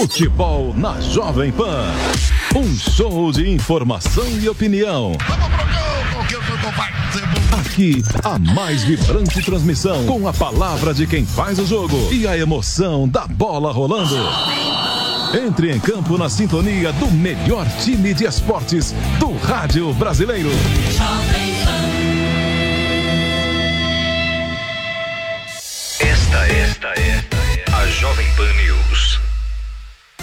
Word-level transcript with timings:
Futebol 0.00 0.72
na 0.78 0.98
Jovem 0.98 1.52
Pan. 1.52 1.84
Um 2.56 2.74
show 2.74 3.30
de 3.30 3.46
informação 3.50 4.26
e 4.40 4.48
opinião. 4.48 5.12
Aqui, 7.52 8.02
a 8.24 8.38
mais 8.38 8.82
vibrante 8.82 9.42
transmissão 9.42 10.06
com 10.06 10.26
a 10.26 10.32
palavra 10.32 10.94
de 10.94 11.06
quem 11.06 11.26
faz 11.26 11.58
o 11.58 11.66
jogo 11.66 12.08
e 12.10 12.26
a 12.26 12.34
emoção 12.34 13.06
da 13.06 13.26
bola 13.26 13.70
rolando. 13.70 14.16
Entre 15.34 15.70
em 15.70 15.78
campo 15.78 16.16
na 16.16 16.30
sintonia 16.30 16.94
do 16.94 17.10
melhor 17.10 17.66
time 17.84 18.14
de 18.14 18.24
esportes 18.24 18.94
do 19.18 19.36
rádio 19.36 19.92
brasileiro. 19.92 20.48
Pan. 20.96 21.20
Esta, 26.00 26.38
esta 26.46 26.88
é 26.98 27.22
a 27.74 27.86
Jovem 27.88 28.26
Pan 28.34 28.50
News. 28.54 29.09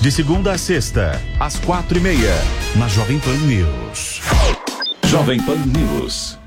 De 0.00 0.12
segunda 0.12 0.52
a 0.52 0.58
sexta, 0.58 1.20
às 1.40 1.58
quatro 1.58 1.98
e 1.98 2.00
meia, 2.00 2.34
na 2.76 2.86
Jovem 2.86 3.18
Pan 3.18 3.36
News. 3.38 4.20
Jovem 5.06 5.40
Pan 5.42 5.56
News. 5.56 6.38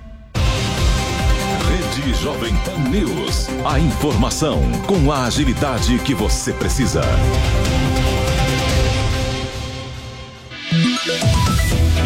Rede 1.68 2.14
Jovem 2.14 2.56
Pan 2.64 2.90
News. 2.90 3.50
A 3.66 3.78
informação 3.78 4.62
com 4.88 5.12
a 5.12 5.26
agilidade 5.26 6.00
que 6.00 6.14
você 6.14 6.54
precisa. 6.54 7.02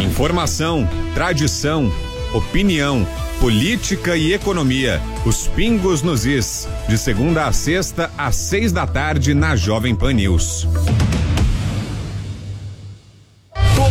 Informação, 0.00 0.88
tradição, 1.14 1.92
opinião, 2.34 3.06
política 3.38 4.16
e 4.16 4.32
economia. 4.32 5.00
Os 5.24 5.46
pingos 5.46 6.02
nos 6.02 6.26
is. 6.26 6.66
De 6.88 6.98
segunda 6.98 7.46
a 7.46 7.52
sexta, 7.52 8.10
às 8.18 8.34
seis 8.34 8.72
da 8.72 8.86
tarde, 8.86 9.32
na 9.32 9.54
Jovem 9.54 9.94
Pan 9.94 10.12
News. 10.12 10.66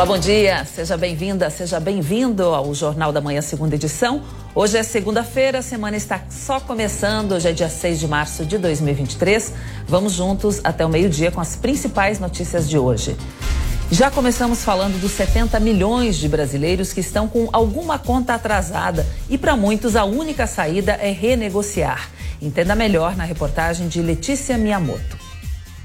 Olá, 0.00 0.06
bom 0.06 0.18
dia. 0.18 0.64
Seja 0.64 0.96
bem-vinda, 0.96 1.50
seja 1.50 1.78
bem-vindo 1.78 2.44
ao 2.44 2.74
Jornal 2.74 3.12
da 3.12 3.20
Manhã, 3.20 3.42
segunda 3.42 3.74
edição. 3.74 4.22
Hoje 4.54 4.78
é 4.78 4.82
segunda-feira, 4.82 5.58
a 5.58 5.62
semana 5.62 5.94
está 5.94 6.22
só 6.30 6.58
começando. 6.58 7.32
Hoje 7.32 7.50
é 7.50 7.52
dia 7.52 7.68
6 7.68 8.00
de 8.00 8.08
março 8.08 8.46
de 8.46 8.56
2023. 8.56 9.52
Vamos 9.86 10.14
juntos 10.14 10.58
até 10.64 10.86
o 10.86 10.88
meio-dia 10.88 11.30
com 11.30 11.38
as 11.38 11.54
principais 11.54 12.18
notícias 12.18 12.66
de 12.66 12.78
hoje. 12.78 13.14
Já 13.90 14.10
começamos 14.10 14.64
falando 14.64 14.98
dos 14.98 15.12
70 15.12 15.60
milhões 15.60 16.16
de 16.16 16.30
brasileiros 16.30 16.94
que 16.94 17.00
estão 17.00 17.28
com 17.28 17.50
alguma 17.52 17.98
conta 17.98 18.32
atrasada 18.32 19.06
e 19.28 19.36
para 19.36 19.54
muitos 19.54 19.96
a 19.96 20.04
única 20.06 20.46
saída 20.46 20.92
é 20.92 21.10
renegociar. 21.10 22.08
Entenda 22.40 22.74
melhor 22.74 23.14
na 23.18 23.24
reportagem 23.24 23.86
de 23.86 24.00
Letícia 24.00 24.56
Miyamoto. 24.56 25.19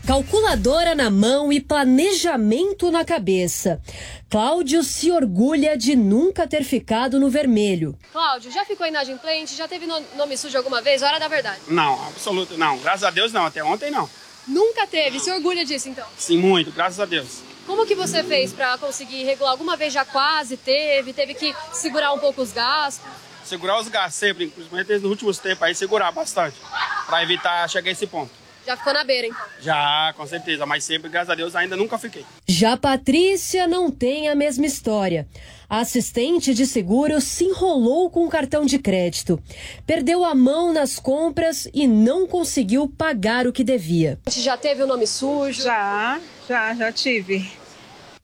Calculadora 0.06 0.94
na 0.94 1.10
mão 1.10 1.52
e 1.52 1.60
planejamento 1.60 2.92
na 2.92 3.04
cabeça. 3.04 3.82
Cláudio 4.30 4.84
se 4.84 5.12
orgulha 5.12 5.76
de 5.76 5.96
nunca 5.96 6.48
ter 6.48 6.64
ficado 6.64 7.20
no 7.20 7.28
vermelho. 7.28 7.98
Cláudio, 8.12 8.52
já 8.52 8.64
ficou 8.66 8.86
inadimplente? 8.86 9.56
Já 9.56 9.68
teve 9.68 9.88
no- 9.88 10.00
nome 10.16 10.38
sujo 10.38 10.56
alguma 10.58 10.80
vez? 10.80 11.02
Hora 11.02 11.20
da 11.20 11.28
verdade. 11.28 11.60
Não, 11.68 11.94
absoluto 12.08 12.56
não. 12.56 12.78
Graças 12.78 13.04
a 13.04 13.10
Deus 13.10 13.34
não. 13.34 13.48
Até 13.48 13.64
ontem 13.64 13.90
não. 13.90 14.08
Nunca 14.48 14.86
teve. 14.86 15.20
Se 15.20 15.32
orgulha 15.32 15.66
disso, 15.66 15.90
então. 15.90 16.06
Sim, 16.16 16.38
muito. 16.38 16.72
Graças 16.72 17.00
a 17.00 17.06
Deus. 17.06 17.40
Como 17.66 17.84
que 17.88 17.96
você 17.96 18.24
fez 18.24 18.54
pra 18.54 18.78
conseguir 18.78 19.24
regular? 19.24 19.54
Alguma 19.54 19.76
vez 19.76 19.92
já 19.92 20.06
quase 20.06 20.56
teve? 20.56 21.14
Teve 21.14 21.34
que 21.34 21.52
segurar 21.74 22.14
um 22.14 22.20
pouco 22.20 22.44
os 22.44 22.52
gastos? 22.52 23.04
Segurar 23.44 23.80
os 23.80 23.88
gastos 23.88 24.16
sempre, 24.16 24.48
principalmente 24.50 24.94
nos 24.94 25.04
últimos 25.06 25.40
tempos 25.40 25.64
aí, 25.64 25.74
segurar 25.74 26.12
bastante. 26.12 26.58
Pra 27.08 27.24
evitar 27.24 27.68
chegar 27.68 27.90
a 27.90 27.92
esse 27.92 28.06
ponto. 28.06 28.45
Já 28.66 28.76
ficou 28.76 28.94
na 28.94 29.04
beira, 29.04 29.28
hein? 29.28 29.34
Já, 29.62 30.14
com 30.18 30.26
certeza, 30.26 30.66
mas 30.66 30.84
sempre, 30.84 31.10
graças 31.10 31.30
a 31.30 31.36
Deus, 31.36 31.56
ainda 31.56 31.76
nunca 31.76 31.98
fiquei. 31.98 32.26
Já 32.48 32.76
Patrícia 32.76 33.68
não 33.68 33.92
tem 33.92 34.28
a 34.28 34.36
mesma 34.36 34.66
história. 34.66 35.28
A 35.70 35.80
assistente 35.80 36.54
de 36.54 36.66
seguro 36.66 37.20
se 37.22 37.44
enrolou 37.44 38.10
com 38.10 38.26
o 38.26 38.30
cartão 38.30 38.66
de 38.66 38.80
crédito. 38.80 39.42
Perdeu 39.86 40.24
a 40.24 40.34
mão 40.34 40.74
nas 40.74 41.00
compras 41.00 41.68
e 41.74 41.88
não 41.88 42.28
conseguiu 42.28 42.88
pagar 42.88 43.48
o 43.48 43.54
que 43.54 43.64
devia. 43.64 44.20
Já 44.30 44.58
teve 44.58 44.84
o 44.84 44.88
nome 44.88 45.06
sujo? 45.08 45.62
Já, 45.62 46.20
já, 46.48 46.74
já 46.74 46.92
tive. 46.92 47.48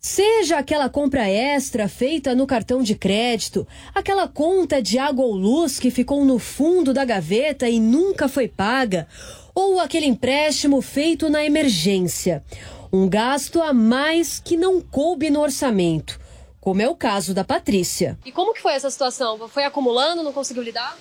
Seja 0.04 0.58
aquela 0.58 0.90
compra 0.90 1.30
extra 1.30 1.88
feita 1.88 2.34
no 2.34 2.48
cartão 2.48 2.82
de 2.82 2.96
crédito, 2.96 3.68
aquela 3.94 4.28
conta 4.28 4.82
de 4.82 4.98
água 4.98 5.24
ou 5.24 5.36
luz 5.36 5.80
que 5.80 5.92
ficou 5.92 6.26
no 6.26 6.40
fundo 6.40 6.92
da 6.92 7.06
gaveta 7.06 7.70
e 7.70 7.80
nunca 7.80 8.28
foi 8.28 8.48
paga, 8.48 9.08
ou 9.54 9.80
aquele 9.80 10.06
empréstimo 10.06 10.82
feito 10.82 11.30
na 11.30 11.44
emergência. 11.44 12.44
Um 12.92 13.08
gasto 13.08 13.62
a 13.62 13.74
mais 13.74 14.40
que 14.40 14.58
não 14.58 14.82
coube 14.82 15.30
no 15.30 15.40
orçamento, 15.40 16.20
como 16.60 16.82
é 16.82 16.90
o 16.90 16.96
caso 16.96 17.34
da 17.34 17.44
Patrícia. 17.44 18.18
E 18.26 18.32
como 18.32 18.54
que 18.54 18.62
foi 18.62 18.74
essa 18.74 18.90
situação? 18.90 19.48
Foi 19.48 19.64
acumulando, 19.64 20.24
não 20.24 20.34
conseguiu 20.34 20.64
lidar? 20.64 20.98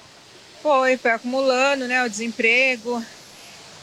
Foi, 0.63 0.97
foi 0.97 1.11
acumulando, 1.13 1.87
né? 1.89 2.05
O 2.05 2.09
desemprego. 2.09 3.03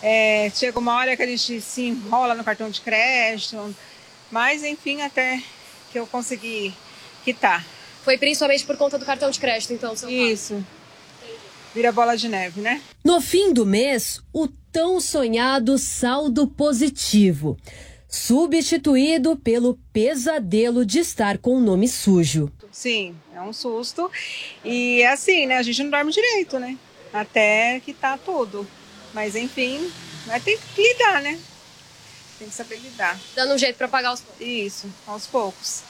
É, 0.02 0.52
chega 0.54 0.78
uma 0.80 0.96
hora 0.96 1.18
que 1.18 1.24
a 1.24 1.28
gente 1.28 1.60
se 1.60 1.84
enrola 1.84 2.36
no 2.36 2.44
cartão 2.44 2.70
de 2.70 2.82
crédito. 2.82 3.76
Mas, 4.32 4.64
enfim, 4.64 5.02
até 5.02 5.42
que 5.92 6.00
eu 6.00 6.06
consegui 6.08 6.74
quitar. 7.24 7.66
Foi 8.04 8.18
principalmente 8.18 8.66
por 8.66 8.78
conta 8.78 8.98
do 8.98 9.06
cartão 9.06 9.30
de 9.30 9.40
crédito, 9.40 9.74
então, 9.74 9.96
seu 9.96 10.10
Isso. 10.10 10.64
Vira 11.74 11.92
bola 11.92 12.16
de 12.16 12.28
neve, 12.28 12.62
né? 12.62 12.82
No 13.04 13.22
fim 13.22 13.54
do 13.54 13.66
mês, 13.66 14.22
o 14.34 14.48
tão 14.72 15.00
sonhado 15.00 15.78
saldo 15.78 16.48
positivo, 16.48 17.58
substituído 18.08 19.36
pelo 19.36 19.76
pesadelo 19.92 20.86
de 20.86 21.00
estar 21.00 21.38
com 21.38 21.58
o 21.58 21.60
nome 21.60 21.88
sujo. 21.88 22.52
Sim, 22.72 23.16
é 23.34 23.42
um 23.42 23.52
susto. 23.52 24.12
E 24.64 25.02
é 25.02 25.12
assim, 25.12 25.46
né? 25.48 25.58
A 25.58 25.64
gente 25.64 25.82
não 25.84 25.90
dorme 25.90 26.12
direito, 26.12 26.60
né? 26.60 26.78
Até 27.12 27.80
quitar 27.80 28.20
tudo. 28.20 28.68
Mas, 29.14 29.36
enfim, 29.36 29.92
vai 30.26 30.40
ter 30.40 30.60
que 30.76 30.82
lidar, 30.82 31.22
né? 31.22 31.40
Tem 32.38 32.48
que 32.48 32.54
saber 32.54 32.78
lidar. 32.78 33.20
Dando 33.36 33.56
um 33.56 33.58
jeito 33.58 33.78
para 33.78 33.88
pagar 33.88 34.14
os 34.14 34.22
poucos. 34.22 34.46
Isso, 34.46 34.88
aos 35.08 35.26
poucos. 35.26 35.82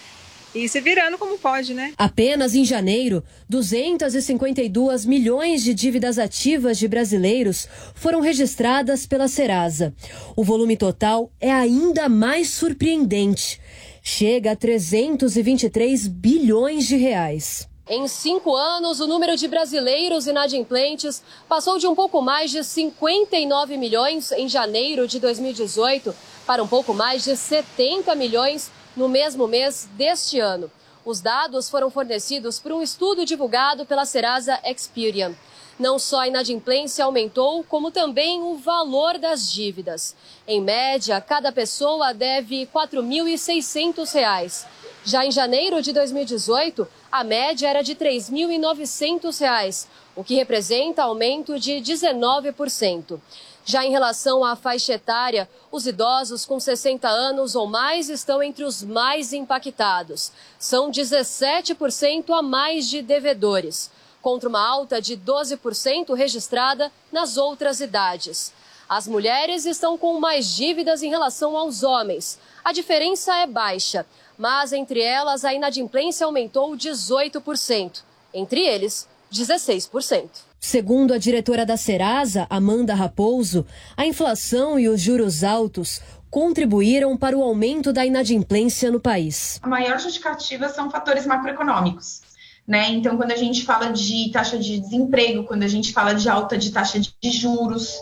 E 0.55 0.67
se 0.67 0.79
virando 0.79 1.17
como 1.17 1.37
pode, 1.37 1.73
né? 1.73 1.93
Apenas 1.97 2.55
em 2.55 2.65
janeiro, 2.65 3.23
252 3.49 5.05
milhões 5.05 5.63
de 5.63 5.73
dívidas 5.73 6.17
ativas 6.17 6.77
de 6.77 6.87
brasileiros 6.87 7.67
foram 7.93 8.21
registradas 8.21 9.05
pela 9.05 9.27
Serasa. 9.27 9.93
O 10.35 10.43
volume 10.43 10.77
total 10.77 11.31
é 11.39 11.51
ainda 11.51 12.09
mais 12.09 12.49
surpreendente. 12.49 13.59
Chega 14.01 14.53
a 14.53 14.55
323 14.55 16.07
bilhões 16.07 16.87
de 16.87 16.95
reais. 16.95 17.67
Em 17.89 18.05
cinco 18.07 18.53
anos, 18.53 18.99
o 18.99 19.07
número 19.07 19.37
de 19.37 19.47
brasileiros 19.47 20.27
inadimplentes 20.27 21.23
passou 21.47 21.77
de 21.77 21.87
um 21.87 21.95
pouco 21.95 22.21
mais 22.21 22.51
de 22.51 22.61
59 22.61 23.77
milhões 23.77 24.31
em 24.33 24.49
janeiro 24.49 25.07
de 25.07 25.19
2018 25.19 26.13
para 26.45 26.61
um 26.61 26.67
pouco 26.67 26.93
mais 26.93 27.23
de 27.23 27.37
70 27.37 28.13
milhões 28.15 28.71
no 28.97 29.07
mesmo 29.07 29.47
mês 29.47 29.87
deste 29.93 30.39
ano. 30.39 30.69
Os 31.05 31.21
dados 31.21 31.69
foram 31.69 31.89
fornecidos 31.89 32.59
por 32.59 32.71
um 32.73 32.81
estudo 32.81 33.23
divulgado 33.23 33.85
pela 33.85 34.05
Serasa 34.05 34.59
Experian. 34.65 35.33
Não 35.79 35.99
só 35.99 36.21
a 36.21 36.27
inadimplência 36.27 37.05
aumentou, 37.05 37.63
como 37.63 37.91
também 37.91 38.41
o 38.41 38.57
valor 38.57 39.19
das 39.19 39.51
dívidas. 39.51 40.15
Em 40.47 40.59
média, 40.59 41.21
cada 41.21 41.51
pessoa 41.51 42.13
deve 42.13 42.61
R$ 42.61 42.69
4.600. 42.73 44.65
Já 45.05 45.23
em 45.23 45.31
janeiro 45.31 45.79
de 45.81 45.93
2018, 45.93 46.87
a 47.11 47.23
média 47.23 47.69
era 47.69 47.83
de 47.83 47.93
R$ 47.93 47.99
3.900, 47.99 49.85
o 50.15 50.23
que 50.23 50.33
representa 50.33 51.03
aumento 51.03 51.59
de 51.59 51.73
19%. 51.73 53.19
Já 53.69 53.85
em 53.85 53.91
relação 53.91 54.45
à 54.45 54.55
faixa 54.55 54.93
etária, 54.93 55.49
os 55.69 55.85
idosos 55.85 56.45
com 56.45 56.57
60 56.57 57.05
anos 57.09 57.53
ou 57.53 57.67
mais 57.67 58.09
estão 58.09 58.41
entre 58.41 58.63
os 58.63 58.81
mais 58.81 59.33
impactados. 59.33 60.31
São 60.57 60.89
17% 60.89 62.29
a 62.29 62.41
mais 62.41 62.89
de 62.89 63.01
devedores, 63.01 63.91
contra 64.21 64.47
uma 64.47 64.65
alta 64.65 65.01
de 65.01 65.17
12% 65.17 66.15
registrada 66.15 66.89
nas 67.11 67.35
outras 67.35 67.81
idades. 67.81 68.53
As 68.87 69.05
mulheres 69.05 69.65
estão 69.65 69.97
com 69.97 70.17
mais 70.17 70.55
dívidas 70.55 71.03
em 71.03 71.09
relação 71.09 71.57
aos 71.57 71.83
homens. 71.83 72.39
A 72.63 72.71
diferença 72.71 73.35
é 73.35 73.45
baixa, 73.45 74.05
mas 74.37 74.71
entre 74.71 75.01
elas 75.01 75.43
a 75.43 75.53
inadimplência 75.53 76.25
aumentou 76.25 76.71
18%. 76.71 78.01
Entre 78.33 78.61
eles, 78.61 79.09
16%. 79.29 80.46
Segundo 80.59 81.13
a 81.13 81.17
diretora 81.17 81.65
da 81.65 81.77
Serasa, 81.77 82.47
Amanda 82.49 82.95
Raposo, 82.95 83.65
a 83.95 84.05
inflação 84.05 84.79
e 84.79 84.89
os 84.89 84.99
juros 84.99 85.43
altos 85.43 86.01
contribuíram 86.29 87.15
para 87.15 87.37
o 87.37 87.43
aumento 87.43 87.93
da 87.93 88.05
inadimplência 88.05 88.91
no 88.91 88.99
país. 88.99 89.59
A 89.61 89.67
maior 89.67 89.99
justificativa 89.99 90.67
são 90.69 90.89
fatores 90.89 91.25
macroeconômicos. 91.25 92.21
Né? 92.67 92.89
Então, 92.89 93.15
quando 93.15 93.31
a 93.31 93.37
gente 93.37 93.63
fala 93.63 93.91
de 93.91 94.29
taxa 94.31 94.57
de 94.57 94.79
desemprego, 94.79 95.45
quando 95.45 95.63
a 95.63 95.67
gente 95.67 95.93
fala 95.93 96.13
de 96.13 96.27
alta 96.27 96.57
de 96.57 96.71
taxa 96.71 96.99
de 96.99 97.31
juros, 97.31 97.95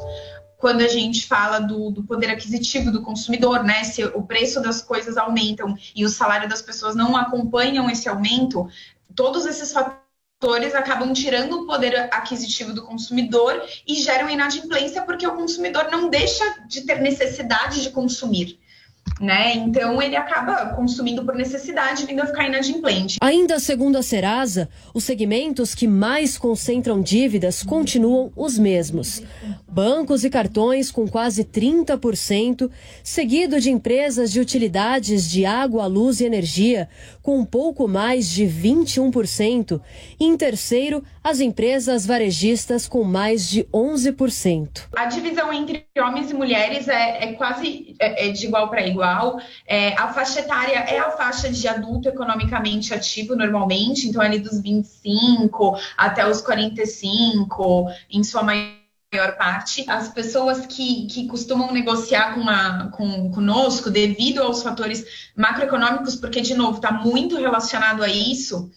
quando 0.58 0.82
a 0.82 0.88
gente 0.88 1.28
fala 1.28 1.60
do, 1.60 1.92
do, 1.92 2.04
poder 2.04 2.32
aquisitivo 2.32 2.92
do 2.92 3.04
consumidor, 3.04 3.64
né? 3.64 3.84
Se 3.84 4.04
o 4.04 4.24
preço 4.24 4.60
das 4.62 4.82
coisas 4.82 5.18
aumentam 5.18 5.78
e 5.96 6.04
o 6.04 6.10
salário 6.10 6.50
das 6.50 6.62
pessoas 6.64 6.96
não 6.96 7.16
acompanham 7.16 7.88
esse 7.88 8.10
aumento, 8.10 8.68
todos 9.14 9.46
esses 9.46 9.72
fatores 9.72 10.05
acabam 10.76 11.14
tirando 11.14 11.62
o 11.62 11.66
poder 11.66 12.10
aquisitivo 12.12 12.74
do 12.74 12.84
consumidor 12.84 13.64
e 13.88 13.96
geram 13.96 14.30
inadimplência 14.30 15.02
porque 15.04 15.26
o 15.26 15.36
consumidor 15.36 15.90
não 15.92 16.10
deixa 16.10 16.44
de 16.68 16.82
ter 16.82 17.02
necessidade 17.02 17.82
de 17.82 17.90
consumir. 17.90 18.60
Né? 19.22 19.56
Então 19.56 20.02
ele 20.02 20.16
acaba 20.16 20.74
consumindo 20.76 21.24
por 21.24 21.36
necessidade, 21.36 22.06
vindo 22.06 22.22
a 22.22 22.26
ficar 22.26 22.48
inadimplente. 22.48 23.18
Ainda 23.22 23.60
segundo 23.60 23.98
a 23.98 24.04
Serasa, 24.04 24.68
os 24.94 25.06
segmentos 25.06 25.74
que 25.74 25.88
mais 25.88 26.38
concentram 26.38 27.02
dívidas 27.02 27.64
continuam 27.64 28.30
os 28.36 28.58
mesmos: 28.58 29.22
bancos 29.70 30.26
e 30.26 30.30
cartões 30.30 30.92
com 30.92 31.08
quase 31.08 31.46
30%, 31.46 32.70
seguido 33.04 33.62
de 33.62 33.72
empresas 33.72 34.34
de 34.34 34.42
utilidades 34.42 35.30
de 35.30 35.46
água, 35.46 35.86
luz 35.86 36.20
e 36.20 36.26
energia 36.26 36.90
com 37.26 37.44
pouco 37.44 37.88
mais 37.88 38.30
de 38.30 38.44
21%, 38.46 39.82
e 40.20 40.26
em 40.26 40.38
terceiro, 40.38 41.04
as 41.24 41.40
empresas 41.40 42.06
varejistas 42.06 42.88
com 42.88 43.04
mais 43.04 43.50
de 43.50 43.64
11%. 43.74 44.84
A 44.96 45.06
divisão 45.06 45.52
entre 45.52 45.88
homens 45.98 46.30
e 46.30 46.36
mulheres 46.36 46.88
é, 46.88 47.24
é 47.24 47.34
quase 47.34 47.96
é, 48.00 48.28
é 48.28 48.32
de 48.32 48.46
igual 48.46 48.70
para 48.70 48.86
igual. 48.86 49.40
É, 49.66 50.00
a 50.00 50.14
faixa 50.14 50.42
etária 50.42 50.78
é 50.78 51.00
a 51.00 51.10
faixa 51.10 51.50
de 51.50 51.68
adulto 51.68 52.08
economicamente 52.08 52.94
ativo 52.94 53.36
normalmente, 53.36 54.08
então 54.08 54.22
ali 54.22 54.38
dos 54.38 54.62
25 54.62 55.80
até 55.98 56.30
os 56.30 56.44
45, 56.44 57.88
em 58.12 58.24
sua 58.24 58.44
maioria 58.44 58.85
maior 59.16 59.38
parte, 59.38 59.86
as 59.88 60.10
pessoas 60.10 60.66
que, 60.66 61.08
que 61.08 61.28
costumam 61.28 61.72
negociar 61.72 62.36
com, 62.36 62.48
a, 62.50 62.90
com 62.92 63.32
conosco 63.32 63.90
devido 63.90 64.42
aos 64.42 64.62
fatores 64.62 65.06
macroeconômicos, 65.36 66.16
porque, 66.16 66.42
de 66.42 66.54
novo, 66.54 66.76
está 66.76 66.92
muito 66.92 67.38
relacionado 67.38 68.04
a 68.04 68.10
isso, 68.10 68.70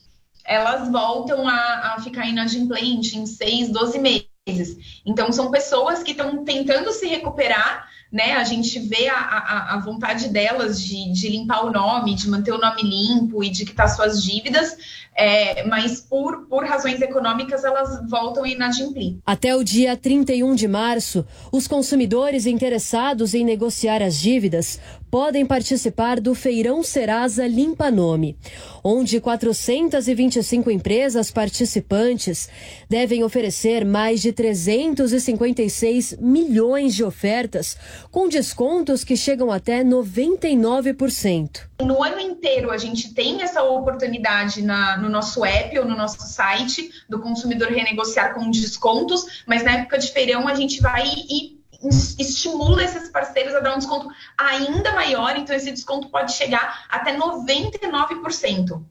elas 0.44 0.90
voltam 0.90 1.46
a, 1.46 1.94
a 1.94 2.00
ficar 2.02 2.26
inadimplente 2.26 3.18
em 3.18 3.26
6, 3.26 3.70
12 3.70 3.98
meses. 3.98 5.02
Então, 5.04 5.30
são 5.32 5.50
pessoas 5.50 6.02
que 6.02 6.12
estão 6.12 6.44
tentando 6.44 6.92
se 6.92 7.06
recuperar, 7.06 7.88
né? 8.10 8.34
A 8.34 8.44
gente 8.44 8.78
vê 8.78 9.08
a, 9.08 9.18
a, 9.18 9.74
a 9.74 9.80
vontade 9.80 10.28
delas 10.28 10.80
de, 10.80 11.12
de, 11.12 11.28
limpar 11.28 11.64
o 11.64 11.70
nome, 11.70 12.14
de 12.14 12.28
manter 12.28 12.52
o 12.52 12.58
nome 12.58 12.82
limpo 12.82 13.44
e 13.44 13.50
de 13.50 13.66
quitar 13.66 13.88
suas 13.88 14.22
dívidas, 14.22 14.76
é, 15.14 15.66
mas 15.66 16.00
por, 16.00 16.46
por 16.46 16.64
razões 16.64 17.00
econômicas 17.02 17.64
elas 17.64 18.08
voltam 18.08 18.44
a 18.44 18.48
inadimplir. 18.48 19.16
Até 19.26 19.54
o 19.54 19.62
dia 19.62 19.96
31 19.96 20.54
de 20.54 20.66
março, 20.66 21.26
os 21.52 21.68
consumidores 21.68 22.46
interessados 22.46 23.34
em 23.34 23.44
negociar 23.44 24.02
as 24.02 24.16
dívidas 24.16 24.80
podem 25.10 25.44
participar 25.46 26.20
do 26.20 26.34
Feirão 26.34 26.82
Serasa 26.82 27.46
Limpa 27.46 27.90
Nome, 27.90 28.36
onde 28.82 29.20
425 29.20 30.70
empresas 30.70 31.30
participantes 31.30 32.48
devem 32.88 33.24
oferecer 33.24 33.84
mais 33.84 34.20
de 34.20 34.32
356 34.32 36.18
milhões 36.20 36.94
de 36.94 37.04
ofertas, 37.04 37.76
com 38.10 38.28
descontos 38.28 39.04
que 39.04 39.16
chegam 39.16 39.50
até 39.50 39.82
99%. 39.82 41.68
No 41.80 42.02
ano 42.02 42.20
inteiro, 42.20 42.70
a 42.70 42.76
gente 42.76 43.14
tem 43.14 43.42
essa 43.42 43.62
oportunidade 43.62 44.62
na, 44.62 44.96
no 44.96 45.08
nosso 45.08 45.44
app 45.44 45.78
ou 45.78 45.84
no 45.84 45.96
nosso 45.96 46.20
site 46.20 46.90
do 47.08 47.20
consumidor 47.20 47.68
renegociar 47.68 48.34
com 48.34 48.50
descontos, 48.50 49.44
mas 49.46 49.62
na 49.62 49.72
época 49.72 49.98
de 49.98 50.10
feirão 50.12 50.48
a 50.48 50.54
gente 50.54 50.80
vai 50.80 51.06
e 51.06 51.57
estimula 51.82 52.82
esses 52.82 53.08
parceiros 53.08 53.54
a 53.54 53.60
dar 53.60 53.74
um 53.74 53.78
desconto 53.78 54.08
ainda 54.36 54.92
maior, 54.92 55.36
então 55.36 55.54
esse 55.54 55.70
desconto 55.70 56.08
pode 56.08 56.32
chegar 56.32 56.86
até 56.88 57.16
99%. 57.16 58.82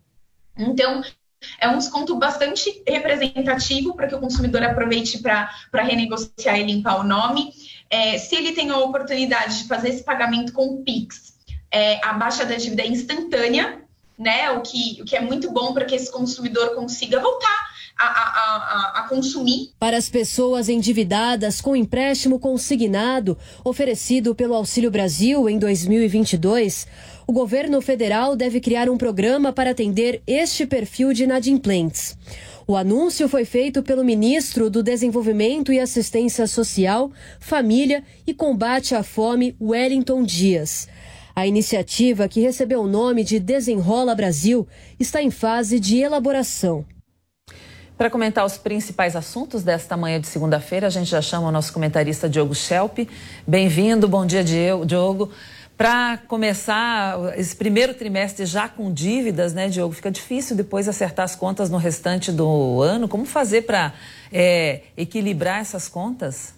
Então, 0.57 1.03
é 1.59 1.67
um 1.67 1.77
desconto 1.77 2.15
bastante 2.15 2.81
representativo 2.87 3.93
para 3.95 4.07
que 4.07 4.15
o 4.15 4.19
consumidor 4.19 4.63
aproveite 4.63 5.19
para 5.19 5.49
renegociar 5.73 6.59
e 6.59 6.63
limpar 6.63 6.99
o 6.99 7.03
nome. 7.03 7.51
É, 7.89 8.17
se 8.17 8.35
ele 8.35 8.53
tem 8.53 8.69
a 8.69 8.77
oportunidade 8.77 9.59
de 9.59 9.67
fazer 9.67 9.89
esse 9.89 10.03
pagamento 10.03 10.53
com 10.53 10.65
o 10.67 10.83
Pix, 10.83 11.35
é, 11.69 12.03
a 12.03 12.13
baixa 12.13 12.45
da 12.45 12.55
dívida 12.55 12.83
é 12.83 12.87
instantânea, 12.87 13.81
né? 14.17 14.49
O 14.51 14.61
que, 14.61 14.99
o 15.01 15.05
que 15.05 15.15
é 15.15 15.21
muito 15.21 15.51
bom 15.51 15.73
para 15.73 15.85
que 15.85 15.93
esse 15.93 16.11
consumidor 16.11 16.73
consiga 16.73 17.19
voltar 17.19 17.66
a, 17.97 18.05
a, 18.05 18.99
a, 18.99 19.03
consumir. 19.09 19.71
Para 19.79 19.97
as 19.97 20.09
pessoas 20.09 20.69
endividadas 20.69 21.59
com 21.61 21.75
empréstimo 21.75 22.39
consignado 22.39 23.37
oferecido 23.63 24.35
pelo 24.35 24.53
Auxílio 24.53 24.91
Brasil 24.91 25.49
em 25.49 25.57
2022, 25.57 26.87
o 27.25 27.33
governo 27.33 27.81
federal 27.81 28.35
deve 28.35 28.59
criar 28.59 28.89
um 28.89 28.97
programa 28.97 29.51
para 29.51 29.71
atender 29.71 30.21
este 30.27 30.65
perfil 30.65 31.11
de 31.11 31.23
inadimplentes. 31.23 32.17
O 32.67 32.75
anúncio 32.75 33.29
foi 33.29 33.45
feito 33.45 33.81
pelo 33.81 34.03
ministro 34.03 34.69
do 34.69 34.83
Desenvolvimento 34.83 35.71
e 35.71 35.79
Assistência 35.79 36.45
Social, 36.47 37.11
Família 37.39 38.03
e 38.25 38.33
Combate 38.33 38.93
à 38.93 39.01
Fome, 39.03 39.55
Wellington 39.59 40.23
Dias. 40.23 40.87
A 41.33 41.47
iniciativa, 41.47 42.27
que 42.27 42.41
recebeu 42.41 42.81
o 42.81 42.87
nome 42.87 43.23
de 43.23 43.39
Desenrola 43.39 44.13
Brasil, 44.15 44.67
está 44.99 45.21
em 45.21 45.31
fase 45.31 45.79
de 45.79 45.97
elaboração. 45.97 46.83
Para 47.97 48.11
comentar 48.11 48.45
os 48.45 48.59
principais 48.59 49.15
assuntos 49.15 49.63
desta 49.63 49.97
manhã 49.97 50.21
de 50.21 50.27
segunda-feira, 50.27 50.85
a 50.85 50.89
gente 50.89 51.09
já 51.09 51.19
chama 51.19 51.47
o 51.47 51.51
nosso 51.51 51.73
comentarista 51.73 52.29
Diogo 52.29 52.53
Schelp. 52.53 52.99
Bem-vindo, 53.47 54.07
bom 54.07 54.23
dia, 54.23 54.43
Diogo. 54.43 55.31
Para 55.75 56.17
começar 56.27 57.17
esse 57.35 57.55
primeiro 57.55 57.95
trimestre 57.95 58.45
já 58.45 58.69
com 58.69 58.93
dívidas, 58.93 59.51
né, 59.51 59.67
Diogo? 59.67 59.95
Fica 59.95 60.11
difícil 60.11 60.55
depois 60.55 60.87
acertar 60.87 61.25
as 61.25 61.35
contas 61.35 61.71
no 61.71 61.77
restante 61.77 62.31
do 62.31 62.83
ano. 62.83 63.07
Como 63.07 63.25
fazer 63.25 63.63
para 63.63 63.91
é, 64.31 64.81
equilibrar 64.95 65.59
essas 65.61 65.87
contas? 65.87 66.53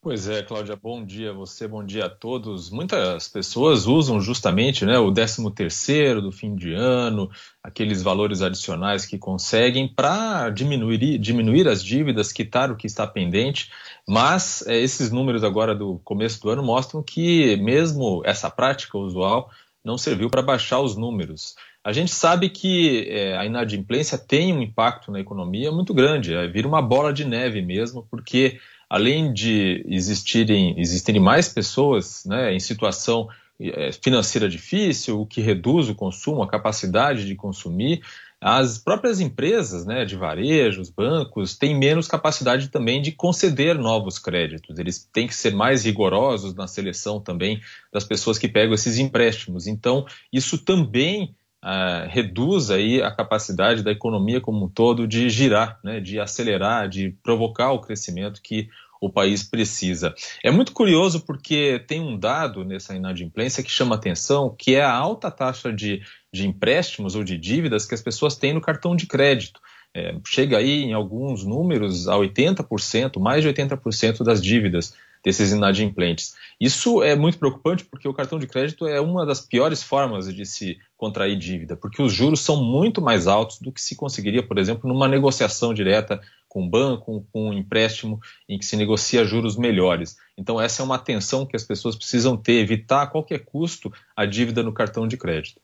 Pois 0.00 0.28
é, 0.28 0.44
Cláudia, 0.44 0.76
bom 0.76 1.04
dia 1.04 1.30
a 1.30 1.32
você, 1.32 1.66
bom 1.66 1.84
dia 1.84 2.06
a 2.06 2.08
todos. 2.08 2.70
Muitas 2.70 3.26
pessoas 3.26 3.88
usam 3.88 4.20
justamente 4.20 4.86
né, 4.86 4.96
o 4.96 5.12
13 5.12 5.50
terceiro 5.50 6.22
do 6.22 6.30
fim 6.30 6.54
de 6.54 6.72
ano, 6.72 7.28
aqueles 7.60 8.00
valores 8.00 8.40
adicionais 8.40 9.04
que 9.04 9.18
conseguem 9.18 9.88
para 9.92 10.50
diminuir, 10.50 11.18
diminuir 11.18 11.66
as 11.66 11.82
dívidas, 11.82 12.30
quitar 12.30 12.70
o 12.70 12.76
que 12.76 12.86
está 12.86 13.08
pendente, 13.08 13.72
mas 14.06 14.64
é, 14.68 14.78
esses 14.78 15.10
números 15.10 15.42
agora 15.42 15.74
do 15.74 15.98
começo 16.04 16.40
do 16.42 16.50
ano 16.50 16.62
mostram 16.62 17.02
que 17.02 17.56
mesmo 17.56 18.22
essa 18.24 18.48
prática 18.48 18.96
usual 18.96 19.50
não 19.84 19.98
serviu 19.98 20.30
para 20.30 20.42
baixar 20.42 20.80
os 20.80 20.96
números. 20.96 21.56
A 21.82 21.92
gente 21.92 22.12
sabe 22.12 22.50
que 22.50 23.08
é, 23.08 23.36
a 23.36 23.44
inadimplência 23.44 24.16
tem 24.16 24.52
um 24.52 24.62
impacto 24.62 25.10
na 25.10 25.18
economia 25.18 25.72
muito 25.72 25.92
grande, 25.92 26.34
é, 26.34 26.46
vira 26.46 26.68
uma 26.68 26.82
bola 26.82 27.12
de 27.12 27.24
neve 27.24 27.60
mesmo, 27.62 28.06
porque 28.08 28.60
além 28.88 29.32
de 29.32 29.84
existirem, 29.86 30.78
existirem 30.78 31.20
mais 31.20 31.48
pessoas 31.48 32.24
né, 32.24 32.54
em 32.54 32.60
situação 32.60 33.28
é, 33.60 33.90
financeira 33.92 34.48
difícil, 34.48 35.20
o 35.20 35.26
que 35.26 35.40
reduz 35.40 35.88
o 35.88 35.94
consumo, 35.94 36.42
a 36.42 36.48
capacidade 36.48 37.26
de 37.26 37.34
consumir, 37.34 38.00
as 38.40 38.78
próprias 38.78 39.20
empresas 39.20 39.84
né, 39.84 40.04
de 40.04 40.14
varejo, 40.14 40.80
os 40.80 40.90
bancos, 40.90 41.58
têm 41.58 41.76
menos 41.76 42.06
capacidade 42.06 42.68
também 42.68 43.02
de 43.02 43.10
conceder 43.10 43.76
novos 43.76 44.16
créditos. 44.16 44.78
Eles 44.78 45.08
têm 45.12 45.26
que 45.26 45.34
ser 45.34 45.52
mais 45.52 45.84
rigorosos 45.84 46.54
na 46.54 46.68
seleção 46.68 47.20
também 47.20 47.60
das 47.92 48.04
pessoas 48.04 48.38
que 48.38 48.46
pegam 48.46 48.74
esses 48.74 48.96
empréstimos. 48.96 49.66
Então, 49.66 50.06
isso 50.32 50.56
também 50.56 51.34
Uh, 51.64 52.06
reduz 52.08 52.70
aí 52.70 53.02
a 53.02 53.10
capacidade 53.10 53.82
da 53.82 53.90
economia 53.90 54.40
como 54.40 54.64
um 54.64 54.68
todo 54.68 55.08
de 55.08 55.28
girar, 55.28 55.80
né, 55.82 55.98
de 55.98 56.20
acelerar, 56.20 56.88
de 56.88 57.10
provocar 57.22 57.72
o 57.72 57.80
crescimento 57.80 58.40
que 58.40 58.68
o 59.00 59.10
país 59.10 59.42
precisa. 59.42 60.14
É 60.42 60.50
muito 60.50 60.72
curioso 60.72 61.24
porque 61.24 61.82
tem 61.86 62.00
um 62.00 62.18
dado 62.18 62.64
nessa 62.64 62.94
inadimplência 62.94 63.62
que 63.62 63.70
chama 63.70 63.94
atenção, 63.94 64.54
que 64.56 64.74
é 64.74 64.82
a 64.82 64.92
alta 64.92 65.30
taxa 65.30 65.72
de, 65.72 66.02
de 66.32 66.46
empréstimos 66.46 67.14
ou 67.14 67.24
de 67.24 67.36
dívidas 67.36 67.86
que 67.86 67.94
as 67.94 68.02
pessoas 68.02 68.36
têm 68.36 68.52
no 68.52 68.60
cartão 68.60 68.94
de 68.96 69.06
crédito. 69.06 69.60
É, 69.94 70.14
chega 70.26 70.58
aí 70.58 70.82
em 70.82 70.92
alguns 70.92 71.44
números 71.44 72.08
a 72.08 72.14
80%, 72.14 73.18
mais 73.18 73.42
de 73.42 73.48
80% 73.48 74.22
das 74.22 74.42
dívidas 74.42 74.94
desses 75.28 75.52
inadimplentes. 75.52 76.34
Isso 76.58 77.02
é 77.02 77.14
muito 77.14 77.38
preocupante 77.38 77.84
porque 77.84 78.08
o 78.08 78.14
cartão 78.14 78.38
de 78.38 78.46
crédito 78.46 78.86
é 78.86 78.98
uma 78.98 79.26
das 79.26 79.42
piores 79.42 79.82
formas 79.82 80.34
de 80.34 80.46
se 80.46 80.78
contrair 80.96 81.36
dívida, 81.36 81.76
porque 81.76 82.00
os 82.00 82.10
juros 82.10 82.40
são 82.40 82.64
muito 82.64 83.02
mais 83.02 83.26
altos 83.26 83.58
do 83.60 83.70
que 83.70 83.78
se 83.78 83.94
conseguiria, 83.94 84.42
por 84.42 84.56
exemplo, 84.56 84.88
numa 84.88 85.06
negociação 85.06 85.74
direta 85.74 86.18
com 86.48 86.64
o 86.64 86.70
banco, 86.70 87.26
com 87.30 87.50
um 87.50 87.52
empréstimo 87.52 88.18
em 88.48 88.58
que 88.58 88.64
se 88.64 88.74
negocia 88.74 89.22
juros 89.22 89.54
melhores. 89.54 90.16
Então 90.34 90.58
essa 90.58 90.80
é 90.80 90.84
uma 90.84 90.94
atenção 90.94 91.44
que 91.44 91.54
as 91.54 91.62
pessoas 91.62 91.94
precisam 91.94 92.34
ter, 92.34 92.54
evitar 92.54 93.02
a 93.02 93.06
qualquer 93.06 93.44
custo 93.44 93.92
a 94.16 94.24
dívida 94.24 94.62
no 94.62 94.72
cartão 94.72 95.06
de 95.06 95.18
crédito. 95.18 95.60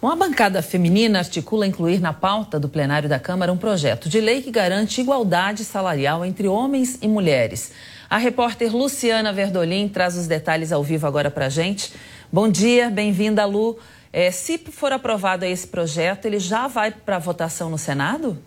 Bom, 0.00 0.08
a 0.08 0.16
bancada 0.16 0.62
feminina 0.62 1.18
articula 1.18 1.66
incluir 1.66 2.00
na 2.00 2.14
pauta 2.14 2.58
do 2.58 2.70
plenário 2.70 3.08
da 3.08 3.18
Câmara 3.18 3.52
um 3.52 3.58
projeto 3.58 4.08
de 4.08 4.18
lei 4.18 4.40
que 4.40 4.50
garante 4.50 5.00
igualdade 5.00 5.62
salarial 5.62 6.24
entre 6.24 6.48
homens 6.48 6.98
e 7.02 7.08
mulheres. 7.08 7.72
A 8.10 8.16
repórter 8.16 8.74
Luciana 8.74 9.34
Verdolim 9.34 9.86
traz 9.86 10.16
os 10.16 10.26
detalhes 10.26 10.72
ao 10.72 10.82
vivo 10.82 11.06
agora 11.06 11.30
para 11.30 11.46
a 11.46 11.48
gente. 11.50 11.92
Bom 12.32 12.48
dia, 12.48 12.88
bem-vinda, 12.88 13.44
Lu. 13.44 13.78
É, 14.10 14.30
se 14.30 14.56
for 14.56 14.92
aprovado 14.92 15.44
esse 15.44 15.66
projeto, 15.66 16.24
ele 16.24 16.38
já 16.38 16.66
vai 16.66 16.90
para 16.90 17.18
votação 17.18 17.68
no 17.68 17.76
Senado? 17.76 18.38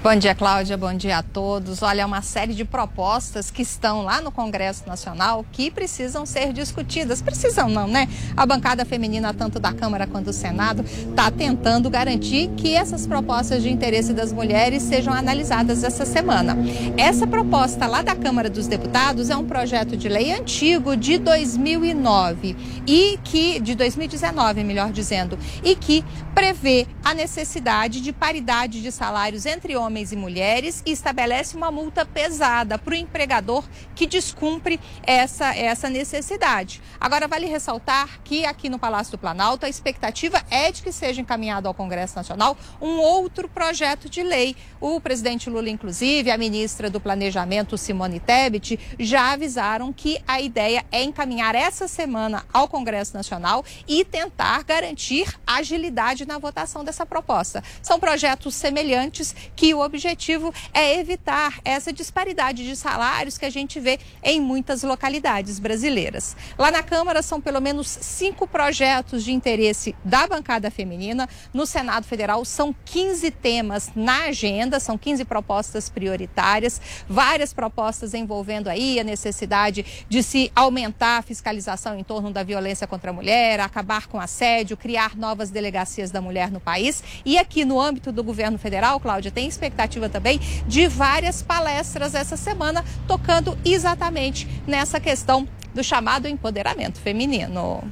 Bom 0.00 0.14
dia, 0.14 0.32
Cláudia. 0.32 0.76
Bom 0.76 0.94
dia 0.94 1.18
a 1.18 1.22
todos. 1.24 1.82
Olha, 1.82 2.06
uma 2.06 2.22
série 2.22 2.54
de 2.54 2.64
propostas 2.64 3.50
que 3.50 3.62
estão 3.62 4.02
lá 4.02 4.20
no 4.20 4.30
Congresso 4.30 4.86
Nacional 4.86 5.44
que 5.50 5.72
precisam 5.72 6.24
ser 6.24 6.52
discutidas. 6.52 7.20
Precisam 7.20 7.68
não, 7.68 7.88
né? 7.88 8.08
A 8.36 8.46
bancada 8.46 8.84
feminina, 8.84 9.34
tanto 9.34 9.58
da 9.58 9.72
Câmara 9.72 10.06
quanto 10.06 10.26
do 10.26 10.32
Senado, 10.32 10.84
está 10.84 11.32
tentando 11.32 11.90
garantir 11.90 12.48
que 12.56 12.76
essas 12.76 13.08
propostas 13.08 13.60
de 13.60 13.70
interesse 13.70 14.12
das 14.12 14.32
mulheres 14.32 14.84
sejam 14.84 15.12
analisadas 15.12 15.82
essa 15.82 16.06
semana. 16.06 16.56
Essa 16.96 17.26
proposta 17.26 17.88
lá 17.88 18.00
da 18.00 18.14
Câmara 18.14 18.48
dos 18.48 18.68
Deputados 18.68 19.30
é 19.30 19.36
um 19.36 19.44
projeto 19.44 19.96
de 19.96 20.08
lei 20.08 20.32
antigo 20.32 20.96
de 20.96 21.18
2009 21.18 22.56
e 22.86 23.18
que 23.24 23.58
de 23.58 23.74
2019, 23.74 24.62
melhor 24.62 24.92
dizendo, 24.92 25.36
e 25.64 25.74
que 25.74 26.04
prevê 26.36 26.86
a 27.04 27.12
necessidade 27.12 28.00
de 28.00 28.12
paridade 28.12 28.80
de 28.80 28.92
salários 28.92 29.44
entre 29.44 29.76
homens 29.76 29.87
homens 29.88 30.12
e 30.12 30.16
mulheres 30.16 30.82
e 30.84 30.92
estabelece 30.92 31.56
uma 31.56 31.70
multa 31.70 32.04
pesada 32.04 32.78
para 32.78 32.92
o 32.92 32.96
empregador 32.96 33.64
que 33.94 34.06
descumpre 34.06 34.78
essa, 35.02 35.56
essa 35.56 35.88
necessidade. 35.88 36.82
Agora, 37.00 37.26
vale 37.26 37.46
ressaltar 37.46 38.20
que 38.22 38.44
aqui 38.44 38.68
no 38.68 38.78
Palácio 38.78 39.12
do 39.12 39.18
Planalto 39.18 39.64
a 39.64 39.68
expectativa 39.68 40.42
é 40.50 40.70
de 40.70 40.82
que 40.82 40.92
seja 40.92 41.22
encaminhado 41.22 41.66
ao 41.66 41.74
Congresso 41.74 42.16
Nacional 42.16 42.56
um 42.80 42.98
outro 42.98 43.48
projeto 43.48 44.10
de 44.10 44.22
lei. 44.22 44.54
O 44.78 45.00
presidente 45.00 45.48
Lula, 45.48 45.70
inclusive, 45.70 46.30
a 46.30 46.36
ministra 46.36 46.90
do 46.90 47.00
Planejamento, 47.00 47.78
Simone 47.78 48.20
Tebet, 48.20 48.78
já 48.98 49.32
avisaram 49.32 49.90
que 49.92 50.22
a 50.28 50.40
ideia 50.40 50.84
é 50.92 51.02
encaminhar 51.02 51.54
essa 51.54 51.88
semana 51.88 52.44
ao 52.52 52.68
Congresso 52.68 53.14
Nacional 53.14 53.64
e 53.86 54.04
tentar 54.04 54.64
garantir 54.64 55.34
agilidade 55.46 56.26
na 56.26 56.38
votação 56.38 56.84
dessa 56.84 57.06
proposta. 57.06 57.64
São 57.80 57.98
projetos 57.98 58.54
semelhantes 58.54 59.34
que 59.56 59.77
o 59.78 59.84
objetivo 59.84 60.52
é 60.74 60.98
evitar 60.98 61.60
essa 61.64 61.92
disparidade 61.92 62.66
de 62.66 62.74
salários 62.76 63.38
que 63.38 63.46
a 63.46 63.50
gente 63.50 63.78
vê 63.78 63.98
em 64.22 64.40
muitas 64.40 64.82
localidades 64.82 65.58
brasileiras. 65.58 66.36
Lá 66.58 66.70
na 66.70 66.82
Câmara 66.82 67.22
são 67.22 67.40
pelo 67.40 67.60
menos 67.60 67.86
cinco 67.86 68.46
projetos 68.46 69.24
de 69.24 69.32
interesse 69.32 69.94
da 70.04 70.26
bancada 70.26 70.70
feminina. 70.70 71.28
No 71.54 71.64
Senado 71.64 72.04
Federal 72.04 72.44
são 72.44 72.74
15 72.84 73.30
temas 73.30 73.90
na 73.94 74.24
agenda, 74.24 74.80
são 74.80 74.98
15 74.98 75.24
propostas 75.24 75.88
prioritárias, 75.88 76.80
várias 77.08 77.52
propostas 77.52 78.14
envolvendo 78.14 78.68
aí 78.68 78.98
a 78.98 79.04
necessidade 79.04 80.06
de 80.08 80.22
se 80.22 80.50
aumentar 80.54 81.18
a 81.18 81.22
fiscalização 81.22 81.98
em 81.98 82.02
torno 82.02 82.32
da 82.32 82.42
violência 82.42 82.86
contra 82.86 83.10
a 83.10 83.14
mulher, 83.14 83.60
acabar 83.60 84.08
com 84.08 84.20
assédio, 84.20 84.76
criar 84.76 85.16
novas 85.16 85.50
delegacias 85.50 86.10
da 86.10 86.20
mulher 86.20 86.50
no 86.50 86.58
país. 86.58 87.02
E 87.24 87.38
aqui 87.38 87.64
no 87.64 87.80
âmbito 87.80 88.10
do 88.10 88.24
governo 88.24 88.58
federal, 88.58 88.98
Cláudia, 88.98 89.30
tem 89.30 89.46
expectativa 89.46 89.67
expectativa 89.68 90.08
também 90.08 90.40
de 90.66 90.88
várias 90.88 91.42
palestras 91.42 92.14
essa 92.14 92.36
semana, 92.36 92.84
tocando 93.06 93.56
exatamente 93.64 94.48
nessa 94.66 94.98
questão 94.98 95.46
do 95.74 95.84
chamado 95.84 96.26
empoderamento 96.26 96.98
feminino. 96.98 97.82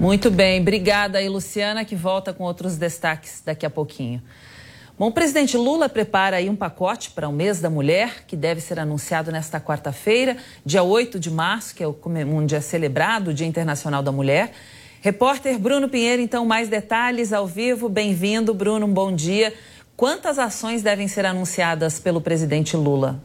Muito 0.00 0.30
bem, 0.30 0.60
obrigada 0.60 1.18
aí, 1.18 1.28
Luciana, 1.28 1.84
que 1.84 1.94
volta 1.94 2.32
com 2.32 2.44
outros 2.44 2.76
destaques 2.76 3.42
daqui 3.44 3.66
a 3.66 3.70
pouquinho. 3.70 4.22
Bom, 4.98 5.08
o 5.08 5.12
presidente 5.12 5.56
Lula 5.56 5.88
prepara 5.88 6.38
aí 6.38 6.50
um 6.50 6.56
pacote 6.56 7.10
para 7.10 7.28
o 7.28 7.32
mês 7.32 7.60
da 7.60 7.70
mulher, 7.70 8.24
que 8.26 8.36
deve 8.36 8.60
ser 8.60 8.80
anunciado 8.80 9.30
nesta 9.30 9.60
quarta-feira, 9.60 10.36
dia 10.64 10.82
8 10.82 11.20
de 11.20 11.30
março, 11.30 11.74
que 11.74 11.84
é 11.84 11.86
um 11.86 12.44
dia 12.44 12.60
celebrado, 12.60 13.30
o 13.30 13.34
Dia 13.34 13.46
Internacional 13.46 14.02
da 14.02 14.10
Mulher. 14.10 14.52
Repórter 15.00 15.56
Bruno 15.56 15.88
Pinheiro, 15.88 16.20
então, 16.20 16.44
mais 16.44 16.68
detalhes 16.68 17.32
ao 17.32 17.46
vivo. 17.46 17.88
Bem-vindo, 17.88 18.52
Bruno, 18.52 18.86
um 18.86 18.92
bom 18.92 19.14
dia. 19.14 19.54
Quantas 19.98 20.38
ações 20.38 20.80
devem 20.80 21.08
ser 21.08 21.26
anunciadas 21.26 21.98
pelo 21.98 22.20
presidente 22.20 22.76
Lula? 22.76 23.20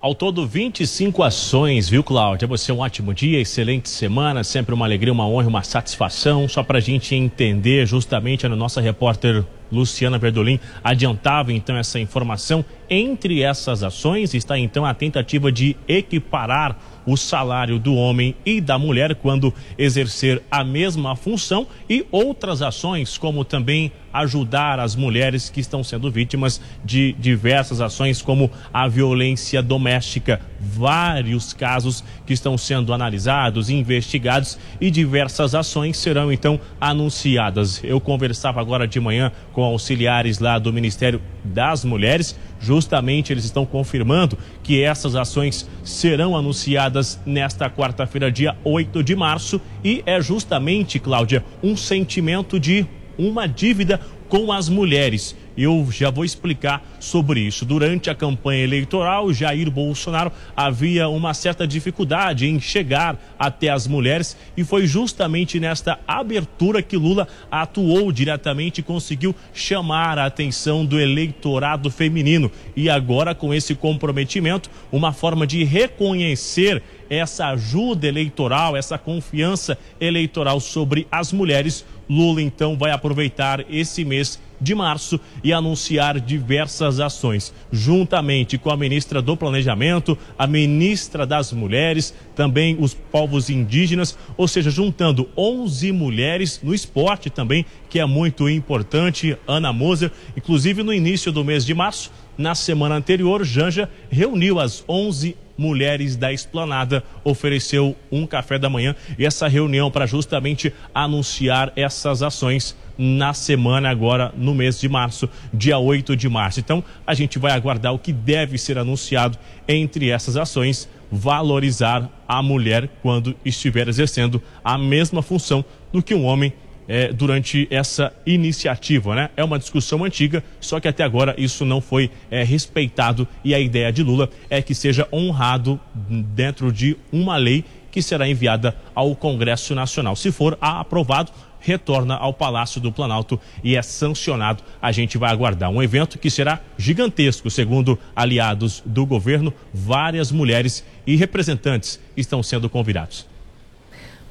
Ao 0.00 0.14
todo, 0.14 0.46
25 0.46 1.22
ações, 1.22 1.86
viu, 1.86 2.02
Cláudia? 2.02 2.48
Você 2.48 2.72
um 2.72 2.78
ótimo 2.78 3.12
dia, 3.12 3.38
excelente 3.38 3.90
semana, 3.90 4.42
sempre 4.42 4.74
uma 4.74 4.86
alegria, 4.86 5.12
uma 5.12 5.28
honra, 5.28 5.48
uma 5.48 5.62
satisfação. 5.62 6.48
Só 6.48 6.62
para 6.62 6.78
a 6.78 6.80
gente 6.80 7.14
entender, 7.14 7.84
justamente, 7.84 8.46
a 8.46 8.48
nossa 8.48 8.80
repórter 8.80 9.44
Luciana 9.70 10.16
Verdolim 10.16 10.58
adiantava 10.82 11.52
então 11.52 11.76
essa 11.76 12.00
informação. 12.00 12.64
Entre 12.88 13.42
essas 13.42 13.82
ações 13.82 14.32
está 14.32 14.58
então 14.58 14.86
a 14.86 14.94
tentativa 14.94 15.52
de 15.52 15.76
equiparar 15.86 16.78
o 17.06 17.16
salário 17.16 17.78
do 17.78 17.94
homem 17.94 18.34
e 18.44 18.60
da 18.60 18.78
mulher 18.78 19.14
quando 19.14 19.54
exercer 19.78 20.42
a 20.50 20.64
mesma 20.64 21.14
função 21.14 21.66
e 21.88 22.04
outras 22.10 22.60
ações, 22.60 23.16
como 23.16 23.44
também 23.44 23.92
ajudar 24.20 24.80
as 24.80 24.96
mulheres 24.96 25.50
que 25.50 25.60
estão 25.60 25.84
sendo 25.84 26.10
vítimas 26.10 26.60
de 26.84 27.12
diversas 27.18 27.80
ações, 27.80 28.22
como 28.22 28.50
a 28.72 28.88
violência 28.88 29.62
doméstica. 29.62 30.40
Vários 30.60 31.52
casos 31.52 32.02
que 32.26 32.32
estão 32.32 32.56
sendo 32.56 32.92
analisados, 32.92 33.70
investigados 33.70 34.58
e 34.80 34.90
diversas 34.90 35.54
ações 35.54 35.96
serão 35.98 36.32
então 36.32 36.58
anunciadas. 36.80 37.82
Eu 37.84 38.00
conversava 38.00 38.60
agora 38.60 38.86
de 38.86 38.98
manhã 38.98 39.30
com 39.52 39.62
auxiliares 39.62 40.38
lá 40.38 40.58
do 40.58 40.72
Ministério 40.72 41.20
das 41.44 41.84
Mulheres. 41.84 42.36
Justamente 42.60 43.32
eles 43.32 43.44
estão 43.44 43.66
confirmando 43.66 44.38
que 44.62 44.82
essas 44.82 45.14
ações 45.14 45.68
serão 45.84 46.36
anunciadas 46.36 47.20
nesta 47.24 47.68
quarta-feira, 47.70 48.32
dia 48.32 48.56
8 48.64 49.02
de 49.02 49.14
março, 49.14 49.60
e 49.84 50.02
é 50.06 50.20
justamente, 50.20 50.98
Cláudia, 50.98 51.44
um 51.62 51.76
sentimento 51.76 52.58
de 52.58 52.86
uma 53.18 53.46
dívida 53.46 54.00
com 54.28 54.52
as 54.52 54.68
mulheres. 54.68 55.36
Eu 55.56 55.88
já 55.90 56.10
vou 56.10 56.24
explicar 56.24 56.84
sobre 57.00 57.40
isso. 57.40 57.64
Durante 57.64 58.10
a 58.10 58.14
campanha 58.14 58.62
eleitoral, 58.62 59.32
Jair 59.32 59.70
Bolsonaro 59.70 60.30
havia 60.54 61.08
uma 61.08 61.32
certa 61.32 61.66
dificuldade 61.66 62.46
em 62.46 62.60
chegar 62.60 63.18
até 63.38 63.70
as 63.70 63.86
mulheres 63.86 64.36
e 64.54 64.62
foi 64.64 64.86
justamente 64.86 65.58
nesta 65.58 65.98
abertura 66.06 66.82
que 66.82 66.96
Lula 66.96 67.26
atuou 67.50 68.12
diretamente 68.12 68.80
e 68.80 68.84
conseguiu 68.84 69.34
chamar 69.54 70.18
a 70.18 70.26
atenção 70.26 70.84
do 70.84 71.00
eleitorado 71.00 71.90
feminino. 71.90 72.50
E 72.76 72.90
agora, 72.90 73.34
com 73.34 73.54
esse 73.54 73.74
comprometimento, 73.74 74.68
uma 74.92 75.12
forma 75.12 75.46
de 75.46 75.64
reconhecer 75.64 76.82
essa 77.08 77.48
ajuda 77.48 78.06
eleitoral, 78.06 78.76
essa 78.76 78.98
confiança 78.98 79.78
eleitoral 80.00 80.60
sobre 80.60 81.06
as 81.10 81.32
mulheres, 81.32 81.84
Lula 82.08 82.42
então 82.42 82.76
vai 82.76 82.90
aproveitar 82.90 83.64
esse 83.70 84.04
mês 84.04 84.38
de 84.60 84.74
março 84.74 85.20
e 85.44 85.52
anunciar 85.52 86.18
diversas 86.18 87.00
ações, 87.00 87.52
juntamente 87.70 88.56
com 88.56 88.70
a 88.70 88.76
ministra 88.76 89.20
do 89.20 89.36
Planejamento, 89.36 90.16
a 90.38 90.46
ministra 90.46 91.26
das 91.26 91.52
Mulheres, 91.52 92.14
também 92.34 92.76
os 92.80 92.94
povos 92.94 93.50
indígenas, 93.50 94.16
ou 94.36 94.48
seja, 94.48 94.70
juntando 94.70 95.28
11 95.36 95.92
mulheres 95.92 96.60
no 96.62 96.74
esporte 96.74 97.28
também, 97.28 97.66
que 97.88 97.98
é 97.98 98.06
muito 98.06 98.48
importante. 98.48 99.36
Ana 99.46 99.72
Moser, 99.72 100.10
inclusive 100.36 100.82
no 100.82 100.92
início 100.92 101.30
do 101.30 101.44
mês 101.44 101.64
de 101.64 101.74
março, 101.74 102.10
na 102.36 102.54
semana 102.54 102.94
anterior, 102.94 103.44
Janja 103.44 103.88
reuniu 104.10 104.60
as 104.60 104.84
11 104.88 105.36
Mulheres 105.56 106.16
da 106.16 106.32
Esplanada 106.32 107.02
ofereceu 107.24 107.96
um 108.10 108.26
café 108.26 108.58
da 108.58 108.68
manhã 108.68 108.94
e 109.18 109.24
essa 109.24 109.48
reunião 109.48 109.90
para 109.90 110.06
justamente 110.06 110.72
anunciar 110.94 111.72
essas 111.76 112.22
ações 112.22 112.76
na 112.98 113.34
semana 113.34 113.90
agora 113.90 114.32
no 114.36 114.54
mês 114.54 114.80
de 114.80 114.88
março, 114.88 115.28
dia 115.52 115.78
8 115.78 116.16
de 116.16 116.28
março. 116.28 116.60
Então, 116.60 116.82
a 117.06 117.14
gente 117.14 117.38
vai 117.38 117.52
aguardar 117.52 117.92
o 117.92 117.98
que 117.98 118.12
deve 118.12 118.58
ser 118.58 118.78
anunciado 118.78 119.38
entre 119.68 120.10
essas 120.10 120.36
ações, 120.36 120.88
valorizar 121.10 122.10
a 122.26 122.42
mulher 122.42 122.88
quando 123.02 123.36
estiver 123.44 123.88
exercendo 123.88 124.42
a 124.64 124.78
mesma 124.78 125.22
função 125.22 125.64
do 125.92 126.02
que 126.02 126.14
um 126.14 126.24
homem 126.24 126.52
é, 126.88 127.12
durante 127.12 127.66
essa 127.70 128.12
iniciativa, 128.24 129.14
né? 129.14 129.30
É 129.36 129.44
uma 129.44 129.58
discussão 129.58 130.04
antiga, 130.04 130.42
só 130.60 130.80
que 130.80 130.88
até 130.88 131.02
agora 131.02 131.34
isso 131.38 131.64
não 131.64 131.80
foi 131.80 132.10
é, 132.30 132.42
respeitado 132.42 133.26
e 133.44 133.54
a 133.54 133.60
ideia 133.60 133.92
de 133.92 134.02
Lula 134.02 134.30
é 134.48 134.62
que 134.62 134.74
seja 134.74 135.08
honrado 135.12 135.80
dentro 135.94 136.72
de 136.72 136.96
uma 137.12 137.36
lei 137.36 137.64
que 137.90 138.02
será 138.02 138.28
enviada 138.28 138.76
ao 138.94 139.16
Congresso 139.16 139.74
Nacional. 139.74 140.14
Se 140.14 140.30
for 140.30 140.58
aprovado, 140.60 141.32
retorna 141.58 142.14
ao 142.14 142.32
Palácio 142.32 142.80
do 142.80 142.92
Planalto 142.92 143.40
e 143.64 143.74
é 143.74 143.82
sancionado. 143.82 144.62
A 144.80 144.92
gente 144.92 145.18
vai 145.18 145.32
aguardar 145.32 145.70
um 145.70 145.82
evento 145.82 146.18
que 146.18 146.30
será 146.30 146.60
gigantesco, 146.78 147.50
segundo 147.50 147.98
aliados 148.14 148.82
do 148.86 149.04
governo, 149.04 149.52
várias 149.72 150.30
mulheres 150.30 150.84
e 151.06 151.16
representantes 151.16 152.00
estão 152.16 152.42
sendo 152.42 152.70
convidados. 152.70 153.26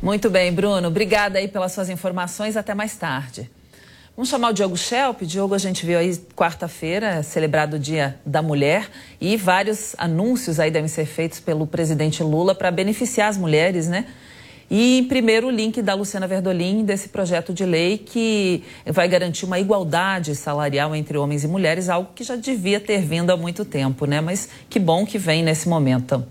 Muito 0.02 0.30
bem, 0.30 0.52
Bruno. 0.52 0.88
Obrigada 0.88 1.40
aí 1.40 1.48
pelas 1.48 1.72
suas 1.72 1.90
informações. 1.90 2.58
Até 2.58 2.74
mais 2.74 2.96
tarde. 2.96 3.50
Vamos 4.16 4.30
chamar 4.30 4.52
o 4.52 4.54
Diogo 4.54 4.78
Schelp. 4.78 5.24
Diogo, 5.24 5.54
a 5.56 5.58
gente 5.58 5.86
viu 5.86 6.00
aí 6.00 6.16
quarta-feira, 6.36 7.22
celebrado 7.22 7.76
o 7.76 7.80
Dia 7.80 8.18
da 8.26 8.42
Mulher, 8.42 8.90
e 9.20 9.36
vários 9.36 9.94
anúncios 9.98 10.58
aí 10.58 10.72
devem 10.72 10.88
ser 10.88 11.06
feitos 11.06 11.42
pelo 11.42 11.68
presidente 11.68 12.24
Lula 12.24 12.56
para 12.56 12.72
beneficiar 12.72 13.28
as 13.28 13.38
mulheres, 13.38 13.90
né? 13.90 14.06
E, 14.72 15.06
primeiro, 15.10 15.48
o 15.48 15.52
link 15.52 15.82
da 15.82 15.94
Luciana 15.94 16.28
Verdolim 16.28 16.86
desse 16.86 17.10
projeto 17.10 17.54
de 17.54 17.66
lei 17.66 17.98
que 17.98 18.64
vai 18.86 19.08
garantir 19.08 19.46
uma 19.46 19.60
igualdade 19.60 20.34
salarial 20.34 20.96
entre 20.96 21.18
homens 21.18 21.44
e 21.44 21.48
mulheres, 21.48 21.90
algo 21.90 22.12
que 22.16 22.24
já 22.24 22.36
devia 22.36 22.80
ter 22.80 23.02
vindo 23.02 23.32
há 23.32 23.38
muito 23.38 23.66
tempo, 23.66 24.06
né? 24.06 24.22
Mas 24.22 24.48
que 24.70 24.80
bom 24.80 25.06
que 25.06 25.18
vem 25.18 25.44
nesse 25.44 25.68
momento. 25.68 26.26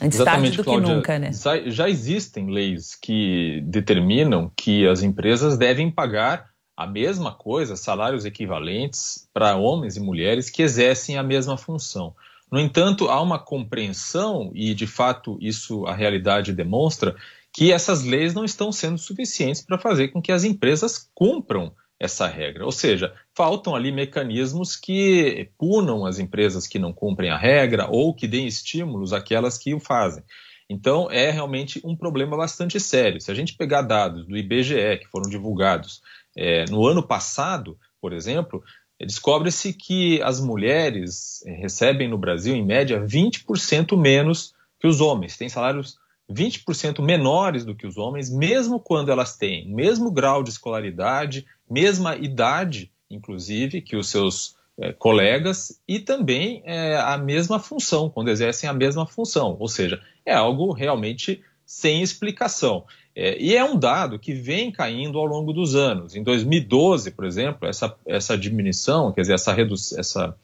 Antes 0.00 0.18
Exatamente, 0.18 0.42
tarde 0.42 0.56
do 0.56 0.64
Cláudia, 0.64 0.88
que 0.88 0.94
nunca, 0.94 1.18
né? 1.18 1.32
Já, 1.32 1.60
já 1.68 1.88
existem 1.88 2.50
leis 2.50 2.94
que 2.94 3.62
determinam 3.66 4.50
que 4.56 4.86
as 4.88 5.02
empresas 5.02 5.58
devem 5.58 5.90
pagar 5.90 6.48
a 6.76 6.86
mesma 6.86 7.34
coisa, 7.34 7.76
salários 7.76 8.24
equivalentes 8.24 9.28
para 9.34 9.56
homens 9.56 9.96
e 9.96 10.00
mulheres 10.00 10.48
que 10.48 10.62
exercem 10.62 11.18
a 11.18 11.22
mesma 11.22 11.58
função. 11.58 12.14
No 12.50 12.58
entanto, 12.58 13.08
há 13.08 13.20
uma 13.20 13.38
compreensão, 13.38 14.50
e 14.54 14.74
de 14.74 14.86
fato 14.86 15.36
isso 15.40 15.84
a 15.86 15.94
realidade 15.94 16.52
demonstra, 16.52 17.14
que 17.52 17.70
essas 17.70 18.02
leis 18.02 18.32
não 18.32 18.44
estão 18.44 18.72
sendo 18.72 18.96
suficientes 18.96 19.60
para 19.60 19.78
fazer 19.78 20.08
com 20.08 20.22
que 20.22 20.32
as 20.32 20.42
empresas 20.42 21.10
cumpram 21.14 21.72
essa 22.00 22.26
regra. 22.26 22.64
Ou 22.64 22.72
seja, 22.72 23.12
faltam 23.36 23.76
ali 23.76 23.92
mecanismos 23.92 24.74
que 24.74 25.50
punam 25.58 26.06
as 26.06 26.18
empresas 26.18 26.66
que 26.66 26.78
não 26.78 26.94
cumprem 26.94 27.30
a 27.30 27.36
regra 27.36 27.86
ou 27.90 28.14
que 28.14 28.26
deem 28.26 28.46
estímulos 28.46 29.12
àquelas 29.12 29.58
que 29.58 29.74
o 29.74 29.78
fazem. 29.78 30.24
Então, 30.68 31.10
é 31.10 31.30
realmente 31.30 31.80
um 31.84 31.94
problema 31.94 32.36
bastante 32.36 32.80
sério. 32.80 33.20
Se 33.20 33.30
a 33.30 33.34
gente 33.34 33.56
pegar 33.56 33.82
dados 33.82 34.26
do 34.26 34.36
IBGE 34.36 34.98
que 34.98 35.08
foram 35.10 35.28
divulgados 35.28 36.00
é, 36.34 36.64
no 36.70 36.86
ano 36.86 37.02
passado, 37.02 37.76
por 38.00 38.12
exemplo, 38.12 38.62
descobre-se 38.98 39.74
que 39.74 40.22
as 40.22 40.40
mulheres 40.40 41.44
é, 41.44 41.52
recebem 41.52 42.08
no 42.08 42.16
Brasil, 42.16 42.54
em 42.54 42.64
média, 42.64 43.04
20% 43.04 43.96
menos 43.96 44.54
que 44.78 44.86
os 44.86 45.00
homens, 45.00 45.36
têm 45.36 45.48
salários 45.48 45.98
20% 46.32 47.02
menores 47.02 47.64
do 47.64 47.74
que 47.74 47.86
os 47.86 47.98
homens, 47.98 48.30
mesmo 48.30 48.78
quando 48.78 49.10
elas 49.10 49.36
têm 49.36 49.70
o 49.70 49.74
mesmo 49.74 50.10
grau 50.10 50.42
de 50.42 50.50
escolaridade, 50.50 51.44
mesma 51.70 52.16
idade, 52.16 52.90
inclusive, 53.08 53.80
que 53.80 53.96
os 53.96 54.08
seus 54.08 54.56
é, 54.78 54.92
colegas, 54.92 55.80
e 55.86 55.98
também 55.98 56.62
é, 56.64 56.96
a 56.96 57.16
mesma 57.16 57.58
função, 57.60 58.08
quando 58.08 58.30
exercem 58.30 58.68
a 58.68 58.72
mesma 58.72 59.06
função. 59.06 59.56
Ou 59.58 59.68
seja, 59.68 60.02
é 60.24 60.34
algo 60.34 60.72
realmente 60.72 61.42
sem 61.64 62.02
explicação. 62.02 62.84
É, 63.14 63.40
e 63.40 63.54
é 63.54 63.64
um 63.64 63.78
dado 63.78 64.18
que 64.18 64.32
vem 64.32 64.72
caindo 64.72 65.18
ao 65.18 65.26
longo 65.26 65.52
dos 65.52 65.74
anos. 65.74 66.16
Em 66.16 66.22
2012, 66.22 67.10
por 67.12 67.24
exemplo, 67.24 67.68
essa, 67.68 67.94
essa 68.06 68.36
diminuição, 68.36 69.12
quer 69.12 69.20
dizer, 69.22 69.34
essa, 69.34 69.54
essa 69.98 70.36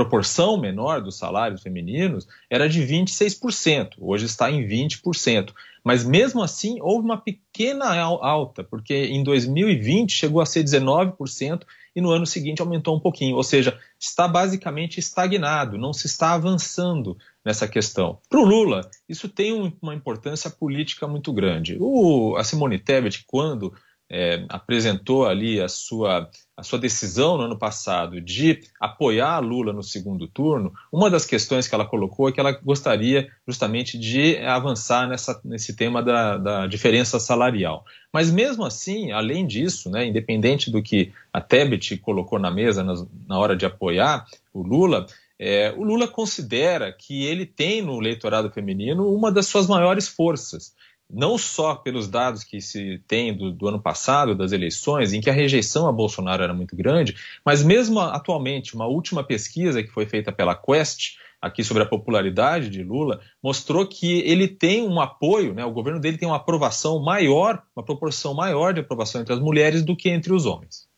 proporção 0.00 0.58
menor 0.58 1.02
dos 1.02 1.18
salários 1.18 1.60
femininos 1.62 2.26
era 2.48 2.66
de 2.66 2.80
26%, 2.80 3.96
hoje 3.98 4.24
está 4.24 4.50
em 4.50 4.66
20%. 4.66 5.52
Mas 5.84 6.04
mesmo 6.04 6.42
assim, 6.42 6.78
houve 6.80 7.04
uma 7.04 7.18
pequena 7.18 7.94
alta, 7.94 8.64
porque 8.64 8.94
em 8.94 9.22
2020 9.22 10.10
chegou 10.10 10.40
a 10.40 10.46
ser 10.46 10.64
19% 10.64 11.62
e 11.94 12.00
no 12.00 12.10
ano 12.10 12.26
seguinte 12.26 12.62
aumentou 12.62 12.96
um 12.96 13.00
pouquinho, 13.00 13.36
ou 13.36 13.42
seja, 13.42 13.78
está 13.98 14.26
basicamente 14.26 14.98
estagnado, 14.98 15.76
não 15.76 15.92
se 15.92 16.06
está 16.06 16.32
avançando 16.32 17.18
nessa 17.44 17.68
questão. 17.68 18.18
Para 18.28 18.40
o 18.40 18.44
Lula, 18.44 18.88
isso 19.08 19.28
tem 19.28 19.74
uma 19.82 19.94
importância 19.94 20.48
política 20.48 21.06
muito 21.06 21.32
grande. 21.32 21.76
O, 21.78 22.36
a 22.36 22.44
Simone 22.44 22.78
Tebet, 22.78 23.24
quando 23.26 23.74
é, 24.10 24.44
apresentou 24.48 25.24
ali 25.26 25.60
a 25.60 25.68
sua, 25.68 26.28
a 26.56 26.62
sua 26.64 26.78
decisão 26.78 27.38
no 27.38 27.44
ano 27.44 27.56
passado 27.56 28.20
de 28.20 28.60
apoiar 28.80 29.38
Lula 29.38 29.72
no 29.72 29.84
segundo 29.84 30.26
turno, 30.26 30.72
uma 30.92 31.08
das 31.08 31.24
questões 31.24 31.68
que 31.68 31.74
ela 31.74 31.86
colocou 31.86 32.28
é 32.28 32.32
que 32.32 32.40
ela 32.40 32.50
gostaria 32.50 33.30
justamente 33.46 33.96
de 33.96 34.36
avançar 34.38 35.08
nessa, 35.08 35.40
nesse 35.44 35.76
tema 35.76 36.02
da, 36.02 36.36
da 36.36 36.66
diferença 36.66 37.20
salarial. 37.20 37.84
Mas 38.12 38.32
mesmo 38.32 38.64
assim, 38.64 39.12
além 39.12 39.46
disso, 39.46 39.88
né, 39.88 40.04
independente 40.04 40.70
do 40.70 40.82
que 40.82 41.12
a 41.32 41.40
Tebet 41.40 41.96
colocou 41.98 42.40
na 42.40 42.50
mesa 42.50 42.82
na, 42.82 42.94
na 43.28 43.38
hora 43.38 43.56
de 43.56 43.64
apoiar 43.64 44.26
o 44.52 44.62
Lula, 44.62 45.06
é, 45.38 45.72
o 45.76 45.84
Lula 45.84 46.08
considera 46.08 46.92
que 46.92 47.24
ele 47.24 47.46
tem 47.46 47.80
no 47.80 47.98
eleitorado 47.98 48.50
feminino 48.50 49.08
uma 49.08 49.30
das 49.30 49.46
suas 49.46 49.68
maiores 49.68 50.08
forças 50.08 50.74
não 51.12 51.36
só 51.36 51.74
pelos 51.74 52.08
dados 52.08 52.44
que 52.44 52.60
se 52.60 53.02
tem 53.06 53.36
do, 53.36 53.52
do, 53.52 53.68
ano 53.68 53.80
passado, 53.80 54.34
das 54.34 54.52
eleições, 54.52 55.12
em 55.12 55.20
que 55.20 55.30
a 55.30 55.32
rejeição 55.32 55.88
a 55.88 55.92
Bolsonaro 55.92 56.42
era 56.42 56.54
muito 56.54 56.76
grande, 56.76 57.16
mas 57.44 57.62
mesmo 57.62 58.00
atualmente, 58.00 58.74
uma 58.74 58.86
última 58.86 59.24
pesquisa 59.24 59.82
que 59.82 59.90
foi 59.90 60.06
feita 60.06 60.30
pela 60.30 60.54
Quest, 60.54 61.16
aqui 61.40 61.64
sobre 61.64 61.82
a 61.82 61.86
popularidade 61.86 62.68
de 62.68 62.82
Lula, 62.82 63.20
mostrou 63.42 63.86
que 63.86 64.20
ele 64.20 64.46
tem 64.46 64.86
um 64.86 65.00
apoio, 65.00 65.54
né, 65.54 65.64
o 65.64 65.72
governo 65.72 65.98
dele 65.98 66.18
tem 66.18 66.28
uma 66.28 66.36
aprovação 66.36 67.02
maior, 67.02 67.62
uma 67.74 67.84
proporção 67.84 68.34
maior 68.34 68.74
de 68.74 68.80
aprovação 68.80 69.20
entre 69.20 69.32
as 69.32 69.40
mulheres 69.40 69.82
do 69.82 69.96
que 69.96 70.10
entre 70.10 70.34
os 70.34 70.44
homens. 70.44 70.89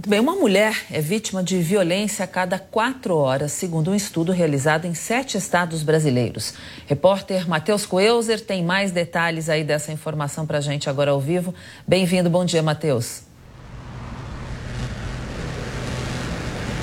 Muito 0.00 0.08
bem, 0.08 0.18
uma 0.18 0.34
mulher 0.34 0.86
é 0.90 0.98
vítima 0.98 1.42
de 1.42 1.58
violência 1.58 2.24
a 2.24 2.26
cada 2.26 2.58
quatro 2.58 3.14
horas, 3.14 3.52
segundo 3.52 3.90
um 3.90 3.94
estudo 3.94 4.32
realizado 4.32 4.86
em 4.86 4.94
sete 4.94 5.36
estados 5.36 5.82
brasileiros. 5.82 6.54
Repórter 6.86 7.46
Matheus 7.46 7.84
Coelzer 7.84 8.40
tem 8.40 8.64
mais 8.64 8.92
detalhes 8.92 9.50
aí 9.50 9.62
dessa 9.62 9.92
informação 9.92 10.46
para 10.46 10.56
a 10.56 10.62
gente 10.62 10.88
agora 10.88 11.10
ao 11.10 11.20
vivo. 11.20 11.54
Bem-vindo, 11.86 12.30
bom 12.30 12.46
dia, 12.46 12.62
Matheus. 12.62 13.29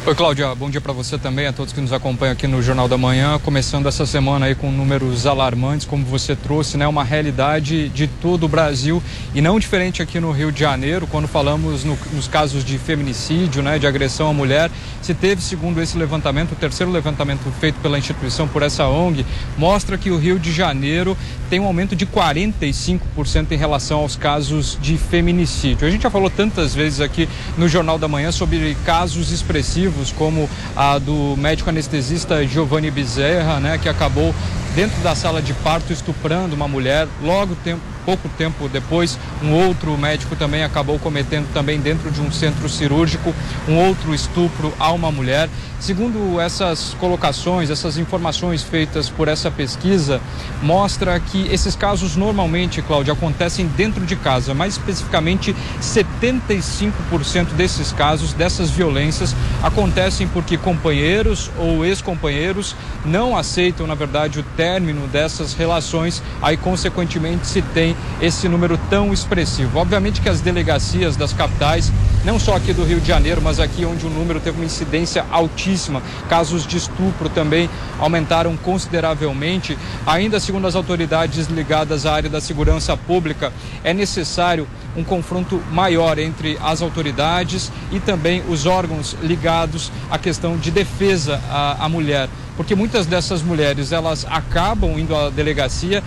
Oi, 0.07 0.15
Cláudia, 0.15 0.55
bom 0.55 0.69
dia 0.69 0.79
para 0.79 0.93
você 0.93 1.17
também, 1.17 1.47
a 1.47 1.51
todos 1.51 1.73
que 1.73 1.81
nos 1.81 1.91
acompanham 1.91 2.31
aqui 2.31 2.47
no 2.47 2.61
Jornal 2.61 2.87
da 2.87 2.97
Manhã. 2.97 3.37
Começando 3.39 3.89
essa 3.89 4.05
semana 4.05 4.45
aí 4.45 4.55
com 4.55 4.71
números 4.71 5.25
alarmantes, 5.25 5.85
como 5.85 6.05
você 6.05 6.33
trouxe, 6.33 6.77
né? 6.77 6.87
Uma 6.87 7.03
realidade 7.03 7.89
de 7.89 8.07
todo 8.07 8.45
o 8.45 8.47
Brasil 8.47 9.03
e 9.35 9.41
não 9.41 9.59
diferente 9.59 10.01
aqui 10.01 10.17
no 10.17 10.31
Rio 10.31 10.49
de 10.49 10.61
Janeiro, 10.61 11.07
quando 11.07 11.27
falamos 11.27 11.83
no, 11.83 11.99
nos 12.13 12.25
casos 12.25 12.63
de 12.63 12.77
feminicídio, 12.77 13.61
né? 13.61 13.77
De 13.77 13.85
agressão 13.85 14.29
à 14.29 14.33
mulher. 14.33 14.71
Se 15.01 15.13
teve, 15.13 15.41
segundo 15.41 15.81
esse 15.81 15.97
levantamento, 15.97 16.53
o 16.53 16.55
terceiro 16.55 16.89
levantamento 16.89 17.41
feito 17.59 17.77
pela 17.81 17.99
instituição 17.99 18.47
por 18.47 18.63
essa 18.63 18.87
ONG, 18.87 19.25
mostra 19.57 19.97
que 19.97 20.09
o 20.09 20.17
Rio 20.17 20.39
de 20.39 20.53
Janeiro 20.53 21.17
tem 21.49 21.59
um 21.59 21.65
aumento 21.65 21.95
de 21.95 22.05
45% 22.05 23.51
em 23.51 23.57
relação 23.57 23.99
aos 23.99 24.15
casos 24.15 24.77
de 24.81 24.97
feminicídio. 24.97 25.87
A 25.87 25.91
gente 25.91 26.03
já 26.03 26.09
falou 26.09 26.29
tantas 26.29 26.75
vezes 26.75 27.01
aqui 27.01 27.27
no 27.57 27.67
Jornal 27.67 27.97
da 27.97 28.07
Manhã 28.07 28.31
sobre 28.31 28.75
casos 28.85 29.31
expressivos 29.31 30.11
como 30.11 30.49
a 30.75 30.97
do 30.97 31.35
médico 31.37 31.69
anestesista 31.69 32.45
Giovanni 32.45 32.91
Bezerra, 32.91 33.59
né, 33.59 33.77
que 33.77 33.89
acabou 33.89 34.33
dentro 34.75 35.01
da 35.01 35.15
sala 35.15 35.41
de 35.41 35.53
parto 35.53 35.91
estuprando 35.91 36.55
uma 36.55 36.67
mulher. 36.67 37.07
Logo 37.23 37.55
tempo, 37.55 37.81
pouco 38.07 38.29
tempo 38.29 38.69
depois, 38.69 39.19
um 39.43 39.51
outro 39.51 39.97
médico 39.97 40.33
também 40.33 40.63
acabou 40.63 40.97
cometendo 40.97 41.51
também 41.53 41.77
dentro 41.77 42.09
de 42.09 42.21
um 42.21 42.31
centro 42.31 42.69
cirúrgico 42.69 43.33
um 43.67 43.75
outro 43.75 44.13
estupro 44.13 44.73
a 44.79 44.91
uma 44.91 45.11
mulher. 45.11 45.49
Segundo 45.79 46.39
essas 46.39 46.95
colocações, 46.99 47.69
essas 47.69 47.97
informações 47.97 48.63
feitas 48.63 49.09
por 49.09 49.27
essa 49.27 49.51
pesquisa, 49.51 50.19
mostra 50.63 51.19
que 51.19 51.47
esses 51.51 51.75
casos 51.75 52.15
normalmente, 52.15 52.81
Cláudia, 52.81 53.13
acontecem 53.13 53.67
dentro 53.67 54.03
de 54.03 54.15
casa, 54.15 54.55
mais 54.55 54.73
especificamente 54.73 55.55
75% 55.79 57.53
desses 57.55 57.91
casos, 57.91 58.33
dessas 58.33 58.71
violências, 58.71 59.35
acontecem 59.61 60.27
porque 60.27 60.57
companheiros 60.57 61.51
ou 61.57 61.85
ex-companheiros 61.85 62.75
não 63.05 63.37
aceitam, 63.37 63.85
na 63.85 63.95
verdade, 63.95 64.39
o 64.39 64.43
término 64.55 65.07
dessas 65.07 65.53
relações, 65.53 66.23
aí 66.41 66.57
consequentemente 66.57 67.45
se 67.45 67.61
tem 67.61 67.95
esse 68.21 68.47
número 68.49 68.77
tão 68.89 69.13
expressivo. 69.13 69.79
Obviamente 69.79 70.21
que 70.21 70.29
as 70.29 70.41
delegacias 70.41 71.15
das 71.15 71.33
capitais, 71.33 71.91
não 72.25 72.39
só 72.39 72.55
aqui 72.55 72.73
do 72.73 72.83
Rio 72.83 72.99
de 72.99 73.07
Janeiro, 73.07 73.41
mas 73.41 73.59
aqui 73.59 73.85
onde 73.85 74.05
o 74.05 74.09
número 74.09 74.39
teve 74.39 74.57
uma 74.57 74.65
incidência 74.65 75.25
altíssima, 75.31 76.01
casos 76.29 76.65
de 76.65 76.77
estupro 76.77 77.29
também 77.29 77.69
aumentaram 77.99 78.55
consideravelmente. 78.57 79.77
Ainda 80.05 80.39
segundo 80.39 80.67
as 80.67 80.75
autoridades 80.75 81.47
ligadas 81.47 82.05
à 82.05 82.13
área 82.13 82.29
da 82.29 82.41
segurança 82.41 82.97
pública, 82.97 83.53
é 83.83 83.93
necessário 83.93 84.67
um 84.95 85.03
confronto 85.03 85.61
maior 85.71 86.17
entre 86.17 86.57
as 86.61 86.81
autoridades 86.81 87.71
e 87.91 87.99
também 87.99 88.43
os 88.49 88.65
órgãos 88.65 89.15
ligados 89.21 89.91
à 90.09 90.17
questão 90.17 90.57
de 90.57 90.71
defesa 90.71 91.39
à, 91.49 91.85
à 91.85 91.89
mulher 91.89 92.29
porque 92.57 92.73
muitas 92.73 93.05
dessas 93.05 93.43
mulheres 93.43 93.91
elas 93.91 94.25
acabam 94.27 94.97
indo 94.97 95.15
à 95.15 95.29
delegacia 95.29 96.03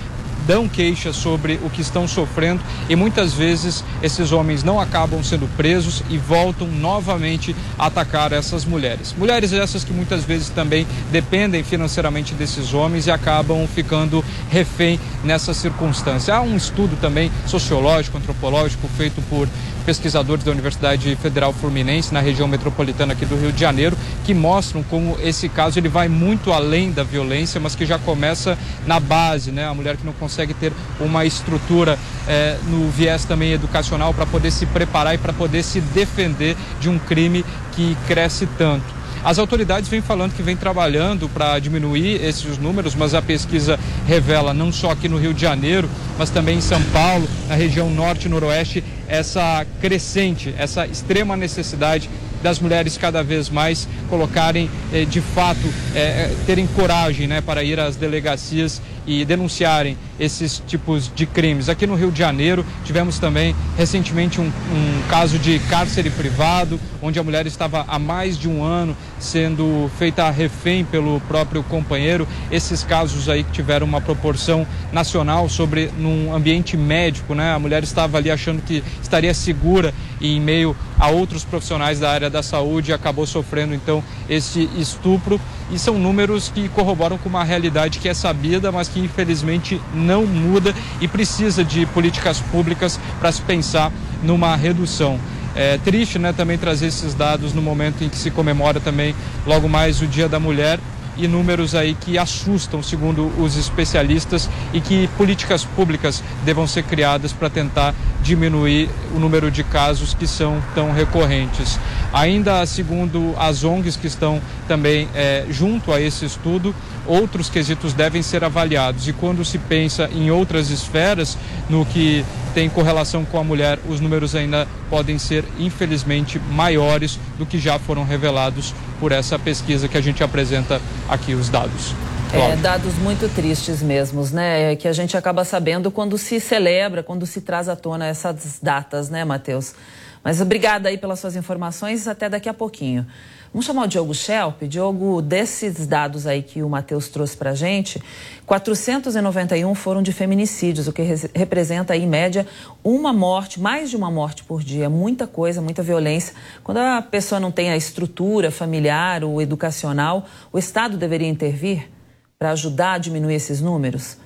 dão 0.51 0.69
queixas 0.69 1.15
sobre 1.15 1.61
o 1.63 1.71
que 1.71 1.81
estão 1.81 2.09
sofrendo 2.09 2.61
e 2.89 2.97
muitas 2.97 3.33
vezes 3.33 3.85
esses 4.03 4.33
homens 4.33 4.65
não 4.65 4.81
acabam 4.81 5.23
sendo 5.23 5.47
presos 5.57 6.03
e 6.11 6.19
voltam 6.19 6.67
novamente 6.67 7.55
a 7.79 7.87
atacar 7.87 8.33
essas 8.33 8.65
mulheres. 8.65 9.15
Mulheres 9.17 9.53
essas 9.53 9.85
que 9.85 9.93
muitas 9.93 10.25
vezes 10.25 10.49
também 10.49 10.89
dependem 11.13 11.63
financeiramente 11.63 12.35
desses 12.35 12.75
homens 12.75 13.07
e 13.07 13.13
acabam 13.13 13.65
ficando 13.69 14.25
refém 14.51 14.99
nessa 15.23 15.55
circunstância. 15.55 16.35
Há 16.35 16.41
um 16.41 16.57
estudo 16.57 16.99
também 17.01 17.31
sociológico, 17.47 18.19
antropológico 18.19 18.89
feito 18.97 19.23
por 19.31 19.49
pesquisadores 19.81 20.45
da 20.45 20.51
Universidade 20.51 21.15
Federal 21.17 21.53
Fluminense 21.53 22.13
na 22.13 22.21
região 22.21 22.47
metropolitana 22.47 23.13
aqui 23.13 23.25
do 23.25 23.37
Rio 23.37 23.53
de 23.53 23.61
Janeiro 23.61 23.97
que 24.25 24.35
mostram 24.35 24.83
como 24.83 25.17
esse 25.23 25.49
caso 25.49 25.79
ele 25.79 25.89
vai 25.89 26.09
muito 26.09 26.53
além 26.53 26.93
da 26.93 27.03
violência, 27.03 27.61
mas 27.61 27.75
que 27.75 27.85
já 27.87 27.99
começa 27.99 28.57
na 28.87 29.01
base, 29.01 29.51
né? 29.51 29.67
A 29.67 29.75
mulher 29.75 29.97
que 29.97 30.05
não 30.05 30.13
consegue 30.13 30.55
ter 30.55 30.73
uma 31.01 31.25
estrutura 31.25 31.99
é, 32.29 32.57
no 32.69 32.91
viés 32.91 33.25
também 33.25 33.53
educacional 33.53 34.13
para 34.15 34.27
poder 34.27 34.51
se 34.51 34.67
preparar 34.67 35.15
e 35.15 35.19
para 35.19 35.33
poder 35.33 35.63
se 35.63 35.81
defender 35.81 36.57
de 36.81 36.89
um 36.89 36.99
crime 36.99 37.45
que 37.73 37.97
cresce 38.07 38.47
tanto. 38.59 39.00
As 39.23 39.39
autoridades 39.39 39.89
vêm 39.91 40.01
falando 40.01 40.35
que 40.35 40.43
vem 40.43 40.57
trabalhando 40.57 41.29
para 41.29 41.59
diminuir 41.59 42.25
esses 42.25 42.57
números, 42.57 42.95
mas 42.95 43.15
a 43.15 43.21
pesquisa 43.21 43.79
revela 44.07 44.55
não 44.55 44.73
só 44.73 44.93
aqui 44.93 45.09
no 45.09 45.19
Rio 45.19 45.35
de 45.35 45.43
Janeiro, 45.43 45.91
mas 46.19 46.31
também 46.31 46.57
em 46.57 46.61
São 46.63 46.83
Paulo, 46.85 47.29
na 47.47 47.55
região 47.55 47.91
norte 47.91 48.27
e 48.27 48.29
noroeste, 48.31 48.83
essa 49.07 49.67
crescente, 49.79 50.55
essa 50.57 50.87
extrema 50.87 51.37
necessidade 51.37 52.09
das 52.43 52.59
mulheres 52.59 52.97
cada 52.97 53.23
vez 53.23 53.51
mais 53.51 53.87
colocarem, 54.09 54.71
eh, 54.91 55.05
de 55.05 55.21
fato, 55.21 55.69
eh, 55.95 56.31
terem 56.47 56.67
coragem 56.67 57.27
né, 57.27 57.43
para 57.43 57.63
ir 57.63 57.79
às 57.79 57.97
delegacias 57.97 58.81
e 59.07 59.23
denunciarem 59.27 59.99
esses 60.21 60.63
tipos 60.67 61.11
de 61.13 61.25
crimes. 61.25 61.71
Aqui 61.71 61.87
no 61.87 61.95
Rio 61.95 62.13
de 62.13 62.19
Janeiro 62.19 62.65
tivemos 62.85 63.19
também 63.19 63.57
recentemente 63.77 64.41
um, 64.41 64.45
um, 64.45 65.03
caso 65.09 65.39
de 65.39 65.59
cárcere 65.61 66.11
privado, 66.11 66.79
onde 67.01 67.19
a 67.19 67.23
mulher 67.23 67.47
estava 67.47 67.87
há 67.89 67.99
mais 67.99 68.39
de 68.39 68.47
um 68.47 68.63
ano 68.63 68.95
sendo 69.19 69.91
feita 69.99 70.29
refém 70.31 70.85
pelo 70.85 71.19
próprio 71.21 71.63
companheiro. 71.63 72.29
Esses 72.53 72.85
casos 72.85 73.29
aí 73.29 73.43
que 73.43 73.51
tiveram 73.51 73.87
uma 73.87 74.01
proporção 74.01 74.67
nacional 74.93 75.49
sobre 75.49 75.91
num 75.99 76.35
ambiente 76.35 76.77
médico, 76.77 77.35
né? 77.35 77.55
A 77.55 77.59
mulher 77.59 77.83
estava 77.83 78.19
ali 78.19 78.31
achando 78.31 78.61
que 78.61 78.85
estaria 79.03 79.33
segura 79.33 79.95
e 80.21 80.37
em 80.37 80.41
meio 80.41 80.77
a 80.99 81.09
outros 81.09 81.45
profissionais 81.45 81.99
da 81.99 82.11
área 82.11 82.29
da 82.29 82.43
saúde 82.43 82.93
acabou 82.93 83.27
sofrendo 83.27 83.75
então 83.75 84.05
esse 84.29 84.69
estupro 84.77 85.41
e 85.73 85.79
são 85.79 85.99
números 85.99 86.51
que 86.53 86.69
corroboram 86.69 87.17
com 87.17 87.29
uma 87.29 87.45
realidade 87.45 88.01
que 88.01 88.09
é 88.09 88.15
sabida, 88.15 88.73
mas 88.73 88.89
que 88.89 88.99
infelizmente 88.99 89.81
não 89.95 90.10
muda 90.19 90.75
e 91.01 91.09
precisa 91.09 91.65
de 91.65 91.87
políticas 91.87 92.41
públicas 92.41 92.99
para 93.19 93.33
se 93.33 93.43
pensar 93.43 93.93
numa 94.23 94.55
redução. 94.57 95.19
É 95.55 95.79
triste, 95.79 96.19
né, 96.19 96.33
também 96.33 96.57
trazer 96.57 96.87
esses 96.87 97.15
dados 97.15 97.53
no 97.53 97.61
momento 97.61 98.05
em 98.05 98.09
que 98.09 98.17
se 98.17 98.31
comemora 98.31 98.79
também 98.79 99.15
logo 99.47 99.69
mais 99.69 100.01
o 100.01 100.07
Dia 100.07 100.29
da 100.29 100.39
Mulher 100.39 100.79
e 101.17 101.29
números 101.29 101.75
aí 101.75 101.95
que 101.95 102.17
assustam, 102.17 102.83
segundo 102.83 103.31
os 103.39 103.57
especialistas, 103.57 104.49
e 104.73 104.81
que 104.81 105.09
políticas 105.19 105.65
públicas 105.65 106.23
devam 106.45 106.67
ser 106.67 106.85
criadas 106.85 107.33
para 107.33 107.51
tentar 107.51 107.95
diminuir 108.23 108.89
o 109.15 109.19
número 109.19 109.51
de 109.51 109.65
casos 109.65 110.15
que 110.15 110.27
são 110.27 110.63
tão 110.75 110.93
recorrentes. 110.93 111.79
Ainda 112.13 112.65
segundo 112.67 113.35
as 113.39 113.65
ONGs 113.65 113.97
que 113.97 114.07
estão 114.07 114.41
também 114.67 115.09
é, 115.15 115.45
junto 115.51 115.93
a 115.93 116.01
esse 116.01 116.25
estudo, 116.25 116.75
outros 117.07 117.49
quesitos 117.49 117.93
devem 117.93 118.23
ser 118.23 118.45
avaliados. 118.45 119.09
E 119.09 119.13
quando 119.13 119.45
se 119.45 119.59
pensa 119.59 120.09
em 120.13 120.31
outras 120.31 120.71
esferas, 120.71 121.37
no 121.69 121.85
que 121.85 122.25
tem 122.55 122.69
correlação 122.69 123.25
com 123.25 123.39
a 123.39 123.45
mulher, 123.45 123.79
os 123.89 124.01
números 124.01 124.35
ainda 124.35 124.67
podem 124.89 125.19
ser, 125.19 125.45
infelizmente, 125.59 126.39
maiores 126.51 127.19
do 127.39 127.47
que 127.47 127.59
já 127.59 127.79
foram 127.79 128.05
revelados 128.05 128.75
por 128.99 129.13
essa 129.13 129.39
pesquisa 129.39 129.89
que 129.89 129.97
a 129.97 130.01
gente 130.01 130.23
apresenta 130.23 130.81
aqui 131.09 131.35
os 131.35 131.49
dados. 131.49 131.95
É, 132.33 132.55
dados 132.57 132.95
muito 132.99 133.29
tristes 133.35 133.83
mesmo, 133.83 134.25
né? 134.33 134.77
Que 134.77 134.87
a 134.87 134.93
gente 134.93 135.17
acaba 135.17 135.45
sabendo 135.45 135.91
quando 135.91 136.17
se 136.17 136.39
celebra, 136.39 137.03
quando 137.03 137.27
se 137.27 137.41
traz 137.41 137.69
à 137.69 137.75
tona 137.75 138.07
essas 138.07 138.59
datas, 138.63 139.11
né, 139.11 139.25
Matheus? 139.25 139.75
Mas 140.23 140.41
obrigada 140.41 140.89
aí 140.89 140.99
pelas 140.99 141.19
suas 141.19 141.35
informações, 141.35 142.07
até 142.07 142.29
daqui 142.29 142.49
a 142.49 142.55
pouquinho. 142.55 143.07
Vamos 143.53 143.67
chamar 143.67 143.83
o 143.83 143.89
Diogo 143.89 144.15
Schelp. 144.15 144.63
Diogo, 144.63 145.21
desses 145.21 145.85
dados 145.85 146.25
aí 146.25 146.41
que 146.41 146.63
o 146.63 146.69
Matheus 146.69 147.09
trouxe 147.09 147.37
para 147.37 147.51
a 147.51 147.55
gente, 147.55 148.01
491 148.47 149.75
foram 149.75 150.03
de 150.03 150.13
feminicídios, 150.13 150.87
o 150.87 150.93
que 150.93 151.03
representa 151.35 151.93
aí, 151.93 152.05
em 152.05 152.07
média, 152.07 152.47
uma 152.85 153.13
morte, 153.13 153.59
mais 153.59 153.91
de 153.91 153.97
uma 153.97 154.09
morte 154.09 154.45
por 154.45 154.63
dia. 154.63 154.89
Muita 154.89 155.27
coisa, 155.27 155.61
muita 155.61 155.83
violência. 155.83 156.33
Quando 156.63 156.79
a 156.79 157.03
pessoa 157.03 157.41
não 157.41 157.51
tem 157.51 157.73
a 157.73 157.77
estrutura 157.77 158.53
familiar 158.53 159.25
ou 159.25 159.43
educacional, 159.43 160.27
o 160.53 160.59
Estado 160.59 160.97
deveria 160.97 161.29
intervir 161.29 161.91
para 162.39 162.53
ajudar 162.53 162.93
a 162.93 162.99
diminuir 162.99 163.35
esses 163.35 163.61
números? 163.61 164.17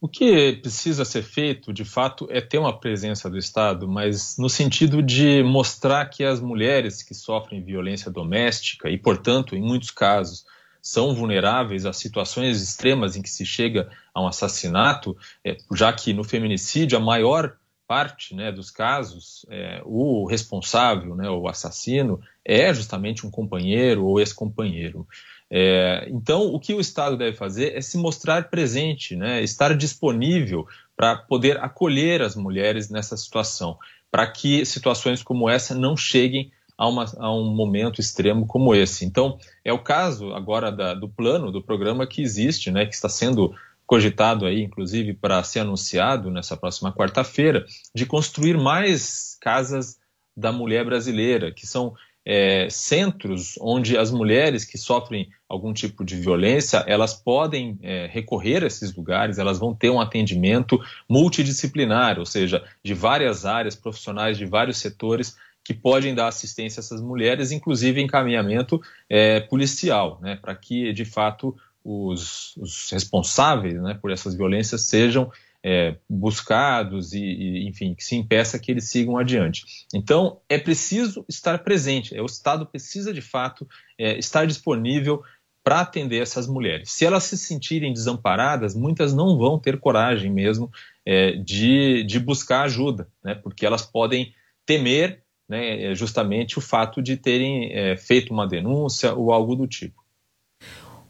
O 0.00 0.06
que 0.06 0.52
precisa 0.52 1.04
ser 1.04 1.22
feito, 1.22 1.72
de 1.72 1.84
fato, 1.84 2.28
é 2.30 2.40
ter 2.40 2.58
uma 2.58 2.78
presença 2.78 3.28
do 3.28 3.36
Estado, 3.36 3.88
mas 3.88 4.36
no 4.38 4.48
sentido 4.48 5.02
de 5.02 5.42
mostrar 5.42 6.06
que 6.06 6.22
as 6.22 6.40
mulheres 6.40 7.02
que 7.02 7.14
sofrem 7.14 7.64
violência 7.64 8.08
doméstica 8.08 8.88
e, 8.88 8.96
portanto, 8.96 9.56
em 9.56 9.60
muitos 9.60 9.90
casos, 9.90 10.46
são 10.80 11.12
vulneráveis 11.14 11.84
a 11.84 11.92
situações 11.92 12.62
extremas 12.62 13.16
em 13.16 13.22
que 13.22 13.28
se 13.28 13.44
chega 13.44 13.90
a 14.14 14.22
um 14.22 14.28
assassinato, 14.28 15.16
é, 15.44 15.56
já 15.74 15.92
que 15.92 16.12
no 16.12 16.22
feminicídio 16.22 16.96
a 16.96 17.00
maior 17.00 17.56
parte 17.88 18.34
né, 18.34 18.52
dos 18.52 18.70
casos, 18.70 19.46
é, 19.48 19.82
o 19.84 20.26
responsável, 20.26 21.16
né, 21.16 21.28
o 21.28 21.48
assassino, 21.48 22.20
é 22.44 22.72
justamente 22.72 23.26
um 23.26 23.30
companheiro 23.30 24.04
ou 24.04 24.20
ex-companheiro. 24.20 25.08
É, 25.50 26.06
então, 26.10 26.52
o 26.52 26.60
que 26.60 26.74
o 26.74 26.80
Estado 26.80 27.16
deve 27.16 27.36
fazer 27.36 27.74
é 27.74 27.80
se 27.80 27.96
mostrar 27.96 28.50
presente, 28.50 29.16
né, 29.16 29.42
estar 29.42 29.74
disponível 29.76 30.66
para 30.96 31.16
poder 31.16 31.58
acolher 31.58 32.20
as 32.20 32.36
mulheres 32.36 32.90
nessa 32.90 33.16
situação, 33.16 33.78
para 34.10 34.26
que 34.26 34.64
situações 34.66 35.22
como 35.22 35.48
essa 35.48 35.74
não 35.74 35.96
cheguem 35.96 36.52
a, 36.76 36.86
uma, 36.86 37.06
a, 37.18 37.34
um 37.34 37.54
momento 37.54 38.00
extremo 38.00 38.46
como 38.46 38.74
esse. 38.74 39.04
Então, 39.04 39.38
é 39.64 39.72
o 39.72 39.82
caso 39.82 40.32
agora 40.34 40.70
da, 40.70 40.94
do 40.94 41.08
plano, 41.08 41.50
do 41.50 41.62
programa 41.62 42.06
que 42.06 42.22
existe, 42.22 42.70
né, 42.70 42.84
que 42.84 42.94
está 42.94 43.08
sendo 43.08 43.54
cogitado 43.86 44.44
aí, 44.44 44.62
inclusive, 44.62 45.14
para 45.14 45.42
ser 45.42 45.60
anunciado 45.60 46.30
nessa 46.30 46.56
próxima 46.58 46.92
quarta-feira, 46.92 47.64
de 47.94 48.04
construir 48.04 48.58
mais 48.58 49.38
casas 49.40 49.98
da 50.36 50.52
mulher 50.52 50.84
brasileira, 50.84 51.50
que 51.50 51.66
são 51.66 51.94
é, 52.24 52.68
centros 52.68 53.54
onde 53.58 53.96
as 53.96 54.10
mulheres 54.10 54.64
que 54.64 54.76
sofrem 54.76 55.30
algum 55.48 55.72
tipo 55.72 56.04
de 56.04 56.16
violência, 56.16 56.84
elas 56.86 57.14
podem 57.14 57.78
é, 57.82 58.06
recorrer 58.06 58.62
a 58.62 58.66
esses 58.66 58.94
lugares, 58.94 59.38
elas 59.38 59.58
vão 59.58 59.74
ter 59.74 59.90
um 59.90 60.00
atendimento 60.00 60.78
multidisciplinar, 61.08 62.18
ou 62.18 62.26
seja, 62.26 62.62
de 62.82 62.92
várias 62.92 63.46
áreas, 63.46 63.74
profissionais 63.74 64.36
de 64.36 64.44
vários 64.44 64.78
setores 64.78 65.36
que 65.64 65.72
podem 65.72 66.14
dar 66.14 66.28
assistência 66.28 66.80
a 66.80 66.82
essas 66.82 67.00
mulheres, 67.00 67.50
inclusive 67.50 68.00
encaminhamento 68.00 68.80
é, 69.08 69.40
policial, 69.40 70.18
né, 70.20 70.36
para 70.36 70.54
que 70.54 70.92
de 70.92 71.04
fato 71.04 71.56
os, 71.84 72.56
os 72.56 72.90
responsáveis 72.90 73.80
né, 73.80 73.98
por 74.00 74.10
essas 74.10 74.34
violências 74.34 74.82
sejam 74.82 75.30
é, 75.62 75.96
buscados 76.08 77.12
e, 77.12 77.20
e, 77.20 77.68
enfim, 77.68 77.94
que 77.94 78.04
se 78.04 78.16
impeça 78.16 78.58
que 78.58 78.70
eles 78.70 78.88
sigam 78.88 79.16
adiante. 79.16 79.64
Então, 79.92 80.40
é 80.48 80.58
preciso 80.58 81.24
estar 81.28 81.58
presente, 81.58 82.16
é, 82.16 82.22
o 82.22 82.26
Estado 82.26 82.64
precisa, 82.64 83.12
de 83.12 83.20
fato, 83.20 83.68
é, 83.98 84.18
estar 84.18 84.46
disponível 84.46 85.22
para 85.68 85.80
atender 85.80 86.22
essas 86.22 86.46
mulheres. 86.46 86.90
Se 86.92 87.04
elas 87.04 87.24
se 87.24 87.36
sentirem 87.36 87.92
desamparadas, 87.92 88.74
muitas 88.74 89.12
não 89.12 89.36
vão 89.36 89.58
ter 89.58 89.78
coragem 89.78 90.32
mesmo 90.32 90.70
é, 91.04 91.32
de, 91.32 92.04
de 92.04 92.18
buscar 92.18 92.62
ajuda, 92.62 93.06
né, 93.22 93.34
porque 93.34 93.66
elas 93.66 93.82
podem 93.82 94.32
temer 94.64 95.22
né, 95.46 95.94
justamente 95.94 96.56
o 96.56 96.62
fato 96.62 97.02
de 97.02 97.18
terem 97.18 97.70
é, 97.70 97.98
feito 97.98 98.32
uma 98.32 98.48
denúncia 98.48 99.12
ou 99.12 99.30
algo 99.30 99.54
do 99.54 99.66
tipo. 99.66 100.02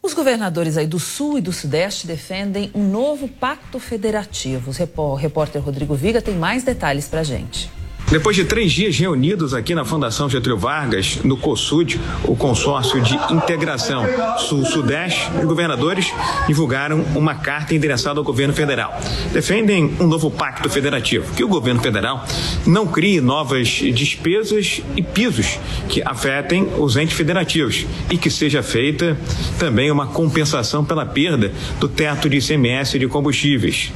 Os 0.03 0.13
governadores 0.13 0.75
aí 0.75 0.87
do 0.87 0.99
Sul 0.99 1.37
e 1.37 1.41
do 1.41 1.53
Sudeste 1.53 2.05
defendem 2.05 2.69
um 2.75 2.85
novo 2.85 3.29
pacto 3.29 3.79
federativo. 3.79 4.71
O 4.97 5.15
repórter 5.15 5.63
Rodrigo 5.63 5.95
Viga 5.95 6.21
tem 6.21 6.35
mais 6.35 6.65
detalhes 6.65 7.07
para 7.07 7.23
gente. 7.23 7.71
Depois 8.11 8.35
de 8.35 8.43
três 8.43 8.71
dias 8.71 8.97
reunidos 8.97 9.53
aqui 9.53 9.75
na 9.75 9.85
Fundação 9.85 10.27
Getúlio 10.27 10.57
Vargas, 10.57 11.19
no 11.23 11.37
COSUD, 11.37 12.01
o 12.23 12.35
consórcio 12.35 12.99
de 13.01 13.13
integração 13.31 14.03
Sul-Sudeste, 14.39 15.29
os 15.37 15.45
governadores 15.45 16.11
divulgaram 16.47 17.05
uma 17.13 17.35
carta 17.35 17.75
endereçada 17.75 18.19
ao 18.19 18.23
governo 18.23 18.51
federal. 18.51 18.99
Defendem 19.31 19.95
um 19.99 20.07
novo 20.07 20.31
pacto 20.31 20.67
federativo, 20.71 21.31
que 21.35 21.43
o 21.43 21.47
governo 21.47 21.81
federal 21.81 22.25
não 22.65 22.87
crie 22.87 23.21
novas 23.21 23.67
despesas 23.67 24.81
e 24.95 25.03
pisos 25.03 25.59
que 25.87 26.01
afetem 26.03 26.67
os 26.79 26.97
entes 26.97 27.15
federativos 27.15 27.85
e 28.09 28.17
que 28.17 28.31
seja 28.31 28.63
feita 28.63 29.15
também 29.59 29.91
uma 29.91 30.07
compensação 30.07 30.83
pela 30.83 31.05
perda 31.05 31.51
do 31.79 31.87
teto 31.87 32.27
de 32.27 32.37
ICMS 32.37 32.97
de 32.97 33.07
combustíveis. 33.07 33.91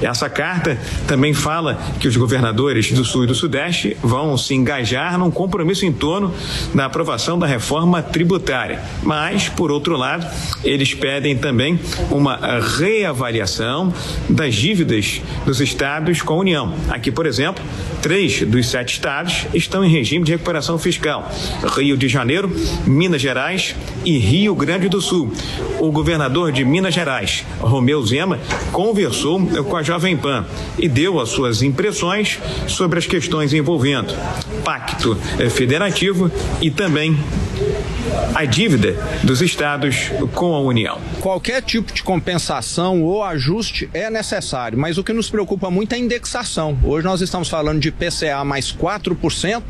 Essa 0.00 0.28
carta 0.28 0.76
também 1.06 1.32
fala 1.32 1.80
que 2.00 2.08
os 2.08 2.16
governadores 2.16 2.90
do 2.90 3.04
Sul 3.04 3.22
e 3.22 3.26
do 3.28 3.36
Sudeste 3.36 3.51
Sudeste 3.52 3.94
vão 4.02 4.38
se 4.38 4.54
engajar 4.54 5.18
num 5.18 5.30
compromisso 5.30 5.84
em 5.84 5.92
torno 5.92 6.32
da 6.74 6.86
aprovação 6.86 7.38
da 7.38 7.46
reforma 7.46 8.02
tributária. 8.02 8.80
Mas, 9.02 9.50
por 9.50 9.70
outro 9.70 9.94
lado, 9.94 10.26
eles 10.64 10.94
pedem 10.94 11.36
também 11.36 11.78
uma 12.10 12.38
reavaliação 12.78 13.92
das 14.26 14.54
dívidas 14.54 15.20
dos 15.44 15.60
estados 15.60 16.22
com 16.22 16.32
a 16.32 16.38
União. 16.38 16.72
Aqui, 16.88 17.12
por 17.12 17.26
exemplo, 17.26 17.62
três 18.00 18.40
dos 18.40 18.70
sete 18.70 18.94
estados 18.94 19.46
estão 19.52 19.84
em 19.84 19.90
regime 19.90 20.24
de 20.24 20.32
recuperação 20.32 20.78
fiscal: 20.78 21.30
Rio 21.76 21.98
de 21.98 22.08
Janeiro, 22.08 22.50
Minas 22.86 23.20
Gerais 23.20 23.76
e 24.02 24.16
Rio 24.16 24.54
Grande 24.54 24.88
do 24.88 25.02
Sul. 25.02 25.30
O 25.78 25.92
governador 25.92 26.52
de 26.52 26.64
Minas 26.64 26.94
Gerais, 26.94 27.44
Romeu 27.60 28.02
Zema, 28.06 28.38
conversou 28.72 29.44
com 29.64 29.76
a 29.76 29.82
Jovem 29.82 30.16
Pan 30.16 30.46
e 30.78 30.88
deu 30.88 31.20
as 31.20 31.28
suas 31.28 31.62
impressões 31.62 32.38
sobre 32.66 32.98
as 32.98 33.06
questões 33.06 33.41
envolvendo 33.50 34.14
pacto 34.62 35.18
eh, 35.38 35.48
federativo 35.48 36.30
e 36.60 36.70
também 36.70 37.16
a 38.34 38.44
dívida 38.44 38.94
dos 39.22 39.40
estados 39.40 40.10
com 40.34 40.54
a 40.54 40.60
União. 40.60 41.00
Qualquer 41.20 41.62
tipo 41.62 41.92
de 41.92 42.02
compensação 42.02 43.02
ou 43.02 43.22
ajuste 43.22 43.88
é 43.92 44.10
necessário, 44.10 44.78
mas 44.78 44.98
o 44.98 45.04
que 45.04 45.12
nos 45.12 45.30
preocupa 45.30 45.70
muito 45.70 45.92
é 45.92 45.96
a 45.96 45.98
indexação. 45.98 46.78
Hoje 46.82 47.06
nós 47.06 47.20
estamos 47.20 47.48
falando 47.48 47.80
de 47.80 47.90
PCA 47.90 48.44
mais 48.44 48.72
4% 48.72 49.62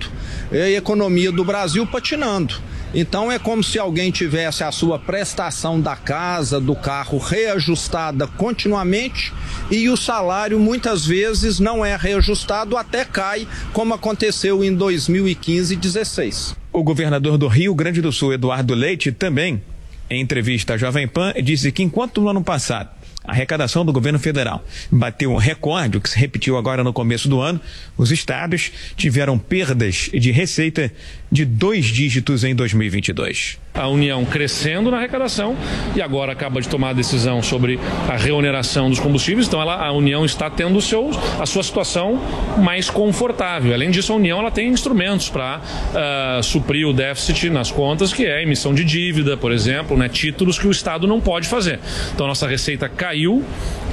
e 0.51 0.57
a 0.57 0.71
economia 0.71 1.31
do 1.31 1.45
Brasil 1.45 1.87
patinando. 1.87 2.55
Então 2.95 3.33
é 3.33 3.39
como 3.39 3.65
se 3.65 3.79
alguém 3.79 4.11
tivesse 4.11 4.63
a 4.63 4.71
sua 4.71 4.99
prestação 4.99 5.81
da 5.81 5.97
casa, 5.97 6.61
do 6.61 6.75
carro 6.75 7.19
reajustada 7.19 8.27
continuamente 8.27 9.33
e 9.71 9.89
o 9.89 9.97
salário 9.97 10.59
muitas 10.59 11.07
vezes 11.07 11.59
não 11.59 11.85
é 11.85 11.97
reajustado, 11.97 12.77
até 12.77 13.05
cai, 13.05 13.49
como 13.73 13.95
aconteceu 13.95 14.63
em 14.63 14.75
2015 14.75 15.73
e 15.73 15.77
2016. 15.77 16.57
O 16.73 16.83
governador 16.83 17.39
do 17.39 17.49
Rio 17.49 17.75
Grande 17.75 18.01
do 18.01 18.13
Sul, 18.13 18.33
Eduardo 18.33 18.75
Leite, 18.75 19.13
também, 19.13 19.63
em 20.11 20.21
entrevista 20.21 20.75
à 20.75 20.77
Jovem 20.77 21.09
Pan, 21.09 21.33
disse 21.43 21.73
que 21.73 21.83
enquanto 21.83 22.21
no 22.21 22.29
ano 22.29 22.43
passado 22.43 22.91
a 23.25 23.33
arrecadação 23.33 23.85
do 23.85 23.93
governo 23.93 24.19
federal 24.19 24.65
bateu 24.91 25.31
um 25.31 25.37
recorde, 25.37 25.97
o 25.97 26.01
que 26.01 26.09
se 26.09 26.19
repetiu 26.19 26.57
agora 26.57 26.83
no 26.83 26.93
começo 26.93 27.29
do 27.29 27.41
ano. 27.41 27.61
Os 27.97 28.11
estados 28.11 28.73
tiveram 28.97 29.39
perdas 29.39 30.11
de 30.13 30.33
receita 30.33 30.93
de 31.33 31.47
dois 31.47 31.87
dígitos 31.87 32.45
em 32.45 32.55
2022. 32.55 33.59
A 33.73 33.89
União 33.89 34.23
crescendo 34.27 34.91
na 34.91 34.99
arrecadação 34.99 35.57
e 35.97 36.03
agora 36.03 36.33
acaba 36.33 36.61
de 36.61 36.69
tomar 36.69 36.91
a 36.91 36.93
decisão 36.93 37.43
sobre 37.43 37.81
a 38.07 38.19
reoneração 38.19 38.91
dos 38.91 39.01
combustíveis, 39.01 39.47
então 39.47 39.59
ela, 39.59 39.83
a 39.83 39.91
União 39.93 40.27
está 40.27 40.51
tendo 40.51 40.79
seu, 40.83 41.11
a 41.41 41.47
sua 41.47 41.63
situação 41.63 42.21
mais 42.59 42.91
confortável. 42.91 43.73
Além 43.73 43.91
disso, 43.91 44.13
a 44.13 44.17
União 44.17 44.41
ela 44.41 44.51
tem 44.51 44.69
instrumentos 44.69 45.31
para 45.31 45.59
uh, 45.59 46.43
suprir 46.43 46.87
o 46.87 46.93
déficit 46.93 47.49
nas 47.49 47.71
contas, 47.71 48.13
que 48.13 48.27
é 48.27 48.37
a 48.37 48.43
emissão 48.43 48.75
de 48.75 48.85
dívida, 48.85 49.35
por 49.35 49.53
exemplo, 49.53 49.97
né, 49.97 50.11
títulos 50.11 50.59
que 50.59 50.67
o 50.67 50.71
Estado 50.71 51.07
não 51.07 51.19
pode 51.19 51.49
fazer. 51.49 51.81
Então, 52.15 52.27
nossa 52.27 52.47
receita 52.47 52.91
caiu, 52.91 53.43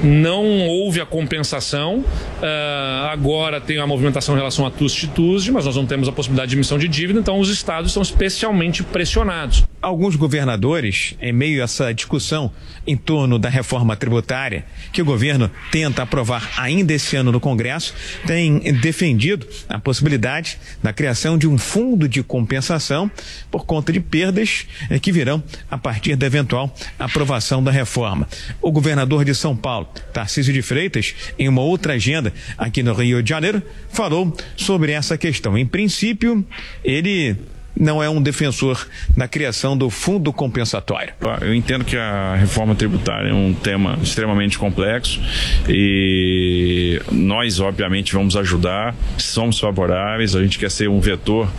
não 0.04 0.68
houve 0.68 1.00
a 1.00 1.06
compensação, 1.06 2.00
uh, 2.00 3.08
agora 3.10 3.62
tem 3.62 3.78
a 3.78 3.88
movimentação 3.88 4.36
em 4.36 4.40
relação 4.40 4.66
a 4.66 4.72
TUST 4.72 5.04
e 5.04 5.08
TUSD, 5.08 5.52
mas 5.54 5.64
nós 5.64 5.78
não 5.78 5.86
temos 5.86 6.10
a 6.10 6.12
possibilidade 6.12 6.50
de 6.50 6.58
emissão 6.58 6.78
de 6.78 6.90
dívida, 6.90 7.20
então 7.20 7.29
os 7.38 7.50
estados 7.50 7.90
estão 7.90 8.02
especialmente 8.02 8.82
pressionados. 8.82 9.66
Alguns 9.82 10.16
governadores, 10.16 11.16
em 11.22 11.32
meio 11.32 11.62
a 11.62 11.64
essa 11.64 11.94
discussão 11.94 12.52
em 12.86 12.98
torno 12.98 13.38
da 13.38 13.50
reforma 13.50 13.96
tributária, 13.96 14.66
que 14.92 15.02
o 15.02 15.06
governo 15.06 15.50
tenta 15.72 16.04
aprovar 16.04 16.52
ainda 16.58 16.94
esse 16.94 17.16
ano 17.16 17.32
no 17.32 17.40
Congresso, 17.40 17.94
têm 18.26 18.60
defendido 18.74 19.48
a 19.68 19.80
possibilidade 19.80 20.58
da 20.82 20.92
criação 20.92 21.38
de 21.38 21.48
um 21.48 21.58
fundo 21.58 22.08
de 22.08 22.24
compensação 22.24 23.10
por 23.52 23.66
conta 23.66 23.94
de 23.94 24.00
perdas 24.00 24.66
eh, 24.90 25.00
que 25.00 25.12
virão 25.12 25.44
a 25.70 25.78
partir 25.78 26.16
da 26.16 26.26
eventual 26.26 26.74
aprovação 26.98 27.64
da 27.64 27.72
reforma. 27.72 28.28
O 28.62 28.72
governador 28.72 29.24
de 29.24 29.36
São 29.36 29.56
Paulo, 29.56 29.88
Tarcísio 30.12 30.54
de 30.54 30.62
Freitas, 30.62 31.14
em 31.38 31.48
uma 31.48 31.62
outra 31.62 31.94
agenda 31.94 32.34
aqui 32.58 32.84
no 32.84 32.94
Rio 32.94 33.22
de 33.22 33.30
Janeiro, 33.30 33.62
falou 33.92 34.36
sobre 34.58 34.92
essa 34.92 35.18
questão. 35.18 35.58
Em 35.58 35.66
princípio, 35.66 36.46
ele 36.84 37.38
não 37.80 38.04
é 38.04 38.10
um 38.10 38.22
defensor 38.22 38.86
da 39.16 39.28
criação 39.28 39.78
do 39.78 39.90
fundo 39.90 40.34
compensatório. 40.34 41.14
Eu 41.42 41.56
entendo 41.56 41.86
que 41.86 41.96
a 41.96 42.36
reforma 42.36 42.76
tributária 42.76 43.30
é 43.30 43.34
um 43.34 43.54
tema 43.54 43.98
extremamente 44.04 44.60
complexo 44.60 45.22
e 45.68 47.02
nós, 47.10 47.60
obviamente, 47.62 48.14
vamos 48.14 48.36
ajudar, 48.36 48.94
somos 49.18 49.58
favoráveis, 49.58 50.36
a 50.36 50.42
gente 50.42 50.60
quer 50.60 50.70
ser 50.70 50.90
um 50.90 51.00
vetor 51.00 51.50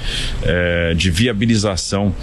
é, 0.42 0.92
de 0.94 1.11
viabilização 1.11 2.14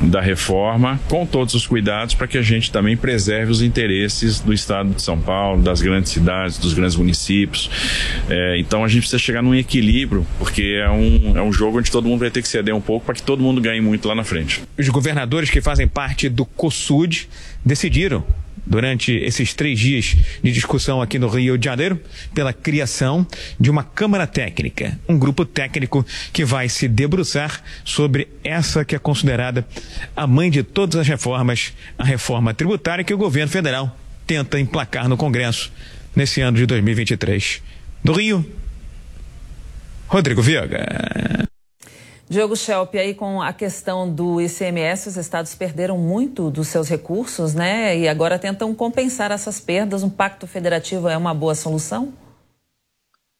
da 0.00 0.20
reforma, 0.20 0.98
com 1.08 1.24
todos 1.24 1.54
os 1.54 1.66
cuidados 1.66 2.14
para 2.14 2.26
que 2.26 2.36
a 2.36 2.42
gente 2.42 2.72
também 2.72 2.96
preserve 2.96 3.52
os 3.52 3.62
interesses 3.62 4.40
do 4.40 4.52
Estado 4.52 4.90
de 4.90 5.02
São 5.02 5.20
Paulo, 5.20 5.62
das 5.62 5.80
grandes 5.80 6.10
cidades, 6.10 6.58
dos 6.58 6.74
grandes 6.74 6.96
municípios. 6.96 7.70
É, 8.28 8.58
então 8.58 8.84
a 8.84 8.88
gente 8.88 9.02
precisa 9.02 9.18
chegar 9.18 9.42
num 9.42 9.54
equilíbrio, 9.54 10.26
porque 10.38 10.80
é 10.82 10.90
um, 10.90 11.36
é 11.36 11.42
um 11.42 11.52
jogo 11.52 11.78
onde 11.78 11.90
todo 11.90 12.08
mundo 12.08 12.20
vai 12.20 12.30
ter 12.30 12.42
que 12.42 12.48
ceder 12.48 12.74
um 12.74 12.80
pouco 12.80 13.06
para 13.06 13.14
que 13.14 13.22
todo 13.36 13.42
mundo 13.42 13.60
ganhe 13.60 13.82
muito 13.82 14.08
lá 14.08 14.14
na 14.14 14.24
frente. 14.24 14.62
Os 14.78 14.88
governadores 14.88 15.50
que 15.50 15.60
fazem 15.60 15.86
parte 15.86 16.28
do 16.28 16.46
COSUD 16.46 17.28
decidiram 17.62 18.24
durante 18.64 19.12
esses 19.12 19.52
três 19.52 19.78
dias 19.78 20.16
de 20.42 20.50
discussão 20.50 21.02
aqui 21.02 21.18
no 21.18 21.28
Rio 21.28 21.58
de 21.58 21.66
Janeiro, 21.66 22.00
pela 22.34 22.52
criação 22.52 23.24
de 23.60 23.70
uma 23.70 23.84
Câmara 23.84 24.26
Técnica, 24.26 24.98
um 25.06 25.18
grupo 25.18 25.44
técnico 25.44 26.04
que 26.32 26.44
vai 26.44 26.68
se 26.68 26.88
debruçar 26.88 27.62
sobre 27.84 28.26
essa 28.42 28.84
que 28.84 28.96
é 28.96 28.98
considerada 28.98 29.64
a 30.16 30.26
mãe 30.26 30.50
de 30.50 30.62
todas 30.62 30.96
as 30.96 31.06
reformas, 31.06 31.74
a 31.98 32.04
reforma 32.04 32.54
tributária 32.54 33.04
que 33.04 33.14
o 33.14 33.18
governo 33.18 33.52
federal 33.52 33.96
tenta 34.26 34.58
emplacar 34.58 35.08
no 35.08 35.16
Congresso 35.16 35.70
nesse 36.14 36.40
ano 36.40 36.56
de 36.56 36.66
2023. 36.66 37.62
Do 38.02 38.14
Rio, 38.14 38.44
Rodrigo 40.08 40.42
Viega. 40.42 41.46
Diogo 42.28 42.56
Schelp, 42.56 42.92
aí 42.96 43.14
com 43.14 43.40
a 43.40 43.52
questão 43.52 44.12
do 44.12 44.40
ICMS, 44.40 45.08
os 45.08 45.16
estados 45.16 45.54
perderam 45.54 45.96
muito 45.96 46.50
dos 46.50 46.66
seus 46.66 46.88
recursos, 46.88 47.54
né? 47.54 47.96
E 47.96 48.08
agora 48.08 48.36
tentam 48.36 48.74
compensar 48.74 49.30
essas 49.30 49.60
perdas. 49.60 50.02
Um 50.02 50.10
pacto 50.10 50.44
federativo 50.44 51.08
é 51.08 51.16
uma 51.16 51.32
boa 51.32 51.54
solução? 51.54 52.12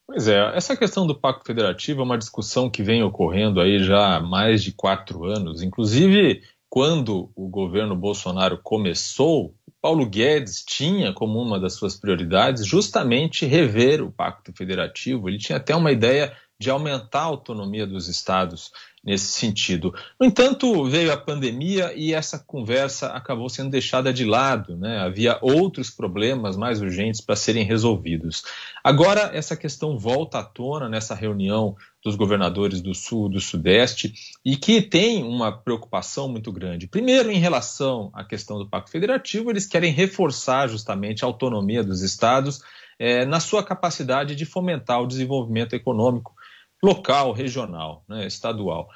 Pois 0.07 0.29
é, 0.29 0.55
essa 0.55 0.77
questão 0.77 1.05
do 1.05 1.13
pacto 1.13 1.45
federativo 1.45 1.99
é 1.99 2.03
uma 2.05 2.17
discussão 2.17 2.69
que 2.69 2.81
vem 2.81 3.03
ocorrendo 3.03 3.59
aí 3.59 3.83
já 3.83 4.15
há 4.15 4.19
mais 4.21 4.63
de 4.63 4.71
quatro 4.71 5.25
anos. 5.25 5.61
Inclusive, 5.61 6.41
quando 6.69 7.29
o 7.35 7.49
governo 7.49 7.93
Bolsonaro 7.93 8.57
começou, 8.63 9.53
Paulo 9.81 10.05
Guedes 10.05 10.63
tinha 10.63 11.11
como 11.11 11.41
uma 11.41 11.59
das 11.59 11.73
suas 11.73 11.97
prioridades 11.97 12.65
justamente 12.65 13.45
rever 13.45 14.01
o 14.01 14.09
pacto 14.09 14.53
federativo. 14.53 15.27
Ele 15.27 15.37
tinha 15.37 15.57
até 15.57 15.75
uma 15.75 15.91
ideia 15.91 16.33
de 16.59 16.69
aumentar 16.69 17.21
a 17.21 17.25
autonomia 17.25 17.85
dos 17.85 18.07
estados 18.07 18.71
nesse 19.03 19.27
sentido. 19.27 19.93
No 20.19 20.25
entanto, 20.25 20.83
veio 20.85 21.13
a 21.13 21.17
pandemia 21.17 21.93
e 21.95 22.13
essa 22.13 22.39
conversa 22.39 23.07
acabou 23.07 23.47
sendo 23.47 23.69
deixada 23.69 24.11
de 24.11 24.25
lado, 24.25 24.75
né? 24.75 24.99
Havia 24.99 25.37
outros 25.41 25.89
problemas 25.89 26.57
mais 26.57 26.81
urgentes 26.81 27.21
para 27.21 27.35
serem 27.35 27.63
resolvidos. 27.63 28.43
Agora, 28.83 29.31
essa 29.33 29.55
questão 29.55 29.97
volta 29.97 30.39
à 30.39 30.43
tona 30.43 30.89
nessa 30.89 31.15
reunião 31.15 31.75
dos 32.03 32.15
governadores 32.15 32.81
do 32.81 32.93
Sul, 32.93 33.29
do 33.29 33.39
Sudeste, 33.39 34.13
e 34.43 34.57
que 34.57 34.81
tem 34.81 35.23
uma 35.23 35.51
preocupação 35.51 36.27
muito 36.27 36.51
grande. 36.51 36.87
Primeiro, 36.87 37.31
em 37.31 37.39
relação 37.39 38.09
à 38.13 38.23
questão 38.23 38.57
do 38.57 38.67
Pacto 38.67 38.91
Federativo, 38.91 39.51
eles 39.51 39.67
querem 39.67 39.91
reforçar 39.91 40.67
justamente 40.67 41.23
a 41.23 41.27
autonomia 41.27 41.83
dos 41.83 42.01
estados 42.01 42.61
eh, 42.99 43.25
na 43.25 43.39
sua 43.39 43.63
capacidade 43.63 44.35
de 44.35 44.45
fomentar 44.45 45.01
o 45.01 45.07
desenvolvimento 45.07 45.73
econômico 45.73 46.36
local, 46.81 47.31
regional, 47.31 48.03
né, 48.07 48.27
estadual. 48.27 48.89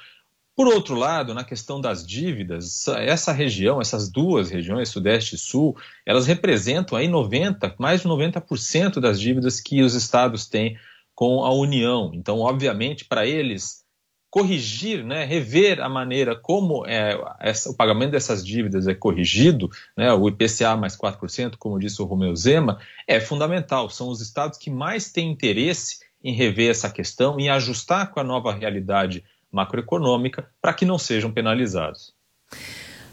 Por 0.54 0.66
outro 0.66 0.94
lado, 0.94 1.32
na 1.32 1.44
questão 1.44 1.80
das 1.80 2.06
dívidas, 2.06 2.86
essa 2.88 3.32
região, 3.32 3.80
essas 3.80 4.10
duas 4.10 4.50
regiões, 4.50 4.90
Sudeste 4.90 5.34
e 5.34 5.38
Sul, 5.38 5.76
elas 6.04 6.26
representam 6.26 6.98
aí 6.98 7.08
90, 7.08 7.74
mais 7.78 8.02
de 8.02 8.08
90% 8.08 9.00
das 9.00 9.18
dívidas 9.18 9.60
que 9.60 9.82
os 9.82 9.94
estados 9.94 10.46
têm 10.46 10.78
com 11.14 11.42
a 11.42 11.52
União. 11.52 12.10
Então, 12.14 12.40
obviamente, 12.40 13.06
para 13.06 13.26
eles 13.26 13.82
corrigir, 14.28 15.04
né, 15.04 15.24
rever 15.24 15.80
a 15.80 15.88
maneira 15.88 16.34
como 16.34 16.86
é, 16.86 17.18
essa, 17.38 17.70
o 17.70 17.76
pagamento 17.76 18.12
dessas 18.12 18.44
dívidas 18.44 18.86
é 18.86 18.94
corrigido, 18.94 19.70
né, 19.96 20.10
o 20.12 20.26
IPCA 20.28 20.74
mais 20.74 20.96
4%, 20.96 21.56
como 21.58 21.78
disse 21.78 22.00
o 22.00 22.06
Romeu 22.06 22.34
Zema, 22.34 22.78
é 23.06 23.20
fundamental. 23.20 23.88
São 23.88 24.08
os 24.08 24.20
estados 24.20 24.58
que 24.58 24.70
mais 24.70 25.10
têm 25.12 25.30
interesse 25.30 25.98
em 26.22 26.32
rever 26.34 26.70
essa 26.70 26.90
questão, 26.90 27.38
em 27.38 27.48
ajustar 27.48 28.10
com 28.10 28.20
a 28.20 28.24
nova 28.24 28.52
realidade 28.52 29.24
macroeconômica 29.50 30.48
para 30.60 30.72
que 30.72 30.84
não 30.84 30.98
sejam 30.98 31.30
penalizados. 31.30 32.14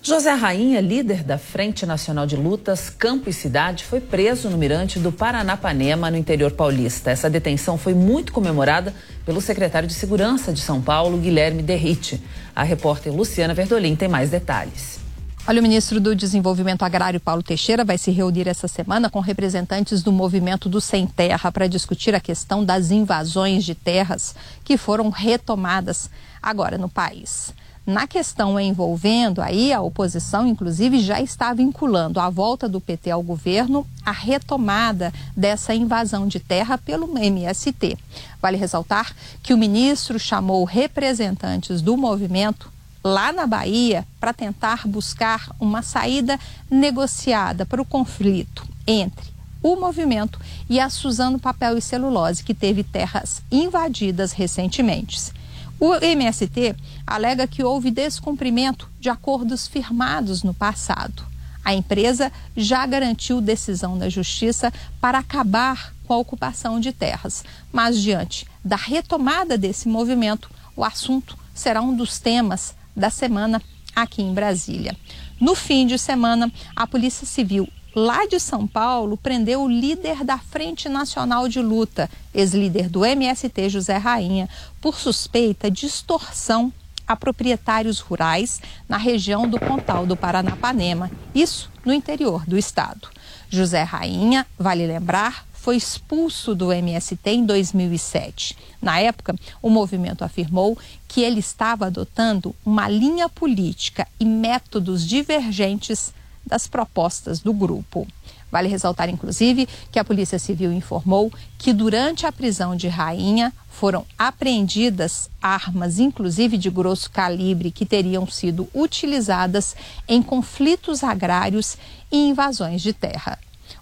José 0.02 0.32
Rainha, 0.32 0.80
líder 0.80 1.24
da 1.24 1.38
Frente 1.38 1.86
Nacional 1.86 2.26
de 2.26 2.38
Lutas 2.38 2.90
Campo 2.90 3.30
e 3.30 3.34
Cidade, 3.34 3.84
foi 3.84 4.00
preso 4.00 4.50
no 4.50 4.58
mirante 4.58 4.98
do 4.98 5.12
Paranapanema, 5.12 6.10
no 6.10 6.16
interior 6.16 6.52
paulista. 6.52 7.12
Essa 7.12 7.30
detenção 7.30 7.78
foi 7.78 7.94
muito 7.94 8.32
comemorada 8.32 8.94
pelo 9.26 9.42
secretário 9.42 9.90
de 9.90 9.94
Segurança 9.94 10.54
de 10.54 10.62
São 10.62 10.82
Paulo, 10.82 11.18
Guilherme 11.18 11.62
Derrite. 11.62 12.22
A 12.56 12.64
repórter 12.64 13.14
Luciana 13.14 13.54
Verdolim 13.54 13.94
tem 13.96 14.08
mais 14.08 14.30
detalhes. 14.30 14.99
Olha, 15.48 15.62
o 15.62 15.64
ministro 15.64 16.00
do 16.00 16.16
Desenvolvimento 16.16 16.84
Agrário, 16.84 17.20
Paulo 17.20 17.42
Teixeira, 17.42 17.84
vai 17.84 17.98
se 17.98 18.12
reunir 18.12 18.48
essa 18.48 18.68
semana 18.68 19.10
com 19.10 19.20
representantes 19.20 20.04
do 20.04 20.12
movimento 20.12 20.70
do 20.70 20.80
Sem 20.80 21.08
Terra 21.08 21.52
para 21.52 21.66
discutir 21.66 22.14
a 22.14 22.20
questão 22.20 22.64
das 22.64 22.92
invasões 22.92 23.64
de 23.64 23.74
terras 23.74 24.36
que 24.64 24.78
foram 24.78 25.10
retomadas 25.10 26.10
agora 26.42 26.78
no 26.78 26.88
país. 26.88 27.52
Na 27.84 28.06
questão 28.06 28.60
envolvendo 28.60 29.42
aí 29.42 29.74
a 29.74 29.82
oposição, 29.82 30.46
inclusive, 30.46 31.00
já 31.00 31.20
está 31.20 31.52
vinculando 31.54 32.20
a 32.20 32.30
volta 32.30 32.70
do 32.70 32.80
PT 32.80 33.10
ao 33.10 33.24
governo 33.24 33.88
a 34.06 34.12
retomada 34.12 35.12
dessa 35.36 35.74
invasão 35.74 36.28
de 36.28 36.40
terra 36.40 36.78
pelo 36.78 37.18
MST. 37.18 37.98
Vale 38.40 38.58
ressaltar 38.58 39.16
que 39.42 39.56
o 39.56 39.58
ministro 39.58 40.20
chamou 40.20 40.64
representantes 40.66 41.82
do 41.82 41.98
movimento 41.98 42.72
lá 43.04 43.32
na 43.32 43.48
Bahia 43.48 44.06
para 44.20 44.34
tentar 44.34 44.88
buscar 44.88 45.50
uma 45.60 45.82
saída 45.82 46.40
negociada 46.70 47.66
para 47.66 47.82
o 47.82 47.86
conflito 47.86 48.68
entre 48.86 49.30
o 49.62 49.76
movimento 49.76 50.40
e 50.70 50.80
a 50.80 50.90
Suzano 50.90 51.40
Papel 51.40 51.78
e 51.78 51.82
Celulose, 51.82 52.44
que 52.44 52.54
teve 52.54 52.84
terras 52.84 53.42
invadidas 53.52 54.32
recentemente. 54.32 55.32
O 55.80 55.96
MST 55.96 56.76
alega 57.06 57.48
que 57.48 57.64
houve 57.64 57.92
descumprimento 57.92 58.90
de 59.00 59.10
acordos 59.10 59.68
firmados 59.68 60.44
no 60.44 60.54
passado. 60.54 61.24
A 61.64 61.74
empresa 61.74 62.32
já 62.56 62.86
garantiu 62.86 63.42
decisão 63.42 63.98
da 63.98 64.10
Justiça 64.10 64.74
para 65.00 65.20
acabar 65.20 65.94
com 66.06 66.14
a 66.14 66.18
ocupação 66.18 66.80
de 66.80 66.92
terras, 66.92 67.44
mas 67.72 68.02
diante 68.02 68.48
da 68.64 68.76
retomada 68.76 69.58
desse 69.58 69.88
movimento, 69.88 70.50
o 70.76 70.84
assunto 70.84 71.38
será 71.54 71.82
um 71.82 71.96
dos 71.96 72.20
temas 72.20 72.74
da 73.00 73.10
semana 73.10 73.62
aqui 73.96 74.22
em 74.22 74.34
Brasília. 74.34 74.96
No 75.40 75.56
fim 75.56 75.88
de 75.88 75.98
semana, 75.98 76.52
a 76.76 76.86
Polícia 76.86 77.26
Civil 77.26 77.68
lá 77.96 78.26
de 78.28 78.40
São 78.40 78.68
Paulo 78.68 79.18
prendeu 79.18 79.64
o 79.64 79.70
líder 79.70 80.24
da 80.24 80.38
Frente 80.38 80.88
Nacional 80.88 81.48
de 81.48 81.60
Luta, 81.60 82.10
ex-líder 82.34 82.90
do 82.90 83.04
MST 83.04 83.70
José 83.70 83.98
Rainha, 83.98 84.48
por 84.80 85.00
suspeita 85.00 85.72
de 85.72 85.86
extorsão 85.86 86.72
a 87.08 87.16
proprietários 87.16 88.00
rurais 88.00 88.62
na 88.88 88.98
região 88.98 89.48
do 89.50 89.60
Pontal 89.60 90.06
do 90.06 90.16
Paranapanema, 90.16 91.10
isso 91.34 91.72
no 91.84 91.92
interior 91.92 92.46
do 92.46 92.56
estado. 92.56 93.10
José 93.50 93.82
Rainha, 93.82 94.46
vale 94.58 94.86
lembrar, 94.86 95.44
foi 95.60 95.76
expulso 95.76 96.56
do 96.56 96.72
MST 96.72 97.30
em 97.30 97.46
2007. 97.46 98.56
Na 98.82 99.00
época, 99.00 99.36
o 99.62 99.70
movimento 99.70 100.24
afirmou 100.24 100.78
que 101.08 101.22
ele 101.22 101.40
estava 101.40 101.88
adotando 101.88 102.56
uma 102.66 102.88
linha 102.88 103.28
política 103.28 104.08
e 104.20 104.26
métodos 104.26 105.06
divergentes 105.06 106.14
das 106.46 106.66
propostas 106.66 107.42
do 107.42 107.54
grupo. 107.54 108.08
Vale 108.50 108.70
ressaltar, 108.70 109.10
inclusive, 109.10 109.68
que 109.92 110.00
a 110.00 110.04
Polícia 110.04 110.40
Civil 110.40 110.72
informou 110.72 111.32
que 111.58 111.74
durante 111.74 112.26
a 112.26 112.32
prisão 112.32 112.76
de 112.76 112.88
Rainha 112.88 113.54
foram 113.70 114.06
apreendidas 114.18 115.30
armas, 115.42 116.00
inclusive 116.00 116.58
de 116.58 116.70
grosso 116.70 117.12
calibre, 117.12 117.70
que 117.70 117.86
teriam 117.86 118.26
sido 118.26 118.68
utilizadas 118.74 119.76
em 120.08 120.24
conflitos 120.24 121.04
agrários 121.04 121.78
e 122.12 122.30
invasões 122.30 122.82
de 122.82 122.94
terra. 122.94 123.38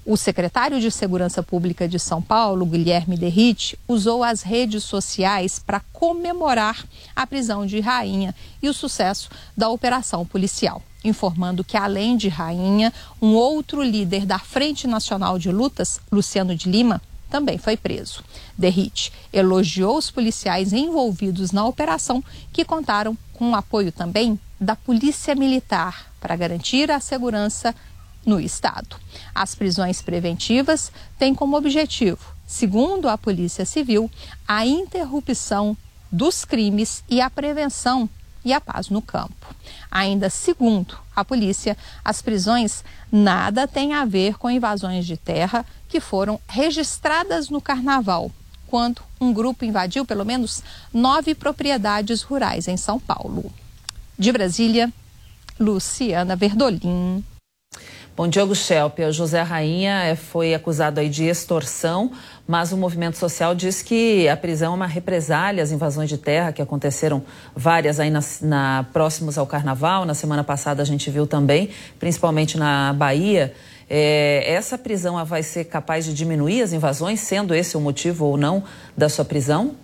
O 0.10 0.16
secretário 0.16 0.80
de 0.80 0.90
Segurança 0.90 1.44
Pública 1.44 1.86
de 1.86 2.00
São 2.00 2.22
Paulo, 2.22 2.66
Guilherme 2.66 3.18
Derrite, 3.18 3.78
usou 3.86 4.24
as 4.24 4.42
redes 4.42 4.86
sociais 4.86 5.60
para 5.60 5.82
comemorar 5.92 6.86
a 7.14 7.28
prisão 7.28 7.66
de 7.66 7.82
Rainha 7.82 8.34
e 8.64 8.70
o 8.70 8.74
sucesso 8.74 9.30
da 9.56 9.68
operação 9.68 10.26
policial 10.26 10.82
informando 11.04 11.64
que, 11.64 11.76
além 11.76 12.16
de 12.16 12.28
Rainha, 12.30 12.94
um 13.22 13.34
outro 13.34 13.84
líder 13.84 14.26
da 14.26 14.40
Frente 14.40 14.88
Nacional 14.88 15.38
de 15.38 15.52
Lutas, 15.52 16.00
Luciano 16.12 16.56
de 16.56 16.70
Lima, 16.70 17.02
também 17.30 17.58
foi 17.58 17.78
preso. 17.78 18.24
Derrite 18.58 19.12
elogiou 19.32 19.98
os 19.98 20.10
policiais 20.10 20.74
envolvidos 20.74 21.52
na 21.52 21.66
operação, 21.66 22.24
que 22.52 22.66
contaram 22.66 23.18
com 23.34 23.52
o 23.52 23.56
apoio 23.56 23.92
também 23.92 24.40
da 24.60 24.76
Polícia 24.76 25.36
Militar 25.36 26.12
para 26.20 26.36
garantir 26.36 26.92
a 26.92 27.00
segurança 27.00 27.74
no 28.28 28.40
Estado. 28.40 28.98
As 29.34 29.56
prisões 29.56 30.02
preventivas 30.02 30.92
têm 31.18 31.34
como 31.34 31.58
objetivo, 31.58 32.20
segundo 32.46 33.08
a 33.08 33.18
Polícia 33.18 33.66
Civil, 33.66 34.12
a 34.46 34.66
interrupção 34.66 35.76
dos 36.12 36.44
crimes 36.46 37.04
e 37.10 37.22
a 37.22 37.30
prevenção 37.30 38.10
e 38.44 38.54
a 38.54 38.62
paz 38.62 38.90
no 38.90 39.02
campo. 39.02 39.56
Ainda 39.90 40.30
segundo 40.30 40.98
a 41.16 41.26
polícia, 41.26 41.78
as 42.04 42.22
prisões 42.22 42.84
nada 43.12 43.68
têm 43.68 43.94
a 43.94 44.06
ver 44.06 44.38
com 44.38 44.50
invasões 44.50 45.06
de 45.06 45.18
terra 45.18 45.66
que 45.90 46.00
foram 46.00 46.40
registradas 46.48 47.50
no 47.50 47.62
carnaval, 47.62 48.32
quando 48.68 49.02
um 49.20 49.34
grupo 49.34 49.66
invadiu 49.66 50.06
pelo 50.06 50.26
menos 50.26 50.64
nove 50.94 51.34
propriedades 51.34 52.22
rurais 52.22 52.68
em 52.68 52.78
São 52.78 53.00
Paulo. 53.00 53.52
De 54.18 54.32
Brasília, 54.32 54.92
Luciana 55.60 56.36
Verdolim. 56.36 57.24
Bom, 58.18 58.28
Diogo 58.28 58.56
Schelp, 58.56 58.98
o 58.98 59.12
José 59.12 59.44
Rainha 59.44 60.02
é, 60.02 60.16
foi 60.16 60.56
acusado 60.56 61.00
aí 61.00 61.08
de 61.08 61.26
extorsão, 61.26 62.12
mas 62.48 62.72
o 62.72 62.78
movimento 62.78 63.16
social 63.16 63.54
diz 63.54 63.84
que 63.84 64.28
a 64.28 64.36
prisão 64.36 64.74
é 64.74 64.76
uma 64.76 64.88
represália 64.88 65.62
às 65.62 65.72
invasões 65.72 66.10
de 66.10 66.18
terra 66.18 66.52
que 66.52 66.60
aconteceram 66.60 67.24
várias 67.56 68.00
aí 68.00 68.10
na, 68.10 68.22
na 68.42 68.88
próximos 68.92 69.38
ao 69.38 69.46
Carnaval. 69.46 70.04
Na 70.04 70.16
semana 70.16 70.44
passada 70.44 70.82
a 70.82 70.86
gente 70.86 71.12
viu 71.12 71.28
também, 71.28 71.70
principalmente 72.00 72.58
na 72.58 72.92
Bahia. 72.92 73.54
É, 73.88 74.52
essa 74.52 74.80
prisão 74.80 75.24
vai 75.24 75.44
ser 75.44 75.66
capaz 75.66 76.04
de 76.04 76.12
diminuir 76.12 76.64
as 76.64 76.74
invasões, 76.74 77.20
sendo 77.20 77.54
esse 77.54 77.78
o 77.78 77.80
motivo 77.80 78.26
ou 78.26 78.36
não 78.36 78.64
da 78.98 79.10
sua 79.10 79.26
prisão? 79.26 79.76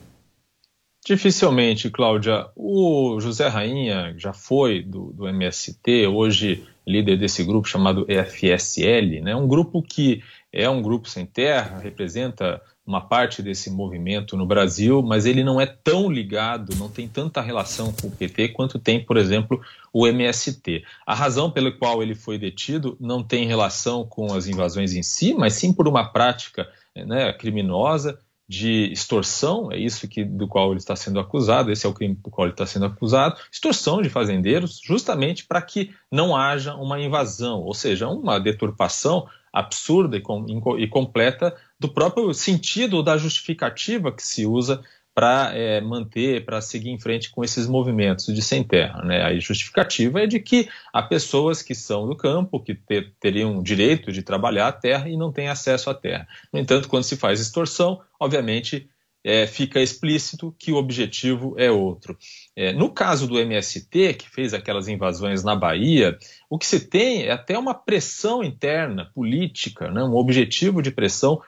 Dificilmente, 1.06 1.88
Cláudia. 1.92 2.48
O 2.56 3.20
José 3.20 3.48
Rainha 3.48 4.16
já 4.18 4.34
foi 4.34 4.82
do, 4.82 5.14
do 5.14 5.28
MST, 5.28 6.08
hoje 6.08 6.64
líder 6.86 7.18
desse 7.18 7.44
grupo 7.44 7.68
chamado 7.68 8.06
FSL, 8.06 9.22
né? 9.22 9.36
um 9.36 9.48
grupo 9.48 9.82
que 9.82 10.22
é 10.52 10.70
um 10.70 10.82
grupo 10.82 11.10
sem 11.10 11.26
terra, 11.26 11.80
representa 11.80 12.62
uma 12.86 13.00
parte 13.00 13.42
desse 13.42 13.72
movimento 13.72 14.36
no 14.36 14.46
Brasil, 14.46 15.02
mas 15.02 15.26
ele 15.26 15.44
não 15.44 15.60
é 15.60 15.66
tão 15.66 16.12
ligado, 16.12 16.76
não 16.76 16.90
tem 16.90 17.08
tanta 17.08 17.42
relação 17.42 17.94
com 17.94 18.08
o 18.08 18.12
PT 18.12 18.50
quanto 18.50 18.78
tem, 18.78 19.04
por 19.04 19.16
exemplo, 19.16 19.62
o 19.92 20.06
MST. 20.06 20.84
A 21.06 21.16
razão 21.16 21.50
pela 21.50 21.72
qual 21.72 22.04
ele 22.04 22.14
foi 22.14 22.38
detido 22.38 22.98
não 23.00 23.24
tem 23.24 23.48
relação 23.48 24.06
com 24.06 24.34
as 24.34 24.48
invasões 24.48 24.94
em 24.94 25.02
si, 25.02 25.34
mas 25.34 25.54
sim 25.54 25.72
por 25.72 25.88
uma 25.88 26.04
prática 26.04 26.70
né, 26.96 27.32
criminosa 27.34 28.20
de 28.54 28.92
extorsão, 28.92 29.72
é 29.72 29.78
isso 29.80 30.08
que, 30.08 30.24
do 30.24 30.48
qual 30.48 30.70
ele 30.70 30.78
está 30.78 30.96
sendo 30.96 31.20
acusado, 31.20 31.72
esse 31.72 31.88
é 31.88 31.90
o 31.90 31.94
crime 31.94 32.14
do 32.14 32.30
qual 32.30 32.46
ele 32.46 32.54
está 32.54 32.68
sendo 32.68 32.86
acusado, 32.86 33.36
extorsão 33.52 34.00
de 34.00 34.12
fazendeiros, 34.12 34.80
justamente 34.84 35.44
para 35.44 35.60
que 35.60 35.92
não 36.12 36.36
haja 36.36 36.76
uma 36.76 37.02
invasão, 37.02 37.62
ou 37.62 37.74
seja, 37.74 38.08
uma 38.08 38.40
deturpação 38.40 39.28
absurda 39.52 40.18
e, 40.18 40.22
com, 40.22 40.46
e 40.78 40.88
completa 40.88 41.56
do 41.80 41.90
próprio 41.90 42.32
sentido 42.32 43.02
da 43.02 43.18
justificativa 43.18 44.12
que 44.12 44.22
se 44.22 44.46
usa 44.46 44.84
para 45.14 45.52
é, 45.56 45.80
manter, 45.80 46.44
para 46.44 46.60
seguir 46.60 46.90
em 46.90 47.00
frente 47.00 47.30
com 47.30 47.44
esses 47.44 47.68
movimentos 47.68 48.34
de 48.34 48.42
sem 48.42 48.64
terra. 48.64 49.04
Né? 49.04 49.22
A 49.22 49.38
justificativa 49.40 50.22
é 50.22 50.28
de 50.28 50.40
que 50.40 50.68
há 50.92 51.04
pessoas 51.04 51.62
que 51.62 51.76
são 51.76 52.08
do 52.08 52.16
campo, 52.16 52.60
que 52.60 52.74
ter, 52.74 53.14
teriam 53.20 53.62
direito 53.62 54.12
de 54.12 54.24
trabalhar 54.24 54.68
a 54.68 54.72
terra 54.72 55.08
e 55.08 55.16
não 55.16 55.32
têm 55.32 55.50
acesso 55.50 55.90
à 55.90 55.94
terra. 55.94 56.28
No 56.52 56.60
entanto, 56.60 56.90
quando 56.90 57.04
se 57.04 57.16
faz 57.16 57.40
extorsão, 57.40 58.02
obviamente 58.20 58.90
é, 59.24 59.48
fica 59.48 59.80
explícito 59.80 60.54
que 60.60 60.72
o 60.72 60.76
objetivo 60.76 61.56
é 61.58 61.72
outro. 61.72 62.18
É, 62.56 62.74
no 62.74 62.90
caso 62.90 63.26
do 63.26 63.40
MST, 63.40 64.16
que 64.16 64.30
fez 64.30 64.54
aquelas 64.54 64.88
invasões 64.88 65.44
na 65.44 65.56
Bahia, 65.56 66.18
o 66.50 66.60
que 66.60 66.66
se 66.66 66.82
tem 66.82 67.24
é 67.24 67.32
até 67.32 67.58
uma 67.58 67.74
pressão 67.74 68.44
interna, 68.44 69.10
política, 69.16 69.90
né, 69.90 70.04
um 70.04 70.16
objetivo 70.16 70.82
de 70.82 70.92
pressão 70.92 71.42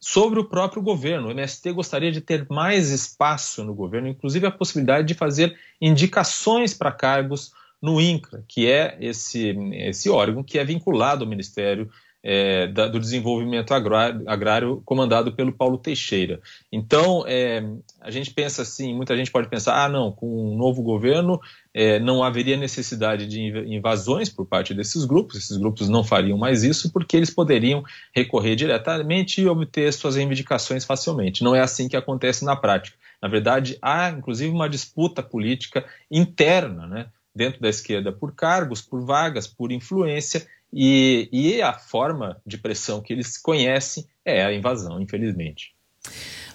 sobre 0.00 0.38
o 0.38 0.44
próprio 0.44 0.82
governo. 0.82 1.28
O 1.28 1.30
MST 1.30 1.72
gostaria 1.72 2.12
de 2.12 2.20
ter 2.20 2.46
mais 2.48 2.90
espaço 2.90 3.64
no 3.64 3.74
governo, 3.74 4.08
inclusive 4.08 4.46
a 4.46 4.50
possibilidade 4.50 5.06
de 5.06 5.14
fazer 5.14 5.56
indicações 5.80 6.74
para 6.74 6.92
cargos 6.92 7.52
no 7.80 8.00
INCRA, 8.00 8.44
que 8.48 8.68
é 8.68 8.96
esse, 9.00 9.56
esse 9.72 10.10
órgão 10.10 10.42
que 10.42 10.58
é 10.58 10.64
vinculado 10.64 11.24
ao 11.24 11.30
Ministério 11.30 11.88
é, 12.22 12.66
da, 12.66 12.88
do 12.88 12.98
Desenvolvimento 12.98 13.72
agrário, 13.72 14.28
agrário, 14.28 14.82
comandado 14.84 15.32
pelo 15.32 15.52
Paulo 15.52 15.78
Teixeira. 15.78 16.40
Então, 16.72 17.24
é, 17.26 17.62
a 18.00 18.10
gente 18.10 18.32
pensa 18.32 18.62
assim, 18.62 18.94
muita 18.94 19.16
gente 19.16 19.30
pode 19.30 19.48
pensar, 19.48 19.84
ah, 19.84 19.88
não, 19.88 20.10
com 20.10 20.52
um 20.52 20.56
novo 20.56 20.82
governo 20.82 21.40
é, 21.78 22.00
não 22.00 22.24
haveria 22.24 22.56
necessidade 22.56 23.24
de 23.28 23.40
invasões 23.72 24.28
por 24.28 24.44
parte 24.44 24.74
desses 24.74 25.04
grupos, 25.04 25.36
esses 25.36 25.56
grupos 25.56 25.88
não 25.88 26.02
fariam 26.02 26.36
mais 26.36 26.64
isso, 26.64 26.92
porque 26.92 27.16
eles 27.16 27.30
poderiam 27.30 27.84
recorrer 28.12 28.56
diretamente 28.56 29.40
e 29.40 29.46
obter 29.46 29.92
suas 29.92 30.16
reivindicações 30.16 30.84
facilmente. 30.84 31.44
Não 31.44 31.54
é 31.54 31.60
assim 31.60 31.88
que 31.88 31.96
acontece 31.96 32.44
na 32.44 32.56
prática. 32.56 32.96
Na 33.22 33.28
verdade, 33.28 33.78
há 33.80 34.10
inclusive 34.10 34.50
uma 34.50 34.68
disputa 34.68 35.22
política 35.22 35.86
interna, 36.10 36.88
né? 36.88 37.06
dentro 37.32 37.60
da 37.60 37.68
esquerda 37.68 38.10
por 38.10 38.34
cargos, 38.34 38.82
por 38.82 39.04
vagas, 39.04 39.46
por 39.46 39.70
influência, 39.70 40.44
e, 40.72 41.28
e 41.30 41.62
a 41.62 41.72
forma 41.72 42.42
de 42.44 42.58
pressão 42.58 43.00
que 43.00 43.12
eles 43.12 43.38
conhecem 43.38 44.04
é 44.24 44.44
a 44.44 44.52
invasão, 44.52 45.00
infelizmente. 45.00 45.72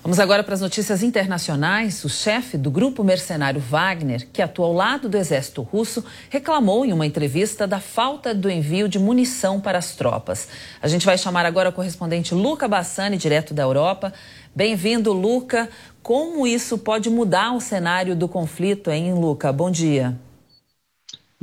Vamos 0.03 0.19
agora 0.19 0.43
para 0.43 0.53
as 0.53 0.59
notícias 0.59 1.01
internacionais. 1.01 2.03
O 2.03 2.09
chefe 2.09 2.57
do 2.57 2.69
grupo 2.69 3.05
mercenário 3.05 3.61
Wagner, 3.61 4.27
que 4.33 4.41
atua 4.41 4.65
ao 4.65 4.73
lado 4.73 5.07
do 5.07 5.15
exército 5.15 5.61
russo, 5.61 6.03
reclamou 6.29 6.83
em 6.83 6.91
uma 6.91 7.05
entrevista 7.05 7.65
da 7.65 7.79
falta 7.79 8.35
do 8.35 8.49
envio 8.51 8.89
de 8.89 8.99
munição 8.99 9.61
para 9.61 9.77
as 9.77 9.95
tropas. 9.95 10.49
A 10.81 10.89
gente 10.89 11.05
vai 11.05 11.17
chamar 11.17 11.45
agora 11.45 11.69
o 11.69 11.71
correspondente 11.71 12.35
Luca 12.35 12.67
Bassani, 12.67 13.15
direto 13.15 13.53
da 13.53 13.63
Europa. 13.63 14.11
Bem-vindo, 14.53 15.13
Luca. 15.13 15.69
Como 16.01 16.45
isso 16.45 16.77
pode 16.77 17.09
mudar 17.09 17.53
o 17.53 17.61
cenário 17.61 18.13
do 18.13 18.27
conflito, 18.27 18.91
hein, 18.91 19.13
Luca? 19.13 19.53
Bom 19.53 19.71
dia. 19.71 20.19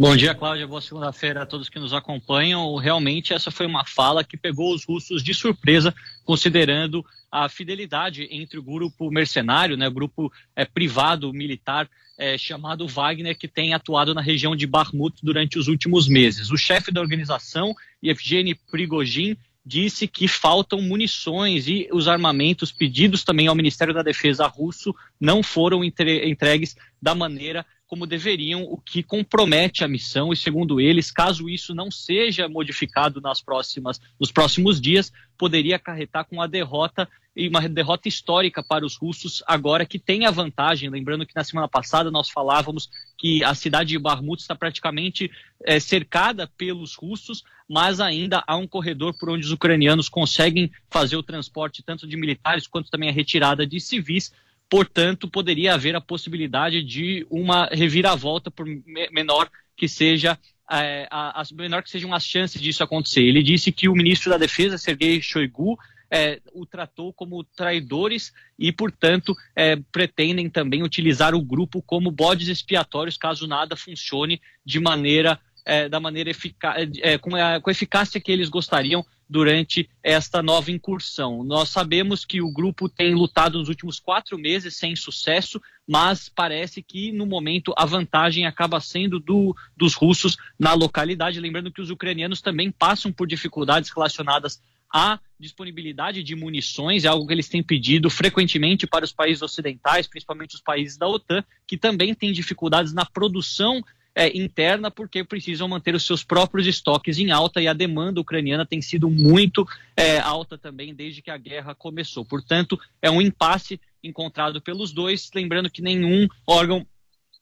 Bom 0.01 0.17
dia, 0.17 0.35
Cláudia. 0.35 0.67
Boa 0.67 0.81
segunda-feira 0.81 1.43
a 1.43 1.47
todos 1.47 1.69
que 1.69 1.79
nos 1.79 1.93
acompanham. 1.93 2.75
Realmente, 2.77 3.35
essa 3.35 3.51
foi 3.51 3.67
uma 3.67 3.85
fala 3.85 4.25
que 4.25 4.35
pegou 4.35 4.75
os 4.75 4.83
russos 4.83 5.23
de 5.23 5.35
surpresa, 5.35 5.95
considerando 6.25 7.05
a 7.31 7.51
fidelidade 7.51 8.27
entre 8.31 8.59
o 8.59 8.63
grupo 8.63 9.11
mercenário, 9.11 9.77
né, 9.77 9.91
grupo 9.91 10.33
é, 10.57 10.65
privado 10.65 11.31
militar 11.35 11.87
é, 12.17 12.39
chamado 12.39 12.89
Wagner, 12.89 13.37
que 13.37 13.47
tem 13.47 13.75
atuado 13.75 14.15
na 14.15 14.23
região 14.23 14.57
de 14.57 14.67
Bakhmut 14.67 15.23
durante 15.23 15.59
os 15.59 15.69
últimos 15.69 16.09
meses. 16.09 16.51
O 16.51 16.57
chefe 16.57 16.91
da 16.91 17.03
organização, 17.03 17.75
Yevgeny 18.03 18.55
Prigozhin, 18.55 19.37
disse 19.67 20.09
que 20.09 20.27
faltam 20.27 20.81
munições 20.81 21.69
e 21.69 21.87
os 21.93 22.09
armamentos 22.09 22.73
pedidos 22.73 23.23
também 23.23 23.49
ao 23.49 23.55
Ministério 23.55 23.93
da 23.93 24.03
Defesa 24.03 24.47
russo 24.47 24.95
não 25.21 25.43
foram 25.43 25.85
entregues 25.85 26.75
da 27.03 27.15
maneira 27.15 27.67
como 27.91 28.07
deveriam, 28.07 28.63
o 28.63 28.77
que 28.77 29.03
compromete 29.03 29.83
a 29.83 29.89
missão. 29.89 30.33
E 30.33 30.37
segundo 30.37 30.81
eles, 30.81 31.11
caso 31.11 31.49
isso 31.49 31.75
não 31.75 31.91
seja 31.91 32.49
modificado 32.49 33.21
nas 33.21 33.43
próximas, 33.43 34.01
nos 34.19 34.31
próximos 34.31 34.81
dias, 34.81 35.13
poderia 35.37 35.75
acarretar 35.75 36.25
com 36.25 36.41
a 36.41 36.47
derrota 36.47 37.09
e 37.35 37.49
uma 37.49 37.69
derrota 37.69 38.07
histórica 38.07 38.63
para 38.63 38.87
os 38.87 38.97
russos 38.97 39.43
agora 39.45 39.85
que 39.85 39.99
tem 39.99 40.25
a 40.25 40.31
vantagem. 40.31 40.89
Lembrando 40.89 41.27
que 41.27 41.35
na 41.35 41.43
semana 41.43 41.67
passada 41.67 42.13
nós 42.13 42.31
falávamos 42.31 42.89
que 43.19 43.43
a 43.43 43.57
cidade 43.57 43.89
de 43.89 43.99
Barmut 43.99 44.41
está 44.41 44.55
praticamente 44.55 45.29
é, 45.65 45.81
cercada 45.81 46.47
pelos 46.47 46.95
russos, 46.95 47.43
mas 47.69 47.99
ainda 47.99 48.45
há 48.47 48.57
um 48.57 48.69
corredor 48.69 49.19
por 49.19 49.31
onde 49.31 49.45
os 49.45 49.53
ucranianos 49.53 50.09
conseguem 50.09 50.71
fazer 50.89 51.17
o 51.17 51.25
transporte 51.25 51.83
tanto 51.83 52.07
de 52.07 52.17
militares 52.17 52.69
quanto 52.69 52.89
também 52.89 53.09
a 53.09 53.13
retirada 53.13 53.67
de 53.67 53.81
civis 53.81 54.33
Portanto, 54.71 55.29
poderia 55.29 55.75
haver 55.75 55.97
a 55.97 56.01
possibilidade 56.01 56.83
de 56.85 57.27
uma 57.29 57.67
reviravolta, 57.67 58.53
por 58.53 58.65
menor 59.11 59.51
que 59.77 59.89
seja 59.89 60.39
é, 60.71 61.09
a, 61.11 61.41
a, 61.41 61.45
menor 61.53 61.83
que 61.83 61.91
sejam 61.91 62.15
as 62.15 62.25
chances 62.25 62.63
disso 62.63 62.85
acontecer. 62.85 63.23
Ele 63.23 63.43
disse 63.43 63.73
que 63.73 63.89
o 63.89 63.95
ministro 63.95 64.31
da 64.31 64.39
Defesa, 64.39 64.79
Sergei 64.79 65.21
Shoigu, 65.21 65.77
é, 66.09 66.41
o 66.53 66.65
tratou 66.65 67.13
como 67.13 67.43
traidores 67.43 68.33
e, 68.59 68.71
portanto, 68.73 69.35
é, 69.55 69.77
pretendem 69.93 70.49
também 70.49 70.83
utilizar 70.83 71.35
o 71.35 71.43
grupo 71.43 71.83
como 71.83 72.11
bodes 72.11 72.49
expiatórios 72.49 73.17
caso 73.17 73.47
nada 73.47 73.77
funcione 73.77 74.41
de 74.65 74.79
maneira 74.81 75.41
é, 75.71 75.89
da 75.89 76.01
maneira 76.01 76.29
eficaz, 76.29 76.91
é, 77.01 77.17
com, 77.17 77.37
a, 77.37 77.61
com 77.61 77.71
a 77.71 77.73
eficácia 77.73 78.21
que 78.21 78.33
eles 78.33 78.49
gostariam 78.49 79.07
durante 79.29 79.89
esta 80.03 80.43
nova 80.43 80.73
incursão. 80.73 81.45
Nós 81.45 81.69
sabemos 81.69 82.25
que 82.25 82.43
o 82.43 82.51
grupo 82.51 82.89
tem 82.89 83.15
lutado 83.15 83.57
nos 83.57 83.69
últimos 83.69 84.01
quatro 84.01 84.37
meses 84.37 84.77
sem 84.77 84.97
sucesso, 84.97 85.63
mas 85.87 86.29
parece 86.29 86.83
que 86.83 87.13
no 87.13 87.25
momento 87.25 87.73
a 87.77 87.87
vantagem 87.87 88.47
acaba 88.47 88.81
sendo 88.81 89.21
do, 89.21 89.55
dos 89.77 89.95
russos 89.95 90.37
na 90.59 90.75
localidade. 90.75 91.39
Lembrando 91.39 91.71
que 91.71 91.81
os 91.81 91.89
ucranianos 91.89 92.43
também 92.43 92.73
passam 92.73 93.13
por 93.13 93.29
dificuldades 93.29 93.91
relacionadas 93.91 94.61
à 94.93 95.21
disponibilidade 95.39 96.25
de 96.25 96.35
munições, 96.35 97.05
é 97.05 97.09
algo 97.09 97.29
que 97.29 97.33
eles 97.33 97.49
têm 97.49 97.63
pedido 97.63 98.11
frequentemente 98.11 98.89
para 98.89 99.05
os 99.05 99.13
países 99.13 99.41
ocidentais, 99.41 100.09
principalmente 100.09 100.57
os 100.57 100.61
países 100.61 100.99
da 100.99 101.07
OTAN, 101.07 101.45
que 101.65 101.79
também 101.79 102.13
têm 102.13 102.33
dificuldades 102.33 102.93
na 102.93 103.07
produção 103.07 103.81
é, 104.15 104.37
interna 104.37 104.91
porque 104.91 105.25
precisam 105.25 105.69
manter 105.69 105.95
os 105.95 106.05
seus 106.05 106.25
próprios 106.25 106.67
estoques 106.67 107.19
em 107.19 107.31
alta 107.31 107.61
e 107.61 107.69
a 107.69 107.73
demanda 107.73 108.21
ucraniana 108.21 108.67
tem 108.67 108.83
sido 108.83 109.09
muito 109.09 109.67
é, 109.97 110.19
alta 110.19 110.59
também 110.59 110.95
desde 110.95 111.23
que 111.23 111.31
a 111.31 111.37
guerra 111.37 111.75
começou. 111.75 112.25
Portanto, 112.25 112.79
é 113.01 113.11
um 113.11 113.21
impasse 113.21 113.81
encontrado 114.03 114.61
pelos 114.61 114.93
dois, 114.93 115.31
lembrando 115.35 115.71
que 115.71 115.83
nenhum 115.83 116.27
órgão 116.47 116.87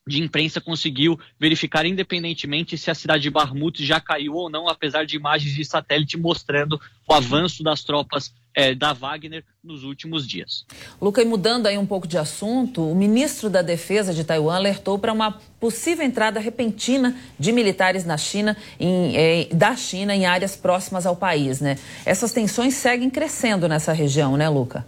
de 0.06 0.22
imprensa 0.22 0.60
conseguiu 0.60 1.20
verificar 1.38 1.84
independentemente 1.84 2.78
se 2.78 2.90
a 2.90 2.94
cidade 2.94 3.24
de 3.24 3.30
Barmut 3.30 3.84
já 3.84 4.00
caiu 4.00 4.34
ou 4.34 4.48
não, 4.48 4.66
apesar 4.68 5.04
de 5.04 5.16
imagens 5.16 5.54
de 5.54 5.64
satélite 5.64 6.16
mostrando 6.16 6.80
o 7.06 7.12
avanço 7.12 7.62
das 7.62 7.84
tropas 7.84 8.34
é, 8.58 8.74
da 8.74 8.92
Wagner 8.92 9.44
nos 9.62 9.84
últimos 9.84 10.26
dias. 10.26 10.66
Luca, 11.00 11.22
e 11.22 11.24
mudando 11.24 11.68
aí 11.68 11.78
um 11.78 11.86
pouco 11.86 12.08
de 12.08 12.18
assunto, 12.18 12.82
o 12.90 12.92
ministro 12.92 13.48
da 13.48 13.62
Defesa 13.62 14.12
de 14.12 14.24
Taiwan 14.24 14.56
alertou 14.56 14.98
para 14.98 15.12
uma 15.12 15.30
possível 15.60 16.04
entrada 16.04 16.40
repentina 16.40 17.16
de 17.38 17.52
militares 17.52 18.04
na 18.04 18.16
China, 18.16 18.56
em, 18.80 19.16
eh, 19.16 19.48
da 19.52 19.76
China 19.76 20.12
em 20.12 20.26
áreas 20.26 20.56
próximas 20.56 21.06
ao 21.06 21.14
país, 21.14 21.60
né? 21.60 21.78
Essas 22.04 22.32
tensões 22.32 22.74
seguem 22.74 23.08
crescendo 23.08 23.68
nessa 23.68 23.92
região, 23.92 24.36
né, 24.36 24.48
Luca? 24.48 24.84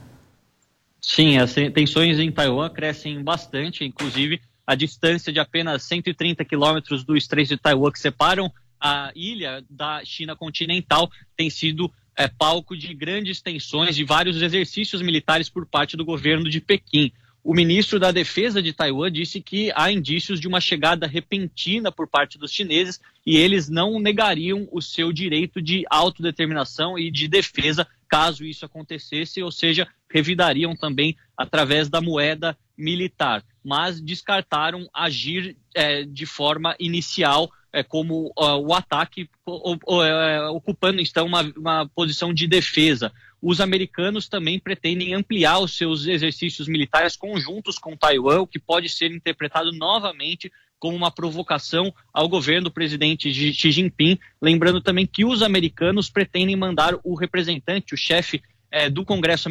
Sim, 1.00 1.38
as 1.38 1.54
tensões 1.54 2.18
em 2.18 2.32
Taiwan 2.32 2.70
crescem 2.70 3.22
bastante, 3.22 3.84
inclusive 3.84 4.40
a 4.66 4.74
distância 4.74 5.32
de 5.32 5.38
apenas 5.38 5.84
130 5.84 6.44
quilômetros 6.44 7.04
do 7.04 7.16
Estreito 7.16 7.50
de 7.50 7.56
Taiwan 7.56 7.92
que 7.92 8.00
separam 8.00 8.52
a 8.80 9.12
ilha 9.14 9.62
da 9.70 10.02
China 10.04 10.34
continental 10.34 11.08
tem 11.36 11.50
sido 11.50 11.92
é, 12.20 12.28
palco 12.28 12.76
de 12.76 12.92
grandes 12.92 13.40
tensões 13.40 13.96
de 13.96 14.04
vários 14.04 14.42
exercícios 14.42 15.00
militares 15.00 15.48
por 15.48 15.64
parte 15.64 15.96
do 15.96 16.04
governo 16.04 16.50
de 16.50 16.60
Pequim. 16.60 17.10
O 17.42 17.54
ministro 17.54 17.98
da 17.98 18.12
Defesa 18.12 18.60
de 18.60 18.74
Taiwan 18.74 19.10
disse 19.10 19.40
que 19.40 19.72
há 19.74 19.90
indícios 19.90 20.38
de 20.38 20.46
uma 20.46 20.60
chegada 20.60 21.06
repentina 21.06 21.90
por 21.90 22.06
parte 22.06 22.36
dos 22.36 22.52
chineses 22.52 23.00
e 23.24 23.38
eles 23.38 23.70
não 23.70 23.98
negariam 23.98 24.68
o 24.70 24.82
seu 24.82 25.10
direito 25.10 25.62
de 25.62 25.86
autodeterminação 25.88 26.98
e 26.98 27.10
de 27.10 27.26
defesa 27.26 27.88
caso 28.06 28.44
isso 28.44 28.66
acontecesse, 28.66 29.42
ou 29.42 29.50
seja, 29.50 29.88
revidariam 30.10 30.76
também 30.76 31.16
através 31.34 31.88
da 31.88 32.02
moeda 32.02 32.54
militar, 32.76 33.42
mas 33.64 33.98
descartaram 33.98 34.86
agir 34.92 35.56
é, 35.74 36.04
de 36.04 36.26
forma 36.26 36.76
inicial 36.78 37.50
é, 37.72 37.82
como 37.82 38.32
o 38.36 38.74
ataque, 38.74 39.28
é, 39.46 40.42
ocupando 40.48 41.00
então 41.00 41.26
uma, 41.26 41.42
uma 41.56 41.88
posição 41.94 42.32
de 42.32 42.46
defesa. 42.46 43.12
Os 43.40 43.60
americanos 43.60 44.28
também 44.28 44.58
pretendem 44.58 45.14
ampliar 45.14 45.58
os 45.58 45.76
seus 45.76 46.06
exercícios 46.06 46.68
militares 46.68 47.16
conjuntos 47.16 47.78
com 47.78 47.96
Taiwan, 47.96 48.40
o 48.40 48.46
que 48.46 48.58
pode 48.58 48.88
ser 48.88 49.10
interpretado 49.10 49.72
novamente 49.72 50.50
como 50.78 50.96
uma 50.96 51.10
provocação 51.10 51.94
ao 52.12 52.28
governo 52.28 52.64
do 52.64 52.70
presidente 52.70 53.32
Xi 53.32 53.70
Jinping. 53.70 54.18
Lembrando 54.40 54.80
também 54.80 55.06
que 55.06 55.24
os 55.24 55.42
americanos 55.42 56.10
pretendem 56.10 56.56
mandar 56.56 56.94
o 57.04 57.14
representante, 57.14 57.94
o 57.94 57.98
chefe 57.98 58.42
é, 58.70 58.88
do 58.88 59.04
Congresso 59.04 59.48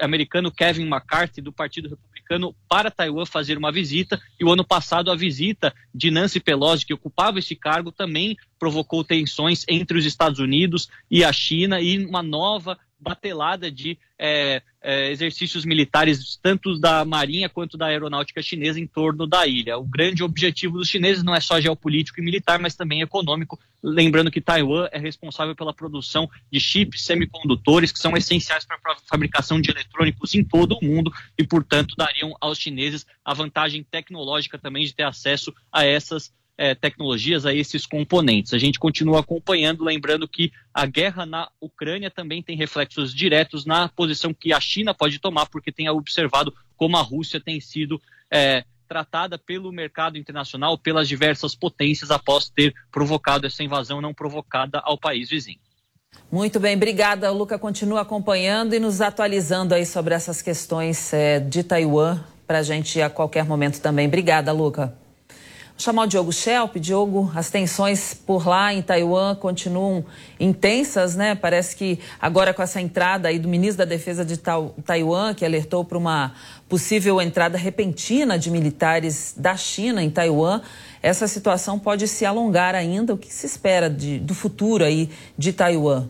americano, 0.00 0.50
Kevin 0.50 0.86
McCarthy, 0.86 1.40
do 1.40 1.52
Partido 1.52 1.90
Republicano, 1.90 2.54
para 2.68 2.90
Taiwan 2.90 3.26
fazer 3.26 3.58
uma 3.58 3.70
visita. 3.70 4.20
E 4.40 4.44
o 4.44 4.50
ano 4.50 4.64
passado, 4.64 5.10
a 5.10 5.16
visita 5.16 5.74
de 5.94 6.10
Nancy 6.10 6.40
Pelosi, 6.40 6.86
que 6.86 6.94
ocupava 6.94 7.38
esse 7.38 7.54
cargo, 7.54 7.92
também 7.92 8.36
provocou 8.58 9.04
tensões 9.04 9.64
entre 9.68 9.98
os 9.98 10.06
Estados 10.06 10.38
Unidos 10.38 10.88
e 11.10 11.22
a 11.22 11.32
China 11.32 11.80
e 11.80 12.04
uma 12.04 12.22
nova 12.22 12.78
batelada 13.04 13.70
de 13.70 13.98
é, 14.18 14.62
é, 14.80 15.10
exercícios 15.10 15.64
militares, 15.64 16.38
tanto 16.42 16.78
da 16.78 17.04
Marinha 17.04 17.48
quanto 17.48 17.76
da 17.76 17.86
Aeronáutica 17.86 18.40
Chinesa, 18.40 18.80
em 18.80 18.86
torno 18.86 19.26
da 19.26 19.46
ilha. 19.46 19.76
O 19.76 19.84
grande 19.84 20.22
objetivo 20.22 20.78
dos 20.78 20.88
chineses 20.88 21.22
não 21.22 21.34
é 21.34 21.40
só 21.40 21.60
geopolítico 21.60 22.20
e 22.20 22.24
militar, 22.24 22.58
mas 22.58 22.74
também 22.74 23.02
econômico. 23.02 23.58
Lembrando 23.82 24.30
que 24.30 24.40
Taiwan 24.40 24.88
é 24.90 24.98
responsável 24.98 25.54
pela 25.54 25.74
produção 25.74 26.28
de 26.50 26.58
chips 26.58 27.04
semicondutores, 27.04 27.92
que 27.92 27.98
são 27.98 28.16
essenciais 28.16 28.64
para 28.64 28.78
a 28.92 28.96
fabricação 29.06 29.60
de 29.60 29.70
eletrônicos 29.70 30.34
em 30.34 30.42
todo 30.42 30.78
o 30.80 30.84
mundo 30.84 31.12
e, 31.38 31.46
portanto, 31.46 31.94
dariam 31.96 32.34
aos 32.40 32.58
chineses 32.58 33.06
a 33.22 33.34
vantagem 33.34 33.82
tecnológica 33.82 34.58
também 34.58 34.86
de 34.86 34.94
ter 34.94 35.04
acesso 35.04 35.52
a 35.70 35.84
essas 35.84 36.32
é, 36.56 36.74
tecnologias, 36.74 37.44
a 37.44 37.52
esses 37.52 37.86
componentes. 37.86 38.54
A 38.54 38.58
gente 38.58 38.78
continua 38.78 39.20
acompanhando, 39.20 39.84
lembrando 39.84 40.28
que 40.28 40.52
a 40.72 40.86
guerra 40.86 41.26
na 41.26 41.50
Ucrânia 41.60 42.10
também 42.10 42.42
tem 42.42 42.56
reflexos 42.56 43.14
diretos 43.14 43.64
na 43.64 43.88
posição 43.88 44.32
que 44.32 44.52
a 44.52 44.60
China 44.60 44.94
pode 44.94 45.18
tomar, 45.18 45.46
porque 45.46 45.72
tem 45.72 45.88
observado 45.88 46.54
como 46.76 46.96
a 46.96 47.02
Rússia 47.02 47.40
tem 47.40 47.60
sido 47.60 48.00
é, 48.30 48.64
tratada 48.88 49.38
pelo 49.38 49.72
mercado 49.72 50.16
internacional, 50.16 50.78
pelas 50.78 51.08
diversas 51.08 51.54
potências, 51.54 52.10
após 52.10 52.48
ter 52.48 52.74
provocado 52.90 53.46
essa 53.46 53.62
invasão 53.62 54.00
não 54.00 54.14
provocada 54.14 54.80
ao 54.84 54.96
país 54.96 55.28
vizinho. 55.28 55.58
Muito 56.30 56.60
bem, 56.60 56.76
obrigada. 56.76 57.30
Luca 57.30 57.58
continua 57.58 58.02
acompanhando 58.02 58.74
e 58.74 58.78
nos 58.78 59.00
atualizando 59.00 59.74
aí 59.74 59.84
sobre 59.84 60.14
essas 60.14 60.40
questões 60.40 61.12
é, 61.12 61.40
de 61.40 61.64
Taiwan 61.64 62.20
para 62.46 62.58
a 62.58 62.62
gente 62.62 63.00
a 63.00 63.10
qualquer 63.10 63.44
momento 63.44 63.80
também. 63.80 64.06
Obrigada, 64.06 64.52
Luca. 64.52 65.03
Chamar 65.76 66.04
o 66.04 66.06
Diogo 66.06 66.32
Schelp. 66.32 66.76
Diogo, 66.76 67.32
as 67.34 67.50
tensões 67.50 68.14
por 68.14 68.46
lá 68.46 68.72
em 68.72 68.80
Taiwan 68.80 69.34
continuam 69.34 70.04
intensas, 70.38 71.16
né? 71.16 71.34
Parece 71.34 71.74
que 71.74 71.98
agora 72.20 72.54
com 72.54 72.62
essa 72.62 72.80
entrada 72.80 73.26
aí 73.26 73.40
do 73.40 73.48
ministro 73.48 73.78
da 73.78 73.84
Defesa 73.84 74.24
de 74.24 74.36
Taiwan, 74.36 75.34
que 75.34 75.44
alertou 75.44 75.84
para 75.84 75.98
uma 75.98 76.32
possível 76.68 77.20
entrada 77.20 77.58
repentina 77.58 78.38
de 78.38 78.52
militares 78.52 79.34
da 79.36 79.56
China 79.56 80.00
em 80.00 80.10
Taiwan, 80.10 80.60
essa 81.02 81.26
situação 81.26 81.76
pode 81.76 82.06
se 82.06 82.24
alongar 82.24 82.76
ainda. 82.76 83.12
O 83.12 83.18
que 83.18 83.32
se 83.32 83.44
espera 83.44 83.90
de, 83.90 84.20
do 84.20 84.32
futuro 84.32 84.84
aí 84.84 85.10
de 85.36 85.52
Taiwan? 85.52 86.08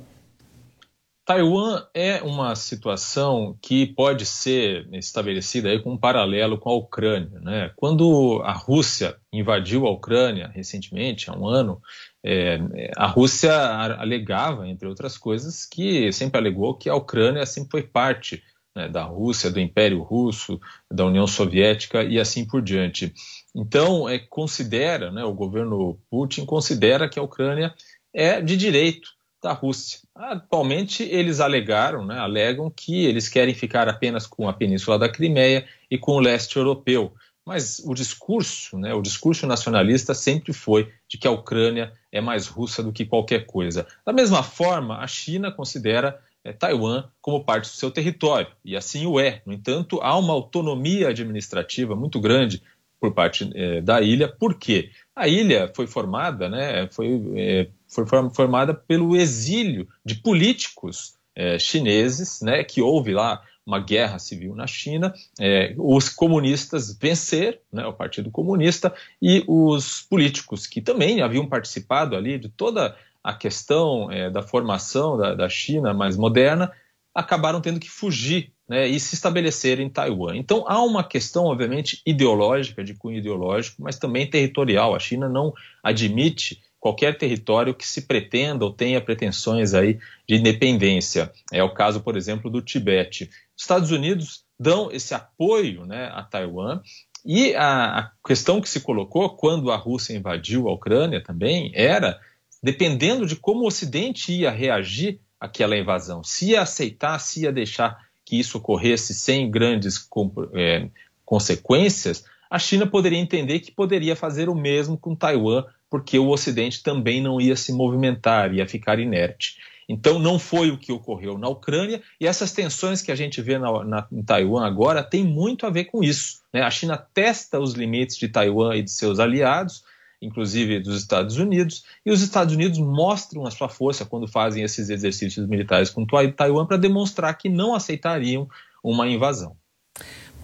Taiwan 1.25 1.87
é 1.95 2.22
uma 2.22 2.55
situação 2.55 3.57
que 3.62 3.87
pode 3.87 4.27
ser 4.27 4.87
estabelecida 4.93 5.70
aí 5.70 5.81
com 5.81 5.93
um 5.93 5.99
paralelo 5.99 6.59
com 6.59 6.68
a 6.68 6.75
Ucrânia. 6.75 7.41
Né? 7.41 7.70
Quando 7.77 8.43
a 8.45 8.53
Rússia 8.53 9.16
invadiu 9.33 9.87
a 9.87 9.91
Ucrânia 9.91 10.49
recentemente, 10.49 11.31
há 11.31 11.33
um 11.35 11.47
ano, 11.47 11.81
é, 12.22 12.59
a 12.97 13.07
Rússia 13.07 13.55
alegava, 13.99 14.68
entre 14.68 14.87
outras 14.87 15.16
coisas, 15.16 15.64
que 15.64 16.12
sempre 16.12 16.39
alegou 16.39 16.77
que 16.77 16.91
a 16.91 16.95
Ucrânia 16.95 17.47
sempre 17.47 17.70
foi 17.70 17.83
parte 17.83 18.43
né, 18.77 18.89
da 18.89 19.05
Rússia, 19.05 19.51
do 19.51 19.61
Império 19.61 20.03
Russo, 20.03 20.61
da 20.93 21.07
União 21.07 21.27
Soviética 21.27 22.05
e 22.05 22.20
assim 22.20 22.47
por 22.47 22.61
diante. 22.61 23.14
Então, 23.55 24.07
é, 24.07 24.18
considera, 24.18 25.11
né, 25.11 25.25
o 25.25 25.33
governo 25.33 25.99
Putin 26.11 26.45
considera 26.45 27.09
que 27.09 27.18
a 27.18 27.22
Ucrânia 27.22 27.75
é 28.12 28.43
de 28.43 28.59
direito 28.59 29.09
da 29.43 29.53
Rússia. 29.53 30.01
Atualmente, 30.14 31.02
eles 31.02 31.40
alegaram, 31.40 32.06
né, 32.06 32.16
alegam 32.18 32.70
que 32.70 33.04
eles 33.04 33.28
querem 33.28 33.52
ficar 33.52 33.88
apenas 33.88 34.26
com 34.26 34.48
a 34.48 34.52
Península 34.52 34.96
da 34.96 35.08
Crimeia 35.08 35.66
e 35.90 35.98
com 35.98 36.12
o 36.12 36.20
leste 36.20 36.56
europeu. 36.56 37.12
Mas 37.44 37.80
o 37.84 37.92
discurso, 37.92 38.78
né, 38.78 38.94
o 38.94 39.02
discurso 39.02 39.46
nacionalista 39.46 40.14
sempre 40.14 40.52
foi 40.52 40.90
de 41.08 41.18
que 41.18 41.26
a 41.26 41.30
Ucrânia 41.30 41.92
é 42.10 42.20
mais 42.20 42.46
russa 42.46 42.82
do 42.82 42.92
que 42.92 43.04
qualquer 43.04 43.44
coisa. 43.44 43.86
Da 44.06 44.12
mesma 44.12 44.42
forma, 44.42 44.98
a 44.98 45.06
China 45.06 45.50
considera 45.50 46.18
é, 46.44 46.52
Taiwan 46.52 47.04
como 47.20 47.44
parte 47.44 47.64
do 47.64 47.76
seu 47.76 47.90
território, 47.90 48.48
e 48.64 48.76
assim 48.76 49.06
o 49.06 49.18
é. 49.18 49.42
No 49.44 49.52
entanto, 49.52 50.00
há 50.00 50.16
uma 50.16 50.32
autonomia 50.32 51.08
administrativa 51.08 51.96
muito 51.96 52.20
grande 52.20 52.62
por 53.00 53.12
parte 53.12 53.50
é, 53.54 53.82
da 53.82 54.00
ilha. 54.00 54.28
Por 54.28 54.54
quê? 54.54 54.90
A 55.14 55.28
ilha 55.28 55.70
foi 55.74 55.86
formada, 55.86 56.48
né, 56.48 56.88
foi, 56.92 57.20
é, 57.36 57.68
foi 57.95 58.05
formada 58.07 58.74
pelo 58.74 59.16
exílio 59.16 59.88
de 60.05 60.16
políticos 60.16 61.14
é, 61.34 61.59
chineses, 61.59 62.40
né, 62.40 62.64
que 62.64 62.82
houve 62.82 63.12
lá 63.12 63.42
uma 63.66 63.80
guerra 63.80 64.18
civil 64.18 64.55
na 64.55 64.66
China, 64.66 65.14
é, 65.40 65.74
os 65.78 66.09
comunistas 66.09 66.97
vencer, 66.97 67.61
né, 67.72 67.86
o 67.86 67.92
Partido 67.92 68.30
Comunista, 68.30 68.92
e 69.20 69.42
os 69.49 70.03
políticos 70.03 70.66
que 70.66 70.82
também 70.82 71.22
haviam 71.22 71.47
participado 71.47 72.14
ali 72.14 72.38
de 72.38 72.49
toda 72.49 72.95
a 73.22 73.32
questão 73.32 74.11
é, 74.12 74.28
da 74.28 74.42
formação 74.42 75.16
da, 75.16 75.34
da, 75.34 75.49
China 75.49 75.95
mais 75.95 76.14
moderna, 76.14 76.70
acabaram 77.14 77.61
tendo 77.61 77.80
que 77.80 77.88
fugir 77.88 78.53
né, 78.68 78.86
e 78.86 79.01
se 79.01 79.14
estabelecer 79.14 79.80
em 79.80 79.88
Taiwan. 79.88 80.36
Então 80.36 80.64
há 80.68 80.82
uma 80.82 81.03
questão, 81.03 81.45
obviamente, 81.45 82.03
ideológica, 82.05 82.84
de 82.84 82.92
cunho 82.95 83.18
ideológico, 83.18 83.82
mas 83.82 83.99
também 83.99 84.28
territorial. 84.28 84.95
A 84.95 84.99
China 84.99 85.26
não 85.26 85.55
admite 85.82 86.61
qualquer 86.85 87.16
território 87.16 87.74
que 87.74 87.89
se 87.89 88.03
pretenda 88.03 88.62
ou 88.62 88.70
tenha 88.70 89.01
pretensões 89.01 89.72
aí 89.72 89.99
de 90.28 90.35
independência. 90.35 91.32
É 91.51 91.64
o 91.64 91.72
caso, 91.72 92.03
por 92.03 92.14
exemplo, 92.14 92.51
do 92.51 92.61
Tibete. 92.61 93.30
Os 93.57 93.62
Estados 93.62 93.91
Unidos 93.91 94.45
dão 94.61 94.93
esse 94.93 95.14
apoio 95.14 95.87
né, 95.87 96.11
a 96.12 96.22
Taiwan 96.22 96.82
e 97.24 97.55
a, 97.55 98.01
a 98.01 98.11
questão 98.22 98.61
que 98.61 98.68
se 98.68 98.80
colocou 98.80 99.30
quando 99.30 99.72
a 99.72 99.76
Rússia 99.78 100.14
invadiu 100.14 100.68
a 100.68 100.74
Ucrânia 100.74 101.24
também 101.24 101.72
era, 101.74 102.20
dependendo 102.62 103.24
de 103.24 103.37
como 103.37 103.62
o 103.62 103.66
Ocidente 103.66 104.30
ia 104.30 104.51
reagir 104.51 105.18
àquela 105.41 105.78
invasão, 105.78 106.22
se 106.22 106.51
ia 106.51 106.61
aceitar, 106.61 107.18
se 107.18 107.45
ia 107.45 107.53
deixar 107.53 107.97
que 108.26 108.39
isso 108.39 108.59
ocorresse 108.59 109.14
sem 109.14 109.51
grandes 109.51 110.07
é, 110.53 110.91
consequências, 111.24 112.26
a 112.51 112.59
China 112.59 112.87
poderia 112.87 113.18
entender 113.18 113.61
que 113.61 113.72
poderia 113.72 114.14
fazer 114.14 114.51
o 114.51 114.55
mesmo 114.55 114.99
com 114.99 115.16
Taiwan, 115.16 115.64
porque 115.95 116.18
o 116.18 116.28
Ocidente 116.28 116.82
também 116.82 117.22
não 117.22 117.40
ia 117.40 117.55
se 117.55 117.72
movimentar, 117.72 118.53
ia 118.53 118.66
ficar 118.66 118.99
inerte. 118.99 119.59
Então, 119.88 120.18
não 120.18 120.40
foi 120.40 120.72
o 120.72 120.76
que 120.76 120.90
ocorreu 120.90 121.38
na 121.38 121.49
Ucrânia, 121.49 122.03
e 122.20 122.26
essas 122.26 122.51
tensões 122.51 123.01
que 123.01 123.12
a 123.12 123.14
gente 123.14 123.40
vê 123.40 123.61
na, 123.61 123.84
na, 123.84 124.09
em 124.11 124.20
Taiwan 124.20 124.66
agora 124.66 125.05
têm 125.05 125.22
muito 125.22 125.64
a 125.64 125.70
ver 125.70 125.84
com 125.84 126.03
isso. 126.03 126.40
Né? 126.53 126.62
A 126.62 126.70
China 126.70 126.97
testa 126.97 127.61
os 127.61 127.74
limites 127.74 128.16
de 128.16 128.26
Taiwan 128.26 128.74
e 128.74 128.82
de 128.82 128.90
seus 128.90 129.20
aliados, 129.20 129.84
inclusive 130.20 130.80
dos 130.80 130.97
Estados 130.97 131.36
Unidos, 131.36 131.84
e 132.05 132.11
os 132.11 132.22
Estados 132.22 132.53
Unidos 132.57 132.80
mostram 132.80 133.47
a 133.47 133.51
sua 133.53 133.68
força 133.68 134.05
quando 134.05 134.26
fazem 134.26 134.64
esses 134.64 134.90
exercícios 134.90 135.47
militares 135.47 135.90
com 135.90 136.05
Taiwan 136.05 136.66
para 136.66 136.76
demonstrar 136.76 137.38
que 137.38 137.49
não 137.49 137.72
aceitariam 137.72 138.49
uma 138.82 139.07
invasão. 139.07 139.57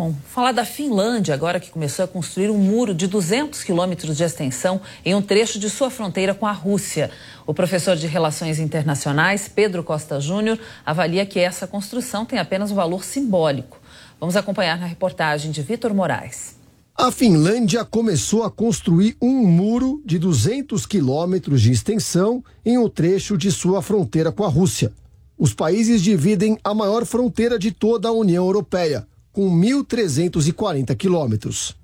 Bom, 0.00 0.14
falar 0.24 0.52
da 0.52 0.64
Finlândia 0.64 1.34
agora 1.34 1.60
que 1.60 1.70
começou 1.70 2.02
a 2.02 2.08
construir 2.08 2.48
um 2.48 2.56
muro 2.56 2.94
de 2.94 3.06
200 3.06 3.62
quilômetros 3.62 4.16
de 4.16 4.24
extensão 4.24 4.80
em 5.04 5.14
um 5.14 5.20
trecho 5.20 5.58
de 5.58 5.68
sua 5.68 5.90
fronteira 5.90 6.32
com 6.32 6.46
a 6.46 6.52
Rússia. 6.52 7.10
O 7.46 7.52
professor 7.52 7.94
de 7.94 8.06
Relações 8.06 8.58
Internacionais, 8.58 9.46
Pedro 9.46 9.84
Costa 9.84 10.18
Júnior, 10.18 10.58
avalia 10.86 11.26
que 11.26 11.38
essa 11.38 11.66
construção 11.66 12.24
tem 12.24 12.38
apenas 12.38 12.70
um 12.70 12.74
valor 12.74 13.04
simbólico. 13.04 13.78
Vamos 14.18 14.36
acompanhar 14.36 14.80
na 14.80 14.86
reportagem 14.86 15.50
de 15.50 15.60
Vitor 15.60 15.92
Moraes. 15.92 16.56
A 16.96 17.12
Finlândia 17.12 17.84
começou 17.84 18.42
a 18.42 18.50
construir 18.50 19.18
um 19.20 19.46
muro 19.46 20.00
de 20.06 20.18
200 20.18 20.86
quilômetros 20.86 21.60
de 21.60 21.72
extensão 21.72 22.42
em 22.64 22.78
um 22.78 22.88
trecho 22.88 23.36
de 23.36 23.52
sua 23.52 23.82
fronteira 23.82 24.32
com 24.32 24.44
a 24.44 24.48
Rússia. 24.48 24.94
Os 25.36 25.52
países 25.52 26.00
dividem 26.00 26.56
a 26.64 26.72
maior 26.72 27.04
fronteira 27.04 27.58
de 27.58 27.70
toda 27.70 28.08
a 28.08 28.12
União 28.12 28.46
Europeia, 28.46 29.06
com 29.32 29.50
1.340 29.50 30.96
quilômetros. 30.96 31.76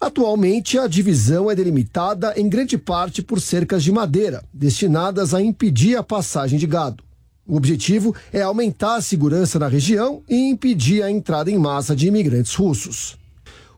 Atualmente, 0.00 0.78
a 0.78 0.86
divisão 0.86 1.50
é 1.50 1.54
delimitada 1.54 2.34
em 2.36 2.48
grande 2.48 2.76
parte 2.76 3.22
por 3.22 3.40
cercas 3.40 3.82
de 3.82 3.90
madeira, 3.90 4.44
destinadas 4.52 5.32
a 5.32 5.40
impedir 5.40 5.96
a 5.96 6.02
passagem 6.02 6.58
de 6.58 6.66
gado. 6.66 7.02
O 7.46 7.56
objetivo 7.56 8.14
é 8.32 8.42
aumentar 8.42 8.96
a 8.96 9.02
segurança 9.02 9.58
na 9.58 9.68
região 9.68 10.22
e 10.28 10.50
impedir 10.50 11.02
a 11.02 11.10
entrada 11.10 11.50
em 11.50 11.58
massa 11.58 11.94
de 11.94 12.06
imigrantes 12.06 12.54
russos. 12.54 13.18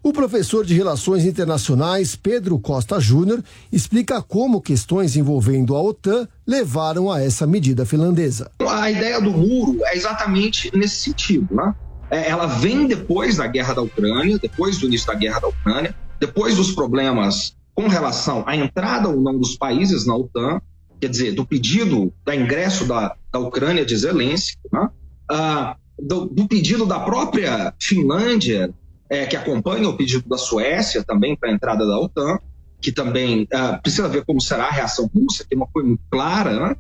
O 0.03 0.13
professor 0.13 0.65
de 0.65 0.73
Relações 0.73 1.25
Internacionais, 1.25 2.15
Pedro 2.15 2.61
Costa 2.61 3.01
Júnior, 3.01 3.43
explica 3.73 4.23
como 4.23 4.61
questões 4.61 5.17
envolvendo 5.17 5.75
a 5.75 5.83
OTAN 5.83 6.29
levaram 6.47 7.11
a 7.11 7.21
essa 7.21 7.45
medida 7.45 7.85
finlandesa. 7.85 8.51
A 8.61 8.89
ideia 8.89 9.21
do 9.21 9.33
muro 9.33 9.79
é 9.85 9.97
exatamente 9.97 10.71
nesse 10.77 10.97
sentido, 10.97 11.53
né? 11.53 11.75
É, 12.11 12.29
ela 12.29 12.47
vem 12.47 12.87
depois 12.87 13.37
da 13.37 13.47
guerra 13.47 13.75
da 13.75 13.83
Ucrânia, 13.83 14.39
depois 14.39 14.79
do 14.79 14.87
início 14.87 15.07
da 15.07 15.15
guerra 15.15 15.41
da 15.41 15.49
Ucrânia, 15.49 15.95
depois 16.21 16.57
dos 16.57 16.73
problemas 16.73 17.57
com 17.75 17.89
relação 17.89 18.43
à 18.47 18.57
entrada 18.57 19.09
ou 19.09 19.21
não 19.21 19.39
dos 19.39 19.57
países 19.57 20.07
na 20.07 20.17
OTAN, 20.17 20.61
quer 21.01 21.11
dizer, 21.11 21.33
do 21.33 21.45
pedido 21.45 22.13
da 22.25 22.35
ingresso 22.35 22.87
da, 22.87 23.15
da 23.31 23.39
Ucrânia 23.39 23.85
de 23.85 23.95
Zelensky, 23.97 24.59
né? 24.73 24.89
ah, 25.31 25.77
do, 25.99 26.27
do, 26.27 26.49
pedido 26.49 26.87
da 26.87 27.01
própria 27.01 27.75
Finlândia, 27.81 28.73
é, 29.11 29.27
que 29.27 29.37
acompanha 29.37 29.89
o 29.89 29.97
pedido 29.97 30.27
da 30.29 30.39
Suécia 30.39 31.05
também 31.05 31.37
para 31.37 31.51
a 31.51 31.53
entrada 31.53 31.87
da 31.87 31.99
OTAN, 31.99 32.39
que 32.81 32.91
também 32.91 33.47
ah, 33.53 33.79
precisa 33.83 34.09
ver 34.09 34.25
como 34.25 34.41
será 34.41 34.65
a 34.67 34.71
reação 34.71 35.11
russa, 35.15 35.45
que 35.49 35.55
não 35.55 35.69
foi 35.71 35.83
muito 35.83 36.03
clara, 36.11 36.69
né? 36.69 36.77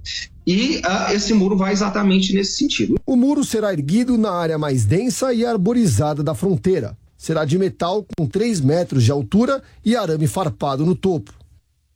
E 0.46 0.76
uh, 0.76 1.12
esse 1.12 1.34
muro 1.34 1.56
vai 1.56 1.72
exatamente 1.72 2.32
nesse 2.32 2.58
sentido. 2.58 2.94
O 3.04 3.16
muro 3.16 3.42
será 3.42 3.72
erguido 3.72 4.16
na 4.16 4.30
área 4.30 4.56
mais 4.56 4.84
densa 4.84 5.34
e 5.34 5.44
arborizada 5.44 6.22
da 6.22 6.34
fronteira. 6.34 6.96
Será 7.18 7.44
de 7.44 7.58
metal 7.58 8.06
com 8.16 8.26
3 8.26 8.60
metros 8.60 9.02
de 9.02 9.10
altura 9.10 9.60
e 9.84 9.96
arame 9.96 10.28
farpado 10.28 10.86
no 10.86 10.94
topo. 10.94 11.32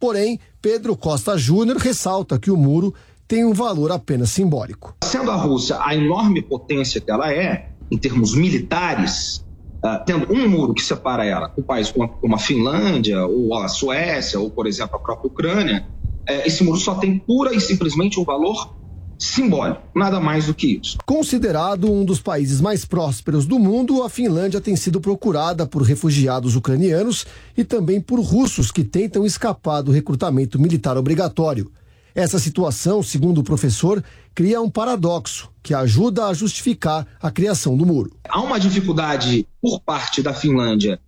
Porém, 0.00 0.40
Pedro 0.60 0.96
Costa 0.96 1.38
Júnior 1.38 1.76
ressalta 1.76 2.38
que 2.38 2.50
o 2.50 2.56
muro 2.56 2.92
tem 3.28 3.44
um 3.44 3.52
valor 3.52 3.92
apenas 3.92 4.30
simbólico. 4.30 4.96
Sendo 5.04 5.30
a 5.30 5.36
Rússia 5.36 5.78
a 5.80 5.94
enorme 5.94 6.42
potência 6.42 7.00
que 7.00 7.10
ela 7.10 7.32
é, 7.32 7.70
em 7.88 7.98
termos 7.98 8.34
militares, 8.34 9.44
uh, 9.84 10.04
tendo 10.04 10.32
um 10.32 10.48
muro 10.48 10.74
que 10.74 10.82
separa 10.82 11.24
ela 11.24 11.48
com 11.50 11.60
um 11.60 11.64
país 11.64 11.92
como 11.92 12.34
a 12.34 12.38
Finlândia, 12.38 13.24
ou 13.24 13.54
a 13.54 13.68
Suécia, 13.68 14.40
ou, 14.40 14.50
por 14.50 14.66
exemplo, 14.66 14.96
a 14.96 14.98
própria 14.98 15.28
Ucrânia, 15.28 15.86
é, 16.26 16.46
esse 16.46 16.62
muro 16.62 16.78
só 16.78 16.94
tem 16.94 17.18
pura 17.18 17.54
e 17.54 17.60
simplesmente 17.60 18.18
um 18.18 18.24
valor 18.24 18.74
simbólico, 19.18 19.82
nada 19.94 20.18
mais 20.18 20.46
do 20.46 20.54
que 20.54 20.78
isso. 20.82 20.96
Considerado 21.04 21.92
um 21.92 22.04
dos 22.04 22.20
países 22.20 22.60
mais 22.60 22.86
prósperos 22.86 23.44
do 23.44 23.58
mundo, 23.58 24.02
a 24.02 24.08
Finlândia 24.08 24.60
tem 24.60 24.74
sido 24.74 25.00
procurada 25.00 25.66
por 25.66 25.82
refugiados 25.82 26.56
ucranianos 26.56 27.26
e 27.56 27.62
também 27.62 28.00
por 28.00 28.18
russos 28.18 28.70
que 28.70 28.82
tentam 28.82 29.26
escapar 29.26 29.82
do 29.82 29.92
recrutamento 29.92 30.58
militar 30.58 30.96
obrigatório. 30.96 31.70
Essa 32.14 32.38
situação, 32.38 33.02
segundo 33.02 33.38
o 33.38 33.44
professor, 33.44 34.02
cria 34.34 34.60
um 34.60 34.70
paradoxo 34.70 35.50
que 35.62 35.74
ajuda 35.74 36.26
a 36.26 36.34
justificar 36.34 37.06
a 37.20 37.30
criação 37.30 37.76
do 37.76 37.86
muro. 37.86 38.10
Há 38.28 38.40
uma 38.40 38.58
dificuldade 38.58 39.46
por 39.60 39.80
parte 39.80 40.22
da 40.22 40.32
Finlândia 40.32 40.98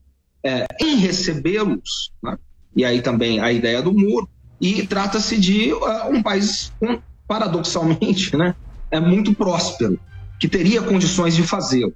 é, 0.45 0.67
em 0.81 0.97
recebê-los, 0.97 2.13
né? 2.23 2.37
e 2.77 2.85
aí 2.85 3.01
também 3.01 3.41
a 3.41 3.51
ideia 3.51 3.83
do 3.83 3.93
muro, 3.93 4.29
e 4.63 4.87
trata-se 4.87 5.37
de 5.37 5.73
uh, 5.73 6.09
um 6.09 6.23
país, 6.23 6.73
um, 6.81 6.99
paradoxalmente, 7.27 8.37
né, 8.37 8.55
é 8.93 9.01
muito 9.01 9.35
próspero, 9.35 9.99
que 10.39 10.47
teria 10.47 10.81
condições 10.81 11.35
de 11.35 11.43
fazê-lo. 11.43 11.93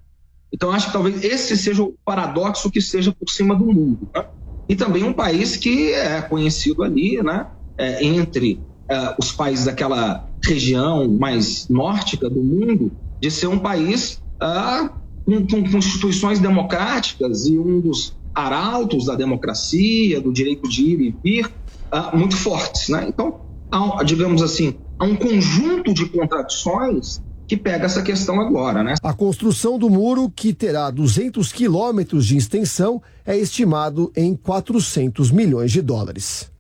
Então, 0.52 0.72
acho 0.72 0.88
que 0.88 0.92
talvez 0.92 1.22
esse 1.22 1.56
seja 1.56 1.84
o 1.84 1.94
paradoxo 2.04 2.70
que 2.70 2.80
esteja 2.80 3.12
por 3.12 3.30
cima 3.30 3.54
do 3.54 3.66
mundo. 3.66 4.08
Né? 4.12 4.24
E 4.68 4.74
também 4.74 5.04
um 5.04 5.12
país 5.12 5.56
que 5.56 5.92
é 5.92 6.20
conhecido 6.22 6.82
ali, 6.82 7.22
né, 7.22 7.46
é, 7.78 8.04
entre 8.04 8.54
uh, 8.90 9.14
os 9.16 9.30
países 9.30 9.66
daquela 9.66 10.28
região 10.44 11.08
mais 11.08 11.68
nórdica 11.68 12.28
do 12.28 12.42
mundo, 12.42 12.90
de 13.20 13.30
ser 13.30 13.46
um 13.46 13.58
país 13.58 14.20
uh, 14.42 14.88
com, 15.24 15.78
instituições 15.78 16.40
democráticas 16.40 17.46
e 17.46 17.58
um 17.58 17.80
dos 17.80 18.16
arautos 18.34 19.06
da 19.06 19.14
democracia, 19.14 20.20
do 20.20 20.32
direito 20.32 20.68
de 20.68 20.82
ir 20.82 21.00
e 21.00 21.14
vir, 21.22 21.50
uh, 21.98 22.16
muito 22.16 22.36
fortes. 22.36 22.88
Né? 22.88 23.06
Então, 23.08 23.40
há, 23.70 24.02
digamos 24.04 24.42
assim, 24.42 24.76
há 24.98 25.04
um 25.04 25.16
conjunto 25.16 25.92
de 25.92 26.06
contradições 26.06 27.20
que 27.46 27.56
pega 27.56 27.86
essa 27.86 28.02
questão 28.02 28.40
agora, 28.40 28.82
né? 28.82 28.94
A 29.02 29.12
construção 29.12 29.78
do 29.78 29.88
muro, 29.88 30.28
que 30.28 30.52
terá 30.52 30.90
200 30.90 31.52
quilômetros 31.52 32.26
de 32.26 32.36
extensão, 32.36 33.00
é 33.24 33.36
estimado 33.36 34.10
em 34.16 34.34
400 34.34 35.30
milhões 35.30 35.70
de 35.70 35.80
dólares. 35.80 36.50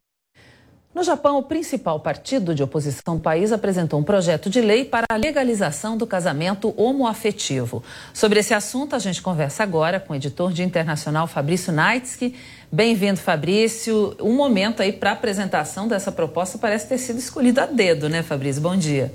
No 0.96 1.02
Japão, 1.02 1.36
o 1.36 1.42
principal 1.42 2.00
partido 2.00 2.54
de 2.54 2.62
oposição 2.62 3.16
do 3.16 3.20
país 3.20 3.52
apresentou 3.52 4.00
um 4.00 4.02
projeto 4.02 4.48
de 4.48 4.62
lei 4.62 4.82
para 4.82 5.04
a 5.10 5.16
legalização 5.16 5.94
do 5.94 6.06
casamento 6.06 6.72
homoafetivo. 6.74 7.84
Sobre 8.14 8.40
esse 8.40 8.54
assunto, 8.54 8.96
a 8.96 8.98
gente 8.98 9.20
conversa 9.20 9.62
agora 9.62 10.00
com 10.00 10.14
o 10.14 10.16
editor 10.16 10.54
de 10.54 10.62
internacional 10.62 11.26
Fabrício 11.26 11.70
Naitsky. 11.70 12.34
Bem-vindo, 12.70 13.18
Fabrício. 13.18 14.16
Um 14.20 14.34
momento 14.34 14.82
aí 14.82 14.92
para 14.92 15.12
apresentação 15.12 15.86
dessa 15.86 16.10
proposta 16.10 16.58
parece 16.58 16.88
ter 16.88 16.98
sido 16.98 17.18
escolhido 17.18 17.60
a 17.60 17.66
dedo, 17.66 18.08
né, 18.08 18.22
Fabrício? 18.22 18.60
Bom 18.60 18.76
dia. 18.76 19.12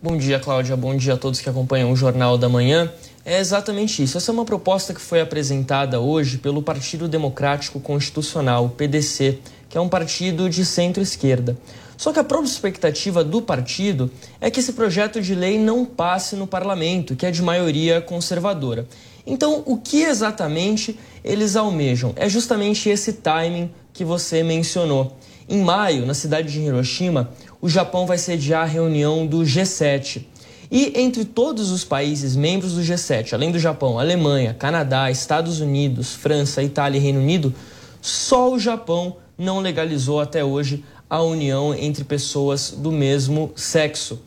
Bom 0.00 0.16
dia, 0.16 0.38
Cláudia. 0.38 0.76
Bom 0.76 0.96
dia 0.96 1.14
a 1.14 1.16
todos 1.16 1.40
que 1.40 1.48
acompanham 1.48 1.90
o 1.90 1.96
Jornal 1.96 2.38
da 2.38 2.48
Manhã. 2.48 2.92
É 3.24 3.40
exatamente 3.40 4.02
isso. 4.02 4.16
Essa 4.16 4.30
é 4.30 4.34
uma 4.34 4.44
proposta 4.44 4.94
que 4.94 5.00
foi 5.00 5.20
apresentada 5.20 6.00
hoje 6.00 6.38
pelo 6.38 6.62
Partido 6.62 7.08
Democrático 7.08 7.80
Constitucional, 7.80 8.68
PDC 8.70 9.40
que 9.72 9.78
é 9.78 9.80
um 9.80 9.88
partido 9.88 10.50
de 10.50 10.66
centro-esquerda. 10.66 11.56
Só 11.96 12.12
que 12.12 12.18
a 12.18 12.24
própria 12.24 12.50
expectativa 12.50 13.24
do 13.24 13.40
partido 13.40 14.10
é 14.38 14.50
que 14.50 14.60
esse 14.60 14.74
projeto 14.74 15.18
de 15.22 15.34
lei 15.34 15.58
não 15.58 15.86
passe 15.86 16.36
no 16.36 16.46
parlamento, 16.46 17.16
que 17.16 17.24
é 17.24 17.30
de 17.30 17.40
maioria 17.40 17.98
conservadora. 18.02 18.86
Então, 19.26 19.62
o 19.64 19.78
que 19.78 20.02
exatamente 20.02 20.98
eles 21.24 21.56
almejam? 21.56 22.12
É 22.16 22.28
justamente 22.28 22.88
esse 22.88 23.14
timing 23.14 23.70
que 23.92 24.04
você 24.04 24.42
mencionou. 24.42 25.16
Em 25.48 25.62
maio, 25.62 26.06
na 26.06 26.14
cidade 26.14 26.52
de 26.52 26.60
Hiroshima, 26.60 27.30
o 27.60 27.68
Japão 27.68 28.06
vai 28.06 28.18
sediar 28.18 28.62
a 28.62 28.66
reunião 28.66 29.26
do 29.26 29.38
G7. 29.40 30.24
E 30.70 30.98
entre 30.98 31.24
todos 31.24 31.70
os 31.70 31.84
países 31.84 32.34
membros 32.34 32.72
do 32.72 32.80
G7, 32.80 33.34
além 33.34 33.52
do 33.52 33.58
Japão, 33.58 33.98
Alemanha, 33.98 34.54
Canadá, 34.54 35.10
Estados 35.10 35.60
Unidos, 35.60 36.14
França, 36.14 36.62
Itália 36.62 36.98
e 36.98 37.02
Reino 37.02 37.20
Unido, 37.20 37.54
só 38.00 38.50
o 38.50 38.58
Japão 38.58 39.16
não 39.36 39.60
legalizou 39.60 40.20
até 40.20 40.42
hoje 40.42 40.82
a 41.10 41.20
união 41.20 41.74
entre 41.74 42.04
pessoas 42.04 42.70
do 42.70 42.90
mesmo 42.90 43.52
sexo. 43.54 44.22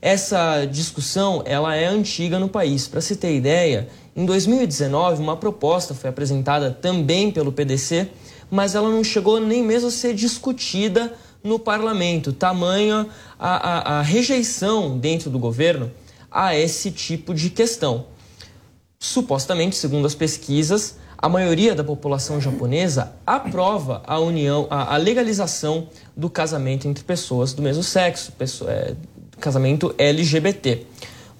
Essa 0.00 0.64
discussão 0.66 1.42
ela 1.44 1.74
é 1.74 1.86
antiga 1.86 2.38
no 2.38 2.48
país. 2.48 2.86
Para 2.86 3.00
se 3.00 3.16
ter 3.16 3.34
ideia, 3.34 3.88
em 4.18 4.26
2019 4.26 5.22
uma 5.22 5.36
proposta 5.36 5.94
foi 5.94 6.10
apresentada 6.10 6.72
também 6.72 7.30
pelo 7.30 7.52
PDC, 7.52 8.08
mas 8.50 8.74
ela 8.74 8.90
não 8.90 9.04
chegou 9.04 9.38
nem 9.38 9.62
mesmo 9.62 9.86
a 9.86 9.92
ser 9.92 10.12
discutida 10.12 11.14
no 11.40 11.56
parlamento, 11.56 12.32
tamanha 12.32 13.06
a, 13.38 13.94
a, 13.94 13.98
a 13.98 14.02
rejeição 14.02 14.98
dentro 14.98 15.30
do 15.30 15.38
governo 15.38 15.88
a 16.28 16.56
esse 16.56 16.90
tipo 16.90 17.32
de 17.32 17.48
questão. 17.48 18.06
Supostamente, 18.98 19.76
segundo 19.76 20.04
as 20.04 20.16
pesquisas, 20.16 20.96
a 21.16 21.28
maioria 21.28 21.72
da 21.72 21.84
população 21.84 22.40
japonesa 22.40 23.12
aprova 23.24 24.02
a 24.04 24.18
união, 24.18 24.66
a, 24.68 24.94
a 24.94 24.96
legalização 24.96 25.90
do 26.16 26.28
casamento 26.28 26.88
entre 26.88 27.04
pessoas 27.04 27.52
do 27.52 27.62
mesmo 27.62 27.84
sexo, 27.84 28.32
pessoa, 28.32 28.68
é, 28.68 28.96
casamento 29.38 29.94
LGBT. 29.96 30.84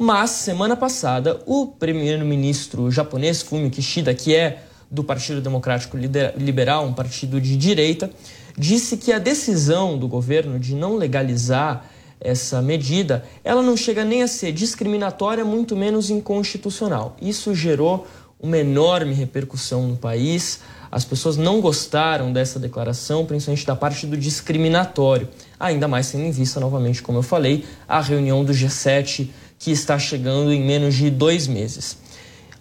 Mas 0.01 0.31
semana 0.31 0.77
passada, 0.77 1.41
o 1.45 1.67
primeiro-ministro 1.67 2.89
japonês 2.89 3.43
Fumio 3.43 3.69
Kishida, 3.69 4.15
que 4.15 4.33
é 4.33 4.63
do 4.89 5.03
Partido 5.03 5.41
Democrático 5.41 5.97
Liberal, 5.97 6.87
um 6.87 6.93
partido 6.93 7.41
de 7.41 7.57
direita, 7.57 8.09
disse 8.57 8.97
que 8.97 9.13
a 9.13 9.19
decisão 9.19 9.99
do 9.99 10.07
governo 10.07 10.57
de 10.57 10.73
não 10.77 10.95
legalizar 10.95 11.85
essa 12.21 12.63
medida, 12.63 13.25
ela 13.43 13.61
não 13.61 13.77
chega 13.77 14.05
nem 14.05 14.23
a 14.23 14.29
ser 14.29 14.53
discriminatória, 14.53 15.45
muito 15.45 15.77
menos 15.77 16.11
inconstitucional. 16.11 17.17
Isso 17.21 17.53
gerou 17.53 18.07
uma 18.41 18.57
enorme 18.57 19.15
repercussão 19.15 19.89
no 19.89 19.97
país. 19.97 20.61
As 20.93 21.05
pessoas 21.05 21.37
não 21.37 21.61
gostaram 21.61 22.33
dessa 22.33 22.61
declaração, 22.61 23.27
principalmente 23.27 23.67
da 23.67 23.75
parte 23.75 24.07
do 24.07 24.17
discriminatório. 24.17 25.29
Ainda 25.59 25.89
mais 25.89 26.11
tendo 26.13 26.25
em 26.25 26.31
vista, 26.31 26.61
novamente, 26.61 27.03
como 27.03 27.19
eu 27.19 27.23
falei, 27.23 27.65
a 27.89 28.01
reunião 28.01 28.45
do 28.45 28.53
G7 28.53 29.29
que 29.59 29.71
está 29.71 29.99
chegando 29.99 30.53
em 30.53 30.65
menos 30.65 30.95
de 30.95 31.11
dois 31.11 31.47
meses. 31.47 31.97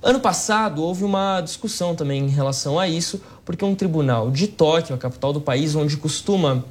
Ano 0.02 0.20
passado 0.20 0.84
houve 0.84 1.04
uma 1.04 1.42
discussão 1.42 1.96
também 1.96 2.26
em 2.26 2.30
relação 2.30 2.80
a 2.80 2.88
isso, 2.88 3.22
porque 3.44 3.66
um 3.66 3.76
tribunal 3.76 4.32
de 4.32 4.48
Tóquio, 4.48 4.96
a 4.96 4.98
capital 4.98 5.34
do 5.34 5.42
país, 5.42 5.76
onde 5.76 5.98
costuma 5.98 6.64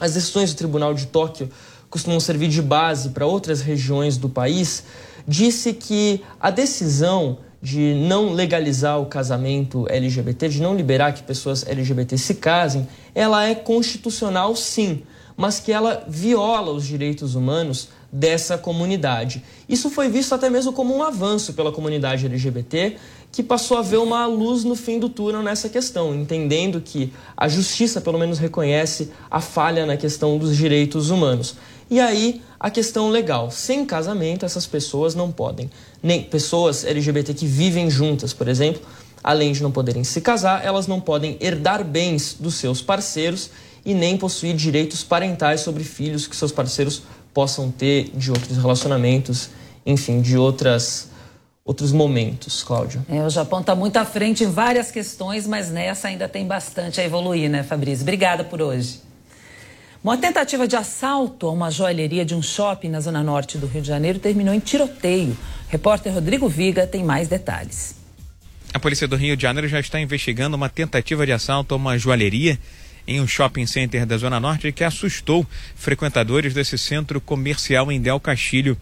as 0.00 0.14
decisões 0.14 0.52
do 0.52 0.56
tribunal 0.56 0.94
de 0.94 1.06
Tóquio 1.06 1.48
costumam 1.88 2.18
servir 2.18 2.48
de 2.48 2.62
base 2.62 3.10
para 3.10 3.26
outras 3.26 3.60
regiões 3.60 4.16
do 4.16 4.28
país, 4.28 4.84
disse 5.28 5.74
que 5.74 6.22
a 6.40 6.50
decisão 6.50 7.38
de 7.60 7.94
não 7.94 8.32
legalizar 8.32 8.98
o 9.00 9.06
casamento 9.06 9.86
LGBT, 9.88 10.48
de 10.48 10.60
não 10.60 10.74
liberar 10.74 11.12
que 11.12 11.22
pessoas 11.22 11.64
LGBT 11.64 12.18
se 12.18 12.34
casem, 12.34 12.88
ela 13.14 13.44
é 13.44 13.54
constitucional 13.54 14.56
sim, 14.56 15.02
mas 15.36 15.60
que 15.60 15.70
ela 15.70 16.04
viola 16.08 16.72
os 16.72 16.84
direitos 16.84 17.36
humanos 17.36 17.90
dessa 18.12 18.58
comunidade. 18.58 19.42
Isso 19.66 19.88
foi 19.88 20.10
visto 20.10 20.34
até 20.34 20.50
mesmo 20.50 20.72
como 20.72 20.94
um 20.94 21.02
avanço 21.02 21.54
pela 21.54 21.72
comunidade 21.72 22.26
LGBT, 22.26 22.96
que 23.32 23.42
passou 23.42 23.78
a 23.78 23.82
ver 23.82 23.96
uma 23.96 24.26
luz 24.26 24.62
no 24.62 24.76
fim 24.76 24.98
do 24.98 25.08
túnel 25.08 25.42
nessa 25.42 25.70
questão, 25.70 26.14
entendendo 26.14 26.82
que 26.82 27.10
a 27.34 27.48
justiça 27.48 28.02
pelo 28.02 28.18
menos 28.18 28.38
reconhece 28.38 29.10
a 29.30 29.40
falha 29.40 29.86
na 29.86 29.96
questão 29.96 30.36
dos 30.36 30.54
direitos 30.54 31.08
humanos. 31.08 31.56
E 31.90 31.98
aí 31.98 32.42
a 32.60 32.70
questão 32.70 33.08
legal, 33.08 33.50
sem 33.50 33.86
casamento 33.86 34.44
essas 34.44 34.66
pessoas 34.66 35.14
não 35.14 35.32
podem, 35.32 35.70
nem 36.02 36.22
pessoas 36.22 36.84
LGBT 36.84 37.32
que 37.32 37.46
vivem 37.46 37.90
juntas, 37.90 38.34
por 38.34 38.48
exemplo, 38.48 38.82
além 39.24 39.52
de 39.52 39.62
não 39.62 39.72
poderem 39.72 40.04
se 40.04 40.20
casar, 40.20 40.64
elas 40.64 40.86
não 40.86 41.00
podem 41.00 41.38
herdar 41.40 41.82
bens 41.82 42.36
dos 42.38 42.56
seus 42.56 42.82
parceiros 42.82 43.50
e 43.84 43.94
nem 43.94 44.16
possuir 44.16 44.54
direitos 44.54 45.02
parentais 45.02 45.60
sobre 45.60 45.84
filhos 45.84 46.26
que 46.26 46.36
seus 46.36 46.52
parceiros 46.52 47.02
possam 47.32 47.70
ter 47.70 48.10
de 48.14 48.30
outros 48.30 48.56
relacionamentos, 48.56 49.50
enfim, 49.84 50.20
de 50.20 50.36
outras 50.36 51.10
outros 51.64 51.92
momentos, 51.92 52.62
Cláudio. 52.62 53.04
É, 53.08 53.24
o 53.24 53.30
Japão 53.30 53.60
está 53.60 53.74
muito 53.74 53.96
à 53.96 54.04
frente 54.04 54.42
em 54.42 54.50
várias 54.50 54.90
questões, 54.90 55.46
mas 55.46 55.70
nessa 55.70 56.08
ainda 56.08 56.28
tem 56.28 56.44
bastante 56.44 57.00
a 57.00 57.04
evoluir, 57.04 57.48
né, 57.48 57.62
Fabrício? 57.62 58.02
Obrigada 58.02 58.42
por 58.42 58.60
hoje. 58.60 59.00
Uma 60.02 60.18
tentativa 60.18 60.66
de 60.66 60.74
assalto 60.74 61.46
a 61.46 61.52
uma 61.52 61.70
joalheria 61.70 62.24
de 62.24 62.34
um 62.34 62.42
shopping 62.42 62.88
na 62.88 62.98
zona 62.98 63.22
norte 63.22 63.56
do 63.56 63.68
Rio 63.68 63.80
de 63.80 63.86
Janeiro 63.86 64.18
terminou 64.18 64.52
em 64.52 64.58
tiroteio. 64.58 65.36
O 65.68 65.70
repórter 65.70 66.12
Rodrigo 66.12 66.48
Viga 66.48 66.84
tem 66.84 67.04
mais 67.04 67.28
detalhes. 67.28 67.94
A 68.74 68.80
polícia 68.80 69.06
do 69.06 69.14
Rio 69.14 69.36
de 69.36 69.42
Janeiro 69.42 69.68
já 69.68 69.78
está 69.78 70.00
investigando 70.00 70.56
uma 70.56 70.68
tentativa 70.68 71.24
de 71.24 71.30
assalto 71.30 71.74
a 71.74 71.76
uma 71.76 71.96
joalheria 71.96 72.58
em 73.06 73.20
um 73.20 73.26
shopping 73.26 73.66
center 73.66 74.06
da 74.06 74.16
Zona 74.16 74.38
Norte 74.38 74.72
que 74.72 74.84
assustou 74.84 75.46
frequentadores 75.74 76.54
desse 76.54 76.78
centro 76.78 77.20
comercial 77.20 77.90
em 77.90 78.00
Del 78.00 78.20
Castilho, 78.20 78.76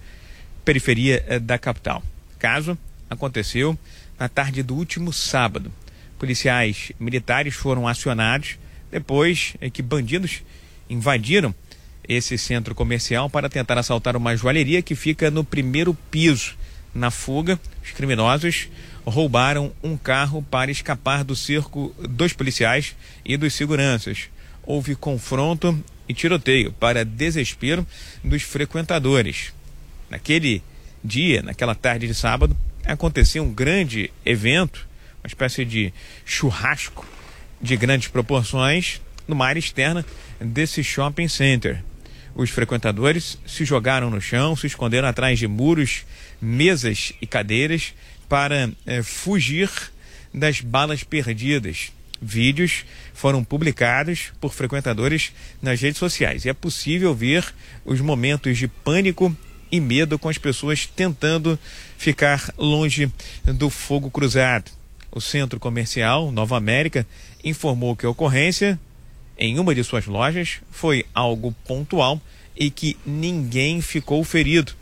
periferia 0.65 1.25
eh, 1.29 1.39
da 1.39 1.59
capital. 1.59 2.03
Caso 2.39 2.77
aconteceu 3.09 3.79
na 4.19 4.29
tarde 4.29 4.63
do 4.63 4.75
último 4.75 5.13
sábado. 5.13 5.73
Policiais 6.19 6.93
militares 6.99 7.55
foram 7.55 7.89
acionados 7.89 8.59
depois 8.91 9.55
é 9.61 9.71
que 9.71 9.83
bandidos 9.83 10.43
invadiram 10.89 11.55
esse 12.09 12.37
centro 12.37 12.75
comercial 12.75 13.31
para 13.31 13.49
tentar 13.49 13.79
assaltar 13.79 14.17
uma 14.17 14.37
joalheria 14.37 14.83
que 14.83 14.97
fica 14.97 15.31
no 15.31 15.45
primeiro 15.45 15.95
piso. 16.11 16.55
Na 16.93 17.11
fuga, 17.11 17.59
os 17.85 17.93
criminosos 17.93 18.69
roubaram 19.11 19.73
um 19.83 19.97
carro 19.97 20.43
para 20.51 20.71
escapar 20.71 21.23
do 21.25 21.37
cerco 21.37 21.95
dos 21.99 22.33
policiais 22.33 22.97
e 23.25 23.37
dos 23.37 23.53
seguranças. 23.55 24.29
Houve 24.63 24.95
confronto 24.95 25.79
e 26.09 26.15
tiroteio 26.15 26.73
para 26.73 27.05
desespero 27.05 27.87
dos 28.25 28.43
frequentadores. 28.43 29.53
Naquele 30.09 30.63
dia, 31.05 31.43
naquela 31.43 31.75
tarde 31.75 32.07
de 32.07 32.15
sábado, 32.15 32.57
aconteceu 32.85 33.43
um 33.43 33.53
grande 33.53 34.11
evento, 34.25 34.89
uma 35.23 35.29
espécie 35.29 35.65
de 35.65 35.93
churrasco 36.25 37.07
de 37.61 37.77
grandes 37.77 38.09
proporções 38.09 39.01
numa 39.29 39.47
área 39.47 39.61
externa 39.61 40.05
desse 40.41 40.83
shopping 40.83 41.29
center. 41.29 41.83
Os 42.35 42.51
frequentadores 42.51 43.39
se 43.47 43.65
jogaram 43.65 44.09
no 44.09 44.21
chão, 44.21 44.55
se 44.57 44.67
esconderam 44.67 45.09
atrás 45.09 45.39
de 45.39 45.47
muros, 45.47 46.05
mesas 46.41 47.13
e 47.21 47.27
cadeiras 47.27 47.93
para 48.31 48.71
eh, 48.87 49.03
fugir 49.03 49.69
das 50.33 50.61
balas 50.61 51.03
perdidas. 51.03 51.91
Vídeos 52.23 52.85
foram 53.13 53.43
publicados 53.43 54.31
por 54.41 54.55
frequentadores 54.55 55.33
nas 55.61 55.81
redes 55.81 55.99
sociais 55.99 56.45
e 56.45 56.49
é 56.49 56.53
possível 56.53 57.13
ver 57.13 57.45
os 57.85 58.01
momentos 58.01 58.57
de 58.57 58.69
pânico 58.69 59.37
e 59.73 59.81
medo 59.81 60.17
com 60.17 60.29
as 60.29 60.39
pessoas 60.39 60.87
tentando 60.87 61.59
ficar 61.99 62.55
longe 62.57 63.11
do 63.45 63.69
fogo 63.69 64.09
cruzado. 64.11 64.71
O 65.11 65.21
centro 65.21 65.59
comercial 65.59 66.31
Nova 66.31 66.57
América 66.57 67.05
informou 67.43 67.97
que 67.97 68.07
a 68.07 68.11
ocorrência 68.11 68.79
em 69.37 69.59
uma 69.59 69.75
de 69.75 69.83
suas 69.83 70.07
lojas 70.07 70.61
foi 70.71 71.05
algo 71.13 71.53
pontual 71.67 72.21
e 72.57 72.71
que 72.71 72.97
ninguém 73.05 73.81
ficou 73.81 74.23
ferido. 74.23 74.73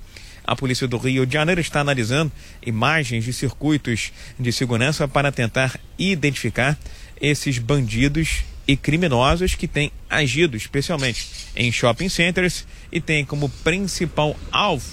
A 0.49 0.57
polícia 0.57 0.89
do 0.89 0.97
Rio 0.97 1.27
de 1.27 1.35
Janeiro 1.35 1.61
está 1.61 1.81
analisando 1.81 2.33
imagens 2.65 3.23
de 3.23 3.35
circuitos 3.35 4.11
de 4.41 4.51
segurança 4.51 5.07
para 5.07 5.31
tentar 5.31 5.79
identificar 5.99 6.79
esses 7.21 7.59
bandidos 7.59 8.45
e 8.67 8.75
criminosos 8.75 9.55
que 9.55 9.69
têm 9.69 9.93
agido 10.09 10.57
especialmente 10.57 11.29
em 11.55 11.71
shopping 11.71 12.09
centers 12.09 12.67
e 12.91 12.99
têm 12.99 13.27
como 13.27 13.51
principal 13.63 14.35
alvo 14.51 14.89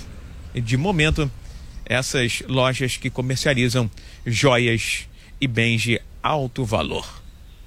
de 0.53 0.75
momento 0.75 1.31
essas 1.85 2.43
lojas 2.49 2.97
que 2.97 3.09
comercializam 3.09 3.89
joias 4.25 5.07
e 5.39 5.47
bens 5.47 5.83
de 5.83 6.01
alto 6.21 6.65
valor. 6.65 7.23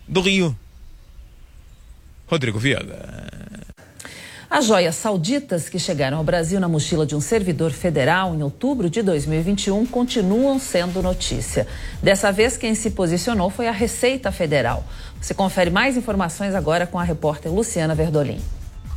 Do 0.07 0.21
Rio, 0.21 0.55
Rodrigo 2.27 2.59
Viega. 2.59 3.19
As 4.51 4.65
joias 4.65 4.95
sauditas 4.97 5.69
que 5.69 5.79
chegaram 5.79 6.17
ao 6.17 6.25
Brasil 6.25 6.59
na 6.59 6.67
mochila 6.67 7.05
de 7.05 7.15
um 7.15 7.21
servidor 7.21 7.71
federal 7.71 8.35
em 8.35 8.43
outubro 8.43 8.89
de 8.89 9.03
2021 9.03 9.85
continuam 9.85 10.59
sendo 10.59 11.03
notícia. 11.03 11.67
Dessa 12.03 12.33
vez, 12.33 12.57
quem 12.57 12.75
se 12.75 12.93
posicionou 12.93 13.51
foi 13.51 13.69
a 13.69 13.73
Receita 13.73 14.33
Federal. 14.33 14.85
Você 15.21 15.35
confere 15.35 15.69
mais 15.69 15.99
informações 15.99 16.55
agora 16.55 16.87
com 16.87 16.99
a 16.99 17.03
repórter 17.03 17.53
Luciana 17.53 17.95
Verdolim. 17.95 18.41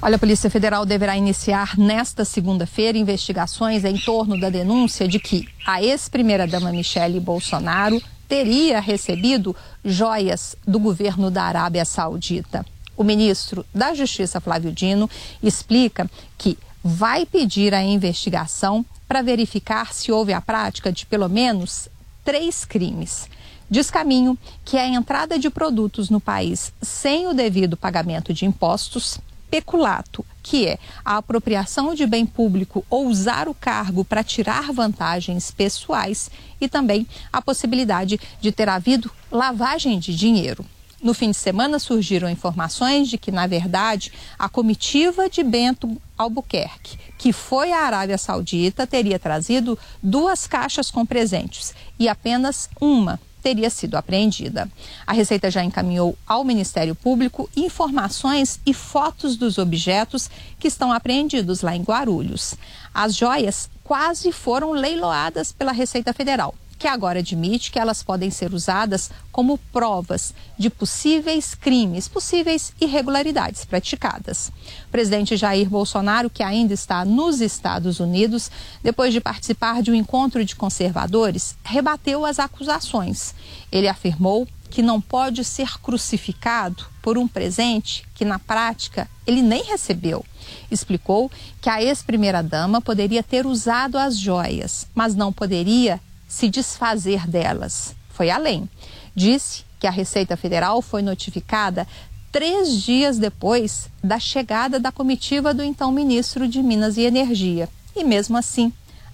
Olha, 0.02 0.16
a 0.16 0.20
Polícia 0.20 0.50
Federal 0.50 0.86
deverá 0.86 1.18
iniciar 1.18 1.78
nesta 1.78 2.24
segunda-feira 2.24 2.98
investigações 2.98 3.84
em 3.84 3.98
torno 3.98 4.40
da 4.40 4.50
denúncia 4.50 5.06
de 5.06 5.20
que 5.20 5.50
a 5.68 5.84
ex-primeira-dama 5.84 6.72
Michele 6.72 7.20
Bolsonaro 7.20 8.02
teria 8.26 8.80
recebido 8.80 9.54
joias 9.84 10.56
do 10.66 10.80
governo 10.80 11.30
da 11.30 11.44
Arábia 11.44 11.84
Saudita. 11.84 12.66
O 13.02 13.04
ministro 13.04 13.66
da 13.74 13.96
Justiça, 13.96 14.40
Flávio 14.40 14.72
Dino, 14.72 15.10
explica 15.42 16.08
que 16.38 16.56
vai 16.84 17.26
pedir 17.26 17.74
a 17.74 17.82
investigação 17.82 18.86
para 19.08 19.24
verificar 19.24 19.92
se 19.92 20.12
houve 20.12 20.34
a 20.34 20.40
prática 20.40 20.92
de 20.92 21.08
pelo 21.08 21.28
menos 21.28 21.90
três 22.24 22.64
crimes. 22.64 23.28
Descaminho, 23.68 24.38
que 24.64 24.78
é 24.78 24.82
a 24.82 24.88
entrada 24.88 25.40
de 25.40 25.50
produtos 25.50 26.12
no 26.12 26.22
país 26.22 26.72
sem 26.80 27.26
o 27.26 27.34
devido 27.34 27.76
pagamento 27.76 28.36
de 28.36 28.46
impostos, 28.46 29.18
peculato, 29.50 30.24
que 30.44 30.68
é 30.68 30.78
a 31.04 31.18
apropriação 31.18 31.96
de 31.96 32.06
bem 32.06 32.24
público 32.24 32.86
ou 32.88 33.08
usar 33.08 33.50
o 33.50 33.56
cargo 33.56 34.06
para 34.06 34.24
tirar 34.24 34.72
vantagens 34.72 35.50
pessoais, 35.50 36.30
e 36.62 36.70
também 36.70 37.08
a 37.34 37.42
possibilidade 37.42 38.20
de 38.40 38.52
ter 38.52 38.70
havido 38.70 39.10
lavagem 39.32 39.98
de 39.98 40.16
dinheiro. 40.16 40.64
No 41.02 41.16
fim 41.16 41.32
de 41.32 41.38
semana 41.38 41.80
surgiram 41.80 42.30
informações 42.30 43.10
de 43.10 43.18
que, 43.18 43.32
na 43.32 43.48
verdade, 43.48 44.12
a 44.38 44.48
comitiva 44.48 45.28
de 45.28 45.42
Bento 45.42 46.00
Albuquerque, 46.16 47.00
que 47.18 47.34
foi 47.34 47.72
à 47.72 47.80
Arábia 47.80 48.20
Saudita, 48.20 48.86
teria 48.86 49.18
trazido 49.18 49.78
duas 50.02 50.46
caixas 50.46 50.92
com 50.92 51.04
presentes 51.04 51.74
e 51.98 52.08
apenas 52.08 52.70
uma 52.80 53.20
teria 53.42 53.72
sido 53.72 53.96
apreendida. 53.96 54.70
A 55.08 55.14
Receita 55.14 55.50
já 55.50 55.64
encaminhou 55.64 56.16
ao 56.28 56.44
Ministério 56.44 56.94
Público 56.94 57.50
informações 57.58 58.60
e 58.64 58.72
fotos 58.72 59.36
dos 59.36 59.58
objetos 59.58 60.30
que 60.60 60.68
estão 60.68 60.94
apreendidos 60.94 61.62
lá 61.62 61.76
em 61.76 61.82
Guarulhos. 61.82 62.54
As 62.94 63.16
joias 63.16 63.68
quase 63.84 64.32
foram 64.32 64.72
leiloadas 64.72 65.52
pela 65.52 65.72
Receita 65.72 66.14
Federal 66.14 66.54
que 66.82 66.88
agora 66.88 67.20
admite 67.20 67.72
que 67.72 67.78
elas 67.78 68.02
podem 68.02 68.32
ser 68.32 68.56
usadas 68.56 69.12
como 69.32 69.60
provas 69.72 70.34
de 70.58 70.68
possíveis 70.68 71.54
crimes, 71.54 72.08
possíveis 72.08 72.74
irregularidades 72.82 73.64
praticadas. 73.66 74.52
O 74.88 74.92
presidente 74.92 75.38
Jair 75.38 75.70
Bolsonaro, 75.70 76.28
que 76.28 76.42
ainda 76.42 76.74
está 76.74 77.06
nos 77.06 77.40
Estados 77.40 78.00
Unidos, 78.00 78.50
depois 78.82 79.14
de 79.14 79.22
participar 79.22 79.84
de 79.84 79.92
um 79.92 79.94
encontro 79.94 80.44
de 80.44 80.56
conservadores, 80.56 81.56
rebateu 81.64 82.26
as 82.26 82.40
acusações. 82.40 83.36
Ele 83.72 83.88
afirmou 83.88 84.48
que 84.72 84.82
não 84.82 85.00
pode 85.00 85.46
ser 85.46 85.80
crucificado 85.84 86.88
por 87.00 87.16
um 87.16 87.28
presente 87.28 88.08
que, 88.16 88.26
na 88.26 88.40
prática, 88.40 89.08
ele 89.28 89.44
nem 89.44 89.62
recebeu. 89.66 90.26
Explicou 90.72 91.30
que 91.62 91.70
a 91.70 91.84
ex-primeira-dama 91.84 92.82
poderia 92.82 93.22
ter 93.22 93.46
usado 93.46 94.00
as 94.00 94.18
joias, 94.18 94.88
mas 94.96 95.14
não 95.14 95.32
poderia 95.32 96.02
se 96.32 96.48
desfazer 96.48 97.28
delas. 97.28 97.94
Foi 98.10 98.30
além. 98.30 98.70
Disse 99.14 99.66
que 99.78 99.86
a 99.86 99.92
Receita 99.92 100.38
Federal 100.38 100.82
foi 100.82 101.02
notificada 101.02 101.86
três 102.32 102.82
dias 102.82 103.18
depois 103.18 103.90
da 104.02 104.18
chegada 104.18 104.80
da 104.80 104.94
comitiva 104.94 105.54
do 105.54 105.62
então 105.62 105.92
ministro 105.92 106.48
de 106.48 106.64
Minas 106.64 106.96
e 106.96 107.02
Energia. 107.02 107.68
E 107.94 108.06
mesmo 108.06 108.38
assim, 108.38 108.72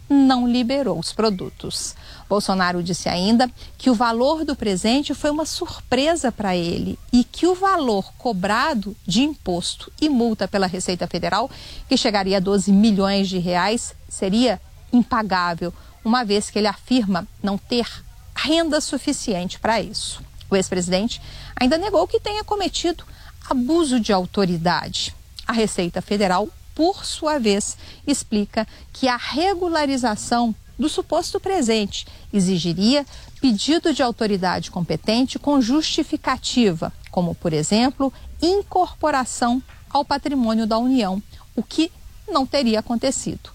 não 0.08 0.48
liberou 0.48 1.00
os 1.00 1.12
produtos. 1.12 1.96
Bolsonaro 2.30 2.84
disse 2.84 3.10
ainda 3.10 3.50
que 3.80 3.90
o 3.90 3.96
valor 3.96 4.46
do 4.46 4.56
presente 4.56 5.16
foi 5.16 5.32
uma 5.32 5.46
surpresa 5.46 6.32
para 6.32 6.56
ele 6.56 7.00
e 7.12 7.24
que 7.24 7.48
o 7.48 7.56
valor 7.56 8.14
cobrado 8.16 8.96
de 9.08 9.24
imposto 9.24 9.92
e 10.00 10.08
multa 10.08 10.48
pela 10.48 10.68
Receita 10.68 11.08
Federal, 11.08 11.50
que 11.90 11.98
chegaria 11.98 12.38
a 12.38 12.40
12 12.40 12.72
milhões 12.72 13.28
de 13.28 13.40
reais, 13.40 13.96
seria 14.08 14.62
impagável 14.94 15.74
uma 16.08 16.24
vez 16.24 16.50
que 16.50 16.58
ele 16.58 16.68
afirma 16.68 17.28
não 17.44 17.58
ter 17.58 17.86
renda 18.34 18.80
suficiente 18.80 19.60
para 19.60 19.82
isso. 19.82 20.22
O 20.50 20.56
ex-presidente 20.56 21.22
ainda 21.54 21.78
negou 21.78 22.08
que 22.08 22.18
tenha 22.18 22.46
cometido 22.46 23.04
abuso 23.50 24.00
de 24.00 24.14
autoridade. 24.14 25.14
A 25.46 25.52
Receita 25.52 26.02
Federal, 26.02 26.48
por 26.74 27.04
sua 27.04 27.38
vez, 27.40 27.78
explica 28.06 28.66
que 28.94 29.10
a 29.10 29.18
regularização 29.18 30.56
do 30.80 30.88
suposto 30.88 31.42
presente 31.42 32.08
exigiria 32.32 33.06
pedido 33.42 33.94
de 33.94 34.02
autoridade 34.02 34.72
competente 34.72 35.38
com 35.38 35.60
justificativa, 35.60 36.94
como, 37.12 37.36
por 37.36 37.52
exemplo, 37.52 38.14
incorporação 38.42 39.62
ao 39.90 40.06
patrimônio 40.06 40.66
da 40.66 40.78
União, 40.78 41.22
o 41.54 41.62
que 41.62 41.92
não 42.30 42.46
teria 42.46 42.80
acontecido. 42.80 43.50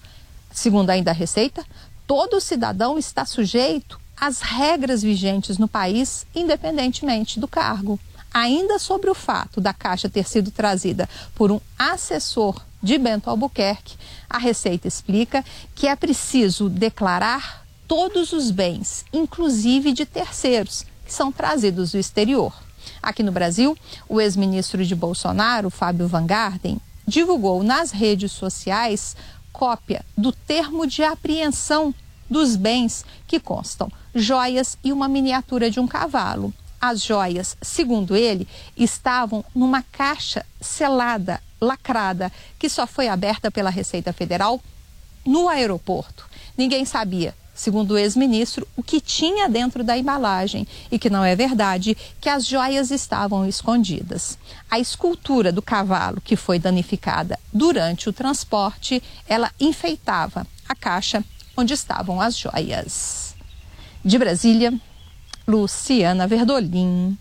Segundo 0.51 0.91
ainda 0.91 1.09
a 1.09 1.15
Receita, 1.15 1.65
todo 2.07 2.41
cidadão 2.41 2.97
está 2.97 3.25
sujeito 3.25 3.99
às 4.19 4.41
regras 4.41 5.01
vigentes 5.01 5.57
no 5.57 5.67
país, 5.67 6.25
independentemente 6.33 7.39
do 7.39 7.47
cargo. 7.47 7.99
Ainda 8.33 8.79
sobre 8.79 9.09
o 9.09 9.15
fato 9.15 9.61
da 9.61 9.73
caixa 9.73 10.09
ter 10.09 10.27
sido 10.27 10.49
trazida 10.49 11.07
por 11.35 11.51
um 11.51 11.59
assessor 11.77 12.59
de 12.81 12.97
Bento 12.97 13.29
Albuquerque, 13.29 13.95
a 14.29 14.37
Receita 14.37 14.87
explica 14.87 15.45
que 15.75 15.87
é 15.87 15.95
preciso 15.95 16.67
declarar 16.67 17.63
todos 17.87 18.33
os 18.33 18.49
bens, 18.49 19.05
inclusive 19.13 19.91
de 19.91 20.05
terceiros, 20.05 20.85
que 21.05 21.13
são 21.13 21.31
trazidos 21.31 21.91
do 21.91 21.99
exterior. 21.99 22.53
Aqui 23.01 23.21
no 23.21 23.31
Brasil, 23.31 23.77
o 24.09 24.19
ex-ministro 24.19 24.83
de 24.85 24.95
Bolsonaro, 24.95 25.69
Fábio 25.69 26.07
Van 26.07 26.25
Garden, 26.25 26.79
divulgou 27.07 27.63
nas 27.63 27.91
redes 27.91 28.31
sociais 28.31 29.15
cópia 29.53 30.03
do 30.17 30.33
termo 30.33 30.85
de 30.85 31.03
apreensão 31.03 31.95
dos 32.29 32.55
bens 32.55 33.05
que 33.27 33.39
constam 33.39 33.89
joias 34.13 34.77
e 34.83 34.91
uma 34.91 35.07
miniatura 35.07 35.69
de 35.69 35.79
um 35.79 35.87
cavalo. 35.87 36.53
As 36.81 37.01
joias, 37.01 37.55
segundo 37.61 38.15
ele, 38.15 38.47
estavam 38.75 39.45
numa 39.55 39.81
caixa 39.83 40.45
selada, 40.59 41.41
lacrada, 41.61 42.31
que 42.59 42.67
só 42.67 42.85
foi 42.85 43.07
aberta 43.07 43.49
pela 43.49 43.69
Receita 43.69 44.11
Federal 44.11 44.59
no 45.25 45.47
aeroporto. 45.47 46.27
Ninguém 46.57 46.83
sabia 46.83 47.33
segundo 47.63 47.91
o 47.91 47.97
ex-ministro, 47.97 48.67
o 48.75 48.83
que 48.83 48.99
tinha 48.99 49.47
dentro 49.47 49.85
da 49.85 49.97
embalagem 49.97 50.67
e 50.91 50.99
que 50.99 51.09
não 51.09 51.23
é 51.23 51.33
verdade 51.33 51.95
que 52.19 52.27
as 52.27 52.45
joias 52.45 52.91
estavam 52.91 53.47
escondidas. 53.47 54.37
A 54.69 54.79
escultura 54.79 55.49
do 55.49 55.61
cavalo 55.61 56.19
que 56.19 56.35
foi 56.35 56.59
danificada 56.59 57.39
durante 57.53 58.09
o 58.09 58.13
transporte, 58.13 59.01
ela 59.29 59.49
enfeitava 59.57 60.45
a 60.67 60.75
caixa 60.75 61.23
onde 61.55 61.73
estavam 61.73 62.19
as 62.19 62.37
joias. 62.37 63.33
De 64.03 64.17
Brasília, 64.17 64.73
Luciana 65.47 66.27
Verdolim. 66.27 67.17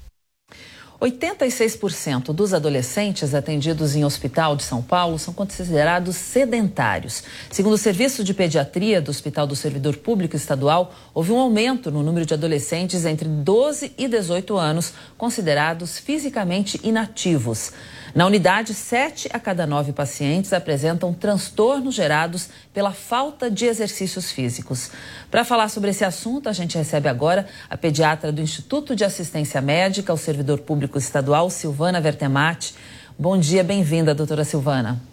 86% 1.02 2.32
dos 2.32 2.54
adolescentes 2.54 3.34
atendidos 3.34 3.96
em 3.96 4.04
hospital 4.04 4.54
de 4.54 4.62
São 4.62 4.80
Paulo 4.80 5.18
são 5.18 5.34
considerados 5.34 6.14
sedentários. 6.14 7.24
Segundo 7.50 7.72
o 7.72 7.78
Serviço 7.78 8.22
de 8.22 8.32
Pediatria 8.32 9.02
do 9.02 9.10
Hospital 9.10 9.44
do 9.44 9.56
Servidor 9.56 9.96
Público 9.96 10.36
Estadual, 10.36 10.94
houve 11.12 11.32
um 11.32 11.40
aumento 11.40 11.90
no 11.90 12.04
número 12.04 12.24
de 12.24 12.34
adolescentes 12.34 13.04
entre 13.04 13.28
12 13.28 13.92
e 13.98 14.06
18 14.06 14.56
anos 14.56 14.92
considerados 15.18 15.98
fisicamente 15.98 16.78
inativos. 16.84 17.72
Na 18.14 18.26
unidade, 18.26 18.74
sete 18.74 19.26
a 19.32 19.40
cada 19.40 19.66
nove 19.66 19.90
pacientes 19.90 20.52
apresentam 20.52 21.14
transtornos 21.14 21.94
gerados 21.94 22.50
pela 22.72 22.92
falta 22.92 23.50
de 23.50 23.64
exercícios 23.64 24.30
físicos. 24.30 24.90
Para 25.30 25.46
falar 25.46 25.70
sobre 25.70 25.90
esse 25.90 26.04
assunto, 26.04 26.46
a 26.46 26.52
gente 26.52 26.76
recebe 26.76 27.08
agora 27.08 27.46
a 27.70 27.76
pediatra 27.76 28.30
do 28.30 28.42
Instituto 28.42 28.94
de 28.94 29.02
Assistência 29.02 29.62
Médica 29.62 30.12
ao 30.12 30.18
Servidor 30.18 30.58
Público 30.60 30.98
Estadual, 30.98 31.48
Silvana 31.48 32.02
Vertemati. 32.02 32.74
Bom 33.18 33.38
dia, 33.38 33.64
bem-vinda, 33.64 34.14
doutora 34.14 34.44
Silvana. 34.44 35.11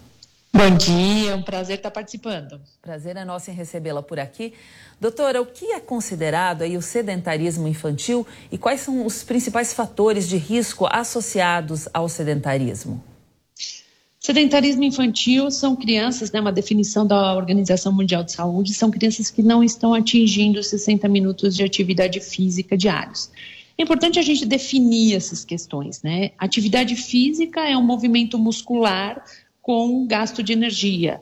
Bom 0.52 0.76
dia, 0.76 1.30
é 1.30 1.34
um 1.34 1.42
prazer 1.42 1.76
estar 1.76 1.92
participando. 1.92 2.60
Prazer 2.82 3.16
é 3.16 3.24
nosso 3.24 3.50
em 3.52 3.54
recebê-la 3.54 4.02
por 4.02 4.18
aqui. 4.18 4.52
Doutora, 5.00 5.40
o 5.40 5.46
que 5.46 5.66
é 5.66 5.78
considerado 5.78 6.62
aí 6.62 6.76
o 6.76 6.82
sedentarismo 6.82 7.68
infantil 7.68 8.26
e 8.50 8.58
quais 8.58 8.80
são 8.80 9.06
os 9.06 9.22
principais 9.22 9.72
fatores 9.72 10.28
de 10.28 10.36
risco 10.36 10.88
associados 10.90 11.88
ao 11.94 12.08
sedentarismo? 12.08 13.02
Sedentarismo 14.18 14.82
infantil 14.82 15.50
são 15.52 15.76
crianças, 15.76 16.32
né, 16.32 16.40
uma 16.40 16.52
definição 16.52 17.06
da 17.06 17.34
Organização 17.36 17.92
Mundial 17.92 18.24
de 18.24 18.32
Saúde, 18.32 18.74
são 18.74 18.90
crianças 18.90 19.30
que 19.30 19.42
não 19.42 19.62
estão 19.62 19.94
atingindo 19.94 20.62
60 20.62 21.08
minutos 21.08 21.56
de 21.56 21.62
atividade 21.62 22.20
física 22.20 22.76
diários. 22.76 23.30
É 23.78 23.82
importante 23.82 24.18
a 24.18 24.22
gente 24.22 24.44
definir 24.44 25.14
essas 25.14 25.42
questões, 25.42 26.02
né? 26.02 26.32
Atividade 26.36 26.94
física 26.96 27.66
é 27.66 27.74
um 27.74 27.82
movimento 27.82 28.36
muscular 28.36 29.24
com 29.60 30.06
gasto 30.06 30.42
de 30.42 30.52
energia. 30.52 31.20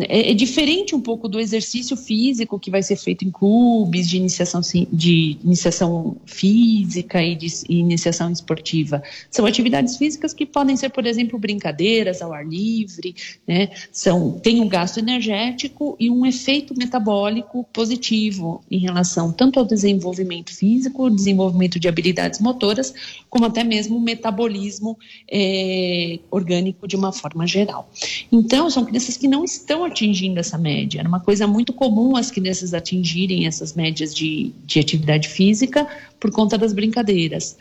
É, 0.00 0.30
é, 0.30 0.34
diferente 0.34 0.94
um 0.94 1.00
pouco 1.00 1.28
do 1.28 1.38
exercício 1.38 1.96
físico 1.98 2.58
que 2.58 2.70
vai 2.70 2.82
ser 2.82 2.96
feito 2.96 3.26
em 3.26 3.30
clubes 3.30 4.08
de 4.08 4.16
iniciação, 4.16 4.62
de 4.90 5.36
iniciação 5.44 6.16
física 6.24 7.22
e 7.22 7.34
de 7.34 7.48
iniciação 7.68 8.32
esportiva. 8.32 9.02
São 9.30 9.44
atividades 9.44 9.98
físicas 9.98 10.32
que 10.32 10.46
podem 10.46 10.76
ser, 10.76 10.88
por 10.88 11.04
exemplo, 11.04 11.38
brincadeiras 11.38 12.22
ao 12.22 12.32
ar 12.32 12.46
livre, 12.46 13.14
né? 13.46 13.68
São, 13.92 14.40
tem 14.40 14.62
um 14.62 14.68
gasto 14.68 14.96
energético 14.96 15.94
e 16.00 16.08
um 16.08 16.24
efeito 16.24 16.74
metabólico 16.74 17.64
positivo 17.70 18.64
em 18.70 18.78
relação 18.78 19.30
tanto 19.30 19.58
ao 19.58 19.66
desenvolvimento 19.66 20.56
físico, 20.56 21.10
desenvolvimento 21.10 21.78
de 21.78 21.86
habilidades 21.86 22.40
motoras, 22.40 22.94
como 23.28 23.44
até 23.44 23.62
mesmo 23.62 23.98
o 23.98 24.00
metabolismo 24.00 24.98
é, 25.30 26.18
orgânico 26.30 26.88
de 26.88 26.96
uma 26.96 27.12
forma 27.12 27.46
geral. 27.46 27.90
Então, 28.30 28.70
são 28.70 28.86
crianças 28.86 29.18
que 29.18 29.28
não 29.28 29.44
estão 29.44 29.81
atingindo 29.84 30.40
essa 30.40 30.58
média. 30.58 31.00
Era 31.00 31.08
uma 31.08 31.20
coisa 31.20 31.46
muito 31.46 31.72
comum 31.72 32.16
as 32.16 32.30
crianças 32.30 32.74
atingirem 32.74 33.46
essas 33.46 33.74
médias 33.74 34.14
de, 34.14 34.52
de 34.64 34.78
atividade 34.80 35.28
física 35.28 35.86
por 36.18 36.30
conta 36.30 36.56
das 36.56 36.72
brincadeiras, 36.72 37.56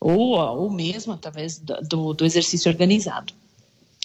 ou, 0.00 0.36
ou 0.36 0.70
mesmo 0.70 1.12
através 1.12 1.58
do, 1.58 2.12
do 2.12 2.24
exercício 2.24 2.70
organizado. 2.70 3.32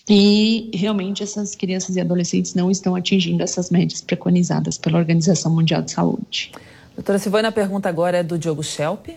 E 0.10 0.72
realmente 0.74 1.22
essas 1.22 1.54
crianças 1.54 1.98
e 1.98 2.02
adolescentes 2.02 2.54
não 2.54 2.72
estão 2.72 2.96
atingindo 2.96 3.44
essas 3.44 3.70
médias 3.70 4.00
preconizadas 4.00 4.78
pela 4.78 4.98
Organização 4.98 5.54
Mundial 5.54 5.82
de 5.82 5.92
Saúde. 5.92 6.52
Doutora 6.96 7.20
Silvana, 7.20 7.50
a 7.50 7.52
pergunta 7.52 7.90
agora 7.90 8.18
é 8.18 8.24
do 8.24 8.40
Diogo 8.40 8.64
Schelp. 8.64 9.10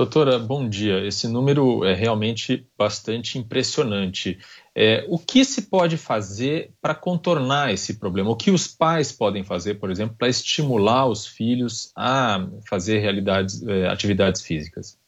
Doutora, 0.00 0.38
bom 0.38 0.66
dia. 0.66 1.06
Esse 1.06 1.28
número 1.28 1.84
é 1.84 1.92
realmente 1.92 2.66
bastante 2.78 3.38
impressionante. 3.38 4.38
É, 4.74 5.04
o 5.10 5.18
que 5.18 5.44
se 5.44 5.68
pode 5.68 5.98
fazer 5.98 6.72
para 6.80 6.94
contornar 6.94 7.70
esse 7.70 7.98
problema? 7.98 8.30
O 8.30 8.34
que 8.34 8.50
os 8.50 8.66
pais 8.66 9.12
podem 9.12 9.44
fazer, 9.44 9.74
por 9.74 9.90
exemplo, 9.90 10.16
para 10.16 10.30
estimular 10.30 11.06
os 11.06 11.26
filhos 11.26 11.92
a 11.94 12.48
fazer 12.66 13.00
realidades, 13.00 13.62
é, 13.62 13.88
atividades 13.88 14.40
físicas? 14.40 14.98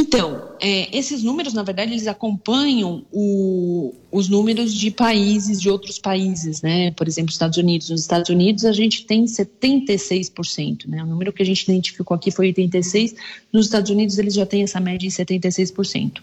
Então, 0.00 0.52
é, 0.60 0.96
esses 0.96 1.24
números, 1.24 1.52
na 1.52 1.64
verdade, 1.64 1.90
eles 1.90 2.06
acompanham 2.06 3.04
o, 3.12 3.92
os 4.12 4.28
números 4.28 4.72
de 4.72 4.92
países, 4.92 5.60
de 5.60 5.68
outros 5.68 5.98
países, 5.98 6.62
né? 6.62 6.92
Por 6.92 7.08
exemplo, 7.08 7.32
Estados 7.32 7.58
Unidos. 7.58 7.90
Nos 7.90 8.02
Estados 8.02 8.30
Unidos, 8.30 8.64
a 8.64 8.70
gente 8.70 9.04
tem 9.04 9.24
76%, 9.24 10.86
né? 10.86 11.02
O 11.02 11.06
número 11.06 11.32
que 11.32 11.42
a 11.42 11.46
gente 11.46 11.62
identificou 11.64 12.14
aqui 12.14 12.30
foi 12.30 12.52
86%. 12.52 13.16
Nos 13.52 13.66
Estados 13.66 13.90
Unidos, 13.90 14.18
eles 14.18 14.34
já 14.34 14.46
têm 14.46 14.62
essa 14.62 14.78
média 14.78 15.04
em 15.04 15.10
76%. 15.10 16.20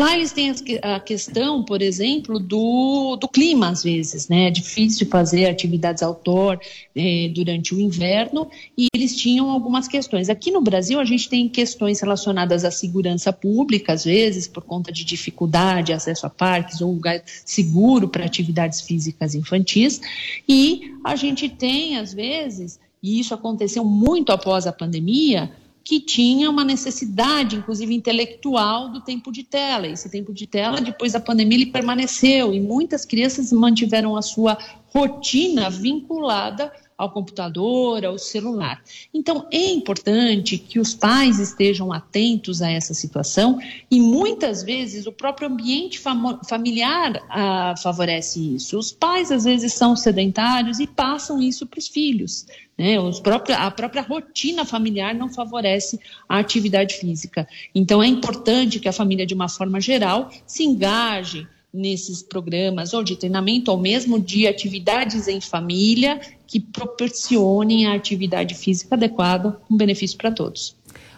Lá 0.00 0.16
eles 0.16 0.32
têm 0.32 0.50
a 0.80 0.98
questão, 0.98 1.62
por 1.62 1.82
exemplo, 1.82 2.38
do, 2.38 3.16
do 3.16 3.28
clima, 3.28 3.68
às 3.68 3.82
vezes, 3.82 4.28
né? 4.28 4.46
É 4.46 4.50
difícil 4.50 5.06
fazer 5.06 5.44
atividades 5.44 6.02
outdoor 6.02 6.58
é, 6.96 7.30
durante 7.34 7.74
o 7.74 7.80
inverno 7.80 8.50
e 8.78 8.86
eles 8.94 9.14
tinham 9.14 9.50
algumas 9.50 9.86
questões. 9.86 10.30
Aqui 10.30 10.50
no 10.50 10.62
Brasil, 10.62 10.98
a 10.98 11.04
gente 11.04 11.28
tem 11.28 11.46
questões 11.50 12.00
relacionadas 12.00 12.64
à 12.64 12.70
segurança 12.70 13.30
pública, 13.30 13.92
às 13.92 14.02
vezes, 14.02 14.48
por 14.48 14.62
conta 14.62 14.90
de 14.90 15.04
dificuldade, 15.04 15.92
acesso 15.92 16.24
a 16.24 16.30
parques 16.30 16.80
ou 16.80 16.90
lugar 16.90 17.22
seguro 17.44 18.08
para 18.08 18.24
atividades 18.24 18.80
físicas 18.80 19.34
infantis. 19.34 20.00
E 20.48 20.94
a 21.04 21.14
gente 21.14 21.46
tem, 21.46 21.98
às 21.98 22.14
vezes, 22.14 22.80
e 23.02 23.20
isso 23.20 23.34
aconteceu 23.34 23.84
muito 23.84 24.32
após 24.32 24.66
a 24.66 24.72
pandemia, 24.72 25.50
que 25.90 25.98
tinha 25.98 26.48
uma 26.48 26.62
necessidade, 26.62 27.56
inclusive 27.56 27.92
intelectual, 27.92 28.90
do 28.90 29.00
tempo 29.00 29.32
de 29.32 29.42
tela. 29.42 29.88
Esse 29.88 30.08
tempo 30.08 30.32
de 30.32 30.46
tela, 30.46 30.80
depois 30.80 31.14
da 31.14 31.18
pandemia, 31.18 31.58
ele 31.58 31.66
permaneceu 31.66 32.54
e 32.54 32.60
muitas 32.60 33.04
crianças 33.04 33.50
mantiveram 33.50 34.16
a 34.16 34.22
sua 34.22 34.56
rotina 34.94 35.68
vinculada 35.68 36.72
ao 37.00 37.10
computador, 37.10 38.04
ao 38.04 38.18
celular. 38.18 38.82
Então, 39.12 39.46
é 39.50 39.70
importante 39.70 40.58
que 40.58 40.78
os 40.78 40.94
pais 40.94 41.38
estejam 41.38 41.90
atentos 41.90 42.60
a 42.60 42.70
essa 42.70 42.92
situação 42.92 43.58
e 43.90 43.98
muitas 43.98 44.62
vezes 44.62 45.06
o 45.06 45.12
próprio 45.12 45.48
ambiente 45.48 45.98
familiar 46.46 47.24
ah, 47.30 47.74
favorece 47.82 48.54
isso. 48.54 48.78
Os 48.78 48.92
pais, 48.92 49.32
às 49.32 49.44
vezes, 49.44 49.72
são 49.72 49.96
sedentários 49.96 50.78
e 50.78 50.86
passam 50.86 51.40
isso 51.40 51.66
para 51.66 51.78
os 51.78 51.88
filhos. 51.88 52.46
Né? 52.76 53.00
Os 53.00 53.18
próprios, 53.18 53.58
a 53.58 53.70
própria 53.70 54.02
rotina 54.02 54.66
familiar 54.66 55.14
não 55.14 55.32
favorece 55.32 55.98
a 56.28 56.38
atividade 56.38 56.96
física. 56.96 57.48
Então, 57.74 58.02
é 58.02 58.06
importante 58.06 58.78
que 58.78 58.88
a 58.88 58.92
família, 58.92 59.24
de 59.24 59.32
uma 59.32 59.48
forma 59.48 59.80
geral, 59.80 60.30
se 60.46 60.64
engaje 60.64 61.48
nesses 61.72 62.22
programas 62.22 62.92
ou 62.92 63.02
de 63.02 63.16
treinamento 63.16 63.70
ou 63.70 63.78
mesmo 63.78 64.18
de 64.18 64.46
atividades 64.46 65.28
em 65.28 65.40
família 65.40 66.20
que 66.46 66.58
proporcionem 66.58 67.86
a 67.86 67.94
atividade 67.94 68.54
física 68.54 68.94
adequada 68.94 69.56
com 69.68 69.76
benefício 69.76 70.18
para 70.18 70.32
todos. 70.32 70.76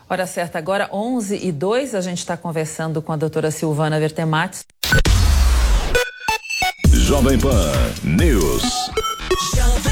Hora 0.09 0.27
certa 0.27 0.59
agora, 0.59 0.91
11 0.93 1.41
e 1.43 1.51
2, 1.51 1.95
a 1.95 2.01
gente 2.03 2.19
está 2.19 2.37
conversando 2.37 3.01
com 3.01 3.13
a 3.13 3.17
doutora 3.17 3.51
Silvana 3.51 3.99
Vertemates. 3.99 4.65
Jovem 6.91 7.39
Pan 7.39 7.73
News. 8.05 8.63
Jovem 9.57 9.91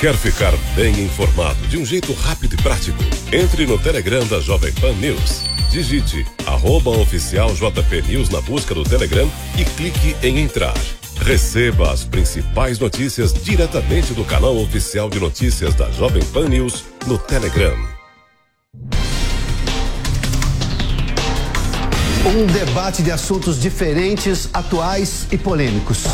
Quer 0.00 0.14
ficar 0.14 0.52
bem 0.76 0.92
informado 1.02 1.58
de 1.66 1.76
um 1.76 1.84
jeito 1.84 2.12
rápido 2.12 2.54
e 2.54 2.62
prático? 2.62 3.02
Entre 3.32 3.66
no 3.66 3.76
Telegram 3.76 4.24
da 4.28 4.38
Jovem 4.38 4.72
Pan 4.74 4.92
News. 4.92 5.42
Digite 5.72 6.24
arroba 6.46 6.90
oficial 6.90 7.52
JP 7.52 8.02
News 8.02 8.28
na 8.28 8.40
busca 8.40 8.72
do 8.76 8.84
Telegram 8.84 9.28
e 9.58 9.64
clique 9.64 10.14
em 10.22 10.38
entrar. 10.38 10.76
Receba 11.16 11.90
as 11.90 12.04
principais 12.04 12.78
notícias 12.78 13.32
diretamente 13.32 14.14
do 14.14 14.24
canal 14.24 14.56
oficial 14.58 15.10
de 15.10 15.18
notícias 15.18 15.74
da 15.74 15.90
Jovem 15.90 16.24
Pan 16.26 16.48
News 16.48 16.84
no 17.04 17.18
Telegram. 17.18 17.76
Um 22.24 22.46
debate 22.46 23.02
de 23.02 23.10
assuntos 23.10 23.60
diferentes, 23.60 24.48
atuais 24.54 25.26
e 25.32 25.36
polêmicos. 25.36 26.04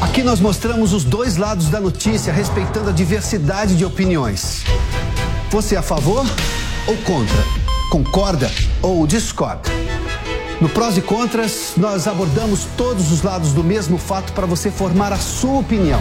Aqui 0.00 0.22
nós 0.22 0.38
mostramos 0.38 0.92
os 0.92 1.02
dois 1.02 1.36
lados 1.36 1.68
da 1.70 1.80
notícia, 1.80 2.32
respeitando 2.32 2.90
a 2.90 2.92
diversidade 2.92 3.76
de 3.76 3.84
opiniões. 3.84 4.62
Você 5.50 5.74
é 5.74 5.78
a 5.78 5.82
favor 5.82 6.24
ou 6.86 6.96
contra? 6.98 7.44
Concorda 7.90 8.48
ou 8.80 9.06
discorda? 9.08 9.68
No 10.60 10.68
Prós 10.68 10.96
e 10.96 11.02
Contras, 11.02 11.72
nós 11.76 12.06
abordamos 12.06 12.64
todos 12.76 13.10
os 13.10 13.22
lados 13.22 13.52
do 13.52 13.64
mesmo 13.64 13.98
fato 13.98 14.32
para 14.32 14.46
você 14.46 14.70
formar 14.70 15.12
a 15.12 15.18
sua 15.18 15.58
opinião. 15.58 16.00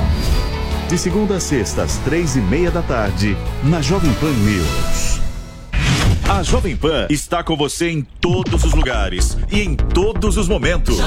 De 0.87 0.97
segunda 0.97 1.37
a 1.37 1.39
sexta, 1.39 1.83
às 1.83 1.97
três 1.97 2.35
e 2.35 2.39
meia 2.39 2.69
da 2.69 2.83
tarde, 2.83 3.35
na 3.63 3.81
Jovem 3.81 4.13
Pan 4.13 4.31
News. 4.31 5.19
A 6.29 6.43
Jovem 6.43 6.75
Pan 6.75 7.07
está 7.09 7.43
com 7.43 7.57
você 7.57 7.89
em 7.89 8.01
todos 8.21 8.63
os 8.63 8.73
lugares 8.73 9.37
e 9.51 9.61
em 9.61 9.75
todos 9.75 10.37
os 10.37 10.47
momentos. 10.47 10.97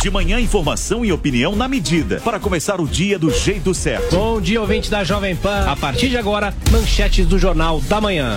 De 0.00 0.10
manhã, 0.10 0.40
informação 0.40 1.04
e 1.04 1.12
opinião 1.12 1.54
na 1.54 1.68
medida 1.68 2.20
para 2.24 2.40
começar 2.40 2.80
o 2.80 2.86
dia 2.86 3.18
do 3.18 3.30
jeito 3.30 3.72
certo. 3.72 4.16
Bom 4.16 4.40
dia, 4.40 4.60
ouvinte 4.60 4.90
da 4.90 5.04
Jovem 5.04 5.36
Pan. 5.36 5.64
A 5.66 5.76
partir 5.76 6.08
de 6.08 6.16
agora, 6.16 6.54
manchetes 6.70 7.26
do 7.26 7.38
Jornal 7.38 7.80
da 7.82 8.00
Manhã. 8.00 8.36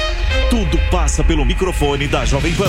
Tudo 0.49 0.77
passa 0.89 1.23
pelo 1.23 1.45
microfone 1.45 2.07
da 2.07 2.25
Jovem 2.25 2.53
Pan. 2.53 2.65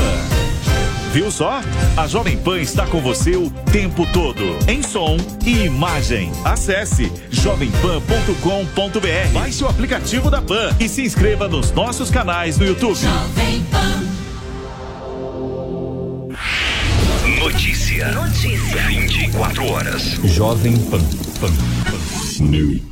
Viu 1.13 1.31
só? 1.31 1.61
A 1.95 2.07
Jovem 2.07 2.39
Pan 2.39 2.59
está 2.59 2.87
com 2.87 3.03
você 3.03 3.37
o 3.37 3.51
tempo 3.71 4.07
todo, 4.15 4.43
em 4.67 4.83
som 4.83 5.19
e 5.45 5.67
imagem. 5.67 6.33
Acesse 6.43 7.13
jovempan.com.br. 7.31 9.33
Baixe 9.35 9.63
o 9.63 9.69
aplicativo 9.69 10.31
da 10.31 10.41
Pan 10.41 10.75
e 10.81 10.89
se 10.89 11.03
inscreva 11.03 11.47
nos 11.49 11.71
nossos 11.73 12.11
canais 12.11 12.57
no 12.57 12.65
YouTube. 12.65 12.99
Jovem 12.99 13.63
Pan. 13.71 14.03
Notícia. 17.39 18.11
Notícia. 18.13 18.83
24 18.89 19.67
horas. 19.67 20.03
Jovem 20.25 20.79
Pan. 20.79 21.01
Pan. 21.41 21.53
Pan. 21.91 21.99
News. 22.45 22.92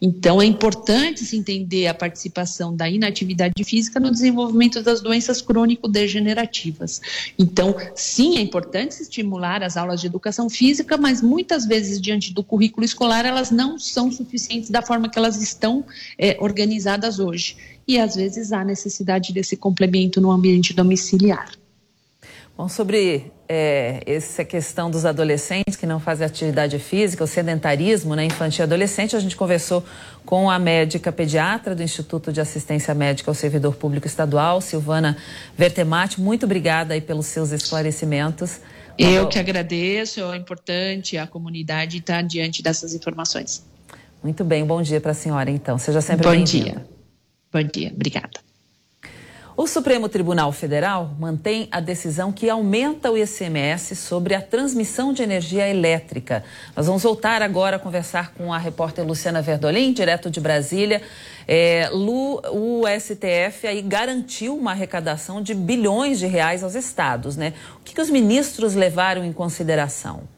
Então, 0.00 0.40
é 0.40 0.44
importante 0.44 1.24
se 1.24 1.36
entender 1.36 1.86
a 1.86 1.94
participação 1.94 2.74
da 2.74 2.88
inatividade 2.88 3.64
física 3.64 3.98
no 3.98 4.10
desenvolvimento 4.10 4.82
das 4.82 5.00
doenças 5.00 5.42
crônico-degenerativas. 5.42 7.00
Então, 7.38 7.74
sim, 7.94 8.38
é 8.38 8.40
importante 8.40 8.92
estimular 9.02 9.62
as 9.62 9.76
aulas 9.76 10.00
de 10.00 10.06
educação 10.06 10.48
física, 10.48 10.96
mas 10.96 11.20
muitas 11.20 11.66
vezes, 11.66 12.00
diante 12.00 12.32
do 12.32 12.44
currículo 12.44 12.84
escolar, 12.84 13.26
elas 13.26 13.50
não 13.50 13.78
são 13.78 14.10
suficientes 14.10 14.70
da 14.70 14.82
forma 14.82 15.08
que 15.08 15.18
elas 15.18 15.42
estão 15.42 15.84
é, 16.16 16.36
organizadas 16.40 17.18
hoje 17.18 17.56
e 17.86 17.98
às 17.98 18.14
vezes 18.14 18.52
há 18.52 18.62
necessidade 18.62 19.32
desse 19.32 19.56
complemento 19.56 20.20
no 20.20 20.30
ambiente 20.30 20.74
domiciliar. 20.74 21.50
Bom, 22.58 22.68
sobre 22.68 23.30
é, 23.48 24.02
essa 24.04 24.44
questão 24.44 24.90
dos 24.90 25.06
adolescentes 25.06 25.76
que 25.76 25.86
não 25.86 26.00
fazem 26.00 26.26
atividade 26.26 26.76
física, 26.80 27.22
o 27.22 27.26
sedentarismo 27.26 28.16
né, 28.16 28.24
infantil 28.24 28.62
e 28.62 28.64
adolescente, 28.64 29.14
a 29.14 29.20
gente 29.20 29.36
conversou 29.36 29.84
com 30.26 30.50
a 30.50 30.58
médica 30.58 31.12
pediatra 31.12 31.72
do 31.72 31.84
Instituto 31.84 32.32
de 32.32 32.40
Assistência 32.40 32.92
Médica 32.94 33.30
ao 33.30 33.34
Servidor 33.36 33.76
Público 33.76 34.08
Estadual, 34.08 34.60
Silvana 34.60 35.16
Vertemati. 35.56 36.20
Muito 36.20 36.46
obrigada 36.46 36.94
aí 36.94 37.00
pelos 37.00 37.26
seus 37.26 37.52
esclarecimentos. 37.52 38.58
Eu 38.98 39.28
que 39.28 39.38
agradeço, 39.38 40.20
é 40.20 40.36
importante 40.36 41.16
a 41.16 41.28
comunidade 41.28 41.98
estar 41.98 42.22
diante 42.22 42.60
dessas 42.60 42.92
informações. 42.92 43.64
Muito 44.20 44.42
bem, 44.42 44.66
bom 44.66 44.82
dia 44.82 45.00
para 45.00 45.12
a 45.12 45.14
senhora 45.14 45.48
então. 45.48 45.78
Seja 45.78 46.00
sempre 46.00 46.28
bem-vinda. 46.28 46.70
Bom 46.70 46.74
dia. 46.74 46.86
Bom 47.52 47.62
dia, 47.62 47.92
obrigada. 47.94 48.47
O 49.60 49.66
Supremo 49.66 50.08
Tribunal 50.08 50.52
Federal 50.52 51.16
mantém 51.18 51.66
a 51.72 51.80
decisão 51.80 52.30
que 52.30 52.48
aumenta 52.48 53.10
o 53.10 53.18
ICMS 53.18 53.96
sobre 53.96 54.32
a 54.36 54.40
transmissão 54.40 55.12
de 55.12 55.20
energia 55.20 55.68
elétrica. 55.68 56.44
Nós 56.76 56.86
vamos 56.86 57.02
voltar 57.02 57.42
agora 57.42 57.74
a 57.74 57.78
conversar 57.80 58.34
com 58.34 58.54
a 58.54 58.56
repórter 58.56 59.04
Luciana 59.04 59.42
Verdolim, 59.42 59.92
direto 59.92 60.30
de 60.30 60.40
Brasília. 60.40 61.02
É, 61.48 61.90
Lu, 61.92 62.40
o 62.52 62.84
STF 62.86 63.66
aí 63.66 63.82
garantiu 63.82 64.56
uma 64.56 64.70
arrecadação 64.70 65.42
de 65.42 65.54
bilhões 65.54 66.20
de 66.20 66.28
reais 66.28 66.62
aos 66.62 66.76
estados, 66.76 67.36
né? 67.36 67.52
O 67.80 67.82
que, 67.82 67.96
que 67.96 68.00
os 68.00 68.10
ministros 68.10 68.76
levaram 68.76 69.24
em 69.24 69.32
consideração? 69.32 70.37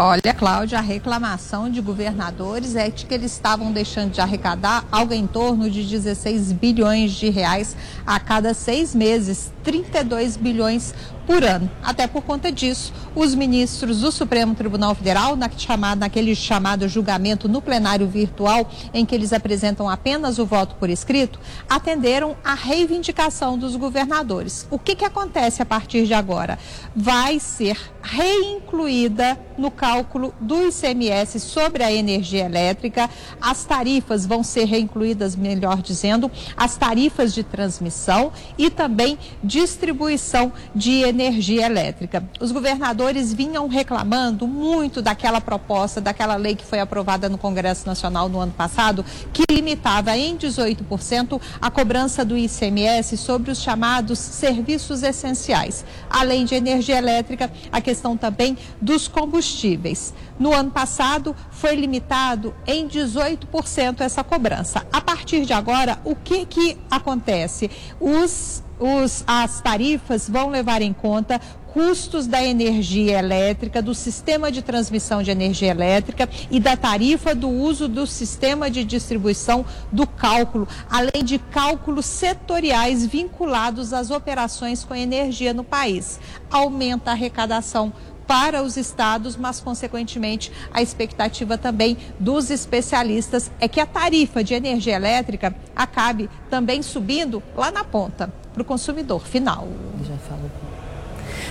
Olha, 0.00 0.32
Cláudia, 0.32 0.78
a 0.78 0.80
reclamação 0.80 1.68
de 1.68 1.80
governadores 1.80 2.76
é 2.76 2.88
de 2.88 3.04
que 3.04 3.12
eles 3.12 3.32
estavam 3.32 3.72
deixando 3.72 4.12
de 4.12 4.20
arrecadar 4.20 4.86
algo 4.92 5.12
em 5.12 5.26
torno 5.26 5.68
de 5.68 5.82
16 5.82 6.52
bilhões 6.52 7.10
de 7.10 7.28
reais 7.30 7.76
a 8.06 8.20
cada 8.20 8.54
seis 8.54 8.94
meses, 8.94 9.52
32 9.64 10.36
bilhões 10.36 10.94
por 11.28 11.44
ano. 11.44 11.70
Até 11.82 12.06
por 12.06 12.22
conta 12.22 12.50
disso, 12.50 12.90
os 13.14 13.34
ministros 13.34 14.00
do 14.00 14.10
Supremo 14.10 14.54
Tribunal 14.54 14.94
Federal, 14.94 15.36
naquele 15.36 16.34
chamado 16.34 16.88
julgamento 16.88 17.46
no 17.46 17.60
plenário 17.60 18.08
virtual, 18.08 18.66
em 18.94 19.04
que 19.04 19.14
eles 19.14 19.34
apresentam 19.34 19.90
apenas 19.90 20.38
o 20.38 20.46
voto 20.46 20.76
por 20.76 20.88
escrito, 20.88 21.38
atenderam 21.68 22.34
a 22.42 22.54
reivindicação 22.54 23.58
dos 23.58 23.76
governadores. 23.76 24.66
O 24.70 24.78
que, 24.78 24.96
que 24.96 25.04
acontece 25.04 25.60
a 25.60 25.66
partir 25.66 26.06
de 26.06 26.14
agora? 26.14 26.58
Vai 26.96 27.38
ser 27.38 27.78
reincluída 28.02 29.38
no 29.58 29.70
cálculo 29.70 30.32
do 30.40 30.68
ICMS 30.68 31.40
sobre 31.40 31.82
a 31.82 31.92
energia 31.92 32.46
elétrica, 32.46 33.10
as 33.38 33.66
tarifas 33.66 34.24
vão 34.24 34.42
ser 34.42 34.64
reincluídas, 34.64 35.36
melhor 35.36 35.82
dizendo, 35.82 36.30
as 36.56 36.76
tarifas 36.76 37.34
de 37.34 37.42
transmissão 37.42 38.32
e 38.56 38.70
também 38.70 39.18
distribuição 39.44 40.50
de 40.74 41.02
energia 41.02 41.17
energia 41.20 41.66
elétrica. 41.66 42.22
Os 42.40 42.52
governadores 42.52 43.32
vinham 43.34 43.66
reclamando 43.66 44.46
muito 44.46 45.02
daquela 45.02 45.40
proposta, 45.40 46.00
daquela 46.00 46.36
lei 46.36 46.54
que 46.54 46.64
foi 46.64 46.78
aprovada 46.78 47.28
no 47.28 47.36
Congresso 47.36 47.86
Nacional 47.86 48.28
no 48.28 48.38
ano 48.38 48.52
passado, 48.52 49.04
que 49.32 49.42
limitava 49.50 50.16
em 50.16 50.36
18% 50.36 51.40
a 51.60 51.70
cobrança 51.70 52.24
do 52.24 52.36
ICMS 52.36 53.16
sobre 53.16 53.50
os 53.50 53.60
chamados 53.60 54.18
serviços 54.18 55.02
essenciais, 55.02 55.84
além 56.08 56.44
de 56.44 56.54
energia 56.54 56.98
elétrica, 56.98 57.50
a 57.72 57.80
questão 57.80 58.16
também 58.16 58.56
dos 58.80 59.08
combustíveis. 59.08 60.14
No 60.38 60.54
ano 60.54 60.70
passado, 60.70 61.34
foi 61.50 61.74
limitado 61.74 62.54
em 62.64 62.86
18% 62.86 64.00
essa 64.00 64.22
cobrança. 64.22 64.86
A 64.92 65.00
partir 65.00 65.44
de 65.44 65.52
agora, 65.52 65.98
o 66.04 66.14
que, 66.14 66.46
que 66.46 66.78
acontece? 66.88 67.68
Os 68.00 68.62
os, 68.78 69.24
as 69.26 69.60
tarifas 69.60 70.28
vão 70.28 70.48
levar 70.48 70.82
em 70.82 70.92
conta 70.92 71.40
custos 71.72 72.26
da 72.26 72.42
energia 72.42 73.18
elétrica, 73.18 73.82
do 73.82 73.94
sistema 73.94 74.50
de 74.50 74.62
transmissão 74.62 75.22
de 75.22 75.30
energia 75.30 75.70
elétrica 75.70 76.28
e 76.50 76.58
da 76.58 76.76
tarifa 76.76 77.34
do 77.34 77.48
uso 77.48 77.86
do 77.86 78.06
sistema 78.06 78.70
de 78.70 78.82
distribuição 78.84 79.64
do 79.92 80.06
cálculo, 80.06 80.66
além 80.90 81.22
de 81.22 81.38
cálculos 81.38 82.06
setoriais 82.06 83.06
vinculados 83.06 83.92
às 83.92 84.10
operações 84.10 84.82
com 84.82 84.94
energia 84.94 85.52
no 85.52 85.62
país. 85.62 86.18
Aumenta 86.50 87.10
a 87.10 87.14
arrecadação 87.14 87.92
para 88.28 88.62
os 88.62 88.76
estados, 88.76 89.36
mas, 89.36 89.58
consequentemente, 89.58 90.52
a 90.72 90.82
expectativa 90.82 91.56
também 91.56 91.96
dos 92.20 92.50
especialistas 92.50 93.50
é 93.58 93.66
que 93.66 93.80
a 93.80 93.86
tarifa 93.86 94.44
de 94.44 94.52
energia 94.52 94.94
elétrica 94.94 95.56
acabe 95.74 96.28
também 96.50 96.82
subindo 96.82 97.42
lá 97.56 97.72
na 97.72 97.82
ponta 97.82 98.30
para 98.52 98.60
o 98.60 98.64
consumidor 98.64 99.26
final. 99.26 99.66
Já 100.06 100.16
falou. 100.18 100.50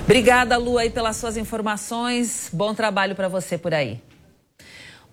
Obrigada, 0.03 0.55
Lu, 0.57 0.77
aí 0.77 0.89
pelas 0.91 1.17
suas 1.17 1.35
informações. 1.35 2.49
Bom 2.53 2.73
trabalho 2.73 3.15
para 3.15 3.27
você 3.27 3.57
por 3.57 3.73
aí. 3.73 4.06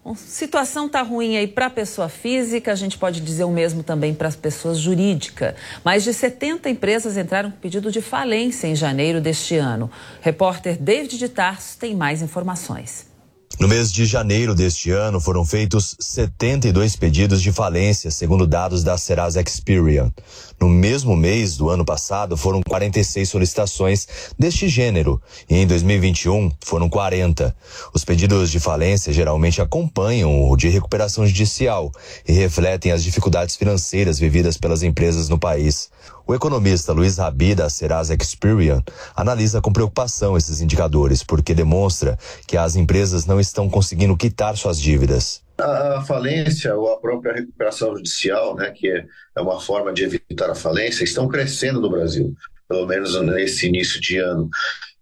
Bom, 0.05 0.15
situação 0.15 0.87
tá 0.87 1.01
ruim 1.01 1.39
aí 1.39 1.47
para 1.47 1.65
a 1.65 1.71
pessoa 1.71 2.11
física, 2.11 2.71
a 2.71 2.75
gente 2.75 2.99
pode 2.99 3.23
dizer 3.23 3.45
o 3.45 3.51
mesmo 3.51 3.83
também 3.83 4.13
para 4.13 4.29
as 4.29 4.37
pessoas 4.37 4.79
jurídicas. 4.79 5.55
Mais 5.83 6.05
de 6.05 6.13
70 6.13 6.69
empresas 6.69 7.17
entraram 7.17 7.51
com 7.51 7.57
pedido 7.57 7.91
de 7.91 8.03
falência 8.03 8.67
em 8.67 8.77
janeiro 8.77 9.19
deste 9.19 9.57
ano. 9.57 9.91
Repórter 10.21 10.77
David 10.79 11.17
de 11.17 11.29
Tarso 11.31 11.79
tem 11.79 11.97
mais 11.97 12.21
informações. 12.21 13.14
No 13.61 13.69
mês 13.69 13.93
de 13.93 14.05
janeiro 14.05 14.53
deste 14.53 14.91
ano, 14.91 15.21
foram 15.21 15.45
feitos 15.45 15.97
72 16.01 16.97
pedidos 16.97 17.41
de 17.41 17.53
falência, 17.53 18.11
segundo 18.11 18.49
dados 18.49 18.83
da 18.83 18.99
Serasa 18.99 19.41
Experian. 19.41 20.13
No 20.61 20.69
mesmo 20.69 21.17
mês 21.17 21.57
do 21.57 21.71
ano 21.71 21.85
passado, 21.85 22.37
foram 22.37 22.61
46 22.63 23.29
solicitações 23.29 24.09
deste 24.37 24.69
gênero, 24.69 25.23
e 25.49 25.57
em 25.57 25.67
2021 25.69 26.51
foram 26.65 26.89
40. 26.89 27.55
Os 27.95 28.05
pedidos 28.05 28.51
de 28.51 28.59
falência 28.59 29.13
geralmente 29.13 29.63
acompanham 29.63 30.51
o 30.51 30.57
de 30.57 30.69
recuperação 30.69 31.25
judicial 31.25 31.93
e 32.27 32.33
refletem 32.33 32.91
as 32.91 33.05
dificuldades 33.05 33.55
financeiras 33.55 34.19
vividas 34.19 34.57
pelas 34.57 34.83
empresas 34.83 35.29
no 35.29 35.39
país. 35.39 35.91
O 36.27 36.35
economista 36.35 36.93
Luiz 36.93 37.19
Rabi, 37.19 37.55
da 37.55 37.69
Serasa 37.69 38.15
Experian, 38.15 38.83
analisa 39.15 39.61
com 39.61 39.71
preocupação 39.71 40.39
esses 40.39 40.63
indicadores, 40.63 41.23
porque 41.23 41.55
demonstra 41.55 42.19
que 42.47 42.57
as 42.57 42.77
empresas 42.77 43.27
não 43.27 43.39
estão 43.39 43.69
conseguindo 43.69 44.17
quitar 44.17 44.57
suas 44.57 44.81
dívidas. 44.81 45.43
A, 45.59 46.03
falência 46.07 46.75
ou 46.75 46.91
a 46.91 46.99
própria 46.99 47.35
recuperação 47.35 47.95
judicial, 47.95 48.57
né, 48.57 48.71
que 48.71 48.89
é 48.89 49.41
uma 49.41 49.61
forma 49.61 49.93
de 49.93 50.05
evitar 50.05 50.51
a 50.51 50.55
falência, 50.55 51.05
estão 51.05 51.29
crescendo 51.29 51.79
no 51.79 51.91
Brasil, 51.91 52.35
pelo 52.67 52.87
menos 52.87 53.21
nesse 53.21 53.67
início 53.67 54.01
de 54.01 54.17
ano. 54.17 54.49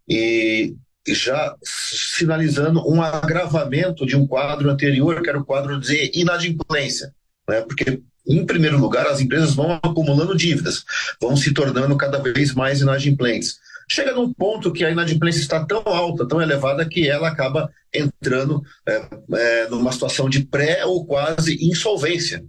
E 0.08 0.74
já 1.06 1.54
sinalizando 1.62 2.82
um 2.88 3.00
agravamento 3.00 4.04
de 4.04 4.16
um 4.16 4.26
quadro 4.26 4.68
anterior, 4.68 5.22
que 5.22 5.28
era 5.28 5.38
o 5.38 5.44
quadro 5.44 5.78
de 5.78 6.10
inadimplência, 6.14 7.14
né? 7.48 7.60
porque 7.60 8.02
em 8.26 8.44
primeiro 8.46 8.78
lugar, 8.78 9.06
as 9.06 9.20
empresas 9.20 9.54
vão 9.54 9.72
acumulando 9.82 10.36
dívidas, 10.36 10.84
vão 11.20 11.36
se 11.36 11.52
tornando 11.52 11.96
cada 11.96 12.18
vez 12.18 12.54
mais 12.54 12.80
inadimplentes. 12.80 13.58
Chega 13.88 14.12
num 14.12 14.32
ponto 14.32 14.72
que 14.72 14.84
a 14.84 14.90
inadimplência 14.90 15.40
está 15.40 15.64
tão 15.64 15.82
alta, 15.84 16.26
tão 16.26 16.40
elevada, 16.40 16.88
que 16.88 17.08
ela 17.08 17.28
acaba 17.28 17.70
entrando 17.92 18.62
é, 18.88 19.08
é, 19.34 19.68
numa 19.68 19.92
situação 19.92 20.28
de 20.28 20.44
pré 20.44 20.84
ou 20.84 21.04
quase 21.04 21.58
insolvência, 21.66 22.44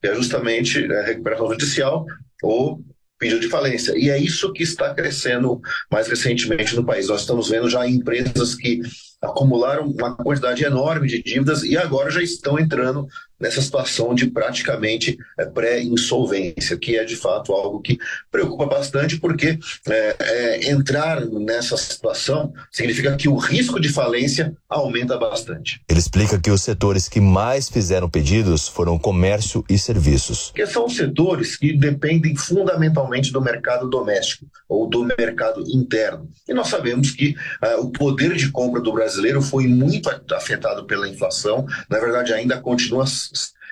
que 0.00 0.08
é 0.08 0.14
justamente 0.14 0.90
a 0.92 1.02
recuperação 1.02 1.50
judicial 1.50 2.06
ou 2.42 2.80
pedido 3.18 3.40
de 3.40 3.48
falência. 3.48 3.92
E 3.96 4.08
é 4.08 4.16
isso 4.16 4.52
que 4.52 4.62
está 4.62 4.94
crescendo 4.94 5.60
mais 5.90 6.06
recentemente 6.06 6.76
no 6.76 6.86
país. 6.86 7.08
Nós 7.08 7.22
estamos 7.22 7.48
vendo 7.50 7.68
já 7.68 7.86
empresas 7.86 8.54
que 8.54 8.80
acumularam 9.20 9.90
uma 9.90 10.16
quantidade 10.16 10.64
enorme 10.64 11.08
de 11.08 11.22
dívidas 11.22 11.64
e 11.64 11.76
agora 11.76 12.10
já 12.10 12.22
estão 12.22 12.58
entrando 12.58 13.08
nessa 13.40 13.60
situação 13.60 14.14
de 14.14 14.26
praticamente 14.26 15.18
é, 15.38 15.44
pré-insolvência, 15.44 16.76
que 16.76 16.96
é 16.96 17.04
de 17.04 17.16
fato 17.16 17.52
algo 17.52 17.80
que 17.80 17.98
preocupa 18.30 18.66
bastante, 18.66 19.18
porque 19.18 19.58
é, 19.86 20.70
entrar 20.70 21.24
nessa 21.26 21.76
situação 21.76 22.52
significa 22.70 23.16
que 23.16 23.28
o 23.28 23.36
risco 23.36 23.80
de 23.80 23.88
falência 23.88 24.54
aumenta 24.68 25.16
bastante. 25.16 25.80
Ele 25.88 25.98
explica 25.98 26.38
que 26.38 26.50
os 26.50 26.62
setores 26.62 27.08
que 27.08 27.20
mais 27.20 27.68
fizeram 27.68 28.08
pedidos 28.08 28.68
foram 28.68 28.98
comércio 28.98 29.64
e 29.68 29.78
serviços. 29.78 30.52
Que 30.54 30.66
são 30.66 30.88
setores 30.88 31.56
que 31.56 31.72
dependem 31.72 32.36
fundamentalmente 32.36 33.32
do 33.32 33.40
mercado 33.40 33.88
doméstico 33.88 34.46
ou 34.68 34.88
do 34.88 35.04
mercado 35.04 35.62
interno. 35.68 36.28
E 36.48 36.52
nós 36.52 36.68
sabemos 36.68 37.10
que 37.10 37.34
uh, 37.62 37.80
o 37.80 37.90
poder 37.90 38.34
de 38.34 38.50
compra 38.50 38.80
do 38.80 38.92
brasileiro 38.92 39.40
foi 39.40 39.66
muito 39.66 40.10
afetado 40.32 40.84
pela 40.84 41.08
inflação, 41.08 41.66
na 41.88 41.98
verdade 41.98 42.32
ainda 42.32 42.60
continua 42.60 43.06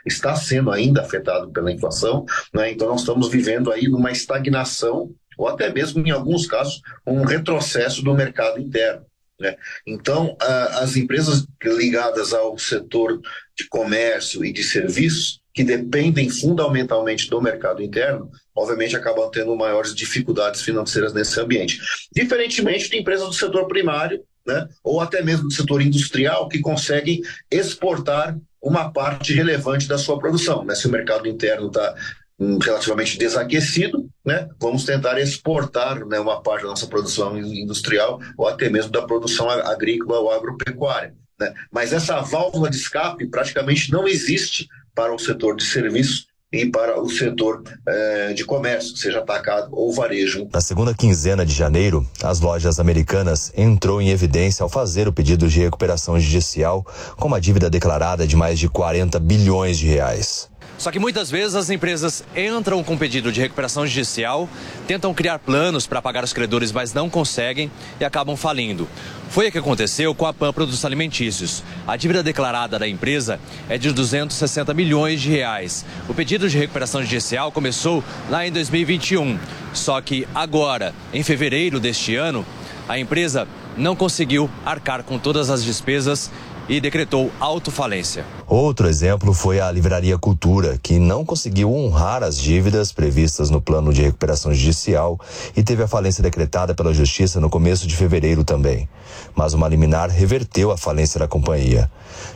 está 0.07 0.35
sendo 0.37 0.71
ainda 0.71 1.03
afetado 1.03 1.51
pela 1.51 1.73
inflação, 1.73 2.25
né? 2.55 2.71
então 2.71 2.89
nós 2.89 3.01
estamos 3.01 3.29
vivendo 3.29 3.73
aí 3.73 3.89
numa 3.89 4.13
estagnação 4.13 5.11
ou 5.37 5.49
até 5.49 5.71
mesmo 5.71 6.07
em 6.07 6.11
alguns 6.11 6.47
casos 6.47 6.81
um 7.07 7.25
retrocesso 7.25 8.03
do 8.03 8.15
mercado 8.15 8.61
interno. 8.61 9.05
Né? 9.39 9.55
Então, 9.87 10.37
as 10.41 10.97
empresas 10.97 11.47
ligadas 11.63 12.33
ao 12.33 12.57
setor 12.57 13.21
de 13.57 13.69
comércio 13.69 14.45
e 14.45 14.53
de 14.53 14.65
serviços, 14.65 15.41
que 15.53 15.63
dependem 15.63 16.29
fundamentalmente 16.29 17.29
do 17.29 17.41
mercado 17.41 17.83
interno, 17.83 18.31
obviamente 18.55 18.97
acabam 18.97 19.31
tendo 19.31 19.55
maiores 19.57 19.95
dificuldades 19.95 20.63
financeiras 20.63 21.13
nesse 21.13 21.39
ambiente. 21.41 21.79
Diferentemente 22.13 22.91
de 22.91 22.99
empresas 22.99 23.27
do 23.27 23.35
setor 23.35 23.67
primário, 23.67 24.23
né, 24.47 24.69
ou 24.83 25.01
até 25.01 25.23
mesmo 25.23 25.49
do 25.49 25.55
setor 25.55 25.83
industrial, 25.83 26.49
que 26.49 26.61
conseguem 26.61 27.21
exportar 27.51 28.37
uma 28.63 28.93
parte 28.93 29.33
relevante 29.33 29.87
da 29.87 29.99
sua 29.99 30.19
produção. 30.19 30.65
Né? 30.65 30.75
Se 30.75 30.87
o 30.87 30.91
mercado 30.91 31.29
interno 31.29 31.69
está 31.69 31.95
hum, 32.39 32.59
relativamente 32.61 33.19
desaquecido, 33.19 34.09
né? 34.25 34.49
vamos 34.61 34.85
tentar 34.85 35.21
exportar 35.21 36.05
né, 36.07 36.19
uma 36.19 36.43
parte 36.43 36.63
da 36.63 36.69
nossa 36.69 36.87
produção 36.87 37.39
industrial 37.39 38.21
ou 38.37 38.49
até 38.49 38.69
mesmo 38.69 38.91
da 38.91 39.03
produção 39.03 39.49
agrícola 39.49 40.19
ou 40.19 40.33
agropecuária. 40.33 41.15
Né? 41.39 41.53
Mas 41.71 41.93
essa 41.93 42.21
válvula 42.21 42.71
de 42.71 42.77
escape 42.77 43.29
praticamente 43.29 43.93
não 43.93 44.09
existe 44.09 44.69
para 44.95 45.15
o 45.15 45.19
setor 45.19 45.57
de 45.57 45.65
serviços 45.65 46.27
e 46.57 46.67
para 46.71 47.01
o 47.01 47.09
setor 47.09 47.63
eh, 47.87 48.33
de 48.35 48.45
comércio, 48.45 48.97
seja 48.97 49.19
atacado 49.19 49.69
ou 49.73 49.93
varejo. 49.93 50.49
Na 50.53 50.61
segunda 50.61 50.95
quinzena 50.95 51.45
de 51.45 51.53
janeiro, 51.53 52.07
as 52.23 52.41
lojas 52.41 52.81
americanas 52.81 53.53
entrou 53.57 54.01
em 54.01 54.09
evidência 54.09 54.63
ao 54.63 54.69
fazer 54.69 55.07
o 55.07 55.13
pedido 55.13 55.49
de 55.49 55.61
recuperação 55.61 56.19
judicial 56.19 56.85
com 57.17 57.29
uma 57.29 57.41
dívida 57.41 57.69
declarada 57.69 58.27
de 58.27 58.37
mais 58.37 58.59
de 58.59 58.69
40 58.69 59.19
bilhões 59.21 59.79
de 59.79 59.87
reais. 59.87 60.49
Só 60.79 60.91
que 60.91 60.99
muitas 60.99 61.31
vezes 61.31 61.55
as 61.55 61.71
empresas 61.71 62.23
entram 62.37 62.85
com 62.85 62.99
pedido 62.99 63.33
de 63.33 63.41
recuperação 63.41 63.87
judicial, 63.87 64.49
tentam 64.87 65.15
criar 65.15 65.39
planos 65.39 65.87
para 65.87 66.03
pagar 66.03 66.23
os 66.23 66.33
credores, 66.33 66.71
mas 66.71 66.93
não 66.93 67.09
conseguem 67.09 67.71
e 67.99 68.05
acabam 68.05 68.37
falindo. 68.37 68.87
Foi 69.31 69.49
o 69.49 69.53
que 69.53 69.59
aconteceu 69.59 70.15
com 70.15 70.27
a 70.27 70.33
PAN 70.33 70.53
Produtos 70.53 70.85
Alimentícios. 70.85 71.63
A 71.87 71.97
dívida 71.97 72.23
declarada 72.23 72.79
da 72.79 72.87
empresa 72.87 73.41
é 73.69 73.77
de 73.79 73.91
260 73.91 74.73
milhões 74.75 75.21
de 75.21 75.31
reais. 75.31 75.85
O 76.09 76.15
pedido 76.15 76.49
de 76.49 76.59
recuperação 76.59 77.03
judicial 77.03 77.51
começou 77.51 78.05
lá 78.31 78.47
em 78.47 78.53
2021. 78.53 79.39
Só 79.73 80.01
que 80.01 80.27
agora, 80.35 80.95
em 81.13 81.23
fevereiro 81.23 81.81
deste 81.81 82.17
ano, 82.17 82.47
a 82.89 82.99
empresa 82.99 83.49
não 83.77 83.97
conseguiu 83.97 84.49
arcar 84.65 85.03
com 85.03 85.19
todas 85.19 85.51
as 85.51 85.65
despesas 85.65 86.31
e 86.69 86.81
decretou 86.81 87.31
autofalência. 87.39 88.25
Outro 88.47 88.89
exemplo 88.89 89.33
foi 89.33 89.61
a 89.61 89.71
Livraria 89.71 90.19
Cultura, 90.19 90.79
que 90.83 90.99
não 90.99 91.25
conseguiu 91.25 91.73
honrar 91.73 92.23
as 92.23 92.39
dívidas 92.39 92.93
previstas 92.93 93.51
no 93.51 93.61
plano 93.61 93.93
de 93.93 94.03
recuperação 94.03 94.53
judicial 94.53 95.19
e 95.57 95.63
teve 95.63 95.83
a 95.83 95.89
falência 95.89 96.23
decretada 96.23 96.75
pela 96.75 96.95
Justiça 96.95 97.41
no 97.41 97.51
começo 97.51 97.87
de 97.87 97.97
fevereiro 97.97 98.45
também. 98.45 98.89
Mas 99.35 99.53
uma 99.53 99.69
liminar 99.69 100.11
reverteu 100.11 100.71
a 100.71 100.77
falência 100.77 101.21
da 101.21 101.29
companhia. 101.29 101.91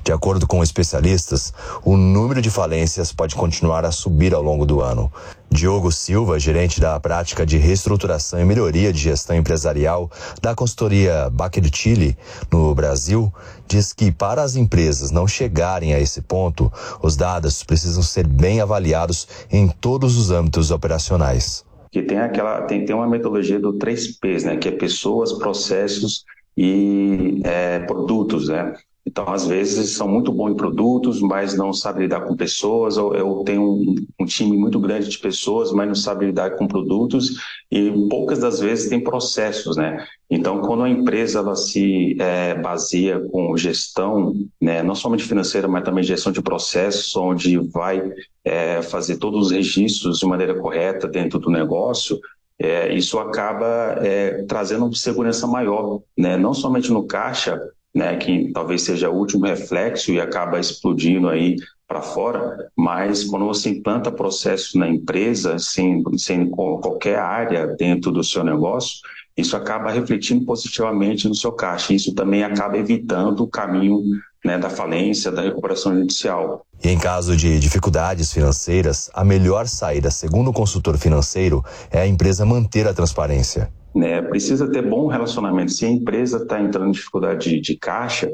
De 0.05 0.13
acordo 0.13 0.47
com 0.47 0.63
especialistas, 0.63 1.53
o 1.85 1.97
número 1.97 2.41
de 2.41 2.51
falências 2.51 3.13
pode 3.13 3.35
continuar 3.35 3.85
a 3.85 3.93
subir 3.93 4.35
ao 4.35 4.43
longo 4.43 4.67
do 4.67 4.81
ano. 4.81 5.13
Diogo 5.53 5.91
Silva, 5.91 6.39
gerente 6.39 6.81
da 6.81 6.99
prática 7.01 7.45
de 7.45 7.59
reestruturação 7.59 8.41
e 8.41 8.45
melhoria 8.45 8.93
de 8.93 9.01
gestão 9.01 9.35
empresarial 9.35 10.09
da 10.41 10.55
consultoria 10.55 11.29
Baker 11.29 11.69
Chile 11.75 12.17
no 12.53 12.73
Brasil, 12.73 13.33
diz 13.67 13.93
que 13.93 14.13
para 14.13 14.43
as 14.43 14.55
empresas 14.55 15.11
não 15.11 15.27
chegarem 15.27 15.93
a 15.93 15.99
esse 15.99 16.23
ponto, 16.23 16.73
os 17.03 17.17
dados 17.17 17.65
precisam 17.65 18.03
ser 18.03 18.27
bem 18.27 18.61
avaliados 18.61 19.27
em 19.51 19.69
todos 19.69 20.17
os 20.17 20.31
âmbitos 20.31 20.71
operacionais. 20.71 21.65
Que 21.91 22.03
tem 22.03 22.19
aquela 22.19 22.63
tem, 22.63 22.85
tem 22.85 22.95
uma 22.95 23.09
metodologia 23.09 23.59
do 23.59 23.73
3Ps, 23.73 24.45
né, 24.45 24.57
que 24.57 24.69
é 24.69 24.73
pessoas, 24.73 25.33
processos 25.33 26.25
e 26.57 27.41
é, 27.43 27.81
produtos, 27.81 28.49
né? 28.49 28.75
Então, 29.11 29.29
às 29.29 29.45
vezes, 29.45 29.91
são 29.97 30.07
muito 30.07 30.31
bons 30.31 30.53
em 30.53 30.55
produtos, 30.55 31.21
mas 31.21 31.57
não 31.57 31.73
sabem 31.73 32.05
lidar 32.05 32.21
com 32.21 32.37
pessoas, 32.37 32.97
ou 32.97 33.43
tenho 33.43 33.61
um, 33.61 34.07
um, 34.21 34.25
time 34.25 34.57
muito 34.57 34.79
grande 34.79 35.09
de 35.09 35.19
pessoas, 35.19 35.73
mas 35.73 35.89
não 35.89 35.97
sabem 35.97 36.29
lidar 36.29 36.51
com 36.53 36.69
produtos, 36.69 37.35
e 37.73 37.91
poucas 38.09 38.39
das 38.39 38.61
vezes 38.61 38.89
tem 38.89 39.03
processos, 39.03 39.77
né? 39.77 40.07
Então, 40.31 40.61
quando 40.61 40.85
a 40.85 40.89
empresa 40.89 41.41
ela 41.41 41.57
se 41.57 42.17
é, 42.21 42.55
baseia 42.55 43.19
com 43.19 43.57
gestão, 43.57 44.33
né, 44.61 44.81
não 44.81 44.95
somente 44.95 45.25
financeira, 45.25 45.67
mas 45.67 45.83
também 45.83 46.05
gestão 46.05 46.31
de 46.31 46.41
processos, 46.41 47.17
onde 47.17 47.59
vai 47.59 48.13
é, 48.45 48.81
fazer 48.81 49.17
todos 49.17 49.47
os 49.47 49.51
registros 49.51 50.21
de 50.21 50.27
maneira 50.27 50.55
correta 50.55 51.09
dentro 51.09 51.41
do 51.41 51.51
negócio, 51.51 52.17
é, 52.61 52.95
isso 52.95 53.19
acaba 53.19 53.97
é, 54.03 54.45
trazendo 54.45 54.95
segurança 54.95 55.49
maior, 55.49 56.01
né? 56.17 56.37
não 56.37 56.55
somente 56.55 56.93
no 56.93 57.05
caixa, 57.07 57.61
né, 57.95 58.17
que 58.17 58.51
talvez 58.53 58.83
seja 58.83 59.11
o 59.11 59.17
último 59.17 59.47
reflexo 59.47 60.13
e 60.13 60.21
acaba 60.21 60.59
explodindo 60.59 61.29
aí 61.29 61.57
para 61.89 62.03
fora, 62.03 62.71
mas 62.77 63.25
quando 63.25 63.47
você 63.47 63.71
implanta 63.71 64.13
processos 64.13 64.75
na 64.75 64.89
empresa, 64.89 65.59
sem, 65.59 66.03
sem 66.17 66.49
qualquer 66.49 67.19
área 67.19 67.67
dentro 67.67 68.13
do 68.13 68.23
seu 68.23 68.45
negócio, 68.45 69.01
isso 69.37 69.57
acaba 69.57 69.91
refletindo 69.91 70.45
positivamente 70.45 71.27
no 71.27 71.35
seu 71.35 71.51
caixa. 71.51 71.93
Isso 71.93 72.15
também 72.15 72.45
acaba 72.45 72.79
evitando 72.79 73.43
o 73.43 73.49
caminho 73.49 74.03
né, 74.45 74.57
da 74.57 74.71
falência, 74.71 75.33
da 75.33 75.43
recuperação 75.43 75.97
judicial. 75.97 76.65
E 76.83 76.89
em 76.89 76.99
caso 76.99 77.37
de 77.37 77.59
dificuldades 77.59 78.33
financeiras, 78.33 79.11
a 79.13 79.25
melhor 79.25 79.67
saída, 79.67 80.13
segundo 80.13 80.51
o 80.51 80.53
consultor 80.53 80.97
financeiro, 80.97 81.65
é 81.91 82.01
a 82.01 82.07
empresa 82.07 82.47
manter 82.47 82.87
a 82.87 82.95
transparência 82.95 83.69
né, 83.95 84.23
precisa 84.23 84.71
ter 84.71 84.83
bom 84.83 85.07
relacionamento. 85.07 85.73
Se 85.73 85.85
a 85.85 85.91
empresa 85.91 86.39
está 86.39 86.61
entrando 86.61 86.89
em 86.89 86.93
dificuldade 86.93 87.51
de, 87.51 87.61
de, 87.61 87.77
caixa, 87.77 88.31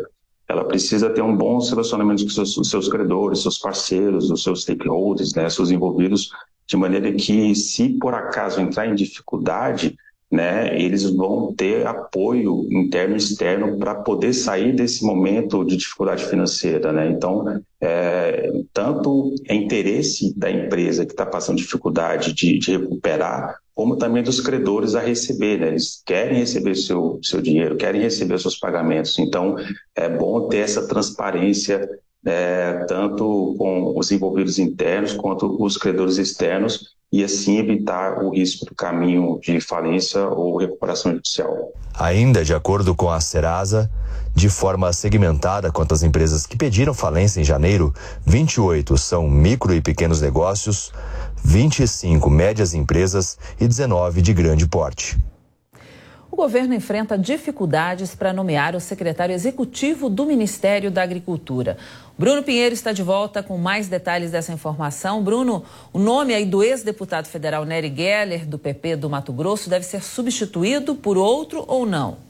ela 0.48 0.64
precisa 0.64 1.10
ter 1.10 1.22
um 1.22 1.36
bom 1.36 1.58
relacionamento 1.58 2.22
com 2.24 2.30
seus, 2.30 2.54
seus 2.68 2.88
credores, 2.88 3.42
seus 3.42 3.58
parceiros, 3.58 4.30
os 4.30 4.42
seus 4.42 4.62
stakeholders, 4.62 5.34
né, 5.34 5.48
seus 5.50 5.70
envolvidos, 5.70 6.30
de 6.66 6.76
maneira 6.76 7.12
que, 7.12 7.54
se 7.54 7.90
por 7.90 8.14
acaso 8.14 8.60
entrar 8.60 8.86
em 8.86 8.94
dificuldade, 8.94 9.96
né, 10.30 10.80
eles 10.80 11.08
vão 11.08 11.54
ter 11.54 11.86
apoio 11.86 12.66
interno 12.70 13.14
e 13.14 13.18
externo 13.18 13.78
para 13.78 13.94
poder 13.94 14.32
sair 14.32 14.74
desse 14.74 15.04
momento 15.04 15.64
de 15.64 15.76
dificuldade 15.76 16.24
financeira. 16.24 16.92
Né? 16.92 17.08
Então, 17.10 17.62
é, 17.80 18.52
tanto 18.72 19.34
é 19.48 19.54
interesse 19.54 20.36
da 20.36 20.50
empresa 20.50 21.06
que 21.06 21.12
está 21.12 21.24
passando 21.24 21.58
dificuldade 21.58 22.32
de, 22.32 22.58
de, 22.58 22.72
recuperar, 22.72 23.56
como 23.76 23.96
também 23.96 24.22
dos 24.22 24.40
credores 24.40 24.94
a 24.94 25.00
receber. 25.00 25.60
Né? 25.60 25.68
Eles 25.68 26.02
querem 26.04 26.38
receber 26.38 26.74
seu, 26.74 27.20
seu 27.22 27.42
dinheiro, 27.42 27.76
querem 27.76 28.00
receber 28.00 28.40
seus 28.40 28.58
pagamentos. 28.58 29.18
Então, 29.18 29.54
é 29.94 30.08
bom 30.08 30.48
ter 30.48 30.58
essa 30.58 30.88
transparência 30.88 31.86
é, 32.24 32.84
tanto 32.88 33.54
com 33.58 33.96
os 33.96 34.10
envolvidos 34.10 34.58
internos 34.58 35.12
quanto 35.12 35.62
os 35.62 35.76
credores 35.76 36.16
externos, 36.16 36.96
e 37.12 37.22
assim 37.22 37.58
evitar 37.58 38.24
o 38.24 38.30
risco 38.30 38.66
do 38.66 38.74
caminho 38.74 39.38
de 39.40 39.60
falência 39.60 40.26
ou 40.26 40.56
recuperação 40.56 41.12
judicial. 41.12 41.72
Ainda 41.94 42.44
de 42.44 42.52
acordo 42.52 42.94
com 42.96 43.08
a 43.08 43.20
Serasa, 43.20 43.88
de 44.34 44.50
forma 44.50 44.92
segmentada 44.92 45.70
quanto 45.70 45.94
às 45.94 46.02
empresas 46.02 46.46
que 46.46 46.56
pediram 46.56 46.92
falência 46.92 47.40
em 47.40 47.44
janeiro, 47.44 47.94
28 48.26 48.98
são 48.98 49.30
micro 49.30 49.72
e 49.72 49.80
pequenos 49.80 50.20
negócios, 50.20 50.92
25 51.42 52.28
médias 52.28 52.74
empresas 52.74 53.38
e 53.60 53.66
19 53.66 54.22
de 54.22 54.32
grande 54.32 54.66
porte. 54.66 55.16
O 56.30 56.36
governo 56.36 56.74
enfrenta 56.74 57.16
dificuldades 57.16 58.14
para 58.14 58.30
nomear 58.30 58.76
o 58.76 58.80
secretário 58.80 59.34
executivo 59.34 60.10
do 60.10 60.26
Ministério 60.26 60.90
da 60.90 61.02
Agricultura. 61.02 61.78
Bruno 62.18 62.42
Pinheiro 62.42 62.74
está 62.74 62.92
de 62.92 63.02
volta 63.02 63.42
com 63.42 63.56
mais 63.56 63.88
detalhes 63.88 64.32
dessa 64.32 64.52
informação. 64.52 65.24
Bruno, 65.24 65.64
o 65.94 65.98
nome 65.98 66.34
aí 66.34 66.44
do 66.44 66.62
ex-deputado 66.62 67.26
federal 67.26 67.64
Nery 67.64 67.90
Geller, 67.94 68.46
do 68.46 68.58
PP 68.58 68.96
do 68.96 69.08
Mato 69.08 69.32
Grosso, 69.32 69.70
deve 69.70 69.86
ser 69.86 70.02
substituído 70.02 70.94
por 70.94 71.16
outro 71.16 71.64
ou 71.66 71.86
não? 71.86 72.25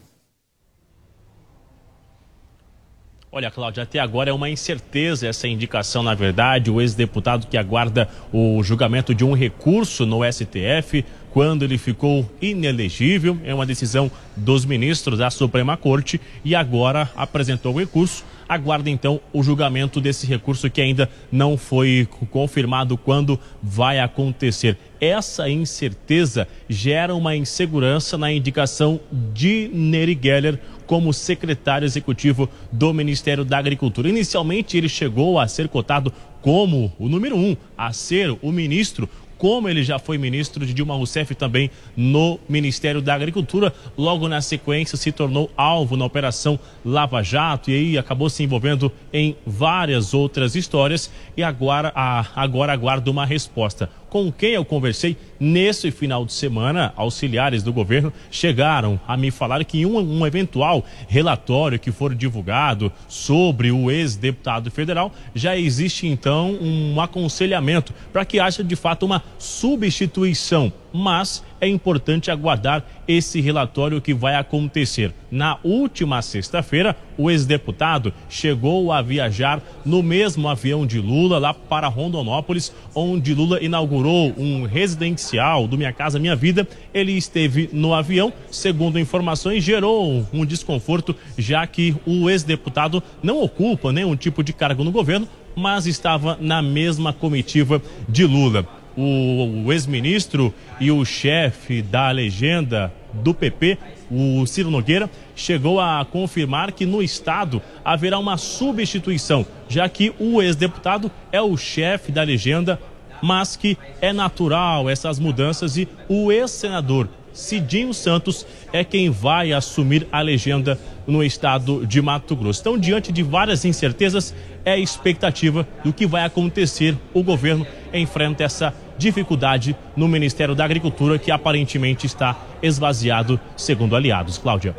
Olha, 3.29 3.51
Cláudia, 3.51 3.83
até 3.83 3.99
agora 3.99 4.29
é 4.29 4.33
uma 4.33 4.49
incerteza 4.49 5.27
essa 5.27 5.49
indicação, 5.49 6.01
na 6.01 6.13
verdade. 6.13 6.71
O 6.71 6.79
ex-deputado 6.79 7.45
que 7.47 7.57
aguarda 7.57 8.07
o 8.31 8.63
julgamento 8.63 9.13
de 9.13 9.25
um 9.25 9.33
recurso 9.33 10.05
no 10.05 10.21
STF 10.23 11.03
quando 11.33 11.63
ele 11.63 11.77
ficou 11.77 12.25
inelegível. 12.41 13.37
É 13.43 13.53
uma 13.53 13.65
decisão 13.65 14.09
dos 14.33 14.63
ministros 14.63 15.19
da 15.19 15.29
Suprema 15.29 15.75
Corte 15.75 16.21
e 16.43 16.55
agora 16.55 17.11
apresentou 17.17 17.73
o 17.73 17.79
recurso. 17.79 18.23
Aguarda 18.47 18.89
então 18.89 19.19
o 19.33 19.43
julgamento 19.43 19.99
desse 19.99 20.25
recurso 20.25 20.69
que 20.69 20.79
ainda 20.79 21.09
não 21.29 21.57
foi 21.57 22.07
confirmado 22.31 22.97
quando 22.97 23.37
vai 23.61 23.99
acontecer. 23.99 24.77
Essa 25.01 25.49
incerteza 25.49 26.47
gera 26.69 27.13
uma 27.13 27.35
insegurança 27.35 28.17
na 28.17 28.31
indicação 28.31 29.01
de 29.11 29.69
Neri 29.73 30.17
Geller 30.19 30.57
como 30.87 31.13
secretário 31.13 31.85
executivo 31.85 32.49
do 32.71 32.93
Ministério 32.93 33.45
da 33.45 33.57
Agricultura. 33.57 34.09
Inicialmente 34.09 34.77
ele 34.77 34.89
chegou 34.89 35.39
a 35.39 35.47
ser 35.47 35.67
cotado 35.67 36.11
como 36.41 36.91
o 36.97 37.07
número 37.07 37.37
um, 37.37 37.55
a 37.77 37.93
ser 37.93 38.35
o 38.41 38.51
ministro 38.51 39.07
como 39.37 39.69
ele 39.69 39.83
já 39.83 39.99
foi 39.99 40.17
ministro 40.17 40.65
de 40.65 40.73
Dilma 40.73 40.95
Rousseff 40.95 41.35
também 41.35 41.69
no 41.95 42.39
Ministério 42.49 43.01
da 43.01 43.13
Agricultura. 43.13 43.73
Logo 43.97 44.27
na 44.27 44.41
sequência 44.41 44.97
se 44.97 45.11
tornou 45.11 45.51
alvo 45.55 45.95
na 45.95 46.05
Operação 46.05 46.59
Lava 46.83 47.21
Jato 47.21 47.69
e 47.69 47.75
aí 47.75 47.97
acabou 47.97 48.29
se 48.29 48.43
envolvendo 48.43 48.91
em 49.13 49.35
várias 49.45 50.13
outras 50.13 50.55
histórias 50.55 51.11
e 51.35 51.43
agora, 51.43 51.91
agora 52.35 52.73
aguarda 52.73 53.11
uma 53.11 53.25
resposta 53.25 53.89
com 54.17 54.31
quem 54.31 54.53
eu 54.53 54.65
conversei 54.65 55.15
nesse 55.39 55.91
final 55.91 56.25
de 56.25 56.33
semana, 56.33 56.91
auxiliares 56.95 57.61
do 57.61 57.71
governo 57.71 58.11
chegaram 58.31 58.99
a 59.07 59.15
me 59.15 59.29
falar 59.29 59.63
que 59.63 59.85
um, 59.85 59.99
um 59.99 60.25
eventual 60.25 60.83
relatório 61.07 61.77
que 61.77 61.91
for 61.91 62.15
divulgado 62.15 62.91
sobre 63.07 63.71
o 63.71 63.91
ex-deputado 63.91 64.71
federal, 64.71 65.13
já 65.35 65.55
existe 65.55 66.07
então 66.07 66.57
um 66.59 66.99
aconselhamento 66.99 67.93
para 68.11 68.25
que 68.25 68.39
haja 68.39 68.63
de 68.63 68.75
fato 68.75 69.05
uma 69.05 69.21
substituição 69.37 70.73
mas 70.91 71.43
é 71.59 71.67
importante 71.67 72.31
aguardar 72.31 72.83
esse 73.07 73.41
relatório 73.41 74.01
que 74.01 74.13
vai 74.13 74.35
acontecer. 74.35 75.13
Na 75.29 75.57
última 75.63 76.21
sexta-feira, 76.21 76.95
o 77.17 77.29
ex-deputado 77.29 78.13
chegou 78.29 78.91
a 78.91 79.01
viajar 79.01 79.61
no 79.85 80.01
mesmo 80.01 80.47
avião 80.47 80.85
de 80.85 80.99
Lula 80.99 81.39
lá 81.39 81.53
para 81.53 81.87
Rondonópolis, 81.87 82.73
onde 82.93 83.33
Lula 83.33 83.61
inaugurou 83.61 84.33
um 84.37 84.65
residencial 84.65 85.67
do 85.67 85.77
Minha 85.77 85.93
Casa 85.93 86.19
Minha 86.19 86.35
Vida. 86.35 86.67
Ele 86.93 87.13
esteve 87.13 87.69
no 87.73 87.93
avião, 87.93 88.31
segundo 88.49 88.99
informações, 88.99 89.63
gerou 89.63 90.25
um 90.31 90.45
desconforto, 90.45 91.15
já 91.37 91.65
que 91.65 91.95
o 92.05 92.29
ex-deputado 92.29 93.01
não 93.21 93.41
ocupa 93.41 93.91
nenhum 93.91 94.15
tipo 94.15 94.43
de 94.43 94.53
cargo 94.53 94.83
no 94.83 94.91
governo, 94.91 95.27
mas 95.55 95.87
estava 95.87 96.37
na 96.39 96.61
mesma 96.61 97.11
comitiva 97.11 97.81
de 98.07 98.25
Lula 98.25 98.65
o, 98.97 99.65
o 99.65 99.71
ex-ministro 99.71 100.53
e 100.79 100.91
o 100.91 101.05
chefe 101.05 101.81
da 101.81 102.09
legenda 102.09 102.91
do 103.13 103.33
PP, 103.33 103.77
o 104.09 104.45
Ciro 104.45 104.71
Nogueira, 104.71 105.09
chegou 105.35 105.79
a 105.79 106.05
confirmar 106.05 106.71
que 106.71 106.85
no 106.85 107.01
estado 107.01 107.61
haverá 107.85 108.17
uma 108.17 108.37
substituição, 108.37 109.45
já 109.69 109.87
que 109.87 110.13
o 110.19 110.41
ex-deputado 110.41 111.11
é 111.31 111.41
o 111.41 111.55
chefe 111.55 112.11
da 112.11 112.23
legenda, 112.23 112.79
mas 113.21 113.55
que 113.55 113.77
é 114.01 114.11
natural 114.11 114.89
essas 114.89 115.19
mudanças 115.19 115.77
e 115.77 115.87
o 116.09 116.31
ex-senador 116.31 117.07
Cidinho 117.37 117.93
Santos 117.93 118.45
é 118.73 118.83
quem 118.83 119.11
vai 119.11 119.53
assumir 119.53 120.07
a 120.11 120.21
legenda 120.21 120.79
no 121.05 121.23
estado 121.23 121.85
de 121.85 122.01
Mato 122.01 122.35
Grosso. 122.35 122.61
Então, 122.61 122.77
diante 122.77 123.11
de 123.11 123.21
várias 123.21 123.63
incertezas, 123.63 124.33
é 124.65 124.77
expectativa 124.77 125.65
do 125.83 125.93
que 125.93 126.07
vai 126.07 126.25
acontecer. 126.25 126.97
O 127.13 127.21
governo 127.21 127.65
enfrenta 127.93 128.43
essa 128.43 128.73
dificuldade 128.97 129.75
no 129.95 130.07
Ministério 130.07 130.55
da 130.55 130.65
Agricultura, 130.65 131.19
que 131.19 131.31
aparentemente 131.31 132.05
está 132.05 132.35
esvaziado, 132.61 133.39
segundo 133.55 133.95
aliados. 133.95 134.37
Cláudia. 134.37 134.75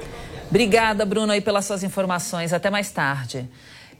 Obrigada, 0.49 1.05
Bruno, 1.05 1.33
aí 1.33 1.41
pelas 1.41 1.67
suas 1.67 1.83
informações. 1.83 2.53
Até 2.53 2.71
mais 2.71 2.91
tarde. 2.91 3.49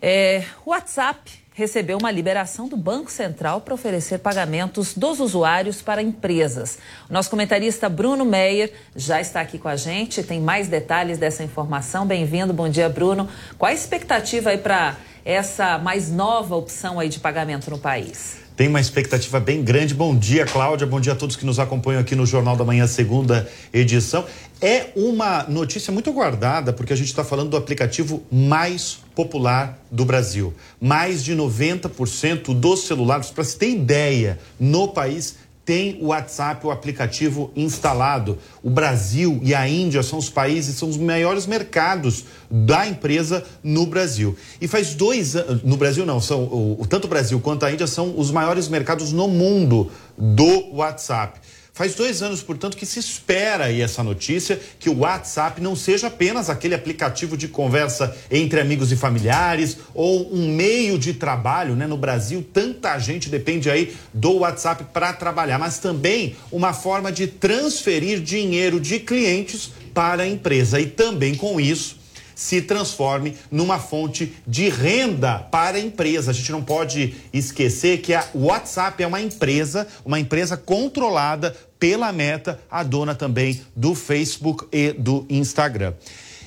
É, 0.01 0.45
WhatsApp 0.65 1.31
recebeu 1.59 1.99
uma 1.99 2.11
liberação 2.11 2.69
do 2.69 2.77
Banco 2.77 3.11
Central 3.11 3.61
para 3.61 3.75
oferecer 3.75 4.19
pagamentos 4.19 4.95
dos 4.95 5.19
usuários 5.19 5.83
para 5.83 6.01
empresas. 6.01 6.79
Nosso 7.11 7.29
comentarista 7.29 7.89
Bruno 7.89 8.25
Meyer 8.25 8.73
já 8.95 9.21
está 9.21 9.41
aqui 9.41 9.59
com 9.59 9.67
a 9.67 9.75
gente, 9.75 10.23
tem 10.23 10.41
mais 10.41 10.69
detalhes 10.69 11.19
dessa 11.19 11.43
informação. 11.43 12.07
Bem-vindo, 12.07 12.53
bom 12.53 12.69
dia, 12.69 12.89
Bruno. 12.89 13.29
Qual 13.59 13.69
a 13.69 13.75
expectativa 13.75 14.51
aí 14.51 14.59
para 14.59 14.97
essa 15.25 15.79
mais 15.79 16.13
nova 16.13 16.55
opção 16.55 17.01
aí 17.01 17.09
de 17.09 17.19
pagamento 17.19 17.69
no 17.71 17.79
país? 17.79 18.38
Tem 18.59 18.67
uma 18.67 18.81
expectativa 18.81 19.39
bem 19.39 19.63
grande. 19.63 19.95
Bom 19.95 20.19
dia, 20.19 20.45
Cláudia. 20.45 20.85
Bom 20.85 20.99
dia 20.99 21.13
a 21.13 21.17
todos 21.17 21.37
que 21.37 21.47
nos 21.47 21.61
acompanham 21.61 22.01
aqui 22.01 22.17
no 22.17 22.27
Jornal 22.27 22.57
da 22.57 22.65
Manhã, 22.65 22.89
segunda 22.89 23.49
edição. 23.73 24.25
É 24.61 24.89
uma 24.97 25.45
notícia 25.45 25.93
muito 25.93 26.11
aguardada, 26.11 26.73
porque 26.73 26.93
a 26.93 26.97
gente 26.97 27.07
está 27.07 27.23
falando 27.23 27.51
do 27.51 27.57
aplicativo 27.57 28.21
mais 28.33 28.99
popular 29.15 29.79
do 29.93 30.05
Brasil. 30.05 30.53
Mais 30.81 31.23
de 31.23 31.37
90% 31.37 32.53
dos 32.53 32.81
celulares, 32.81 33.31
para 33.31 33.45
se 33.45 33.57
ter 33.57 33.71
ideia, 33.71 34.41
no 34.59 34.89
país 34.89 35.37
tem 35.69 35.99
o 36.01 36.07
WhatsApp, 36.07 36.67
o 36.67 36.71
aplicativo 36.71 37.51
instalado. 37.55 38.39
O 38.63 38.71
Brasil 38.71 39.39
e 39.43 39.55
a 39.55 39.69
Índia 39.69 40.03
são 40.03 40.19
os 40.19 40.31
países, 40.31 40.77
são 40.77 40.89
os 40.89 40.97
maiores 40.97 41.47
mercados 41.47 42.25
da 42.51 42.89
empresa 42.89 43.45
no 43.63 43.85
Brasil. 43.85 44.35
E 44.63 44.67
faz 44.67 44.95
dois 44.95 45.37
anos, 45.37 45.63
no 45.63 45.77
Brasil 45.77 46.07
não, 46.07 46.23
são 46.23 46.79
tanto 46.89 47.05
o 47.05 47.09
Brasil 47.09 47.39
quanto 47.39 47.67
a 47.67 47.71
Índia 47.71 47.87
são 47.87 48.19
os 48.19 48.31
maiores 48.31 48.67
mercados 48.67 49.13
no 49.13 49.29
mundo 49.29 49.91
do 50.17 50.75
WhatsApp. 50.75 51.39
Faz 51.79 51.95
dois 51.95 52.23
anos, 52.25 52.43
portanto, 52.43 52.77
que 52.77 52.85
se 52.85 52.99
espera 52.99 53.67
aí 53.67 53.81
essa 53.81 54.03
notícia 54.03 54.61
que 54.81 54.91
o 54.91 54.99
WhatsApp 54.99 55.61
não 55.61 55.77
seja 55.77 56.09
apenas 56.09 56.51
aquele 56.51 56.75
aplicativo 56.75 57.37
de 57.37 57.47
conversa 57.47 58.17
entre 58.33 58.59
amigos 58.59 58.91
e 58.91 58.97
familiares 58.97 59.77
ou 59.95 60.35
um 60.35 60.49
meio 60.49 60.99
de 60.99 61.15
trabalho, 61.15 61.77
né? 61.77 61.87
No 61.87 61.97
Brasil, 61.97 62.45
tanta 62.53 62.99
gente 62.99 63.29
depende 63.29 63.71
aí 63.71 63.95
do 64.13 64.39
WhatsApp 64.39 64.87
para 64.93 65.13
trabalhar, 65.13 65.57
mas 65.57 65.79
também 65.79 66.35
uma 66.51 66.73
forma 66.73 67.13
de 67.13 67.29
transferir 67.29 68.23
dinheiro 68.23 68.81
de 68.81 68.99
clientes 68.99 69.71
para 69.95 70.25
a 70.25 70.29
empresa 70.29 70.81
e 70.81 70.87
também 70.87 71.37
com 71.37 71.61
isso 71.61 71.98
se 72.39 72.63
transforme 72.63 73.37
numa 73.51 73.81
fonte 73.81 74.33
de 74.47 74.69
renda 74.69 75.41
para 75.41 75.77
a 75.77 75.81
empresa. 75.81 76.31
A 76.31 76.35
gente 76.35 76.53
não 76.53 76.63
pode 76.63 77.17
esquecer 77.33 77.99
que 77.99 78.15
a 78.15 78.25
WhatsApp 78.33 79.03
é 79.03 79.07
uma 79.09 79.21
empresa, 79.21 79.89
uma 80.05 80.21
empresa 80.21 80.57
controlada 80.57 81.57
pela 81.81 82.13
Meta, 82.13 82.61
a 82.71 82.85
dona 82.85 83.13
também 83.13 83.61
do 83.75 83.93
Facebook 83.93 84.67
e 84.71 84.93
do 84.93 85.27
Instagram. 85.29 85.95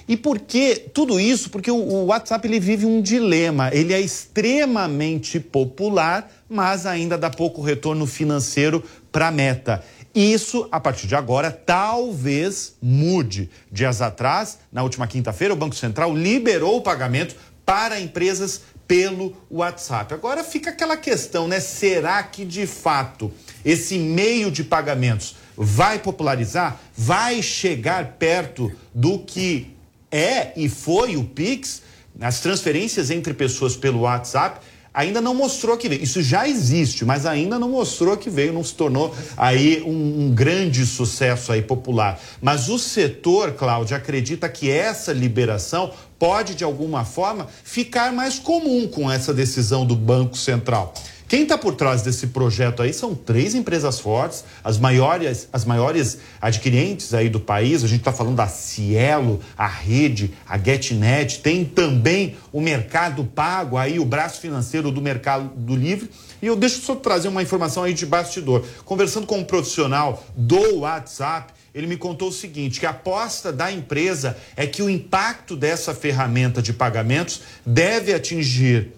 E 0.08 0.16
por 0.16 0.40
que 0.40 0.76
tudo 0.94 1.20
isso? 1.20 1.50
Porque 1.50 1.70
o, 1.70 2.06
WhatsApp 2.06 2.48
ele 2.48 2.60
vive 2.60 2.86
um 2.86 3.02
dilema. 3.02 3.70
Ele 3.74 3.94
é 3.94 4.00
extremamente 4.00 5.42
popular, 5.42 6.32
mas 6.50 6.86
ainda 6.86 7.18
dá 7.18 7.30
pouco 7.30 7.62
retorno 7.62 8.08
financeiro 8.08 8.82
para 9.12 9.28
a 9.28 9.32
Meta. 9.32 9.84
Isso, 10.14 10.68
a 10.72 10.80
partir 10.80 11.08
de 11.08 11.16
agora, 11.16 11.50
talvez 11.50 12.76
mude. 12.82 13.50
Dias 13.72 14.02
atrás, 14.02 14.60
na 14.72 14.84
última 14.84 15.08
quinta-feira, 15.08 15.54
o 15.54 15.58
Banco 15.58 15.76
Central 15.76 16.16
liberou 16.16 16.78
o 16.78 16.82
pagamento 16.82 17.36
para 17.66 18.00
empresas 18.00 18.62
pelo 18.86 19.34
WhatsApp. 19.50 20.14
Agora 20.14 20.44
fica 20.44 20.70
aquela 20.70 20.98
questão, 20.98 21.48
né? 21.48 21.62
Será 21.62 22.22
que 22.24 22.44
de 22.44 22.68
fato 22.68 23.32
esse 23.64 23.98
meio 23.98 24.52
de 24.52 24.66
pagamentos 24.66 25.38
vai 25.56 25.98
popularizar? 25.98 26.78
Vai 26.96 27.42
chegar 27.42 28.18
perto 28.20 28.70
do 28.94 29.20
que 29.20 29.74
é 30.12 30.52
e 30.58 30.68
foi 30.68 31.16
o 31.16 31.24
Pix? 31.24 31.84
as 32.20 32.40
transferências 32.40 33.10
entre 33.10 33.34
pessoas 33.34 33.76
pelo 33.76 34.02
WhatsApp 34.02 34.60
ainda 34.94 35.22
não 35.22 35.34
mostrou 35.34 35.78
que 35.78 35.88
veio. 35.88 36.04
Isso 36.04 36.22
já 36.22 36.48
existe, 36.48 37.06
mas 37.06 37.26
ainda 37.26 37.58
não 37.58 37.70
mostrou 37.70 38.18
que 38.18 38.30
veio, 38.30 38.54
não 38.54 38.64
se 38.64 38.74
tornou 38.74 39.16
aí 39.38 39.82
um, 39.84 40.26
um 40.26 40.34
grande 40.34 40.86
sucesso 40.86 41.52
aí 41.52 41.62
popular. 41.62 42.20
Mas 42.42 42.70
o 42.70 42.78
setor, 42.78 43.54
Cláudia, 43.54 43.98
acredita 43.98 44.50
que 44.50 44.70
essa 44.70 45.14
liberação 45.14 45.92
pode, 46.20 46.56
de 46.56 46.64
alguma 46.64 47.06
forma, 47.06 47.48
ficar 47.64 48.12
mais 48.12 48.38
comum 48.38 48.88
com 48.88 49.12
essa 49.12 49.34
decisão 49.34 49.86
do 49.86 49.96
Banco 49.96 50.38
Central. 50.38 50.94
Quem 51.32 51.44
está 51.44 51.58
por 51.58 51.76
trás 51.76 52.02
desse 52.02 52.28
projeto 52.28 52.82
aí 52.82 52.92
são 52.92 53.16
três 53.16 53.56
empresas 53.56 54.02
fortes, 54.02 54.44
as 54.62 54.78
maiores, 54.78 55.48
as 55.54 55.64
maiores 55.64 56.18
adquirentes 56.42 57.14
aí 57.14 57.30
do 57.30 57.40
país. 57.40 57.86
A 57.86 57.88
gente 57.88 58.02
está 58.02 58.12
falando 58.12 58.36
da 58.36 58.50
Cielo, 58.50 59.40
a 59.58 59.66
Rede, 59.66 60.34
a 60.46 60.58
GetNet, 60.58 61.40
tem 61.40 61.64
também 61.64 62.36
o 62.52 62.60
Mercado 62.60 63.24
Pago, 63.24 63.78
aí 63.78 63.98
o 63.98 64.04
braço 64.04 64.42
financeiro 64.42 64.92
do 64.92 65.02
Mercado 65.02 65.50
do 65.56 65.74
Livre. 65.74 66.10
E 66.42 66.48
eu 66.48 66.56
deixo 66.58 66.82
só 66.82 66.98
trazer 66.98 67.30
uma 67.30 67.42
informação 67.42 67.84
aí 67.84 67.94
de 67.94 68.06
bastidor. 68.06 68.66
Conversando 68.84 69.26
com 69.26 69.38
um 69.38 69.46
profissional 69.46 70.26
do 70.36 70.80
WhatsApp, 70.80 71.54
ele 71.74 71.88
me 71.88 71.96
contou 71.96 72.28
o 72.28 72.34
seguinte: 72.34 72.78
que 72.78 72.86
a 72.86 72.90
aposta 72.90 73.54
da 73.54 73.72
empresa 73.72 74.36
é 74.58 74.68
que 74.68 74.84
o 74.84 74.90
impacto 74.90 75.56
dessa 75.56 75.96
ferramenta 75.96 76.62
de 76.62 76.74
pagamentos 76.74 77.40
deve 77.66 78.14
atingir 78.14 78.92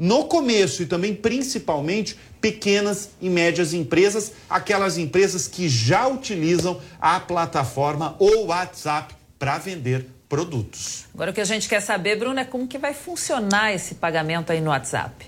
no 0.00 0.24
começo 0.24 0.82
e 0.82 0.86
também 0.86 1.14
principalmente 1.14 2.16
pequenas 2.40 3.10
e 3.20 3.28
médias 3.28 3.74
empresas, 3.74 4.32
aquelas 4.48 4.96
empresas 4.96 5.46
que 5.46 5.68
já 5.68 6.08
utilizam 6.08 6.80
a 6.98 7.20
plataforma 7.20 8.16
ou 8.18 8.46
WhatsApp 8.46 9.14
para 9.38 9.58
vender 9.58 10.06
produtos. 10.26 11.04
Agora 11.12 11.32
o 11.32 11.34
que 11.34 11.40
a 11.40 11.44
gente 11.44 11.68
quer 11.68 11.82
saber, 11.82 12.18
Bruno, 12.18 12.40
é 12.40 12.46
como 12.46 12.66
que 12.66 12.78
vai 12.78 12.94
funcionar 12.94 13.74
esse 13.74 13.96
pagamento 13.96 14.50
aí 14.50 14.60
no 14.62 14.70
WhatsApp. 14.70 15.26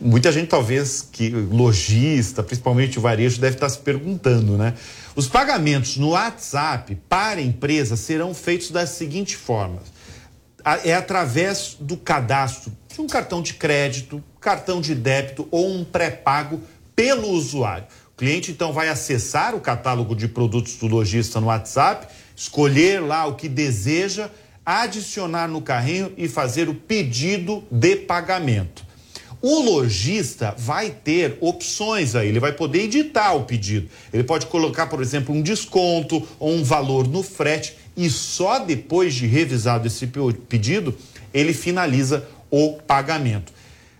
Muita 0.00 0.32
gente 0.32 0.48
talvez 0.48 1.02
que 1.02 1.28
lojista, 1.28 2.42
principalmente 2.42 2.98
o 2.98 3.02
varejo, 3.02 3.40
deve 3.40 3.56
estar 3.56 3.68
se 3.68 3.78
perguntando, 3.78 4.56
né? 4.56 4.74
Os 5.14 5.28
pagamentos 5.28 5.98
no 5.98 6.10
WhatsApp 6.10 6.98
para 7.08 7.40
empresas 7.40 8.00
serão 8.00 8.32
feitos 8.34 8.70
da 8.70 8.86
seguinte 8.86 9.36
forma: 9.36 9.82
é 10.84 10.94
através 10.94 11.76
do 11.78 11.98
cadastro 11.98 12.72
de 12.92 13.00
um 13.00 13.06
cartão 13.06 13.40
de 13.40 13.54
crédito, 13.54 14.22
cartão 14.40 14.80
de 14.80 14.94
débito 14.94 15.46
ou 15.50 15.70
um 15.70 15.84
pré-pago 15.84 16.60
pelo 16.94 17.28
usuário. 17.28 17.86
O 18.12 18.16
cliente 18.16 18.50
então 18.50 18.72
vai 18.72 18.88
acessar 18.88 19.54
o 19.54 19.60
catálogo 19.60 20.14
de 20.14 20.28
produtos 20.28 20.76
do 20.76 20.86
lojista 20.86 21.40
no 21.40 21.46
WhatsApp, 21.46 22.08
escolher 22.36 23.00
lá 23.00 23.26
o 23.26 23.36
que 23.36 23.48
deseja, 23.48 24.30
adicionar 24.66 25.48
no 25.48 25.62
carrinho 25.62 26.12
e 26.16 26.28
fazer 26.28 26.68
o 26.68 26.74
pedido 26.74 27.64
de 27.70 27.96
pagamento. 27.96 28.84
O 29.40 29.60
lojista 29.60 30.54
vai 30.58 30.90
ter 30.90 31.38
opções 31.40 32.14
aí, 32.14 32.28
ele 32.28 32.40
vai 32.40 32.52
poder 32.52 32.82
editar 32.82 33.32
o 33.32 33.44
pedido. 33.44 33.88
Ele 34.12 34.22
pode 34.22 34.44
colocar, 34.46 34.86
por 34.88 35.00
exemplo, 35.00 35.34
um 35.34 35.40
desconto 35.40 36.26
ou 36.38 36.52
um 36.52 36.62
valor 36.62 37.08
no 37.08 37.22
frete 37.22 37.74
e 37.96 38.10
só 38.10 38.58
depois 38.58 39.14
de 39.14 39.26
revisado 39.26 39.86
esse 39.86 40.06
pedido, 40.46 40.94
ele 41.32 41.54
finaliza 41.54 42.26
o 42.50 42.78
pagamento. 42.86 43.52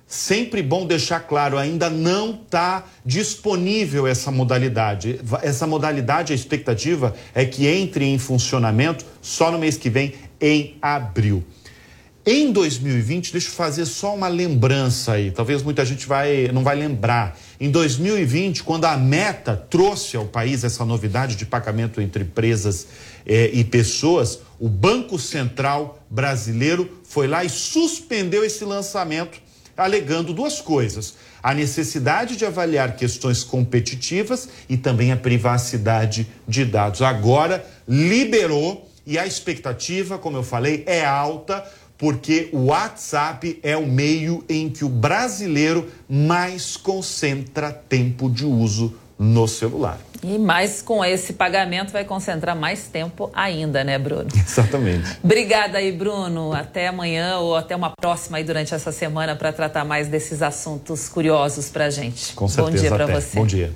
Sempre 0.06 0.60
bom 0.60 0.86
deixar 0.86 1.20
claro, 1.20 1.56
ainda 1.56 1.88
não 1.88 2.32
está 2.32 2.84
disponível 3.06 4.08
essa 4.08 4.30
modalidade. 4.32 5.20
Essa 5.40 5.68
modalidade, 5.68 6.32
a 6.32 6.36
expectativa 6.36 7.14
é 7.32 7.44
que 7.44 7.68
entre 7.68 8.04
em 8.04 8.18
funcionamento 8.18 9.04
só 9.22 9.52
no 9.52 9.58
mês 9.58 9.76
que 9.76 9.88
vem, 9.88 10.14
em 10.40 10.76
abril. 10.82 11.44
Em 12.26 12.52
2020, 12.52 13.32
deixa 13.32 13.48
eu 13.48 13.52
fazer 13.52 13.86
só 13.86 14.14
uma 14.14 14.28
lembrança 14.28 15.12
aí, 15.12 15.30
talvez 15.30 15.62
muita 15.62 15.86
gente 15.86 16.06
vai, 16.06 16.50
não 16.52 16.62
vai 16.62 16.76
lembrar. 16.76 17.38
Em 17.58 17.70
2020, 17.70 18.62
quando 18.62 18.84
a 18.84 18.96
Meta 18.96 19.56
trouxe 19.56 20.16
ao 20.16 20.26
país 20.26 20.62
essa 20.62 20.84
novidade 20.84 21.34
de 21.34 21.46
pagamento 21.46 22.00
entre 22.00 22.24
empresas 22.24 22.88
eh, 23.24 23.50
e 23.54 23.64
pessoas, 23.64 24.40
o 24.60 24.68
Banco 24.68 25.18
Central 25.18 26.04
brasileiro 26.10 27.00
foi 27.02 27.26
lá 27.26 27.42
e 27.42 27.48
suspendeu 27.48 28.44
esse 28.44 28.62
lançamento, 28.62 29.40
alegando 29.74 30.34
duas 30.34 30.60
coisas: 30.60 31.14
a 31.42 31.54
necessidade 31.54 32.36
de 32.36 32.44
avaliar 32.44 32.94
questões 32.94 33.42
competitivas 33.42 34.50
e 34.68 34.76
também 34.76 35.10
a 35.10 35.16
privacidade 35.16 36.28
de 36.46 36.66
dados. 36.66 37.00
Agora 37.00 37.64
liberou 37.88 38.86
e 39.06 39.18
a 39.18 39.26
expectativa, 39.26 40.18
como 40.18 40.36
eu 40.36 40.42
falei, 40.42 40.84
é 40.86 41.04
alta 41.04 41.64
porque 41.96 42.48
o 42.52 42.66
WhatsApp 42.66 43.58
é 43.62 43.76
o 43.76 43.86
meio 43.86 44.42
em 44.48 44.70
que 44.70 44.84
o 44.84 44.88
brasileiro 44.88 45.86
mais 46.08 46.74
concentra 46.74 47.70
tempo 47.70 48.30
de 48.30 48.46
uso 48.46 48.94
no 49.18 49.46
celular. 49.46 50.00
E 50.22 50.38
mais 50.38 50.82
com 50.82 51.04
esse 51.04 51.32
pagamento 51.32 51.92
vai 51.92 52.04
concentrar 52.04 52.54
mais 52.54 52.88
tempo 52.88 53.30
ainda, 53.34 53.82
né, 53.82 53.98
Bruno? 53.98 54.28
Exatamente. 54.36 55.18
Obrigada 55.22 55.78
aí, 55.78 55.90
Bruno. 55.90 56.52
Até 56.52 56.88
amanhã 56.88 57.38
ou 57.38 57.56
até 57.56 57.74
uma 57.74 57.90
próxima 57.90 58.36
aí 58.38 58.44
durante 58.44 58.74
essa 58.74 58.92
semana 58.92 59.34
para 59.34 59.52
tratar 59.52 59.84
mais 59.84 60.08
desses 60.08 60.42
assuntos 60.42 61.08
curiosos 61.08 61.70
para 61.70 61.86
a 61.86 61.90
gente. 61.90 62.34
Com 62.34 62.48
certeza. 62.48 62.70
Bom 62.70 62.80
dia 62.80 62.90
para 62.90 63.06
você. 63.06 63.36
Bom 63.38 63.46
dia. 63.46 63.72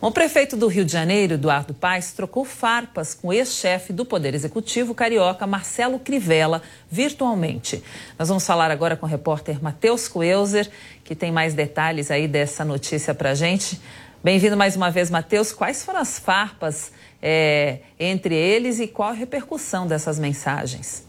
O 0.00 0.10
prefeito 0.10 0.54
do 0.54 0.66
Rio 0.66 0.84
de 0.84 0.92
Janeiro, 0.92 1.32
Eduardo 1.32 1.72
Paes, 1.72 2.12
trocou 2.12 2.44
farpas 2.44 3.14
com 3.14 3.28
o 3.28 3.32
ex-chefe 3.32 3.90
do 3.90 4.04
Poder 4.04 4.34
Executivo 4.34 4.94
carioca, 4.94 5.46
Marcelo 5.46 5.98
Crivella, 5.98 6.60
virtualmente. 6.90 7.82
Nós 8.18 8.28
vamos 8.28 8.44
falar 8.46 8.70
agora 8.70 8.96
com 8.96 9.06
o 9.06 9.08
repórter 9.08 9.62
Matheus 9.62 10.06
Coelzer, 10.06 10.68
que 11.02 11.14
tem 11.14 11.32
mais 11.32 11.54
detalhes 11.54 12.10
aí 12.10 12.28
dessa 12.28 12.66
notícia 12.66 13.14
para 13.14 13.34
gente. 13.34 13.80
Bem-vindo 14.24 14.56
mais 14.56 14.74
uma 14.74 14.90
vez, 14.90 15.10
Matheus. 15.10 15.52
Quais 15.52 15.84
foram 15.84 16.00
as 16.00 16.18
farpas 16.18 16.90
é, 17.20 17.80
entre 18.00 18.34
eles 18.34 18.80
e 18.80 18.86
qual 18.86 19.10
a 19.10 19.12
repercussão 19.12 19.86
dessas 19.86 20.18
mensagens? 20.18 21.06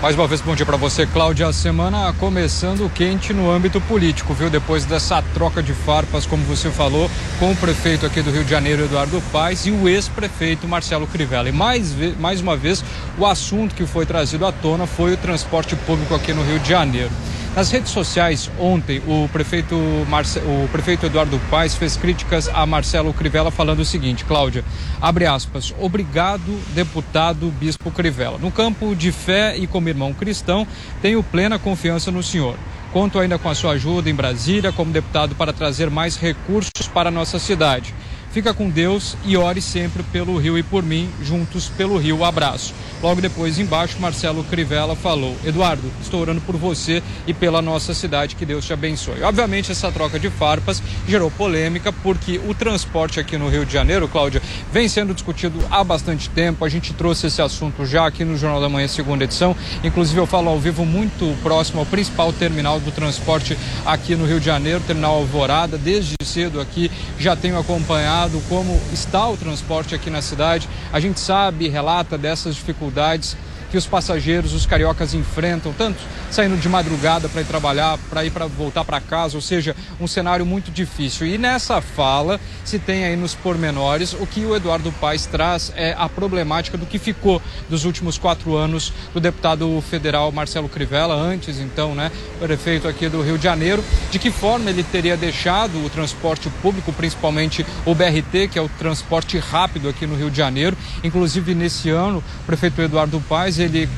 Mais 0.00 0.14
uma 0.14 0.28
vez, 0.28 0.40
bom 0.40 0.54
dia 0.54 0.64
para 0.64 0.76
você, 0.76 1.06
Cláudia. 1.06 1.48
A 1.48 1.52
semana 1.52 2.14
começando 2.20 2.88
quente 2.94 3.32
no 3.32 3.50
âmbito 3.50 3.80
político, 3.80 4.32
viu? 4.32 4.48
Depois 4.48 4.84
dessa 4.84 5.20
troca 5.34 5.60
de 5.60 5.72
farpas, 5.72 6.24
como 6.24 6.44
você 6.44 6.70
falou, 6.70 7.10
com 7.40 7.50
o 7.50 7.56
prefeito 7.56 8.06
aqui 8.06 8.22
do 8.22 8.30
Rio 8.30 8.44
de 8.44 8.50
Janeiro, 8.50 8.84
Eduardo 8.84 9.20
Paes, 9.32 9.66
e 9.66 9.72
o 9.72 9.88
ex-prefeito 9.88 10.68
Marcelo 10.68 11.04
Crivella. 11.08 11.48
E 11.48 11.52
mais, 11.52 11.92
mais 12.20 12.40
uma 12.40 12.56
vez, 12.56 12.84
o 13.18 13.26
assunto 13.26 13.74
que 13.74 13.84
foi 13.84 14.06
trazido 14.06 14.46
à 14.46 14.52
tona 14.52 14.86
foi 14.86 15.14
o 15.14 15.16
transporte 15.16 15.74
público 15.74 16.14
aqui 16.14 16.32
no 16.32 16.44
Rio 16.44 16.60
de 16.60 16.68
Janeiro. 16.68 17.10
Nas 17.58 17.72
redes 17.72 17.90
sociais, 17.90 18.48
ontem, 18.56 19.02
o 19.04 19.28
prefeito, 19.32 19.74
Marce... 20.08 20.38
o 20.38 20.68
prefeito 20.70 21.06
Eduardo 21.06 21.40
Paes 21.50 21.74
fez 21.74 21.96
críticas 21.96 22.48
a 22.48 22.64
Marcelo 22.64 23.12
Crivella 23.12 23.50
falando 23.50 23.80
o 23.80 23.84
seguinte, 23.84 24.24
Cláudia, 24.24 24.64
abre 25.00 25.26
aspas, 25.26 25.74
obrigado, 25.76 26.56
deputado 26.72 27.50
Bispo 27.58 27.90
Crivella. 27.90 28.38
No 28.38 28.52
campo 28.52 28.94
de 28.94 29.10
fé 29.10 29.56
e 29.56 29.66
como 29.66 29.88
irmão 29.88 30.14
cristão, 30.14 30.68
tenho 31.02 31.20
plena 31.20 31.58
confiança 31.58 32.12
no 32.12 32.22
senhor. 32.22 32.54
Conto 32.92 33.18
ainda 33.18 33.40
com 33.40 33.50
a 33.50 33.56
sua 33.56 33.72
ajuda 33.72 34.08
em 34.08 34.14
Brasília 34.14 34.70
como 34.70 34.92
deputado 34.92 35.34
para 35.34 35.52
trazer 35.52 35.90
mais 35.90 36.16
recursos 36.16 36.86
para 36.94 37.08
a 37.08 37.12
nossa 37.12 37.40
cidade. 37.40 37.92
Fica 38.30 38.52
com 38.52 38.68
Deus 38.68 39.16
e 39.24 39.36
ore 39.36 39.60
sempre 39.60 40.02
pelo 40.02 40.36
Rio 40.36 40.58
e 40.58 40.62
por 40.62 40.82
mim, 40.82 41.08
juntos 41.22 41.68
pelo 41.68 41.96
Rio. 41.96 42.24
Abraço. 42.24 42.74
Logo 43.02 43.20
depois, 43.20 43.58
embaixo, 43.58 43.96
Marcelo 43.98 44.44
Crivella 44.44 44.94
falou: 44.94 45.34
Eduardo, 45.44 45.90
estou 46.02 46.20
orando 46.20 46.40
por 46.42 46.56
você 46.56 47.02
e 47.26 47.32
pela 47.32 47.62
nossa 47.62 47.94
cidade, 47.94 48.36
que 48.36 48.44
Deus 48.44 48.66
te 48.66 48.72
abençoe. 48.72 49.22
Obviamente, 49.22 49.72
essa 49.72 49.90
troca 49.90 50.18
de 50.18 50.28
farpas 50.28 50.82
gerou 51.06 51.30
polêmica, 51.30 51.90
porque 51.90 52.38
o 52.46 52.54
transporte 52.54 53.18
aqui 53.18 53.38
no 53.38 53.48
Rio 53.48 53.64
de 53.64 53.72
Janeiro, 53.72 54.06
Cláudia, 54.06 54.42
vem 54.70 54.88
sendo 54.88 55.14
discutido 55.14 55.58
há 55.70 55.82
bastante 55.82 56.28
tempo. 56.28 56.64
A 56.64 56.68
gente 56.68 56.92
trouxe 56.92 57.28
esse 57.28 57.40
assunto 57.40 57.86
já 57.86 58.06
aqui 58.06 58.24
no 58.24 58.36
Jornal 58.36 58.60
da 58.60 58.68
Manhã, 58.68 58.88
segunda 58.88 59.24
edição. 59.24 59.56
Inclusive, 59.82 60.20
eu 60.20 60.26
falo 60.26 60.50
ao 60.50 60.58
vivo 60.58 60.84
muito 60.84 61.34
próximo 61.42 61.80
ao 61.80 61.86
principal 61.86 62.32
terminal 62.32 62.78
do 62.78 62.90
transporte 62.90 63.56
aqui 63.86 64.14
no 64.14 64.26
Rio 64.26 64.38
de 64.38 64.46
Janeiro, 64.46 64.82
terminal 64.86 65.14
Alvorada. 65.14 65.78
Desde 65.78 66.14
cedo 66.22 66.60
aqui 66.60 66.90
já 67.18 67.34
tenho 67.34 67.58
acompanhado 67.58 68.17
como 68.48 68.80
está 68.92 69.28
o 69.28 69.36
transporte 69.36 69.94
aqui 69.94 70.10
na 70.10 70.20
cidade. 70.20 70.68
A 70.92 70.98
gente 70.98 71.20
sabe, 71.20 71.68
relata 71.68 72.18
dessas 72.18 72.56
dificuldades 72.56 73.36
que 73.70 73.76
os 73.76 73.86
passageiros, 73.86 74.52
os 74.52 74.66
cariocas 74.66 75.14
enfrentam, 75.14 75.72
tanto 75.76 75.98
saindo 76.30 76.56
de 76.56 76.68
madrugada 76.68 77.28
para 77.28 77.40
ir 77.40 77.44
trabalhar, 77.44 77.98
para 78.10 78.24
ir 78.24 78.30
para 78.30 78.46
voltar 78.46 78.84
para 78.84 79.00
casa, 79.00 79.36
ou 79.36 79.40
seja, 79.40 79.74
um 80.00 80.06
cenário 80.06 80.44
muito 80.44 80.70
difícil. 80.70 81.26
E 81.26 81.38
nessa 81.38 81.80
fala 81.80 82.40
se 82.64 82.78
tem 82.78 83.04
aí 83.04 83.16
nos 83.16 83.34
pormenores 83.34 84.12
o 84.12 84.26
que 84.26 84.44
o 84.44 84.54
Eduardo 84.54 84.92
Paes 84.92 85.26
traz 85.26 85.72
é 85.74 85.94
a 85.98 86.08
problemática 86.08 86.76
do 86.76 86.86
que 86.86 86.98
ficou 86.98 87.40
dos 87.68 87.84
últimos 87.84 88.18
quatro 88.18 88.56
anos 88.56 88.92
do 89.12 89.20
deputado 89.20 89.82
federal 89.88 90.30
Marcelo 90.32 90.68
Crivella, 90.68 91.14
antes 91.14 91.58
então, 91.58 91.94
né, 91.94 92.10
prefeito 92.38 92.86
aqui 92.86 93.08
do 93.08 93.22
Rio 93.22 93.38
de 93.38 93.44
Janeiro, 93.44 93.82
de 94.10 94.18
que 94.18 94.30
forma 94.30 94.70
ele 94.70 94.82
teria 94.82 95.16
deixado 95.16 95.84
o 95.84 95.90
transporte 95.90 96.48
público, 96.62 96.92
principalmente 96.92 97.64
o 97.84 97.94
BRT, 97.94 98.48
que 98.50 98.58
é 98.58 98.62
o 98.62 98.68
transporte 98.68 99.38
rápido 99.38 99.88
aqui 99.88 100.06
no 100.06 100.16
Rio 100.16 100.30
de 100.30 100.36
Janeiro. 100.36 100.76
Inclusive 101.02 101.54
nesse 101.54 101.90
ano, 101.90 102.22
o 102.42 102.44
prefeito 102.44 102.80
Eduardo 102.80 103.20
Paes, 103.28 103.57
ele 103.58 103.88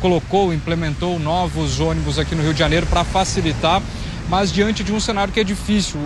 colocou, 0.00 0.52
implementou 0.52 1.18
novos 1.18 1.78
ônibus 1.80 2.18
aqui 2.18 2.34
no 2.34 2.42
Rio 2.42 2.52
de 2.52 2.58
Janeiro 2.58 2.86
para 2.86 3.04
facilitar 3.04 3.82
mas 4.30 4.52
diante 4.52 4.84
de 4.84 4.92
um 4.92 5.00
cenário 5.00 5.32
que 5.32 5.40
é 5.40 5.44
difícil, 5.44 5.98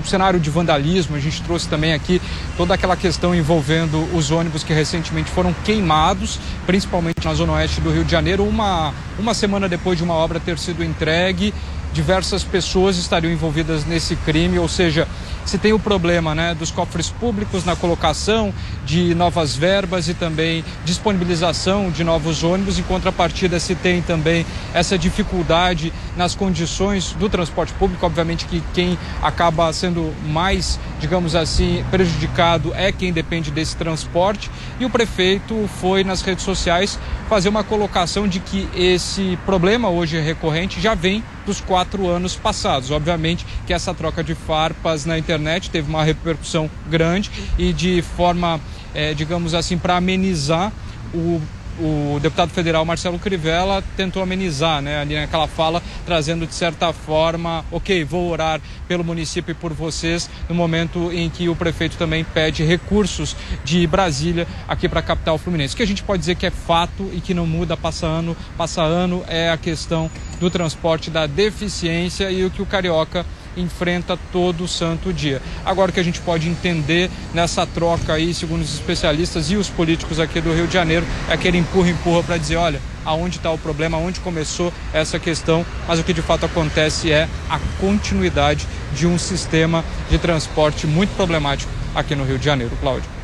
um 0.00 0.04
cenário 0.04 0.38
de 0.38 0.48
vandalismo. 0.48 1.16
A 1.16 1.18
gente 1.18 1.42
trouxe 1.42 1.68
também 1.68 1.92
aqui 1.92 2.22
toda 2.56 2.72
aquela 2.72 2.96
questão 2.96 3.34
envolvendo 3.34 4.08
os 4.16 4.30
ônibus 4.30 4.62
que 4.62 4.72
recentemente 4.72 5.28
foram 5.32 5.52
queimados, 5.64 6.38
principalmente 6.64 7.24
na 7.24 7.34
zona 7.34 7.54
oeste 7.54 7.80
do 7.80 7.90
Rio 7.90 8.04
de 8.04 8.12
Janeiro, 8.12 8.44
uma, 8.44 8.94
uma 9.18 9.34
semana 9.34 9.68
depois 9.68 9.98
de 9.98 10.04
uma 10.04 10.14
obra 10.14 10.38
ter 10.38 10.56
sido 10.60 10.84
entregue. 10.84 11.52
Diversas 11.92 12.42
pessoas 12.42 12.96
estariam 12.96 13.30
envolvidas 13.30 13.84
nesse 13.84 14.16
crime, 14.16 14.58
ou 14.58 14.66
seja, 14.66 15.06
se 15.44 15.58
tem 15.58 15.72
o 15.72 15.78
problema 15.78 16.34
né, 16.34 16.54
dos 16.54 16.70
cofres 16.70 17.10
públicos 17.10 17.64
na 17.64 17.76
colocação 17.76 18.54
de 18.84 19.14
novas 19.14 19.54
verbas 19.54 20.08
e 20.08 20.14
também 20.14 20.64
disponibilização 20.84 21.90
de 21.90 22.02
novos 22.02 22.42
ônibus. 22.42 22.78
Em 22.78 22.82
contrapartida, 22.82 23.58
se 23.60 23.74
tem 23.74 24.00
também 24.00 24.46
essa 24.72 24.96
dificuldade 24.96 25.92
nas 26.16 26.34
condições 26.34 27.12
do 27.12 27.28
transporte 27.28 27.72
público. 27.74 28.06
Obviamente 28.06 28.46
que 28.46 28.62
quem 28.72 28.96
acaba 29.20 29.72
sendo 29.72 30.14
mais, 30.26 30.78
digamos 31.00 31.34
assim, 31.34 31.84
prejudicado 31.90 32.72
é 32.74 32.90
quem 32.92 33.12
depende 33.12 33.50
desse 33.50 33.76
transporte. 33.76 34.50
E 34.80 34.84
o 34.84 34.90
prefeito 34.90 35.68
foi 35.80 36.04
nas 36.04 36.22
redes 36.22 36.44
sociais 36.44 36.98
fazer 37.28 37.48
uma 37.48 37.64
colocação 37.64 38.28
de 38.28 38.40
que 38.40 38.68
esse 38.74 39.38
problema 39.44 39.88
hoje 39.88 40.20
recorrente 40.20 40.80
já 40.80 40.94
vem 40.94 41.22
dos 41.44 41.60
quatro 41.60 41.81
anos 42.08 42.36
passados. 42.36 42.90
Obviamente 42.90 43.46
que 43.66 43.72
essa 43.72 43.94
troca 43.94 44.22
de 44.22 44.34
farpas 44.34 45.04
na 45.04 45.18
internet 45.18 45.70
teve 45.70 45.88
uma 45.88 46.04
repercussão 46.04 46.70
grande 46.88 47.30
e 47.58 47.72
de 47.72 48.02
forma, 48.02 48.60
é, 48.94 49.14
digamos 49.14 49.54
assim, 49.54 49.78
para 49.78 49.96
amenizar 49.96 50.72
o 51.14 51.40
o 51.78 52.18
deputado 52.20 52.50
federal 52.50 52.84
Marcelo 52.84 53.18
Crivella 53.18 53.82
tentou 53.96 54.22
amenizar, 54.22 54.82
né, 54.82 55.00
ali 55.00 55.14
naquela 55.14 55.46
fala, 55.46 55.82
trazendo 56.04 56.46
de 56.46 56.54
certa 56.54 56.92
forma, 56.92 57.64
ok, 57.70 58.04
vou 58.04 58.30
orar 58.30 58.60
pelo 58.86 59.02
município 59.02 59.52
e 59.52 59.54
por 59.54 59.72
vocês, 59.72 60.28
no 60.48 60.54
momento 60.54 61.10
em 61.12 61.28
que 61.30 61.48
o 61.48 61.56
prefeito 61.56 61.96
também 61.96 62.24
pede 62.24 62.62
recursos 62.62 63.36
de 63.64 63.86
Brasília 63.86 64.46
aqui 64.68 64.88
para 64.88 65.00
a 65.00 65.02
capital 65.02 65.38
fluminense. 65.38 65.74
O 65.74 65.76
que 65.76 65.82
a 65.82 65.86
gente 65.86 66.02
pode 66.02 66.20
dizer 66.20 66.34
que 66.34 66.46
é 66.46 66.50
fato 66.50 67.10
e 67.12 67.20
que 67.20 67.34
não 67.34 67.46
muda 67.46 67.76
passa 67.76 68.06
ano, 68.06 68.36
passa 68.56 68.82
ano 68.82 69.24
é 69.26 69.50
a 69.50 69.56
questão 69.56 70.10
do 70.38 70.50
transporte, 70.50 71.10
da 71.10 71.26
deficiência 71.26 72.30
e 72.30 72.44
o 72.44 72.50
que 72.50 72.62
o 72.62 72.66
carioca 72.66 73.24
enfrenta 73.56 74.18
todo 74.30 74.66
santo 74.68 75.12
dia. 75.12 75.40
Agora 75.64 75.90
o 75.90 75.94
que 75.94 76.00
a 76.00 76.04
gente 76.04 76.20
pode 76.20 76.48
entender 76.48 77.10
nessa 77.34 77.66
troca 77.66 78.14
aí, 78.14 78.32
segundo 78.34 78.62
os 78.62 78.74
especialistas 78.74 79.50
e 79.50 79.56
os 79.56 79.68
políticos 79.68 80.18
aqui 80.18 80.40
do 80.40 80.52
Rio 80.52 80.66
de 80.66 80.72
Janeiro, 80.72 81.06
é 81.28 81.34
aquele 81.34 81.58
empurra-empurra 81.58 82.22
para 82.22 82.36
dizer, 82.36 82.56
olha, 82.56 82.80
aonde 83.04 83.36
está 83.36 83.50
o 83.50 83.58
problema, 83.58 83.96
aonde 83.96 84.20
começou 84.20 84.72
essa 84.92 85.18
questão, 85.18 85.64
mas 85.86 85.98
o 85.98 86.04
que 86.04 86.12
de 86.12 86.22
fato 86.22 86.46
acontece 86.46 87.10
é 87.10 87.28
a 87.48 87.58
continuidade 87.80 88.66
de 88.94 89.06
um 89.06 89.18
sistema 89.18 89.84
de 90.10 90.18
transporte 90.18 90.86
muito 90.86 91.14
problemático 91.16 91.70
aqui 91.94 92.14
no 92.14 92.24
Rio 92.24 92.38
de 92.38 92.44
Janeiro. 92.44 92.76
Cláudio. 92.80 93.21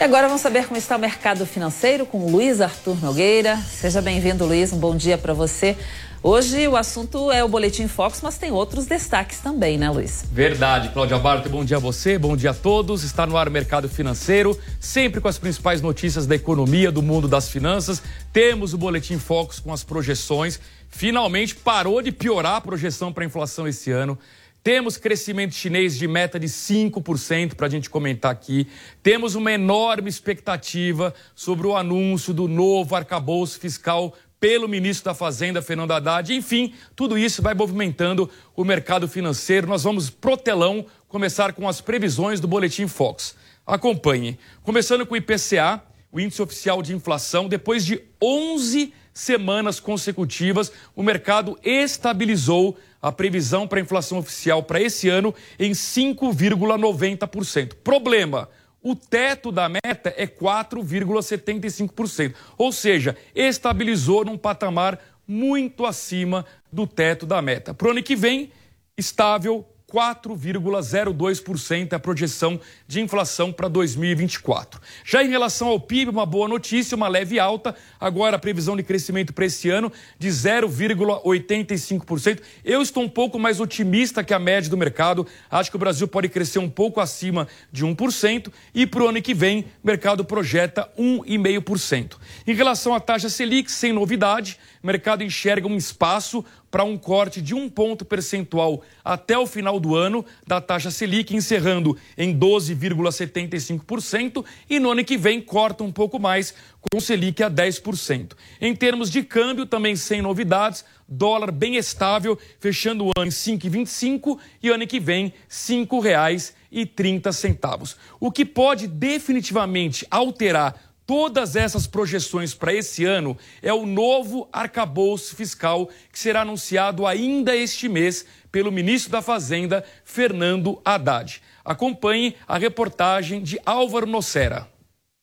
E 0.00 0.02
agora 0.02 0.28
vamos 0.28 0.40
saber 0.40 0.64
como 0.64 0.78
está 0.78 0.96
o 0.96 0.98
mercado 0.98 1.44
financeiro 1.44 2.06
com 2.06 2.24
Luiz 2.24 2.62
Arthur 2.62 2.96
Nogueira. 3.02 3.58
Seja 3.58 4.00
bem-vindo, 4.00 4.46
Luiz. 4.46 4.72
Um 4.72 4.78
bom 4.78 4.96
dia 4.96 5.18
para 5.18 5.34
você. 5.34 5.76
Hoje 6.22 6.66
o 6.66 6.74
assunto 6.74 7.30
é 7.30 7.44
o 7.44 7.48
Boletim 7.48 7.86
Fox, 7.86 8.20
mas 8.22 8.38
tem 8.38 8.50
outros 8.50 8.86
destaques 8.86 9.40
também, 9.40 9.76
né, 9.76 9.90
Luiz? 9.90 10.24
Verdade, 10.32 10.88
Cláudia 10.88 11.18
Barto. 11.18 11.50
Bom 11.50 11.62
dia 11.62 11.76
a 11.76 11.80
você, 11.80 12.18
bom 12.18 12.34
dia 12.34 12.52
a 12.52 12.54
todos. 12.54 13.04
Está 13.04 13.26
no 13.26 13.36
ar 13.36 13.46
o 13.46 13.50
mercado 13.50 13.90
financeiro, 13.90 14.58
sempre 14.80 15.20
com 15.20 15.28
as 15.28 15.36
principais 15.36 15.82
notícias 15.82 16.26
da 16.26 16.34
economia, 16.34 16.90
do 16.90 17.02
mundo 17.02 17.28
das 17.28 17.50
finanças. 17.50 18.02
Temos 18.32 18.72
o 18.72 18.78
Boletim 18.78 19.18
Fox 19.18 19.60
com 19.60 19.70
as 19.70 19.84
projeções. 19.84 20.58
Finalmente 20.88 21.54
parou 21.54 22.00
de 22.00 22.10
piorar 22.10 22.54
a 22.54 22.60
projeção 22.62 23.12
para 23.12 23.22
a 23.22 23.26
inflação 23.26 23.68
esse 23.68 23.90
ano. 23.90 24.18
Temos 24.62 24.98
crescimento 24.98 25.54
chinês 25.54 25.96
de 25.96 26.06
meta 26.06 26.38
de 26.38 26.46
5% 26.46 27.54
para 27.54 27.66
a 27.66 27.70
gente 27.70 27.88
comentar 27.88 28.30
aqui. 28.30 28.66
Temos 29.02 29.34
uma 29.34 29.50
enorme 29.50 30.10
expectativa 30.10 31.14
sobre 31.34 31.66
o 31.66 31.74
anúncio 31.74 32.34
do 32.34 32.46
novo 32.46 32.94
arcabouço 32.94 33.58
fiscal 33.58 34.14
pelo 34.38 34.68
ministro 34.68 35.06
da 35.06 35.14
Fazenda, 35.14 35.62
Fernando 35.62 35.92
Haddad. 35.92 36.34
Enfim, 36.34 36.74
tudo 36.94 37.16
isso 37.16 37.40
vai 37.40 37.54
movimentando 37.54 38.28
o 38.54 38.62
mercado 38.62 39.08
financeiro. 39.08 39.66
Nós 39.66 39.82
vamos 39.82 40.10
pro 40.10 40.36
telão 40.36 40.84
começar 41.08 41.54
com 41.54 41.66
as 41.66 41.80
previsões 41.80 42.38
do 42.38 42.46
Boletim 42.46 42.86
Fox. 42.86 43.34
Acompanhe. 43.66 44.38
Começando 44.62 45.06
com 45.06 45.14
o 45.14 45.16
IPCA, 45.16 45.82
o 46.12 46.20
índice 46.20 46.42
oficial 46.42 46.82
de 46.82 46.94
inflação, 46.94 47.48
depois 47.48 47.84
de 47.84 48.02
11 48.22 48.92
semanas 49.12 49.80
consecutivas, 49.80 50.70
o 50.94 51.02
mercado 51.02 51.58
estabilizou 51.62 52.76
a 53.00 53.10
previsão 53.10 53.66
para 53.66 53.78
a 53.78 53.82
inflação 53.82 54.18
oficial 54.18 54.62
para 54.62 54.78
esse 54.80 55.08
ano 55.08 55.34
em 55.58 55.72
5,90%. 55.72 57.74
Problema: 57.82 58.48
o 58.82 58.96
teto 58.96 59.52
da 59.52 59.68
meta 59.68 60.14
é 60.16 60.26
4,75%, 60.26 62.34
ou 62.56 62.72
seja, 62.72 63.14
estabilizou 63.34 64.24
num 64.24 64.38
patamar 64.38 64.98
muito 65.26 65.84
acima 65.86 66.44
do 66.72 66.86
teto 66.86 67.26
da 67.26 67.40
meta. 67.40 67.72
Para 67.72 67.88
o 67.88 67.92
ano 67.92 68.02
que 68.02 68.16
vem, 68.16 68.52
estável 68.96 69.64
4,02% 69.92 71.92
é 71.92 71.96
a 71.96 71.98
projeção 71.98 72.60
de 72.86 73.00
inflação 73.00 73.52
para 73.52 73.66
2024. 73.68 74.80
Já 75.04 75.24
em 75.24 75.28
relação 75.28 75.68
ao 75.68 75.80
PIB, 75.80 76.10
uma 76.10 76.24
boa 76.24 76.48
notícia, 76.48 76.96
uma 76.96 77.08
leve 77.08 77.38
alta. 77.38 77.74
Agora 77.98 78.36
a 78.36 78.38
previsão 78.38 78.76
de 78.76 78.82
crescimento 78.82 79.32
para 79.32 79.46
esse 79.46 79.68
ano 79.68 79.92
de 80.18 80.28
0,85%. 80.28 82.40
Eu 82.64 82.80
estou 82.80 83.02
um 83.02 83.08
pouco 83.08 83.38
mais 83.38 83.60
otimista 83.60 84.22
que 84.22 84.32
a 84.32 84.38
média 84.38 84.70
do 84.70 84.76
mercado. 84.76 85.26
Acho 85.50 85.70
que 85.70 85.76
o 85.76 85.80
Brasil 85.80 86.06
pode 86.06 86.28
crescer 86.28 86.60
um 86.60 86.70
pouco 86.70 87.00
acima 87.00 87.48
de 87.72 87.84
1% 87.84 88.52
e 88.74 88.86
para 88.86 89.02
o 89.02 89.08
ano 89.08 89.20
que 89.20 89.34
vem 89.34 89.66
o 89.82 89.86
mercado 89.86 90.24
projeta 90.24 90.88
1,5%. 90.98 92.16
Em 92.46 92.54
relação 92.54 92.94
à 92.94 93.00
taxa 93.00 93.28
Selic, 93.28 93.70
sem 93.70 93.92
novidade, 93.92 94.58
o 94.82 94.86
mercado 94.86 95.24
enxerga 95.24 95.66
um 95.66 95.76
espaço 95.76 96.44
para 96.70 96.84
um 96.84 96.96
corte 96.96 97.42
de 97.42 97.52
um 97.54 97.68
ponto 97.68 98.04
percentual 98.04 98.82
até 99.04 99.36
o 99.36 99.44
final 99.46 99.80
do 99.80 99.96
ano 99.96 100.24
da 100.46 100.60
taxa 100.60 100.90
Selic, 100.90 101.34
encerrando 101.34 101.96
em 102.16 102.38
12,75%, 102.38 104.44
e 104.68 104.78
no 104.78 104.92
ano 104.92 105.02
que 105.04 105.16
vem 105.16 105.40
corta 105.40 105.82
um 105.82 105.90
pouco 105.90 106.18
mais, 106.18 106.54
com 106.80 107.00
Selic 107.00 107.42
a 107.42 107.50
10%. 107.50 108.32
Em 108.60 108.74
termos 108.74 109.10
de 109.10 109.22
câmbio, 109.22 109.64
também 109.66 109.96
sem 109.96 110.20
novidades, 110.22 110.84
dólar 111.08 111.50
bem 111.50 111.76
estável, 111.76 112.38
fechando 112.60 113.06
o 113.06 113.10
ano 113.16 113.26
em 113.26 113.30
5,25 113.30 114.38
e 114.62 114.68
ano 114.68 114.86
que 114.86 115.00
vem 115.00 115.26
R$ 115.26 115.32
5,30. 115.50 117.96
O 118.20 118.30
que 118.30 118.44
pode 118.44 118.86
definitivamente 118.86 120.06
alterar 120.10 120.89
todas 121.10 121.56
essas 121.56 121.88
projeções 121.88 122.54
para 122.54 122.72
esse 122.72 123.04
ano 123.04 123.36
é 123.60 123.72
o 123.72 123.84
novo 123.84 124.48
arcabouço 124.52 125.34
fiscal 125.34 125.90
que 126.12 126.16
será 126.16 126.42
anunciado 126.42 127.04
ainda 127.04 127.56
este 127.56 127.88
mês 127.88 128.24
pelo 128.52 128.70
ministro 128.70 129.10
da 129.10 129.20
Fazenda, 129.20 129.84
Fernando 130.04 130.80
Haddad. 130.84 131.42
Acompanhe 131.64 132.36
a 132.46 132.56
reportagem 132.56 133.42
de 133.42 133.58
Álvaro 133.66 134.06
Nocera. 134.06 134.68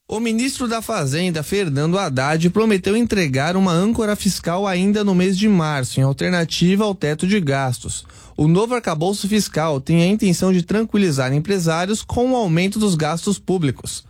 O 0.10 0.20
ministro 0.20 0.68
da 0.68 0.82
Fazenda, 0.82 1.42
Fernando 1.42 1.98
Haddad, 1.98 2.50
prometeu 2.50 2.98
entregar 2.98 3.56
uma 3.56 3.72
âncora 3.72 4.14
fiscal 4.14 4.68
ainda 4.68 5.06
no 5.06 5.16
mês 5.16 5.38
de 5.38 5.48
março, 5.48 6.02
em 6.02 6.04
alternativa 6.04 6.84
ao 6.84 6.94
teto 6.94 7.26
de 7.26 7.40
gastos. 7.40 8.06
O 8.36 8.46
novo 8.50 8.76
arcabouço 8.76 9.26
fiscal 9.26 9.80
tem 9.80 10.02
a 10.02 10.08
intenção 10.08 10.52
de 10.52 10.64
tranquilizar 10.64 11.34
empresários 11.34 12.02
com 12.02 12.34
o 12.34 12.36
aumento 12.36 12.78
dos 12.78 12.94
gastos 12.94 13.40
públicos. 13.40 14.06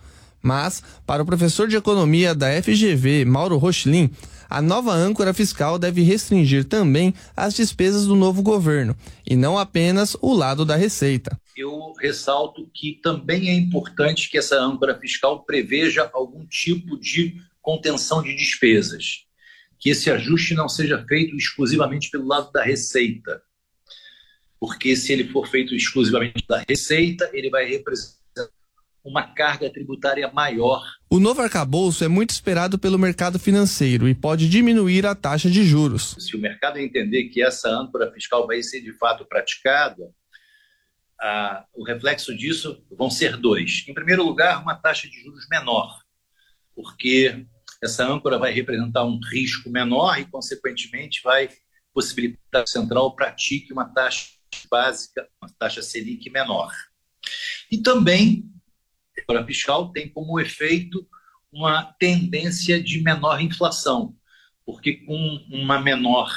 Mas, 0.48 0.82
para 1.06 1.22
o 1.22 1.26
professor 1.26 1.68
de 1.68 1.76
economia 1.76 2.34
da 2.34 2.48
FGV, 2.64 3.26
Mauro 3.26 3.58
Rochlin, 3.58 4.10
a 4.50 4.62
nova 4.62 4.94
âncora 4.94 5.34
fiscal 5.34 5.78
deve 5.78 6.02
restringir 6.04 6.64
também 6.64 7.14
as 7.36 7.54
despesas 7.54 8.06
do 8.06 8.16
novo 8.16 8.42
governo, 8.42 8.96
e 9.30 9.36
não 9.36 9.58
apenas 9.58 10.16
o 10.22 10.34
lado 10.34 10.64
da 10.64 10.78
receita. 10.78 11.38
Eu 11.54 11.92
ressalto 12.00 12.66
que 12.74 12.98
também 13.04 13.50
é 13.50 13.54
importante 13.56 14.30
que 14.30 14.38
essa 14.38 14.58
âncora 14.58 14.98
fiscal 14.98 15.44
preveja 15.44 16.10
algum 16.14 16.46
tipo 16.46 16.98
de 16.98 17.36
contenção 17.62 18.24
de 18.24 18.34
despesas, 18.34 19.26
que 19.78 19.90
esse 19.90 20.10
ajuste 20.10 20.54
não 20.54 20.70
seja 20.70 21.04
feito 21.10 21.36
exclusivamente 21.36 22.10
pelo 22.10 22.26
lado 22.26 22.54
da 22.54 22.64
receita, 22.64 23.42
porque 24.58 24.96
se 24.96 25.12
ele 25.12 25.28
for 25.28 25.46
feito 25.46 25.76
exclusivamente 25.76 26.46
da 26.48 26.64
receita, 26.66 27.30
ele 27.34 27.50
vai 27.50 27.66
representar 27.66 28.16
uma 29.08 29.24
carga 29.24 29.70
tributária 29.70 30.30
maior. 30.32 30.84
O 31.10 31.20
novo 31.20 31.42
arcabouço 31.42 32.04
é 32.04 32.08
muito 32.10 32.32
esperado 32.32 32.78
pelo 32.78 33.00
mercado 33.00 33.40
financeiro 33.40 34.08
e 34.08 34.14
pode 34.14 34.50
diminuir 34.50 35.06
a 35.06 35.16
taxa 35.16 35.50
de 35.50 35.64
juros. 35.64 36.16
Se 36.20 36.36
o 36.36 36.40
mercado 36.40 36.78
entender 36.78 37.30
que 37.30 37.42
essa 37.42 37.70
âncora 37.70 38.12
fiscal 38.12 38.46
vai 38.46 38.62
ser 38.62 38.82
de 38.82 38.92
fato 38.94 39.26
praticada, 39.26 40.12
ah, 41.20 41.66
o 41.74 41.86
reflexo 41.86 42.36
disso 42.36 42.84
vão 42.92 43.10
ser 43.10 43.38
dois. 43.38 43.86
Em 43.88 43.94
primeiro 43.94 44.24
lugar, 44.24 44.62
uma 44.62 44.76
taxa 44.76 45.08
de 45.08 45.22
juros 45.22 45.48
menor, 45.50 46.02
porque 46.76 47.46
essa 47.82 48.06
âncora 48.06 48.38
vai 48.38 48.52
representar 48.52 49.06
um 49.06 49.20
risco 49.32 49.70
menor 49.70 50.20
e, 50.20 50.26
consequentemente, 50.26 51.22
vai 51.24 51.50
possibilitar 51.94 52.64
que 52.64 52.70
o 52.70 52.72
central 52.72 53.16
pratique 53.16 53.72
uma 53.72 53.86
taxa 53.86 54.32
básica, 54.70 55.28
uma 55.42 55.50
taxa 55.58 55.82
Selic 55.82 56.30
menor. 56.30 56.72
E 57.72 57.78
também 57.78 58.44
a 59.36 59.46
fiscal 59.46 59.92
tem 59.92 60.08
como 60.10 60.40
efeito 60.40 61.06
uma 61.52 61.84
tendência 62.00 62.82
de 62.82 63.02
menor 63.02 63.42
inflação, 63.42 64.16
porque 64.66 64.94
com 65.06 65.16
uma 65.50 65.80
menor 65.80 66.32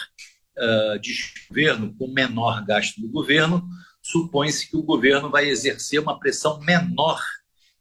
uh, 0.58 0.98
desgoverno, 0.98 1.94
com 1.96 2.08
menor 2.08 2.64
gasto 2.64 3.00
do 3.00 3.08
governo, 3.08 3.62
supõe-se 4.02 4.70
que 4.70 4.76
o 4.76 4.82
governo 4.82 5.30
vai 5.30 5.48
exercer 5.48 6.00
uma 6.00 6.18
pressão 6.18 6.60
menor 6.60 7.22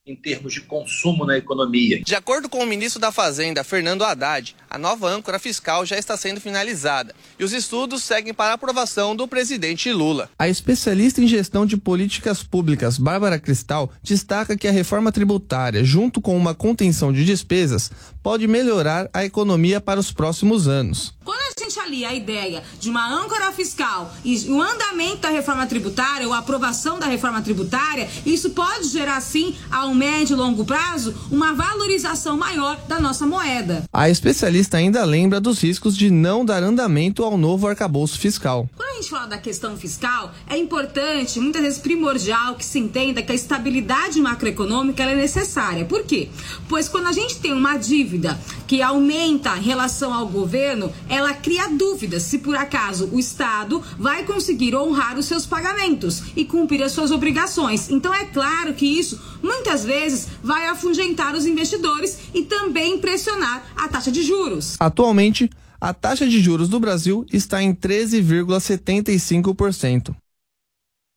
em 0.10 0.15
termos 0.15 0.53
de 0.53 0.61
consumo 0.61 1.26
na 1.26 1.38
economia. 1.38 2.02
De 2.03 2.15
acordo 2.15 2.49
com 2.49 2.64
o 2.64 2.65
ministro 2.65 2.99
da 2.99 3.11
Fazenda, 3.11 3.64
Fernando 3.64 4.03
Haddad, 4.03 4.56
a 4.69 4.77
nova 4.77 5.07
âncora 5.07 5.38
fiscal 5.38 5.86
já 5.86 5.98
está 5.98 6.18
sendo 6.18 6.41
finalizada 6.41 7.14
e 7.38 7.44
os 7.44 7.53
estudos 7.53 8.02
seguem 8.03 8.34
para 8.34 8.53
aprovação 8.53 9.15
do 9.15 9.27
presidente 9.27 9.91
Lula. 9.91 10.30
A 10.38 10.49
especialista 10.49 11.22
em 11.22 11.27
gestão 11.27 11.65
de 11.65 11.77
políticas 11.77 12.41
públicas, 12.41 12.98
Bárbara 12.98 13.38
Cristal, 13.38 13.91
destaca 14.02 14.57
que 14.57 14.68
a 14.68 14.72
reforma 14.72 15.11
tributária, 15.11 15.84
junto 15.84 16.19
com 16.19 16.36
uma 16.36 16.56
contenção 16.56 17.14
de 17.14 17.23
despesas, 17.23 17.91
pode 18.23 18.48
melhorar 18.48 19.10
a 19.14 19.23
economia 19.23 19.80
para 19.80 19.99
os 19.99 20.11
próximos 20.11 20.68
anos. 20.68 21.14
Quando 21.30 21.42
a 21.42 21.64
gente 21.64 21.80
alia 21.80 22.10
a 22.10 22.16
ideia 22.16 22.64
de 22.80 22.90
uma 22.90 23.08
âncora 23.08 23.52
fiscal 23.52 24.12
e 24.26 24.50
o 24.50 24.60
andamento 24.60 25.18
da 25.18 25.30
reforma 25.30 25.68
tributária 25.68 26.26
ou 26.26 26.34
a 26.34 26.40
aprovação 26.40 26.98
da 26.98 27.06
reforma 27.06 27.40
tributária, 27.40 28.10
isso 28.26 28.50
pode 28.50 28.88
gerar 28.88 29.22
sim 29.22 29.56
ao 29.70 29.94
médio 29.94 30.34
e 30.34 30.36
longo 30.36 30.66
prazo 30.66 31.14
uma 31.30 31.54
valorização 31.54 32.36
maior 32.36 32.80
da 32.88 33.00
nossa 33.00 33.28
moeda. 33.28 33.84
A 33.94 34.10
especialista 34.10 34.78
ainda 34.78 35.06
lembra 35.06 35.40
dos 35.40 35.62
riscos 35.62 35.96
de 35.96 36.10
não 36.10 36.44
dar 36.44 36.64
andamento 36.64 37.24
ao 37.24 37.38
novo 37.38 37.68
arcabouço 37.68 38.18
fiscal. 38.18 38.68
Quando 38.76 38.90
a 38.90 38.96
gente 38.96 39.12
fala 39.12 39.28
da 39.28 39.38
questão 39.38 39.78
fiscal, 39.78 40.34
é 40.50 40.58
importante, 40.58 41.40
muitas 41.40 41.62
vezes 41.62 41.78
primordial, 41.78 42.56
que 42.56 42.66
se 42.66 42.80
entenda 42.80 43.22
que 43.22 43.32
a 43.32 43.36
estabilidade 43.36 44.20
macroeconômica 44.20 45.04
é 45.04 45.14
necessária. 45.14 45.86
Por 45.86 46.04
quê? 46.06 46.30
Pois 46.68 46.90
quando 46.90 47.06
a 47.06 47.14
gente 47.14 47.38
tem 47.38 47.54
uma 47.54 47.78
dívida 47.78 48.36
que 48.66 48.82
aumenta 48.82 49.56
em 49.58 49.62
relação 49.62 50.12
ao 50.12 50.28
governo, 50.28 50.92
ela 51.20 51.34
cria 51.34 51.70
dúvidas 51.70 52.24
se 52.24 52.40
por 52.40 52.56
acaso 52.56 53.10
o 53.12 53.20
Estado 53.20 53.84
vai 53.98 54.24
conseguir 54.24 54.74
honrar 54.74 55.20
os 55.20 55.26
seus 55.26 55.46
pagamentos 55.46 56.24
e 56.36 56.46
cumprir 56.46 56.82
as 56.82 56.94
suas 56.94 57.12
obrigações. 57.12 57.90
Então 57.90 58.14
é 58.14 58.24
claro 58.26 58.74
que 58.74 58.86
isso 58.86 59.22
muitas 59.44 59.84
vezes 59.84 60.30
vai 60.41 60.68
afugentar 60.68 61.36
os 61.36 61.46
investidores 61.46 62.18
e 62.34 62.44
também 62.44 63.00
pressionar 63.00 63.66
a 63.76 63.90
taxa 63.90 64.12
de 64.12 64.24
juros. 64.24 64.78
Atualmente, 64.80 65.50
a 65.80 65.94
taxa 65.94 66.28
de 66.28 66.41
juros 66.41 66.68
do 66.70 66.80
Brasil 66.80 67.24
está 67.32 67.62
em 67.62 67.76
13,75%. 67.76 70.16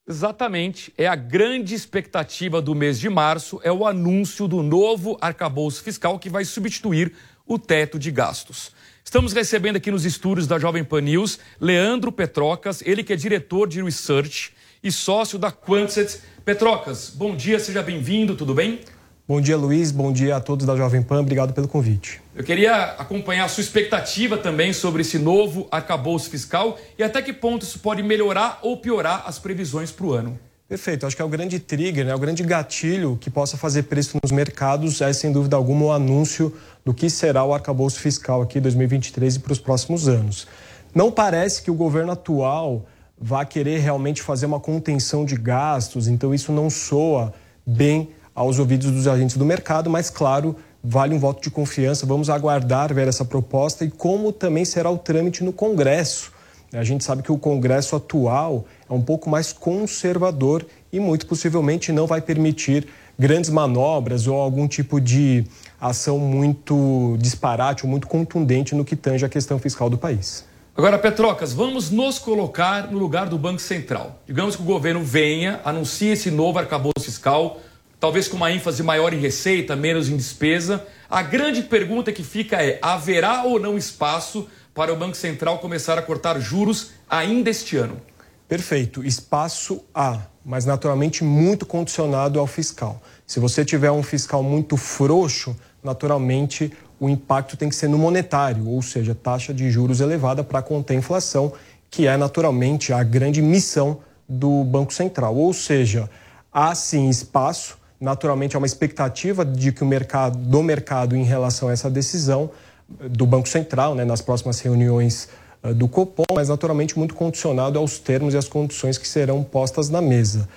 Exatamente, 0.09 0.93
é 0.99 1.07
a 1.07 1.15
grande 1.15 1.77
expectativa 1.77 2.61
do 2.61 2.75
mês 2.75 2.99
de 2.99 3.09
março, 3.09 3.61
é 3.63 3.71
o 3.71 3.87
anúncio 3.87 4.49
do 4.49 4.61
novo 4.61 5.17
arcabouço 5.21 5.81
fiscal 5.81 6.19
que 6.19 6.29
vai 6.29 6.45
substituir 6.45 7.13
o 7.47 7.57
teto 7.57 8.01
de 8.01 8.11
gastos. 8.11 8.73
Estamos 9.13 9.35
recebendo 9.35 9.77
aqui 9.77 9.91
nos 9.91 10.07
estúdios 10.07 10.47
da 10.47 10.59
Jovem 10.59 10.83
Pan 10.83 11.03
News 11.03 11.39
Leandro 11.61 12.11
Petrocas, 12.11 12.81
ele 12.81 13.05
que 13.05 13.13
é 13.13 13.17
diretor 13.17 13.69
de 13.69 13.83
research 13.83 14.55
e 14.83 14.91
sócio 14.91 15.39
da 15.39 15.53
Quantset. 15.53 16.21
Petrocas, 16.47 17.13
bom 17.15 17.37
dia, 17.37 17.61
seja 17.61 17.83
bem-vindo, 17.83 18.35
tudo 18.35 18.55
bem? 18.55 18.81
Bom 19.29 19.39
dia, 19.39 19.55
Luiz. 19.55 19.91
Bom 19.91 20.11
dia 20.11 20.37
a 20.37 20.41
todos 20.41 20.65
da 20.65 20.75
Jovem 20.75 21.03
Pan. 21.03 21.21
Obrigado 21.21 21.53
pelo 21.53 21.69
convite. 21.69 22.23
Eu 22.35 22.43
queria 22.43 22.85
acompanhar 22.97 23.45
a 23.45 23.49
sua 23.49 23.61
expectativa 23.61 24.39
também 24.39 24.73
sobre 24.73 25.03
esse 25.03 25.19
novo 25.19 25.69
arcabouço 25.71 26.31
fiscal 26.31 26.81
e 26.99 27.03
até 27.03 27.21
que 27.21 27.35
ponto 27.35 27.65
isso 27.65 27.81
pode 27.81 28.03
melhorar 28.03 28.61
ou 28.63 28.79
piorar 28.79 29.25
as 29.27 29.39
previsões 29.39 29.91
para 29.91 30.07
o 30.07 30.15
ano. 30.15 30.41
Perfeito. 30.73 31.07
Acho 31.07 31.15
que 31.15 31.21
é 31.21 31.25
o 31.27 31.29
grande 31.29 31.59
trigger, 31.59 32.07
né? 32.07 32.15
o 32.15 32.19
grande 32.19 32.43
gatilho 32.43 33.19
que 33.21 33.29
possa 33.29 33.59
fazer 33.59 33.83
preço 33.83 34.19
nos 34.23 34.33
mercados 34.33 35.03
é, 35.03 35.13
sem 35.13 35.31
dúvida 35.31 35.55
alguma, 35.55 35.85
o 35.85 35.93
anúncio 35.93 36.51
do 36.85 36.93
que 36.93 37.09
será 37.09 37.45
o 37.45 37.55
arcabouço 37.55 38.01
fiscal 38.01 38.43
aqui 38.43 38.61
2023 38.61 39.37
e 39.37 39.39
para 39.39 39.53
os 39.53 39.59
próximos 39.59 40.09
anos. 40.09 40.47
Não 40.95 41.11
parece 41.11 41.63
que 41.63 41.71
o 41.71 41.75
governo 41.75 42.13
atual 42.13 42.85
vá 43.19 43.45
querer 43.45 43.79
realmente 43.79 44.21
fazer 44.21 44.47
uma 44.47 44.59
contenção 44.59 45.25
de 45.25 45.37
gastos, 45.37 46.09
então 46.09 46.35
isso 46.35 46.51
não 46.51 46.69
soa 46.69 47.33
bem 47.65 48.11
aos 48.35 48.59
ouvidos 48.59 48.91
dos 48.91 49.07
agentes 49.07 49.37
do 49.37 49.45
mercado, 49.45 49.89
mas 49.89 50.11
claro, 50.11 50.57
vale 50.83 51.15
um 51.15 51.19
voto 51.19 51.43
de 51.43 51.51
confiança. 51.51 52.05
Vamos 52.05 52.29
aguardar 52.29 52.93
ver 52.93 53.07
essa 53.07 53.25
proposta 53.25 53.85
e 53.85 53.91
como 53.91 54.33
também 54.33 54.65
será 54.65 54.91
o 54.91 54.99
trâmite 54.99 55.45
no 55.45 55.53
Congresso. 55.53 56.33
A 56.73 56.83
gente 56.83 57.05
sabe 57.05 57.23
que 57.23 57.31
o 57.31 57.39
Congresso 57.39 57.95
atual 57.95 58.65
é 58.89 58.93
um 58.93 59.03
pouco 59.03 59.29
mais 59.29 59.53
conservador 59.53 60.67
e 60.91 60.99
muito 60.99 61.27
possivelmente 61.27 61.93
não 61.93 62.07
vai 62.07 62.21
permitir 62.21 62.89
grandes 63.19 63.51
manobras 63.51 64.27
ou 64.27 64.41
algum 64.41 64.67
tipo 64.67 64.99
de 64.99 65.45
ação 65.89 66.17
muito 66.17 67.17
disparate 67.19 67.85
ou 67.85 67.91
muito 67.91 68.07
contundente 68.07 68.73
no 68.75 68.85
que 68.85 68.95
tange 68.95 69.25
a 69.25 69.29
questão 69.29 69.59
fiscal 69.59 69.91
do 69.91 69.99
país. 69.99 70.45
Agora, 70.77 70.97
Petrocas, 70.97 71.53
vamos 71.53 71.91
nos 71.91 72.19
colocar 72.19 72.91
no 72.91 72.99
lugar 72.99 73.27
do 73.27 73.37
Banco 73.37 73.61
Central. 73.61 74.23
Digamos 74.27 74.55
que 74.55 74.63
o 74.63 74.65
governo 74.65 75.03
venha, 75.03 75.61
anuncie 75.65 76.13
esse 76.13 76.31
novo 76.31 76.59
arcabouço 76.59 77.05
fiscal, 77.05 77.61
talvez 77.99 78.29
com 78.29 78.37
uma 78.37 78.53
ênfase 78.53 78.83
maior 78.83 79.13
em 79.13 79.19
receita, 79.19 79.75
menos 79.75 80.09
em 80.09 80.17
despesa. 80.17 80.87
A 81.11 81.21
grande 81.21 81.63
pergunta 81.63 82.13
que 82.13 82.23
fica 82.23 82.63
é: 82.63 82.79
haverá 82.81 83.43
ou 83.43 83.59
não 83.59 83.77
espaço 83.77 84.47
para 84.73 84.93
o 84.93 84.97
Banco 84.97 85.17
Central 85.17 85.59
começar 85.59 85.99
a 85.99 86.03
cortar 86.03 86.39
juros 86.41 86.93
ainda 87.11 87.51
este 87.51 87.77
ano? 87.77 88.01
Perfeito, 88.49 89.05
espaço 89.05 89.83
há, 89.95 90.21
mas 90.45 90.65
naturalmente 90.65 91.25
muito 91.25 91.67
condicionado 91.67 92.39
ao 92.39 92.47
fiscal. 92.47 93.03
Se 93.27 93.41
você 93.41 93.65
tiver 93.65 93.91
um 93.91 94.03
fiscal 94.03 94.43
muito 94.43 94.77
frouxo, 94.77 95.57
naturalmente 95.83 96.73
o 97.01 97.09
impacto 97.09 97.57
tem 97.57 97.69
que 97.69 97.75
ser 97.75 97.89
no 97.89 97.99
monetário, 97.99 98.69
ou 98.69 98.81
seja, 98.81 99.15
taxa 99.15 99.53
de 99.53 99.71
juros 99.71 100.01
elevada 100.01 100.45
para 100.45 100.63
conter 100.63 100.95
a 100.95 100.99
inflação, 100.99 101.53
que 101.91 102.07
é 102.07 102.17
naturalmente 102.17 102.93
a 102.93 103.03
grande 103.03 103.43
missão 103.43 103.99
do 104.29 104.65
Banco 104.65 104.95
Central. 104.95 105.35
Ou 105.37 105.53
seja, 105.53 106.09
há 106.53 106.75
sim 106.75 107.09
espaço 107.09 107.83
Naturalmente, 108.03 108.57
há 108.57 108.59
uma 108.59 108.67
expectativa 108.67 109.45
de 109.45 109.71
que 109.71 109.85
o 109.85 109.87
mercado, 109.87 110.37
do 110.37 110.61
mercado 110.61 111.15
em 111.15 111.23
relação 111.23 111.69
a 111.69 111.73
essa 111.73 111.89
decisão 111.89 112.51
do 112.89 113.25
Banco 113.25 113.49
Central, 113.49 113.95
né, 113.95 114.05
nas 114.05 114.21
próximas 114.21 114.59
reuniões 114.59 115.29
uh, 115.63 115.73
do 115.73 115.87
Copom, 115.87 116.25
mas 116.35 116.49
naturalmente 116.49 116.99
muito 116.99 117.15
condicionado 117.15 117.79
aos 117.79 118.01
termos 118.01 118.35
e 118.35 118.37
às 118.37 118.49
condições 118.49 118.99
que 118.99 119.07
serão 119.07 119.45
postas 119.45 119.89
na 119.89 120.03
mesa. 120.03 120.49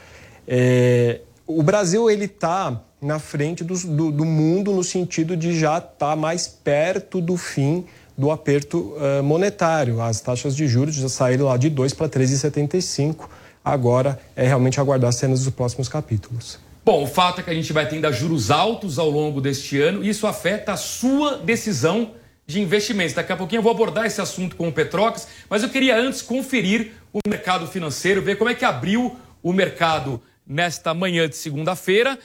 É, 0.48 1.22
o 1.46 1.62
Brasil 1.62 2.10
ele 2.10 2.26
está 2.26 2.82
na 3.06 3.20
frente 3.20 3.64
do, 3.64 3.76
do, 3.76 4.12
do, 4.12 4.26
mundo 4.26 4.72
no 4.74 4.84
sentido 4.84 5.38
de 5.38 5.58
já 5.58 5.78
estar 5.78 5.92
tá 5.94 6.16
mais 6.16 6.48
perto 6.48 7.22
do 7.22 7.38
fim 7.38 7.86
do 8.18 8.32
aperto 8.32 8.96
uh, 8.96 9.24
monetário. 9.24 10.02
As 10.02 10.20
taxas 10.20 10.56
de 10.56 10.68
juros 10.68 10.96
já 10.96 11.10
saíram 11.10 11.46
lá 11.46 11.58
de 11.58 11.70
2 11.70 11.94
para 11.94 12.10
3,75. 12.10 13.28
Agora 13.64 14.20
é 14.36 14.48
realmente 14.48 14.80
aguardar 14.80 15.10
as 15.10 15.16
cenas 15.16 15.44
dos 15.44 15.54
próximos 15.54 15.88
capítulos. 15.88 16.60
Bom, 16.84 17.04
o 17.04 17.08
fato 17.08 17.42
é 17.42 17.44
que 17.44 17.50
a 17.50 17.54
gente 17.54 17.74
vai 17.74 17.88
tendo 17.88 18.12
juros 18.14 18.52
altos 18.52 19.00
ao 19.00 19.10
longo 19.10 19.42
deste 19.42 19.80
ano 19.82 20.04
e 20.04 20.10
isso 20.10 20.28
afeta 20.28 20.74
a 20.74 20.78
sua 20.78 21.38
decisão 21.38 22.12
de 22.46 22.62
investimentos. 22.62 23.14
Daqui 23.14 23.32
a 23.32 23.38
pouquinho 23.38 23.60
eu 23.60 23.64
vou 23.64 23.72
abordar 23.72 24.06
esse 24.06 24.22
assunto 24.22 24.56
com 24.56 24.68
o 24.68 24.72
Petrox, 24.72 25.28
mas 25.50 25.64
eu 25.64 25.70
queria 25.70 25.98
antes 25.98 26.22
conferir 26.22 26.92
o 27.12 27.20
mercado 27.28 27.68
financeiro, 27.68 28.22
ver 28.22 28.38
como 28.38 28.50
é 28.50 28.54
que 28.54 28.64
abriu 28.64 29.16
o 29.42 29.52
mercado 29.52 30.22
nesta 30.46 30.94
manhã 30.94 31.28
de 31.28 31.36
segunda-feira. 31.36 32.20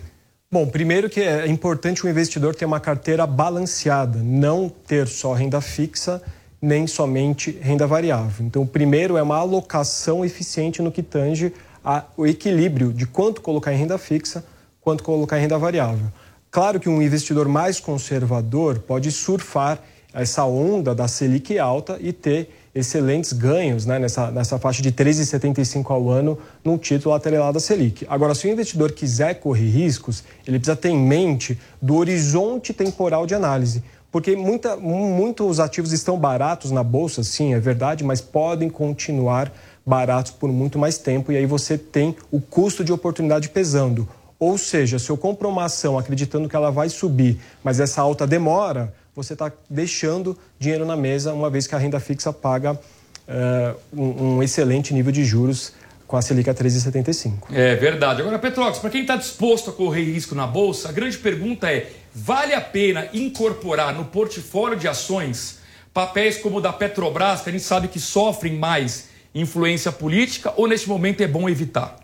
Bom, 0.52 0.66
primeiro 0.66 1.10
que 1.10 1.22
é 1.22 1.46
importante 1.46 2.04
o 2.04 2.10
investidor 2.10 2.56
ter 2.56 2.66
uma 2.66 2.80
carteira 2.80 3.28
balanceada, 3.28 4.18
não 4.24 4.68
ter 4.68 5.08
só 5.08 5.34
renda 5.34 5.62
fixa, 5.62 6.22
nem 6.62 6.88
somente 6.88 7.52
renda 7.62 7.86
variável. 7.86 8.46
Então, 8.46 8.64
o 8.64 8.68
primeiro 8.68 9.16
é 9.16 9.22
uma 9.22 9.38
alocação 9.38 10.26
eficiente 10.26 10.82
no 10.82 10.92
que 10.92 11.04
tange 11.04 11.54
ao 11.84 12.26
equilíbrio 12.26 12.92
de 12.92 13.06
quanto 13.06 13.42
colocar 13.42 13.74
em 13.74 13.78
renda 13.78 13.98
fixa, 13.98 14.44
quanto 14.82 15.04
colocar 15.04 15.38
em 15.38 15.42
renda 15.42 15.58
variável. 15.58 16.08
Claro 16.52 16.80
que 16.80 16.90
um 16.90 17.02
investidor 17.02 17.48
mais 17.48 17.80
conservador 17.80 18.80
pode 18.80 19.12
surfar 19.12 19.80
essa 20.14 20.44
onda 20.46 20.96
da 20.96 21.08
Selic 21.08 21.60
alta 21.60 21.98
e 22.02 22.12
ter 22.12 22.50
excelentes 22.74 23.34
ganhos 23.34 23.86
né, 23.86 24.00
nessa, 24.00 24.32
nessa 24.32 24.58
faixa 24.58 24.82
de 24.82 24.92
13,75 24.92 25.92
ao 25.92 26.10
ano 26.10 26.38
num 26.64 26.78
título 26.78 27.14
atrelado 27.14 27.58
à 27.58 27.62
Selic. 27.62 28.06
Agora, 28.10 28.34
se 28.34 28.48
o 28.48 28.50
investidor 28.50 28.92
quiser 28.92 29.36
correr 29.36 29.70
riscos, 29.70 30.24
ele 30.48 30.58
precisa 30.58 30.76
ter 30.76 30.90
em 30.90 30.98
mente 30.98 31.60
do 31.82 31.96
horizonte 31.96 32.74
temporal 32.74 33.26
de 33.26 33.36
análise. 33.36 33.84
Porque 34.12 34.36
muita, 34.36 34.76
muitos 34.76 35.60
ativos 35.60 35.92
estão 35.92 36.18
baratos 36.18 36.72
na 36.72 36.84
bolsa, 36.84 37.24
sim, 37.24 37.54
é 37.54 37.60
verdade, 37.60 38.04
mas 38.04 38.22
podem 38.22 38.70
continuar 38.70 39.52
baratos 39.86 40.32
por 40.32 40.52
muito 40.52 40.80
mais 40.80 40.98
tempo 40.98 41.32
e 41.32 41.38
aí 41.38 41.46
você 41.46 41.78
tem 41.78 42.16
o 42.32 42.42
custo 42.42 42.84
de 42.84 42.92
oportunidade 42.92 43.50
pesando. 43.50 44.08
Ou 44.40 44.58
seja, 44.58 44.98
se 44.98 45.10
eu 45.10 45.18
compro 45.18 45.50
uma 45.50 45.66
ação 45.66 45.98
acreditando 45.98 46.48
que 46.48 46.56
ela 46.56 46.72
vai 46.72 46.88
subir, 46.88 47.40
mas 47.62 47.80
essa 47.80 48.02
alta 48.02 48.26
demora, 48.26 48.94
você 49.14 49.34
está 49.34 49.52
deixando 49.70 50.38
dinheiro 50.58 50.86
na 50.86 50.96
mesa, 50.96 51.34
uma 51.34 51.50
vez 51.50 51.68
que 51.68 51.76
a 51.76 51.78
renda 51.78 52.00
fixa 52.00 52.32
paga 52.32 52.74
uh, 52.74 53.76
um, 53.94 54.38
um, 54.38 54.44
excelente 54.44 54.94
nível 54.94 55.12
de 55.12 55.26
juros 55.26 55.74
com 56.08 56.16
a 56.16 56.22
Selic 56.22 56.50
a 56.50 56.54
13,75. 56.54 57.34
É 57.52 57.76
verdade. 57.76 58.22
Agora, 58.22 58.40
Petrox, 58.40 58.80
para 58.80 58.90
quem 58.90 59.02
está 59.02 59.18
disposto 59.18 59.72
a 59.72 59.74
correr 59.74 60.04
risco 60.04 60.34
na 60.34 60.48
Bolsa, 60.48 60.90
a 60.90 60.92
grande 60.92 61.18
pergunta 61.18 61.70
é, 61.70 61.92
vale 62.16 62.54
a 62.54 62.62
pena 62.62 63.10
incorporar 63.14 63.94
no 63.94 64.06
portfólio 64.06 64.80
de 64.80 64.88
ações 64.88 65.60
papéis 65.94 66.38
como 66.38 66.58
o 66.58 66.62
da 66.62 66.72
Petrobras, 66.72 67.42
que 67.42 67.50
a 67.50 67.52
gente 67.52 67.64
sabe 67.64 67.88
que 67.90 68.00
sofrem 68.00 68.54
mais 68.54 69.10
influência 69.36 69.92
política, 69.92 70.54
ou 70.56 70.68
neste 70.68 70.88
momento 70.88 71.22
é 71.22 71.28
bom 71.28 71.50
evitar? 71.50 71.96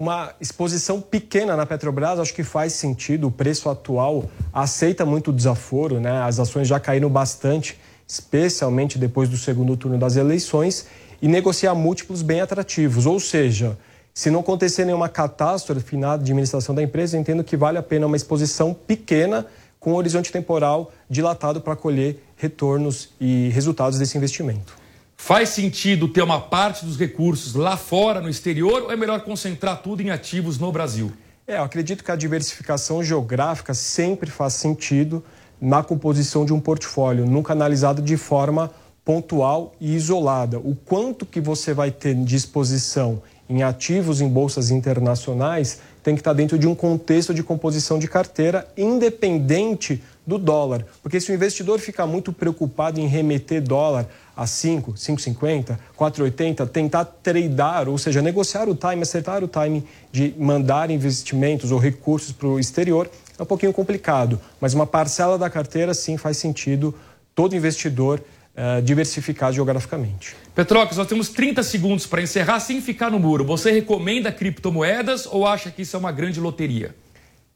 Uma 0.00 0.32
exposição 0.40 0.98
pequena 0.98 1.54
na 1.54 1.66
Petrobras, 1.66 2.18
acho 2.18 2.32
que 2.32 2.42
faz 2.42 2.72
sentido. 2.72 3.26
O 3.26 3.30
preço 3.30 3.68
atual 3.68 4.30
aceita 4.50 5.04
muito 5.04 5.28
o 5.28 5.32
desaforo, 5.32 6.00
né? 6.00 6.22
As 6.22 6.40
ações 6.40 6.66
já 6.66 6.80
caíram 6.80 7.10
bastante, 7.10 7.78
especialmente 8.08 8.98
depois 8.98 9.28
do 9.28 9.36
segundo 9.36 9.76
turno 9.76 9.98
das 9.98 10.16
eleições, 10.16 10.86
e 11.20 11.28
negociar 11.28 11.74
múltiplos 11.74 12.22
bem 12.22 12.40
atrativos. 12.40 13.04
Ou 13.04 13.20
seja, 13.20 13.76
se 14.14 14.30
não 14.30 14.40
acontecer 14.40 14.86
nenhuma 14.86 15.06
catástrofe 15.06 15.98
na 15.98 16.14
administração 16.14 16.74
da 16.74 16.82
empresa, 16.82 17.18
entendo 17.18 17.44
que 17.44 17.54
vale 17.54 17.76
a 17.76 17.82
pena 17.82 18.06
uma 18.06 18.16
exposição 18.16 18.72
pequena 18.72 19.44
com 19.78 19.92
um 19.92 19.96
horizonte 19.96 20.32
temporal 20.32 20.90
dilatado 21.10 21.60
para 21.60 21.76
colher 21.76 22.24
retornos 22.36 23.10
e 23.20 23.50
resultados 23.50 23.98
desse 23.98 24.16
investimento. 24.16 24.79
Faz 25.22 25.50
sentido 25.50 26.08
ter 26.08 26.22
uma 26.22 26.40
parte 26.40 26.84
dos 26.84 26.98
recursos 26.98 27.54
lá 27.54 27.76
fora, 27.76 28.22
no 28.22 28.28
exterior, 28.28 28.84
ou 28.84 28.90
é 28.90 28.96
melhor 28.96 29.20
concentrar 29.20 29.80
tudo 29.80 30.00
em 30.00 30.10
ativos 30.10 30.58
no 30.58 30.72
Brasil? 30.72 31.12
É, 31.46 31.58
eu 31.58 31.62
acredito 31.62 32.02
que 32.02 32.10
a 32.10 32.16
diversificação 32.16 33.04
geográfica 33.04 33.72
sempre 33.74 34.30
faz 34.30 34.54
sentido 34.54 35.22
na 35.60 35.84
composição 35.84 36.44
de 36.44 36.54
um 36.54 36.58
portfólio, 36.58 37.26
nunca 37.26 37.52
analisado 37.52 38.00
de 38.02 38.16
forma 38.16 38.72
pontual 39.04 39.72
e 39.78 39.94
isolada. 39.94 40.58
O 40.58 40.74
quanto 40.74 41.26
que 41.26 41.40
você 41.40 41.74
vai 41.74 41.92
ter 41.92 42.14
de 42.14 42.34
exposição 42.34 43.22
em 43.48 43.62
ativos 43.62 44.20
em 44.20 44.28
bolsas 44.28 44.70
internacionais 44.70 45.80
tem 46.02 46.14
que 46.14 46.20
estar 46.22 46.32
dentro 46.32 46.58
de 46.58 46.66
um 46.66 46.74
contexto 46.74 47.34
de 47.34 47.42
composição 47.42 47.98
de 47.98 48.08
carteira 48.08 48.66
independente 48.76 50.02
do 50.26 50.38
dólar. 50.38 50.86
Porque 51.02 51.20
se 51.20 51.30
o 51.30 51.34
investidor 51.34 51.78
ficar 51.78 52.06
muito 52.06 52.32
preocupado 52.32 52.98
em 52.98 53.06
remeter 53.06 53.60
dólar 53.60 54.06
a 54.36 54.46
5, 54.46 54.92
5,50, 54.92 55.78
4,80, 55.98 56.68
tentar 56.68 57.04
tradear, 57.04 57.88
ou 57.88 57.98
seja, 57.98 58.22
negociar 58.22 58.68
o 58.68 58.74
time, 58.74 59.02
acertar 59.02 59.42
o 59.44 59.48
time 59.48 59.84
de 60.10 60.34
mandar 60.38 60.90
investimentos 60.90 61.70
ou 61.70 61.78
recursos 61.78 62.32
para 62.32 62.48
o 62.48 62.58
exterior, 62.58 63.10
é 63.38 63.42
um 63.42 63.46
pouquinho 63.46 63.72
complicado. 63.72 64.40
Mas 64.60 64.74
uma 64.74 64.86
parcela 64.86 65.38
da 65.38 65.50
carteira, 65.50 65.94
sim, 65.94 66.16
faz 66.16 66.36
sentido 66.36 66.94
todo 67.34 67.56
investidor 67.56 68.22
uh, 68.54 68.82
diversificar 68.82 69.52
geograficamente. 69.52 70.36
Petrocas, 70.54 70.96
nós 70.96 71.06
temos 71.06 71.28
30 71.28 71.62
segundos 71.62 72.06
para 72.06 72.22
encerrar 72.22 72.60
sem 72.60 72.80
ficar 72.80 73.10
no 73.10 73.18
muro. 73.18 73.44
Você 73.44 73.70
recomenda 73.70 74.32
criptomoedas 74.32 75.26
ou 75.26 75.46
acha 75.46 75.70
que 75.70 75.82
isso 75.82 75.96
é 75.96 75.98
uma 75.98 76.12
grande 76.12 76.40
loteria? 76.40 76.94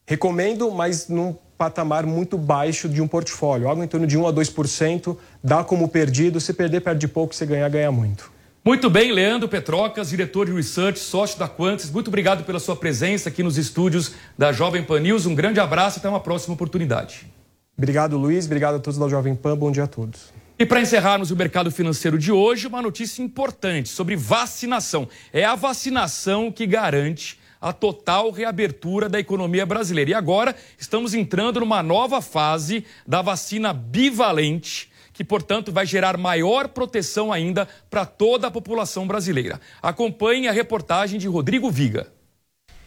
Recomendo, 0.07 0.71
mas 0.71 1.09
num 1.09 1.35
patamar 1.57 2.05
muito 2.07 2.37
baixo 2.37 2.89
de 2.89 3.01
um 3.01 3.09
portfólio, 3.09 3.69
algo 3.69 3.83
em 3.83 3.87
torno 3.87 4.07
de 4.07 4.19
1 4.19 4.27
a 4.27 4.33
2%, 4.33 5.17
dá 5.43 5.63
como 5.63 5.89
perdido, 5.89 6.41
se 6.41 6.53
perder 6.53 6.81
perde 6.81 7.07
pouco, 7.07 7.35
se 7.35 7.47
ganhar 7.47 7.69
ganha 7.69 7.93
muito. 7.93 8.33
Muito 8.65 8.89
bem, 8.89 9.13
Leandro 9.13 9.47
Petrocas, 9.47 10.09
diretor 10.09 10.47
de 10.47 10.53
Research, 10.53 10.99
sócio 10.99 11.39
da 11.39 11.47
Quantis, 11.47 11.91
muito 11.91 12.09
obrigado 12.09 12.45
pela 12.45 12.59
sua 12.59 12.75
presença 12.75 13.29
aqui 13.29 13.43
nos 13.43 13.59
estúdios 13.59 14.13
da 14.39 14.53
Jovem 14.53 14.83
Pan 14.83 15.01
News. 15.01 15.27
Um 15.27 15.35
grande 15.35 15.61
abraço 15.61 15.99
e 15.99 16.01
até 16.01 16.09
uma 16.09 16.21
próxima 16.21 16.55
oportunidade. 16.55 17.27
Obrigado, 17.77 18.17
Luiz. 18.17 18.47
Obrigado 18.47 18.77
a 18.77 18.79
todos 18.79 18.99
da 18.99 19.09
Jovem 19.09 19.35
Pan. 19.35 19.57
Bom 19.57 19.71
dia 19.71 19.85
a 19.85 19.87
todos. 19.87 20.33
E 20.57 20.65
para 20.65 20.81
encerrarmos 20.81 21.33
o 21.33 21.37
mercado 21.37 21.71
financeiro 21.71 22.17
de 22.17 22.31
hoje, 22.31 22.69
uma 22.69 22.81
notícia 22.81 23.23
importante 23.23 23.89
sobre 23.89 24.15
vacinação. 24.15 25.09
É 25.33 25.45
a 25.45 25.57
vacinação 25.57 26.51
que 26.53 26.65
garante 26.65 27.39
a 27.65 27.73
total 27.73 28.31
reabertura 28.31 29.09
da 29.09 29.19
economia 29.19 29.65
brasileira. 29.65 30.11
E 30.11 30.15
agora 30.15 30.55
estamos 30.79 31.15
entrando 31.15 31.61
numa 31.61 31.83
nova 31.83 32.21
fase 32.21 32.85
da 33.07 33.23
vacina 33.23 33.73
bivalente 33.73 34.93
que, 35.15 35.25
portanto, 35.25 35.73
vai 35.73 35.87
gerar 35.87 36.19
maior 36.19 36.69
proteção 36.69 37.33
ainda 37.33 37.67
para 37.89 38.05
toda 38.05 38.49
a 38.49 38.51
população 38.51 39.07
brasileira. 39.07 39.59
Acompanhe 39.81 40.47
a 40.47 40.53
reportagem 40.53 41.19
de 41.19 41.27
Rodrigo 41.27 41.71
Viga. 41.71 42.13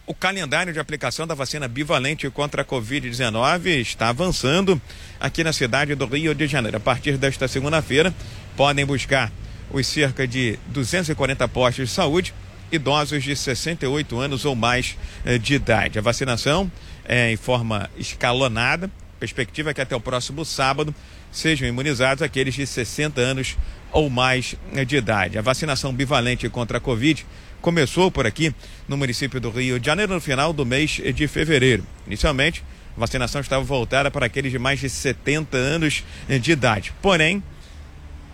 O 0.06 0.14
calendário 0.14 0.72
de 0.72 0.80
aplicação 0.80 1.26
da 1.26 1.34
vacina 1.34 1.68
bivalente 1.68 2.30
contra 2.30 2.62
a 2.62 2.66
Covid-19 2.66 3.80
está 3.80 4.10
avançando 4.10 4.80
aqui 5.20 5.44
na 5.44 5.54
cidade 5.54 5.96
do 5.96 6.06
Rio 6.06 6.36
de 6.36 6.46
Janeiro. 6.46 6.78
A 6.78 6.80
partir 6.80 7.18
desta 7.18 7.48
segunda-feira, 7.48 8.14
podem 8.56 8.86
buscar 8.86 9.32
os 9.72 9.88
cerca 9.88 10.28
de 10.28 10.60
240 10.68 11.48
postos 11.48 11.90
de 11.90 11.96
saúde 11.96 12.32
idosos 12.72 13.24
de 13.24 13.36
68 13.36 14.20
anos 14.20 14.46
ou 14.46 14.56
mais 14.56 14.98
eh, 15.26 15.38
de 15.38 15.56
idade. 15.56 16.00
A 16.00 16.02
vacinação 16.02 16.72
é 17.06 17.32
em 17.32 17.38
forma 17.38 17.90
escalonada. 17.98 18.92
Perspectiva 19.20 19.72
é 19.72 19.74
que 19.74 19.82
até 19.82 19.96
o 19.96 20.00
próximo 20.00 20.46
sábado 20.46 20.94
sejam 21.32 21.68
imunizados 21.68 22.22
aqueles 22.22 22.54
de 22.54 22.66
60 22.66 23.20
anos 23.20 23.58
ou 23.92 24.10
mais 24.10 24.56
de 24.86 24.98
idade. 24.98 25.38
A 25.38 25.42
vacinação 25.42 25.94
bivalente 25.94 26.48
contra 26.50 26.78
a 26.78 26.82
Covid 26.82 27.26
começou 27.62 28.12
por 28.12 28.28
aqui 28.28 28.54
no 28.88 28.96
município 28.98 29.40
do 29.40 29.50
Rio 29.50 29.80
de 29.80 29.86
Janeiro 29.86 30.14
no 30.14 30.22
final 30.22 30.54
do 30.54 30.66
mês 30.66 31.02
de 31.14 31.28
fevereiro. 31.28 31.84
Inicialmente, 32.06 32.64
a 32.96 33.00
vacinação 33.00 33.42
estava 33.42 33.64
voltada 33.64 34.12
para 34.12 34.26
aqueles 34.26 34.52
de 34.52 34.60
mais 34.60 34.80
de 34.80 34.90
70 34.90 35.58
anos 35.58 36.04
de 36.42 36.52
idade. 36.52 36.94
Porém, 37.02 37.42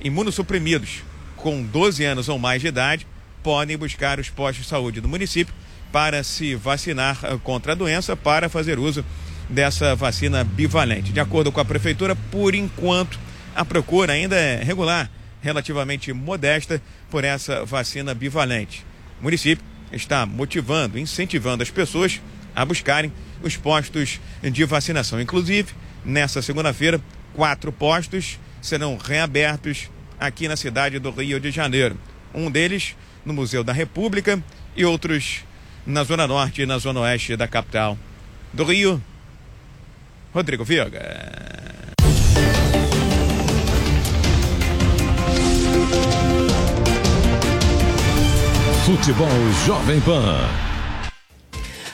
imunossuprimidos 0.02 1.04
com 1.38 1.64
12 1.64 2.04
anos 2.04 2.30
ou 2.30 2.38
mais 2.38 2.62
de 2.62 2.68
idade 2.68 3.08
podem 3.44 3.78
buscar 3.78 4.20
os 4.20 4.30
postos 4.30 4.64
de 4.64 4.70
saúde 4.70 5.02
do 5.02 5.10
município 5.10 5.54
para 5.92 6.24
se 6.24 6.56
vacinar 6.56 7.20
contra 7.44 7.74
a 7.74 7.76
doença, 7.76 8.16
para 8.16 8.50
fazer 8.50 8.80
uso 8.80 9.06
dessa 9.50 9.96
vacina 9.96 10.44
bivalente. 10.44 11.12
De 11.12 11.20
acordo 11.20 11.52
com 11.52 11.60
a 11.60 11.66
prefeitura, 11.66 12.16
por 12.16 12.56
enquanto, 12.56 13.20
a 13.56 13.64
procura 13.64 14.14
ainda 14.14 14.36
é 14.36 14.64
regular, 14.64 15.12
relativamente 15.42 16.12
modesta 16.14 16.82
por 17.12 17.24
essa 17.24 17.64
vacina 17.66 18.14
bivalente. 18.16 18.84
O 19.20 19.24
município 19.24 19.64
está 19.92 20.26
motivando, 20.26 20.98
incentivando 20.98 21.62
as 21.62 21.70
pessoas 21.70 22.20
a 22.56 22.66
buscarem 22.66 23.12
os 23.44 23.56
postos 23.58 24.20
de 24.42 24.66
vacinação. 24.66 25.22
Inclusive, 25.22 25.74
nessa 26.04 26.42
segunda-feira, 26.42 27.00
quatro 27.34 27.72
postos 27.72 28.40
serão 28.62 28.98
reabertos 28.98 29.90
aqui 30.20 30.48
na 30.48 30.56
cidade 30.56 30.98
do 30.98 31.12
Rio 31.12 31.40
de 31.40 31.52
Janeiro. 31.52 31.98
Um 32.34 32.50
deles 32.50 32.96
no 33.26 33.34
Museu 33.34 33.64
da 33.64 33.74
República 33.74 34.42
e 34.76 34.86
outros 34.86 35.44
na 35.86 36.04
Zona 36.04 36.28
Norte 36.28 36.62
e 36.62 36.66
na 36.66 36.78
Zona 36.78 37.02
Oeste 37.02 37.36
da 37.36 37.48
capital 37.48 37.98
do 38.52 38.64
Rio, 38.64 39.02
Rodrigo 40.34 40.64
Viega. 40.64 41.02
Futebol 48.86 49.30
Jovem 49.66 50.02
Pan. 50.02 50.73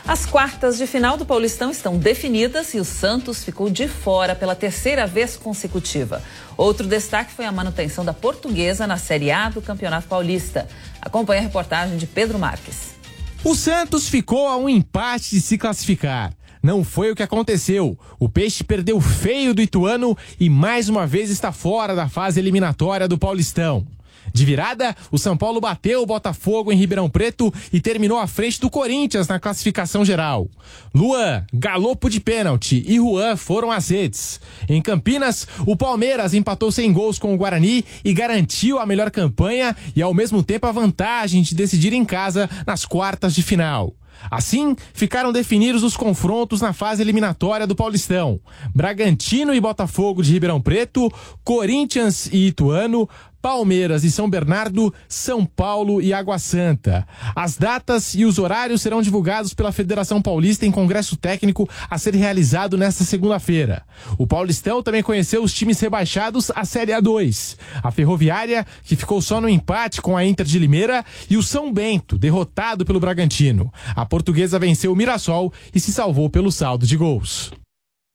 As 0.09 0.25
quartas 0.25 0.79
de 0.79 0.87
final 0.87 1.17
do 1.17 1.23
Paulistão 1.23 1.69
estão 1.69 1.95
definidas 1.95 2.73
e 2.73 2.79
o 2.79 2.83
Santos 2.83 3.43
ficou 3.43 3.69
de 3.69 3.87
fora 3.87 4.33
pela 4.33 4.55
terceira 4.55 5.05
vez 5.05 5.37
consecutiva. 5.37 6.23
Outro 6.57 6.87
destaque 6.87 7.31
foi 7.31 7.45
a 7.45 7.51
manutenção 7.51 8.03
da 8.03 8.11
portuguesa 8.11 8.87
na 8.87 8.97
Série 8.97 9.29
A 9.29 9.49
do 9.49 9.61
Campeonato 9.61 10.07
Paulista. 10.07 10.67
Acompanhe 10.99 11.41
a 11.41 11.43
reportagem 11.43 11.95
de 11.95 12.07
Pedro 12.07 12.39
Marques. 12.39 12.95
O 13.43 13.53
Santos 13.53 14.09
ficou 14.09 14.47
a 14.47 14.57
um 14.57 14.67
empate 14.67 15.29
de 15.29 15.41
se 15.41 15.59
classificar. 15.59 16.33
Não 16.63 16.83
foi 16.83 17.11
o 17.11 17.15
que 17.15 17.21
aconteceu. 17.21 17.95
O 18.19 18.27
Peixe 18.27 18.63
perdeu 18.63 18.99
feio 18.99 19.53
do 19.53 19.61
Ituano 19.61 20.17
e 20.39 20.49
mais 20.49 20.89
uma 20.89 21.05
vez 21.05 21.29
está 21.29 21.51
fora 21.51 21.93
da 21.93 22.09
fase 22.09 22.39
eliminatória 22.39 23.07
do 23.07 23.19
Paulistão. 23.19 23.85
De 24.33 24.45
virada, 24.45 24.95
o 25.11 25.17
São 25.17 25.35
Paulo 25.35 25.59
bateu 25.61 26.01
o 26.01 26.05
Botafogo 26.05 26.71
em 26.71 26.75
Ribeirão 26.75 27.09
Preto 27.09 27.53
e 27.71 27.79
terminou 27.79 28.17
à 28.17 28.27
frente 28.27 28.59
do 28.59 28.69
Corinthians 28.69 29.27
na 29.27 29.39
classificação 29.39 30.05
geral. 30.05 30.47
Luan, 30.93 31.45
galopo 31.53 32.09
de 32.09 32.19
pênalti 32.19 32.83
e 32.87 32.95
Juan 32.95 33.35
foram 33.35 33.71
às 33.71 33.89
redes. 33.89 34.39
Em 34.67 34.81
Campinas, 34.81 35.47
o 35.65 35.75
Palmeiras 35.75 36.33
empatou 36.33 36.71
sem 36.71 36.91
gols 36.91 37.19
com 37.19 37.33
o 37.33 37.37
Guarani 37.37 37.83
e 38.03 38.13
garantiu 38.13 38.79
a 38.79 38.85
melhor 38.85 39.11
campanha 39.11 39.75
e 39.95 40.01
ao 40.01 40.13
mesmo 40.13 40.43
tempo 40.43 40.67
a 40.67 40.71
vantagem 40.71 41.41
de 41.41 41.55
decidir 41.55 41.93
em 41.93 42.05
casa 42.05 42.49
nas 42.65 42.85
quartas 42.85 43.33
de 43.33 43.43
final. 43.43 43.93
Assim, 44.29 44.75
ficaram 44.93 45.31
definidos 45.31 45.83
os 45.83 45.95
confrontos 45.95 46.61
na 46.61 46.73
fase 46.73 47.01
eliminatória 47.01 47.65
do 47.65 47.75
Paulistão. 47.75 48.39
Bragantino 48.73 49.53
e 49.53 49.61
Botafogo 49.61 50.21
de 50.21 50.33
Ribeirão 50.33 50.59
Preto, 50.59 51.11
Corinthians 51.43 52.27
e 52.31 52.47
Ituano, 52.47 53.07
Palmeiras 53.41 54.03
e 54.03 54.11
São 54.11 54.29
Bernardo, 54.29 54.93
São 55.07 55.45
Paulo 55.45 56.01
e 56.01 56.13
Água 56.13 56.37
Santa. 56.37 57.07
As 57.35 57.57
datas 57.57 58.13
e 58.13 58.25
os 58.25 58.37
horários 58.37 58.81
serão 58.81 59.01
divulgados 59.01 59.53
pela 59.53 59.71
Federação 59.71 60.21
Paulista 60.21 60.65
em 60.65 60.71
congresso 60.71 61.15
técnico 61.15 61.69
a 61.89 61.97
ser 61.97 62.15
realizado 62.15 62.77
nesta 62.77 63.03
segunda-feira. 63.03 63.83
O 64.17 64.27
Paulistão 64.27 64.83
também 64.83 65.03
conheceu 65.03 65.43
os 65.43 65.53
times 65.53 65.79
rebaixados 65.79 66.51
à 66.55 66.65
Série 66.65 66.91
A2. 66.91 67.57
A 67.81 67.91
Ferroviária, 67.91 68.65
que 68.83 68.95
ficou 68.95 69.21
só 69.21 69.39
no 69.39 69.49
empate 69.49 70.01
com 70.01 70.17
a 70.17 70.25
Inter 70.25 70.45
de 70.45 70.59
Limeira, 70.59 71.05
e 71.29 71.37
o 71.37 71.43
São 71.43 71.71
Bento, 71.71 72.17
derrotado 72.17 72.85
pelo 72.85 72.99
Bragantino. 72.99 73.71
A 73.95 74.05
portuguesa 74.05 74.59
venceu 74.59 74.91
o 74.91 74.95
Mirassol 74.95 75.53
e 75.73 75.79
se 75.79 75.91
salvou 75.91 76.29
pelo 76.29 76.51
saldo 76.51 76.85
de 76.85 76.97
gols. 76.97 77.51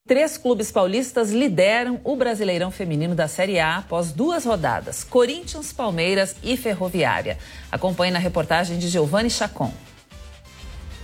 Três 0.07 0.37
clubes 0.37 0.71
paulistas 0.71 1.31
lideram 1.31 1.99
o 2.05 2.15
Brasileirão 2.15 2.71
Feminino 2.71 3.15
da 3.15 3.27
Série 3.27 3.59
A 3.59 3.79
após 3.79 4.13
duas 4.13 4.45
rodadas: 4.45 5.03
Corinthians, 5.03 5.73
Palmeiras 5.73 6.37
e 6.43 6.59
Ferroviária. 6.59 7.39
Acompanhe 7.73 8.13
na 8.13 8.19
reportagem 8.19 8.79
de 8.79 8.89
Giovanni 8.89 9.31
Chacon. 9.31 9.73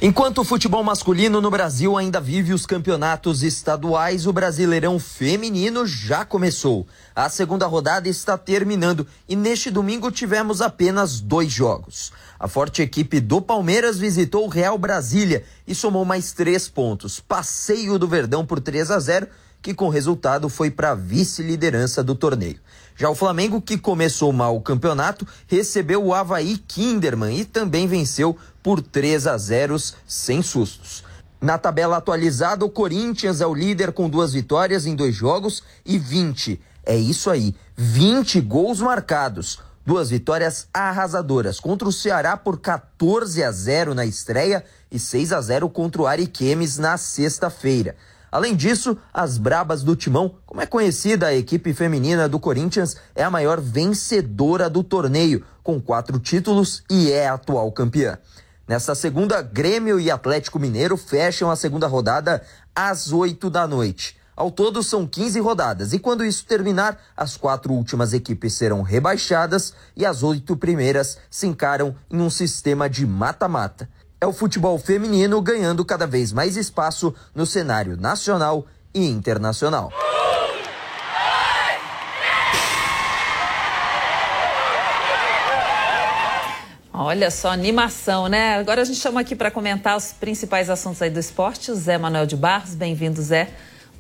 Enquanto 0.03 0.39
o 0.39 0.45
futebol 0.45 0.83
masculino 0.83 1.43
no 1.43 1.51
Brasil 1.51 1.95
ainda 1.95 2.19
vive 2.19 2.55
os 2.55 2.65
campeonatos 2.65 3.43
estaduais, 3.43 4.27
o 4.27 4.33
Brasileirão 4.33 4.99
Feminino 4.99 5.87
já 5.87 6.25
começou. 6.25 6.87
A 7.15 7.29
segunda 7.29 7.67
rodada 7.67 8.09
está 8.09 8.39
terminando 8.39 9.07
e 9.29 9.37
neste 9.37 9.71
domingo 9.71 10.11
tivemos 10.11 10.63
apenas 10.63 11.21
dois 11.21 11.53
jogos. 11.53 12.13
A 12.39 12.49
forte 12.49 12.81
equipe 12.81 13.21
do 13.21 13.43
Palmeiras 13.43 13.99
visitou 13.99 14.47
o 14.47 14.49
Real 14.49 14.79
Brasília 14.79 15.45
e 15.67 15.75
somou 15.75 16.03
mais 16.07 16.33
três 16.33 16.67
pontos. 16.67 17.21
Passeio 17.21 17.99
do 17.99 18.09
Verdão 18.09 18.47
por 18.47 18.59
3 18.59 18.91
a 18.91 18.99
0 18.99 19.29
que 19.61 19.75
com 19.75 19.91
resultado 19.91 20.49
foi 20.49 20.71
para 20.71 20.93
a 20.93 20.95
vice-liderança 20.95 22.03
do 22.03 22.15
torneio. 22.15 22.59
Já 23.01 23.09
o 23.09 23.15
Flamengo, 23.15 23.63
que 23.63 23.79
começou 23.79 24.31
mal 24.31 24.55
o 24.55 24.61
campeonato, 24.61 25.27
recebeu 25.47 26.05
o 26.05 26.13
Havaí 26.13 26.59
Kinderman 26.59 27.35
e 27.35 27.47
também 27.47 27.87
venceu 27.87 28.37
por 28.63 28.83
3 28.83 29.27
a 29.27 29.39
0 29.39 29.75
sem 30.07 30.43
sustos. 30.43 31.03
Na 31.41 31.57
tabela 31.57 31.97
atualizada, 31.97 32.63
o 32.63 32.69
Corinthians 32.69 33.41
é 33.41 33.47
o 33.47 33.55
líder 33.55 33.93
com 33.93 34.07
duas 34.07 34.35
vitórias 34.35 34.85
em 34.85 34.95
dois 34.95 35.15
jogos 35.15 35.63
e 35.83 35.97
20. 35.99 36.61
É 36.85 36.95
isso 36.95 37.31
aí, 37.31 37.55
20 37.75 38.39
gols 38.43 38.83
marcados. 38.83 39.61
Duas 39.87 40.11
vitórias 40.11 40.69
arrasadoras 40.71 41.59
contra 41.59 41.89
o 41.89 41.93
Ceará 41.93 42.37
por 42.37 42.61
14 42.61 43.43
a 43.43 43.51
0 43.51 43.95
na 43.95 44.05
estreia 44.05 44.63
e 44.93 44.99
6 44.99 45.33
a 45.33 45.41
0 45.41 45.71
contra 45.71 46.03
o 46.03 46.07
Ariquemes 46.07 46.77
na 46.77 46.99
sexta-feira. 46.99 47.97
Além 48.31 48.55
disso, 48.55 48.97
as 49.13 49.37
Brabas 49.39 49.83
do 49.83 49.97
Timão, 49.97 50.37
como 50.47 50.61
é 50.61 50.67
conhecida 50.67 51.27
a 51.27 51.35
equipe 51.35 51.75
feminina 51.75 52.29
do 52.29 52.39
Corinthians, 52.39 52.97
é 53.15 53.25
a 53.25 53.31
maior 53.31 53.61
vencedora 53.61 54.71
do 54.71 54.85
torneio, 54.85 55.45
com 55.63 55.81
quatro 55.81 56.19
títulos 56.19 56.85
e 56.89 57.11
é 57.11 57.29
atual 57.29 57.71
campeã. 57.73 58.19
Nessa 58.69 58.95
segunda, 58.95 59.43
Grêmio 59.43 59.99
e 59.99 60.11
Atlético 60.11 60.61
Mineiro 60.61 60.97
fecham 60.97 61.51
a 61.51 61.57
segunda 61.57 61.89
rodada 61.89 62.41
às 62.75 63.13
8 63.13 63.51
da 63.51 63.67
noite. 63.67 64.17
Ao 64.37 64.51
todo 64.51 64.83
são 64.83 65.07
15 65.07 65.41
rodadas, 65.41 65.93
e 65.93 65.99
quando 65.99 66.25
isso 66.25 66.47
terminar, 66.47 66.99
as 67.17 67.37
quatro 67.37 67.75
últimas 67.75 68.15
equipes 68.15 68.55
serão 68.55 68.81
rebaixadas 68.81 69.75
e 69.95 70.07
as 70.07 70.23
oito 70.23 70.57
primeiras 70.57 71.19
se 71.29 71.47
encaram 71.47 71.95
em 72.11 72.21
um 72.21 72.31
sistema 72.31 72.89
de 72.89 73.05
mata-mata 73.07 73.89
é 74.21 74.27
o 74.27 74.33
futebol 74.33 74.79
feminino 74.79 75.41
ganhando 75.41 75.85
cada 75.85 76.07
vez 76.07 76.31
mais 76.31 76.57
espaço 76.57 77.15
no 77.35 77.47
cenário 77.47 77.97
nacional 77.97 78.67
e 78.93 79.07
Internacional. 79.07 79.91
Olha 86.93 87.31
só, 87.31 87.51
animação, 87.51 88.29
né? 88.29 88.59
Agora 88.59 88.83
a 88.83 88.85
gente 88.85 88.99
chama 88.99 89.23
aqui 89.23 89.35
para 89.35 89.51
comentar 89.51 89.97
os 89.97 90.13
principais 90.13 90.69
assuntos 90.69 91.01
aí 91.01 91.09
do 91.09 91.19
esporte. 91.19 91.71
O 91.71 91.75
Zé 91.75 91.97
Manuel 91.97 92.27
de 92.27 92.37
Barros, 92.37 92.75
bem-vindo, 92.75 93.23
Zé. 93.23 93.49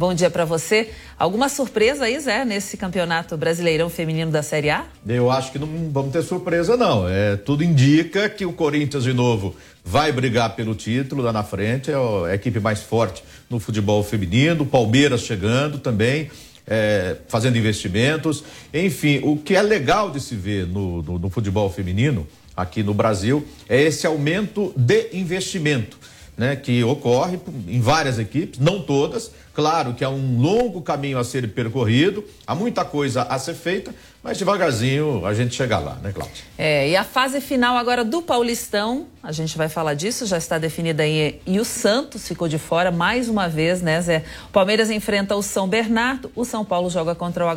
Bom 0.00 0.14
dia 0.14 0.30
para 0.30 0.46
você. 0.46 0.88
Alguma 1.18 1.50
surpresa 1.50 2.06
aí, 2.06 2.18
Zé, 2.18 2.42
nesse 2.42 2.78
campeonato 2.78 3.36
brasileirão 3.36 3.90
feminino 3.90 4.30
da 4.30 4.42
Série 4.42 4.70
A? 4.70 4.86
Eu 5.06 5.30
acho 5.30 5.52
que 5.52 5.58
não 5.58 5.68
vamos 5.92 6.10
ter 6.10 6.22
surpresa, 6.22 6.74
não. 6.74 7.06
É, 7.06 7.36
tudo 7.36 7.62
indica 7.62 8.26
que 8.30 8.46
o 8.46 8.52
Corinthians, 8.54 9.04
de 9.04 9.12
novo, 9.12 9.54
vai 9.84 10.10
brigar 10.10 10.56
pelo 10.56 10.74
título 10.74 11.22
lá 11.22 11.34
na 11.34 11.42
frente. 11.42 11.90
É 11.90 12.30
a 12.30 12.34
equipe 12.34 12.58
mais 12.58 12.80
forte 12.80 13.22
no 13.50 13.60
futebol 13.60 14.02
feminino. 14.02 14.64
Palmeiras 14.64 15.20
chegando 15.20 15.78
também. 15.78 16.30
É, 16.66 17.16
fazendo 17.28 17.58
investimentos. 17.58 18.42
Enfim, 18.72 19.20
o 19.22 19.36
que 19.36 19.54
é 19.54 19.60
legal 19.60 20.10
de 20.10 20.18
se 20.18 20.34
ver 20.34 20.66
no, 20.66 21.02
no, 21.02 21.18
no 21.18 21.28
futebol 21.28 21.68
feminino 21.68 22.26
aqui 22.56 22.82
no 22.82 22.94
Brasil 22.94 23.46
é 23.68 23.82
esse 23.82 24.06
aumento 24.06 24.72
de 24.74 25.10
investimento. 25.12 25.98
Né, 26.40 26.56
que 26.56 26.82
ocorre 26.82 27.38
em 27.68 27.82
várias 27.82 28.18
equipes, 28.18 28.58
não 28.58 28.80
todas. 28.80 29.30
Claro 29.52 29.92
que 29.92 30.02
há 30.02 30.08
um 30.08 30.40
longo 30.40 30.80
caminho 30.80 31.18
a 31.18 31.22
ser 31.22 31.46
percorrido, 31.52 32.24
há 32.46 32.54
muita 32.54 32.82
coisa 32.82 33.24
a 33.24 33.38
ser 33.38 33.52
feita, 33.52 33.94
mas 34.22 34.38
devagarzinho 34.38 35.26
a 35.26 35.34
gente 35.34 35.54
chega 35.54 35.78
lá, 35.78 35.96
né, 35.96 36.12
Cláudia? 36.12 36.42
É, 36.56 36.88
e 36.88 36.96
a 36.96 37.04
fase 37.04 37.42
final 37.42 37.76
agora 37.76 38.02
do 38.02 38.22
Paulistão, 38.22 39.06
a 39.22 39.32
gente 39.32 39.58
vai 39.58 39.68
falar 39.68 39.92
disso, 39.92 40.24
já 40.24 40.38
está 40.38 40.56
definida 40.56 41.02
aí. 41.02 41.42
E 41.46 41.60
o 41.60 41.64
Santos 41.64 42.26
ficou 42.26 42.48
de 42.48 42.56
fora 42.56 42.90
mais 42.90 43.28
uma 43.28 43.46
vez, 43.46 43.82
né, 43.82 44.00
Zé? 44.00 44.24
O 44.48 44.52
Palmeiras 44.52 44.88
enfrenta 44.88 45.36
o 45.36 45.42
São 45.42 45.68
Bernardo, 45.68 46.32
o 46.34 46.46
São 46.46 46.64
Paulo 46.64 46.88
joga 46.88 47.14
contra 47.14 47.44
o 47.44 47.48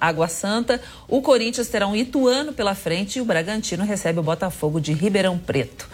Água 0.00 0.28
Santa, 0.28 0.80
o 1.06 1.22
Corinthians 1.22 1.68
terá 1.68 1.86
um 1.86 1.94
Ituano 1.94 2.52
pela 2.52 2.74
frente 2.74 3.20
e 3.20 3.22
o 3.22 3.24
Bragantino 3.24 3.84
recebe 3.84 4.18
o 4.18 4.24
Botafogo 4.24 4.80
de 4.80 4.92
Ribeirão 4.92 5.38
Preto. 5.38 5.88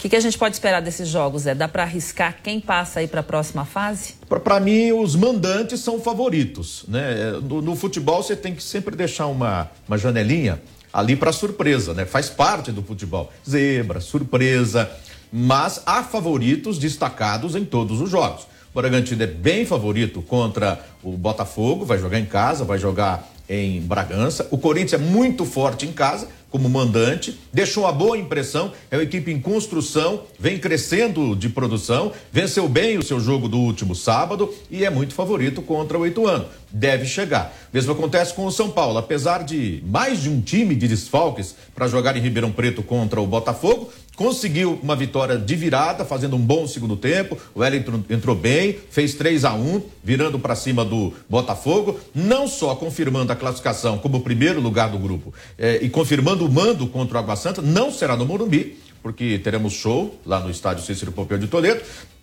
O 0.00 0.02
que, 0.02 0.08
que, 0.08 0.16
a 0.16 0.20
gente 0.20 0.38
pode 0.38 0.54
esperar 0.54 0.80
desses 0.80 1.06
jogos? 1.08 1.46
É 1.46 1.54
dá 1.54 1.68
para 1.68 1.82
arriscar 1.82 2.38
quem 2.42 2.58
passa 2.58 3.00
aí 3.00 3.06
para 3.06 3.20
a 3.20 3.22
próxima 3.22 3.66
fase? 3.66 4.14
Para 4.42 4.58
mim, 4.58 4.92
os 4.92 5.14
mandantes 5.14 5.80
são 5.80 6.00
favoritos, 6.00 6.86
né? 6.88 7.32
No, 7.42 7.60
no, 7.60 7.76
futebol 7.76 8.22
você 8.22 8.34
tem 8.34 8.54
que 8.54 8.62
sempre 8.62 8.96
deixar 8.96 9.26
uma, 9.26 9.70
uma 9.86 9.98
janelinha 9.98 10.58
ali 10.90 11.14
para 11.16 11.32
surpresa, 11.32 11.92
né? 11.92 12.06
Faz 12.06 12.30
parte 12.30 12.72
do 12.72 12.82
futebol. 12.82 13.30
Zebra, 13.46 14.00
surpresa, 14.00 14.90
mas 15.30 15.82
há 15.84 16.02
favoritos 16.02 16.78
destacados 16.78 17.54
em 17.54 17.66
todos 17.66 18.00
os 18.00 18.08
jogos. 18.08 18.44
O 18.72 18.80
Bragantino 18.80 19.22
é 19.22 19.26
bem 19.26 19.66
favorito 19.66 20.22
contra 20.22 20.82
o 21.02 21.12
Botafogo, 21.12 21.84
vai 21.84 21.98
jogar 21.98 22.18
em 22.18 22.24
casa, 22.24 22.64
vai 22.64 22.78
jogar 22.78 23.30
em 23.46 23.82
Bragança. 23.82 24.48
O 24.50 24.56
Corinthians 24.56 24.94
é 25.02 25.04
muito 25.04 25.44
forte 25.44 25.84
em 25.84 25.92
casa, 25.92 26.26
como 26.50 26.68
mandante, 26.68 27.38
deixou 27.52 27.84
uma 27.84 27.92
boa 27.92 28.18
impressão, 28.18 28.72
é 28.90 28.96
uma 28.96 29.02
equipe 29.02 29.30
em 29.30 29.40
construção, 29.40 30.22
vem 30.38 30.58
crescendo 30.58 31.36
de 31.36 31.48
produção, 31.48 32.12
venceu 32.32 32.68
bem 32.68 32.98
o 32.98 33.02
seu 33.02 33.20
jogo 33.20 33.48
do 33.48 33.58
último 33.58 33.94
sábado 33.94 34.52
e 34.70 34.84
é 34.84 34.90
muito 34.90 35.14
favorito 35.14 35.62
contra 35.62 35.98
o 35.98 36.06
Ituano. 36.06 36.46
Deve 36.72 37.06
chegar. 37.06 37.54
Mesmo 37.72 37.92
acontece 37.92 38.34
com 38.34 38.46
o 38.46 38.52
São 38.52 38.70
Paulo, 38.70 38.98
apesar 38.98 39.44
de 39.44 39.82
mais 39.86 40.22
de 40.22 40.28
um 40.28 40.40
time 40.40 40.74
de 40.74 40.88
desfalques 40.88 41.54
para 41.74 41.88
jogar 41.88 42.16
em 42.16 42.20
Ribeirão 42.20 42.52
Preto 42.52 42.82
contra 42.82 43.20
o 43.20 43.26
Botafogo, 43.26 43.90
conseguiu 44.20 44.78
uma 44.82 44.94
vitória 44.94 45.38
de 45.38 45.56
virada, 45.56 46.04
fazendo 46.04 46.36
um 46.36 46.38
bom 46.38 46.68
segundo 46.68 46.94
tempo. 46.94 47.38
O 47.54 47.60
Wellington 47.60 48.04
entrou 48.10 48.36
bem, 48.36 48.76
fez 48.90 49.14
3 49.14 49.46
a 49.46 49.54
1 49.54 49.80
virando 50.04 50.38
para 50.38 50.54
cima 50.54 50.84
do 50.84 51.14
Botafogo, 51.26 51.98
não 52.14 52.46
só 52.46 52.74
confirmando 52.74 53.32
a 53.32 53.34
classificação 53.36 53.96
como 53.96 54.20
primeiro 54.20 54.60
lugar 54.60 54.90
do 54.90 54.98
grupo 54.98 55.32
eh, 55.56 55.78
e 55.80 55.88
confirmando 55.88 56.44
o 56.44 56.52
mando 56.52 56.86
contra 56.86 57.16
o 57.16 57.18
Água 57.18 57.34
Santa, 57.34 57.62
não 57.62 57.90
será 57.90 58.14
no 58.14 58.26
Morumbi, 58.26 58.76
porque 59.02 59.38
teremos 59.38 59.72
show 59.72 60.14
lá 60.26 60.38
no 60.38 60.50
estádio 60.50 60.84
Cícero 60.84 61.12
Pompeu 61.12 61.38
de 61.38 61.46
Toledo. 61.46 61.80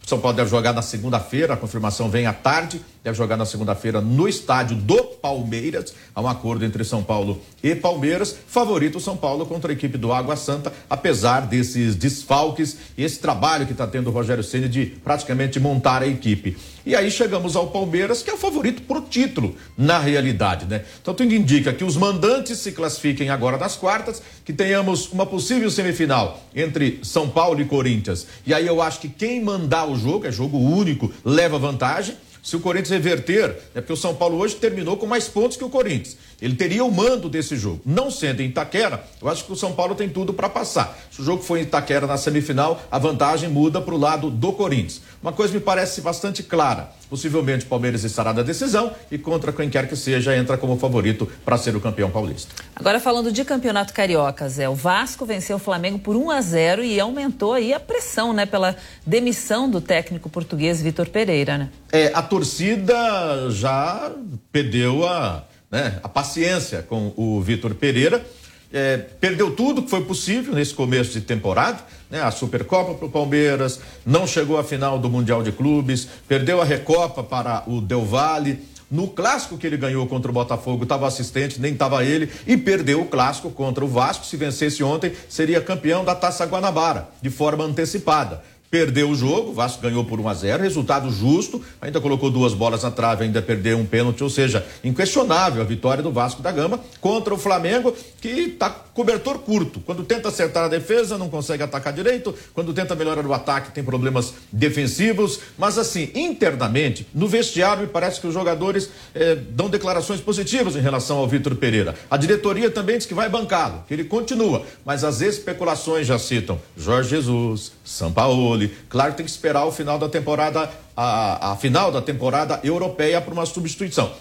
São 0.07 0.21
Paulo 0.21 0.37
deve 0.37 0.49
jogar 0.49 0.71
na 0.71 0.81
segunda-feira, 0.81 1.53
a 1.53 1.57
confirmação 1.57 2.09
vem 2.09 2.27
à 2.27 2.31
tarde, 2.31 2.79
deve 3.03 3.17
jogar 3.17 3.35
na 3.35 3.45
segunda-feira 3.45 3.99
no 3.99 4.25
estádio 4.25 4.77
do 4.77 5.03
Palmeiras. 5.03 5.93
Há 6.15 6.21
um 6.21 6.29
acordo 6.29 6.63
entre 6.63 6.85
São 6.85 7.03
Paulo 7.03 7.41
e 7.61 7.75
Palmeiras. 7.75 8.33
Favorito 8.47 9.01
São 9.01 9.17
Paulo 9.17 9.45
contra 9.45 9.69
a 9.69 9.73
equipe 9.73 9.97
do 9.97 10.13
Água 10.13 10.37
Santa, 10.37 10.71
apesar 10.89 11.41
desses 11.41 11.93
desfalques 11.93 12.77
e 12.97 13.03
esse 13.03 13.19
trabalho 13.19 13.65
que 13.65 13.73
está 13.73 13.85
tendo 13.85 14.09
o 14.09 14.13
Rogério 14.13 14.45
Ceni 14.45 14.69
de 14.69 14.85
praticamente 14.85 15.59
montar 15.59 16.01
a 16.01 16.07
equipe. 16.07 16.55
E 16.85 16.95
aí 16.95 17.11
chegamos 17.11 17.57
ao 17.57 17.67
Palmeiras, 17.67 18.23
que 18.23 18.29
é 18.29 18.33
o 18.33 18.37
favorito 18.37 18.83
por 18.83 19.01
título, 19.09 19.57
na 19.77 19.99
realidade, 19.99 20.65
né? 20.65 20.85
Então 21.01 21.13
tudo 21.13 21.33
indica 21.33 21.73
que 21.73 21.83
os 21.83 21.97
mandantes 21.97 22.59
se 22.59 22.71
classifiquem 22.71 23.29
agora 23.29 23.57
nas 23.57 23.75
quartas, 23.75 24.21
que 24.45 24.53
tenhamos 24.53 25.11
uma 25.11 25.25
possível 25.25 25.69
semifinal 25.69 26.39
entre 26.55 27.01
São 27.03 27.27
Paulo 27.27 27.59
e 27.59 27.65
Corinthians. 27.65 28.25
E 28.45 28.53
aí 28.53 28.65
eu 28.65 28.81
acho 28.81 29.01
que 29.01 29.09
quem 29.09 29.43
mandar 29.43 29.83
o 29.83 29.96
jogo, 29.97 30.27
é 30.27 30.31
jogo 30.31 30.57
único, 30.57 31.11
leva 31.25 31.57
vantagem. 31.57 32.15
Se 32.41 32.55
o 32.55 32.61
Corinthians 32.61 32.91
reverter, 32.91 33.57
é 33.75 33.81
porque 33.81 33.91
o 33.91 33.97
São 33.97 34.15
Paulo 34.15 34.37
hoje 34.37 34.55
terminou 34.55 34.95
com 34.95 35.05
mais 35.05 35.27
pontos 35.27 35.57
que 35.57 35.63
o 35.65 35.69
Corinthians. 35.69 36.17
Ele 36.41 36.55
teria 36.55 36.83
o 36.85 36.91
mando 36.91 37.29
desse 37.29 37.55
jogo. 37.55 37.81
Não 37.85 38.11
sendo 38.11 38.41
em 38.41 38.47
Itaquera, 38.47 39.03
eu 39.21 39.27
acho 39.27 39.45
que 39.45 39.51
o 39.51 39.55
São 39.55 39.73
Paulo 39.73 39.95
tem 39.95 40.07
tudo 40.07 40.33
para 40.33 40.47
passar. 40.47 40.97
Se 41.11 41.21
o 41.21 41.23
jogo 41.23 41.41
for 41.41 41.57
em 41.57 41.63
Itaquera 41.63 42.05
na 42.05 42.17
semifinal, 42.17 42.81
a 42.91 42.99
vantagem 42.99 43.49
muda 43.49 43.81
para 43.81 43.93
o 43.93 43.97
lado 43.97 44.29
do 44.29 44.53
Corinthians. 44.53 45.01
Uma 45.21 45.33
coisa 45.33 45.53
me 45.53 45.59
parece 45.59 46.01
bastante 46.01 46.43
clara. 46.43 46.91
Possivelmente 47.09 47.65
o 47.65 47.67
Palmeiras 47.67 48.03
estará 48.03 48.33
na 48.33 48.43
decisão 48.43 48.91
e 49.09 49.17
contra 49.17 49.51
quem 49.51 49.69
quer 49.69 49.87
que 49.87 49.95
seja 49.95 50.35
entra 50.35 50.57
como 50.57 50.77
favorito 50.77 51.27
para 51.43 51.57
ser 51.57 51.75
o 51.75 51.79
campeão 51.79 52.11
paulista. 52.11 52.53
Agora 52.75 52.99
falando 52.99 53.31
de 53.31 53.43
campeonato 53.43 53.93
carioca, 53.93 54.47
Zé, 54.47 54.67
o 54.69 54.75
Vasco 54.75 55.25
venceu 55.25 55.55
o 55.55 55.59
Flamengo 55.59 55.99
por 55.99 56.15
1 56.15 56.31
a 56.31 56.41
0 56.41 56.83
e 56.83 56.99
aumentou 56.99 57.53
aí 57.53 57.73
a 57.73 57.79
pressão, 57.79 58.33
né, 58.33 58.45
pela 58.45 58.75
demissão 59.05 59.69
do 59.69 59.81
técnico 59.81 60.29
português 60.29 60.81
Vitor 60.81 61.07
Pereira, 61.09 61.57
né? 61.57 61.69
É, 61.91 62.11
a 62.13 62.21
torcida 62.21 63.49
já 63.49 64.11
perdeu 64.51 65.07
a, 65.07 65.43
né, 65.71 65.99
a 66.03 66.09
paciência 66.09 66.81
com 66.81 67.13
o 67.15 67.41
Vitor 67.41 67.73
Pereira. 67.75 68.25
É, 68.71 68.97
perdeu 68.97 69.55
tudo 69.55 69.81
que 69.81 69.89
foi 69.89 70.03
possível 70.03 70.53
nesse 70.53 70.73
começo 70.73 71.11
de 71.11 71.21
temporada, 71.21 71.79
né? 72.09 72.21
A 72.21 72.31
Supercopa 72.31 72.95
para 72.95 73.05
o 73.05 73.09
Palmeiras, 73.09 73.79
não 74.05 74.27
chegou 74.27 74.57
à 74.57 74.63
final 74.63 74.99
do 74.99 75.09
Mundial 75.09 75.41
de 75.41 75.53
Clubes, 75.53 76.07
perdeu 76.27 76.61
a 76.61 76.65
Recopa 76.65 77.23
para 77.23 77.63
o 77.65 77.79
Del 77.79 78.03
Valle. 78.03 78.59
No 78.89 79.09
clássico 79.09 79.57
que 79.57 79.67
ele 79.67 79.75
ganhou 79.75 80.05
contra 80.07 80.31
o 80.31 80.33
Botafogo, 80.33 80.83
estava 80.83 81.07
assistente, 81.07 81.59
nem 81.59 81.73
estava 81.73 82.05
ele, 82.05 82.29
e 82.45 82.55
perdeu 82.55 83.01
o 83.01 83.05
clássico 83.05 83.49
contra 83.49 83.83
o 83.83 83.87
Vasco. 83.87 84.25
Se 84.25 84.37
vencesse 84.37 84.81
ontem, 84.81 85.11
seria 85.27 85.59
campeão 85.59 86.05
da 86.05 86.15
Taça 86.15 86.45
Guanabara, 86.45 87.09
de 87.21 87.29
forma 87.29 87.65
antecipada 87.65 88.43
perdeu 88.69 89.09
o 89.09 89.15
jogo, 89.15 89.51
o 89.51 89.53
Vasco 89.53 89.81
ganhou 89.81 90.03
por 90.03 90.19
1 90.19 90.27
a 90.29 90.33
0 90.33 90.63
resultado 90.63 91.09
justo, 91.11 91.61
ainda 91.81 92.01
colocou 92.01 92.29
duas 92.29 92.53
bolas 92.53 92.83
na 92.83 92.91
trave, 92.91 93.23
ainda 93.23 93.41
perdeu 93.41 93.77
um 93.77 93.85
pênalti, 93.85 94.23
ou 94.23 94.29
seja, 94.29 94.65
inquestionável 94.83 95.61
a 95.61 95.65
vitória 95.65 96.03
do 96.03 96.11
Vasco 96.11 96.41
da 96.41 96.51
Gama 96.51 96.79
contra 96.99 97.33
o 97.33 97.37
Flamengo, 97.37 97.95
que 98.19 98.27
está 98.27 98.69
cobertor 98.69 99.39
curto. 99.39 99.79
Quando 99.79 100.03
tenta 100.03 100.29
acertar 100.29 100.65
a 100.65 100.67
defesa, 100.67 101.17
não 101.17 101.29
consegue 101.29 101.63
atacar 101.63 101.93
direito, 101.93 102.33
quando 102.53 102.73
tenta 102.73 102.95
melhorar 102.95 103.25
o 103.25 103.33
ataque, 103.33 103.71
tem 103.71 103.83
problemas 103.83 104.33
defensivos, 104.51 105.39
mas 105.57 105.77
assim, 105.77 106.09
internamente, 106.15 107.07
no 107.13 107.27
vestiário, 107.27 107.83
me 107.83 107.87
parece 107.87 108.19
que 108.19 108.27
os 108.27 108.33
jogadores 108.33 108.89
eh, 109.13 109.35
dão 109.35 109.69
declarações 109.69 110.19
positivas 110.19 110.75
em 110.75 110.81
relação 110.81 111.17
ao 111.17 111.27
Vitor 111.27 111.55
Pereira. 111.55 111.95
A 112.09 112.17
diretoria 112.17 112.71
também 112.71 112.97
diz 112.97 113.05
que 113.05 113.13
vai 113.13 113.29
bancá-lo, 113.29 113.83
que 113.87 113.93
ele 113.93 114.03
continua, 114.03 114.63
mas 114.83 115.03
as 115.03 115.21
especulações 115.21 116.07
já 116.07 116.17
citam 116.17 116.59
Jorge 116.75 117.09
Jesus, 117.09 117.71
São 117.87 118.11
Paulo, 118.11 118.69
Claro 118.89 119.13
tem 119.13 119.25
que 119.25 119.31
esperar 119.31 119.63
o 119.63 119.71
final 119.71 119.97
da 119.97 120.09
temporada, 120.09 120.69
a, 120.95 121.53
a 121.53 121.55
final 121.55 121.89
da 121.89 122.01
temporada 122.01 122.59
europeia 122.61 123.21
para 123.21 123.33
uma 123.33 123.45
substituição. 123.45 124.11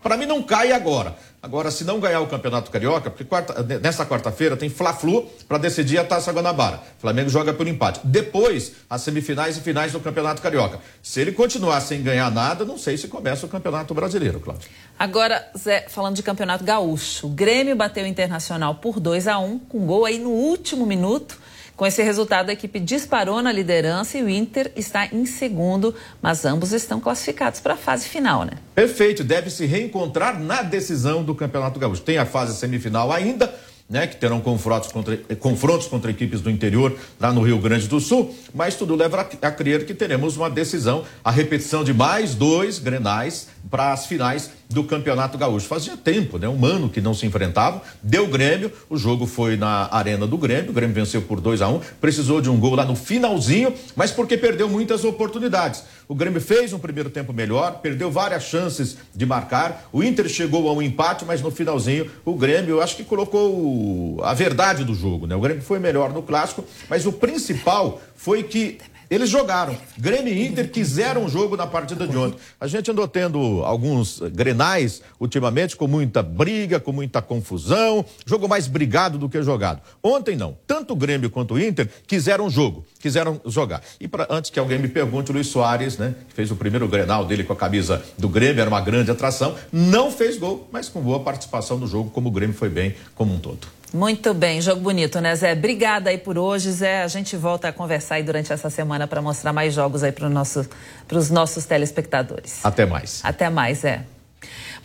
Para 0.00 0.16
mim 0.16 0.26
não 0.26 0.44
cai 0.44 0.70
agora. 0.70 1.16
Agora, 1.42 1.72
se 1.72 1.82
não 1.82 1.98
ganhar 1.98 2.20
o 2.20 2.28
Campeonato 2.28 2.70
Carioca, 2.70 3.10
porque 3.10 3.24
quarta, 3.24 3.62
nesta 3.80 4.06
quarta-feira 4.06 4.56
tem 4.56 4.68
Fla-Flu 4.68 5.28
para 5.48 5.58
decidir 5.58 5.98
a 5.98 6.04
Taça 6.04 6.32
Guanabara. 6.32 6.80
Flamengo 6.98 7.28
joga 7.28 7.52
por 7.52 7.66
empate. 7.66 8.00
Depois, 8.04 8.72
as 8.88 9.02
semifinais 9.02 9.56
e 9.56 9.60
finais 9.60 9.92
do 9.92 9.98
Campeonato 9.98 10.40
Carioca. 10.40 10.78
Se 11.02 11.20
ele 11.20 11.32
continuar 11.32 11.80
sem 11.80 12.02
ganhar 12.02 12.30
nada, 12.30 12.64
não 12.64 12.78
sei 12.78 12.96
se 12.96 13.08
começa 13.08 13.44
o 13.44 13.48
Campeonato 13.48 13.92
Brasileiro, 13.92 14.38
Cláudio. 14.38 14.68
Agora, 14.96 15.44
Zé, 15.58 15.86
falando 15.88 16.14
de 16.14 16.22
Campeonato 16.22 16.62
Gaúcho, 16.64 17.26
o 17.26 17.30
Grêmio 17.30 17.74
bateu 17.74 18.04
o 18.04 18.06
Internacional 18.06 18.76
por 18.76 19.00
2 19.00 19.26
a 19.26 19.38
1 19.38 19.44
um, 19.44 19.58
com 19.58 19.84
gol 19.84 20.04
aí 20.04 20.18
no 20.18 20.30
último 20.30 20.86
minuto. 20.86 21.45
Com 21.76 21.84
esse 21.84 22.02
resultado, 22.02 22.48
a 22.48 22.54
equipe 22.54 22.80
disparou 22.80 23.42
na 23.42 23.52
liderança 23.52 24.16
e 24.16 24.22
o 24.22 24.28
Inter 24.30 24.72
está 24.74 25.06
em 25.12 25.26
segundo, 25.26 25.94
mas 26.22 26.46
ambos 26.46 26.72
estão 26.72 26.98
classificados 26.98 27.60
para 27.60 27.74
a 27.74 27.76
fase 27.76 28.08
final, 28.08 28.44
né? 28.44 28.52
Perfeito, 28.74 29.22
deve 29.22 29.50
se 29.50 29.66
reencontrar 29.66 30.40
na 30.40 30.62
decisão 30.62 31.22
do 31.22 31.34
Campeonato 31.34 31.78
Gaúcho. 31.78 32.00
Tem 32.00 32.16
a 32.16 32.24
fase 32.24 32.56
semifinal 32.56 33.12
ainda, 33.12 33.54
né, 33.90 34.06
que 34.06 34.16
terão 34.16 34.40
confrontos 34.40 34.90
contra, 34.90 35.18
confrontos 35.38 35.86
contra 35.86 36.10
equipes 36.10 36.40
do 36.40 36.50
interior 36.50 36.96
lá 37.20 37.30
no 37.30 37.42
Rio 37.42 37.58
Grande 37.58 37.86
do 37.86 38.00
Sul, 38.00 38.34
mas 38.54 38.74
tudo 38.74 38.96
leva 38.96 39.20
a, 39.20 39.46
a 39.46 39.50
crer 39.52 39.84
que 39.84 39.92
teremos 39.92 40.36
uma 40.36 40.48
decisão, 40.48 41.04
a 41.22 41.30
repetição 41.30 41.84
de 41.84 41.92
mais 41.92 42.34
dois 42.34 42.78
grenais 42.78 43.48
para 43.70 43.92
as 43.92 44.06
finais 44.06 44.50
do 44.68 44.84
Campeonato 44.84 45.38
Gaúcho. 45.38 45.66
Fazia 45.66 45.96
tempo, 45.96 46.38
né? 46.38 46.48
Um 46.48 46.64
ano 46.64 46.88
que 46.88 47.00
não 47.00 47.14
se 47.14 47.26
enfrentavam. 47.26 47.80
Deu 48.02 48.26
Grêmio, 48.26 48.72
o 48.88 48.96
jogo 48.96 49.26
foi 49.26 49.56
na 49.56 49.88
arena 49.90 50.26
do 50.26 50.36
Grêmio, 50.36 50.70
o 50.70 50.72
Grêmio 50.72 50.94
venceu 50.94 51.22
por 51.22 51.40
2 51.40 51.62
a 51.62 51.68
1 51.68 51.74
um, 51.74 51.80
precisou 52.00 52.40
de 52.40 52.50
um 52.50 52.58
gol 52.58 52.74
lá 52.74 52.84
no 52.84 52.96
finalzinho, 52.96 53.72
mas 53.94 54.10
porque 54.10 54.36
perdeu 54.36 54.68
muitas 54.68 55.04
oportunidades. 55.04 55.84
O 56.08 56.14
Grêmio 56.14 56.40
fez 56.40 56.72
um 56.72 56.78
primeiro 56.78 57.10
tempo 57.10 57.32
melhor, 57.32 57.80
perdeu 57.80 58.10
várias 58.10 58.44
chances 58.44 58.96
de 59.14 59.26
marcar. 59.26 59.88
O 59.92 60.02
Inter 60.02 60.28
chegou 60.28 60.68
a 60.68 60.72
um 60.72 60.82
empate, 60.82 61.24
mas 61.24 61.40
no 61.40 61.50
finalzinho 61.50 62.10
o 62.24 62.34
Grêmio, 62.34 62.76
eu 62.76 62.82
acho 62.82 62.96
que 62.96 63.04
colocou 63.04 64.22
a 64.22 64.34
verdade 64.34 64.84
do 64.84 64.94
jogo, 64.94 65.26
né? 65.26 65.34
O 65.34 65.40
Grêmio 65.40 65.62
foi 65.62 65.78
melhor 65.78 66.12
no 66.12 66.22
clássico, 66.22 66.64
mas 66.88 67.06
o 67.06 67.12
principal 67.12 68.00
foi 68.14 68.42
que 68.42 68.78
eles 69.10 69.28
jogaram. 69.30 69.76
Grêmio 69.98 70.32
e 70.32 70.46
Inter 70.46 70.70
quiseram 70.70 71.24
o 71.24 71.28
jogo 71.28 71.56
na 71.56 71.66
partida 71.66 72.06
de 72.06 72.16
ontem. 72.16 72.38
A 72.60 72.66
gente 72.66 72.90
andou 72.90 73.06
tendo 73.06 73.62
alguns 73.64 74.20
grenais 74.32 75.02
ultimamente 75.18 75.76
com 75.76 75.86
muita 75.86 76.22
briga, 76.22 76.80
com 76.80 76.92
muita 76.92 77.22
confusão, 77.22 78.04
jogo 78.24 78.48
mais 78.48 78.66
brigado 78.66 79.18
do 79.18 79.28
que 79.28 79.42
jogado. 79.42 79.80
Ontem 80.02 80.36
não. 80.36 80.56
Tanto 80.66 80.92
o 80.92 80.96
Grêmio 80.96 81.30
quanto 81.30 81.54
o 81.54 81.60
Inter 81.60 81.88
quiseram 82.06 82.46
o 82.46 82.50
jogo, 82.50 82.84
quiseram 82.98 83.40
jogar. 83.46 83.82
E 84.00 84.08
pra, 84.08 84.26
antes 84.30 84.50
que 84.50 84.58
alguém 84.58 84.78
me 84.78 84.88
pergunte, 84.88 85.30
o 85.30 85.34
Luiz 85.34 85.46
Soares, 85.48 85.98
né, 85.98 86.14
que 86.28 86.34
fez 86.34 86.50
o 86.50 86.56
primeiro 86.56 86.88
grenal 86.88 87.24
dele 87.24 87.44
com 87.44 87.52
a 87.52 87.56
camisa 87.56 88.02
do 88.18 88.28
Grêmio, 88.28 88.60
era 88.60 88.68
uma 88.70 88.80
grande 88.80 89.10
atração, 89.10 89.54
não 89.72 90.10
fez 90.10 90.38
gol, 90.38 90.68
mas 90.72 90.88
com 90.88 91.00
boa 91.00 91.20
participação 91.20 91.78
no 91.78 91.86
jogo, 91.86 92.10
como 92.10 92.28
o 92.28 92.32
Grêmio 92.32 92.56
foi 92.56 92.68
bem 92.68 92.94
como 93.14 93.34
um 93.34 93.38
todo. 93.38 93.75
Muito 93.96 94.34
bem, 94.34 94.60
jogo 94.60 94.82
bonito, 94.82 95.22
né, 95.22 95.34
Zé? 95.34 95.54
Obrigada 95.54 96.10
aí 96.10 96.18
por 96.18 96.36
hoje, 96.36 96.70
Zé. 96.70 97.02
A 97.02 97.08
gente 97.08 97.34
volta 97.34 97.68
a 97.68 97.72
conversar 97.72 98.16
aí 98.16 98.22
durante 98.22 98.52
essa 98.52 98.68
semana 98.68 99.06
para 99.06 99.22
mostrar 99.22 99.54
mais 99.54 99.72
jogos 99.72 100.02
aí 100.02 100.12
para 100.12 100.28
nosso, 100.28 100.68
os 101.10 101.30
nossos 101.30 101.64
telespectadores. 101.64 102.62
Até 102.62 102.84
mais. 102.84 103.22
Até 103.24 103.48
mais, 103.48 103.78
Zé. 103.78 104.04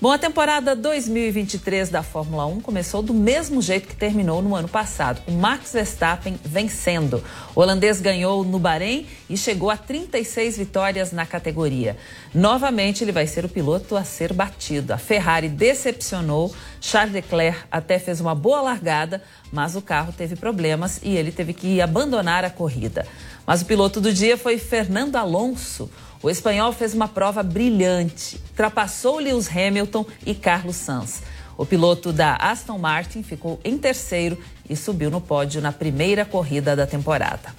Bom, 0.01 0.11
a 0.11 0.17
temporada 0.17 0.75
2023 0.75 1.89
da 1.89 2.01
Fórmula 2.01 2.47
1 2.47 2.61
começou 2.61 3.03
do 3.03 3.13
mesmo 3.13 3.61
jeito 3.61 3.87
que 3.87 3.95
terminou 3.95 4.41
no 4.41 4.55
ano 4.55 4.67
passado, 4.67 5.21
com 5.21 5.31
Max 5.33 5.73
Verstappen 5.73 6.39
vencendo. 6.43 7.23
O 7.55 7.59
holandês 7.61 8.01
ganhou 8.01 8.43
no 8.43 8.57
Bahrein 8.57 9.05
e 9.29 9.37
chegou 9.37 9.69
a 9.69 9.77
36 9.77 10.57
vitórias 10.57 11.11
na 11.11 11.23
categoria. 11.23 11.95
Novamente, 12.33 13.03
ele 13.03 13.11
vai 13.11 13.27
ser 13.27 13.45
o 13.45 13.49
piloto 13.49 13.95
a 13.95 14.03
ser 14.03 14.33
batido. 14.33 14.91
A 14.91 14.97
Ferrari 14.97 15.47
decepcionou, 15.47 16.51
Charles 16.81 17.13
Leclerc 17.13 17.59
até 17.71 17.99
fez 17.99 18.19
uma 18.19 18.33
boa 18.33 18.59
largada, 18.59 19.21
mas 19.51 19.75
o 19.75 19.83
carro 19.83 20.11
teve 20.11 20.35
problemas 20.35 20.99
e 21.03 21.15
ele 21.15 21.31
teve 21.31 21.53
que 21.53 21.79
abandonar 21.79 22.43
a 22.43 22.49
corrida. 22.49 23.05
Mas 23.45 23.61
o 23.61 23.65
piloto 23.65 24.01
do 24.01 24.11
dia 24.11 24.35
foi 24.35 24.57
Fernando 24.57 25.15
Alonso. 25.15 25.91
O 26.23 26.29
espanhol 26.29 26.71
fez 26.71 26.93
uma 26.93 27.07
prova 27.07 27.41
brilhante, 27.41 28.39
ultrapassou 28.51 29.17
Lewis 29.17 29.49
Hamilton 29.49 30.05
e 30.23 30.35
Carlos 30.35 30.75
Sainz. 30.75 31.23
O 31.57 31.65
piloto 31.65 32.13
da 32.13 32.35
Aston 32.35 32.77
Martin 32.77 33.23
ficou 33.23 33.59
em 33.63 33.75
terceiro 33.77 34.37
e 34.69 34.75
subiu 34.75 35.09
no 35.09 35.19
pódio 35.19 35.61
na 35.61 35.71
primeira 35.71 36.23
corrida 36.23 36.75
da 36.75 36.85
temporada. 36.85 37.53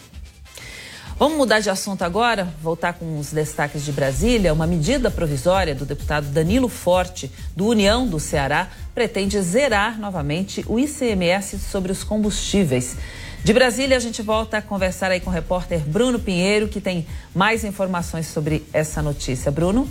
Vamos 1.19 1.37
mudar 1.37 1.61
de 1.61 1.71
assunto 1.71 2.03
agora, 2.03 2.53
voltar 2.61 2.95
com 2.95 3.19
os 3.19 3.33
destaques 3.33 3.85
de 3.85 3.93
Brasília. 3.93 4.53
Uma 4.53 4.67
medida 4.67 5.11
provisória 5.11 5.75
do 5.75 5.85
deputado 5.85 6.27
Danilo 6.29 6.69
Forte, 6.69 7.31
do 7.55 7.67
União 7.67 8.07
do 8.07 8.19
Ceará, 8.19 8.69
pretende 8.95 9.41
zerar 9.41 9.99
novamente 10.01 10.65
o 10.67 10.79
ICMS 10.79 11.59
sobre 11.59 11.93
os 11.93 12.03
combustíveis. 12.03 12.97
De 13.44 13.52
Brasília, 13.52 13.97
a 13.97 14.01
gente 14.01 14.23
volta 14.23 14.59
a 14.59 14.62
conversar 14.62 15.10
aí 15.10 15.19
com 15.19 15.28
o 15.28 15.32
repórter 15.32 15.81
Bruno 15.81 16.16
Pinheiro, 16.16 16.69
que 16.69 16.81
tem 16.81 17.05
mais 17.35 17.64
informações 17.64 18.28
sobre 18.28 18.62
essa 18.73 19.02
notícia. 19.02 19.51
Bruno? 19.51 19.89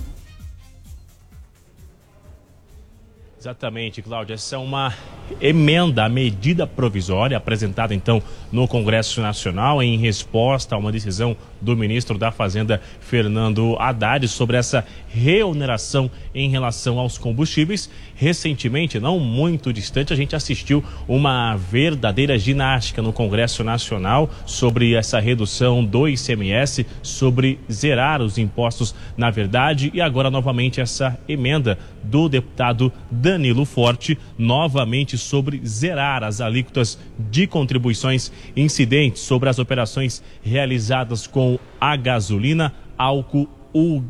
Exatamente, 3.37 4.01
Cláudia. 4.01 4.35
Essa 4.35 4.55
é 4.55 4.57
uma 4.57 4.93
emenda 5.41 6.05
à 6.05 6.07
medida 6.07 6.65
provisória 6.65 7.35
apresentada 7.35 7.93
então 7.93 8.23
no 8.53 8.69
Congresso 8.69 9.19
Nacional 9.19 9.83
em 9.83 9.97
resposta 9.97 10.75
a 10.75 10.77
uma 10.77 10.91
decisão 10.91 11.35
do 11.61 11.77
ministro 11.77 12.17
da 12.17 12.31
Fazenda, 12.31 12.81
Fernando 12.99 13.77
Haddad, 13.79 14.27
sobre 14.27 14.57
essa 14.57 14.85
reoneração 15.07 16.09
em 16.33 16.49
relação 16.49 16.99
aos 16.99 17.17
combustíveis. 17.17 17.89
Recentemente, 18.15 18.99
não 18.99 19.19
muito 19.19 19.71
distante, 19.71 20.13
a 20.13 20.15
gente 20.15 20.35
assistiu 20.35 20.83
uma 21.07 21.55
verdadeira 21.55 22.37
ginástica 22.37 23.01
no 23.01 23.13
Congresso 23.13 23.63
Nacional 23.63 24.29
sobre 24.45 24.93
essa 24.93 25.19
redução 25.19 25.83
do 25.83 26.07
ICMS, 26.07 26.85
sobre 27.01 27.59
zerar 27.71 28.21
os 28.21 28.37
impostos 28.37 28.95
na 29.17 29.29
verdade, 29.29 29.91
e 29.93 30.01
agora 30.01 30.29
novamente 30.29 30.81
essa 30.81 31.19
emenda 31.27 31.77
do 32.03 32.27
deputado 32.27 32.91
Danilo 33.09 33.65
Forte, 33.65 34.17
novamente 34.37 35.17
sobre 35.17 35.61
zerar 35.65 36.23
as 36.23 36.41
alíquotas 36.41 36.97
de 37.17 37.47
contribuições 37.47 38.31
incidentes 38.55 39.21
sobre 39.21 39.49
as 39.49 39.59
operações 39.59 40.23
realizadas 40.43 41.27
com 41.27 41.50
a 41.79 41.95
gasolina, 41.95 42.73
álcool, 42.97 43.47
o, 43.73 44.01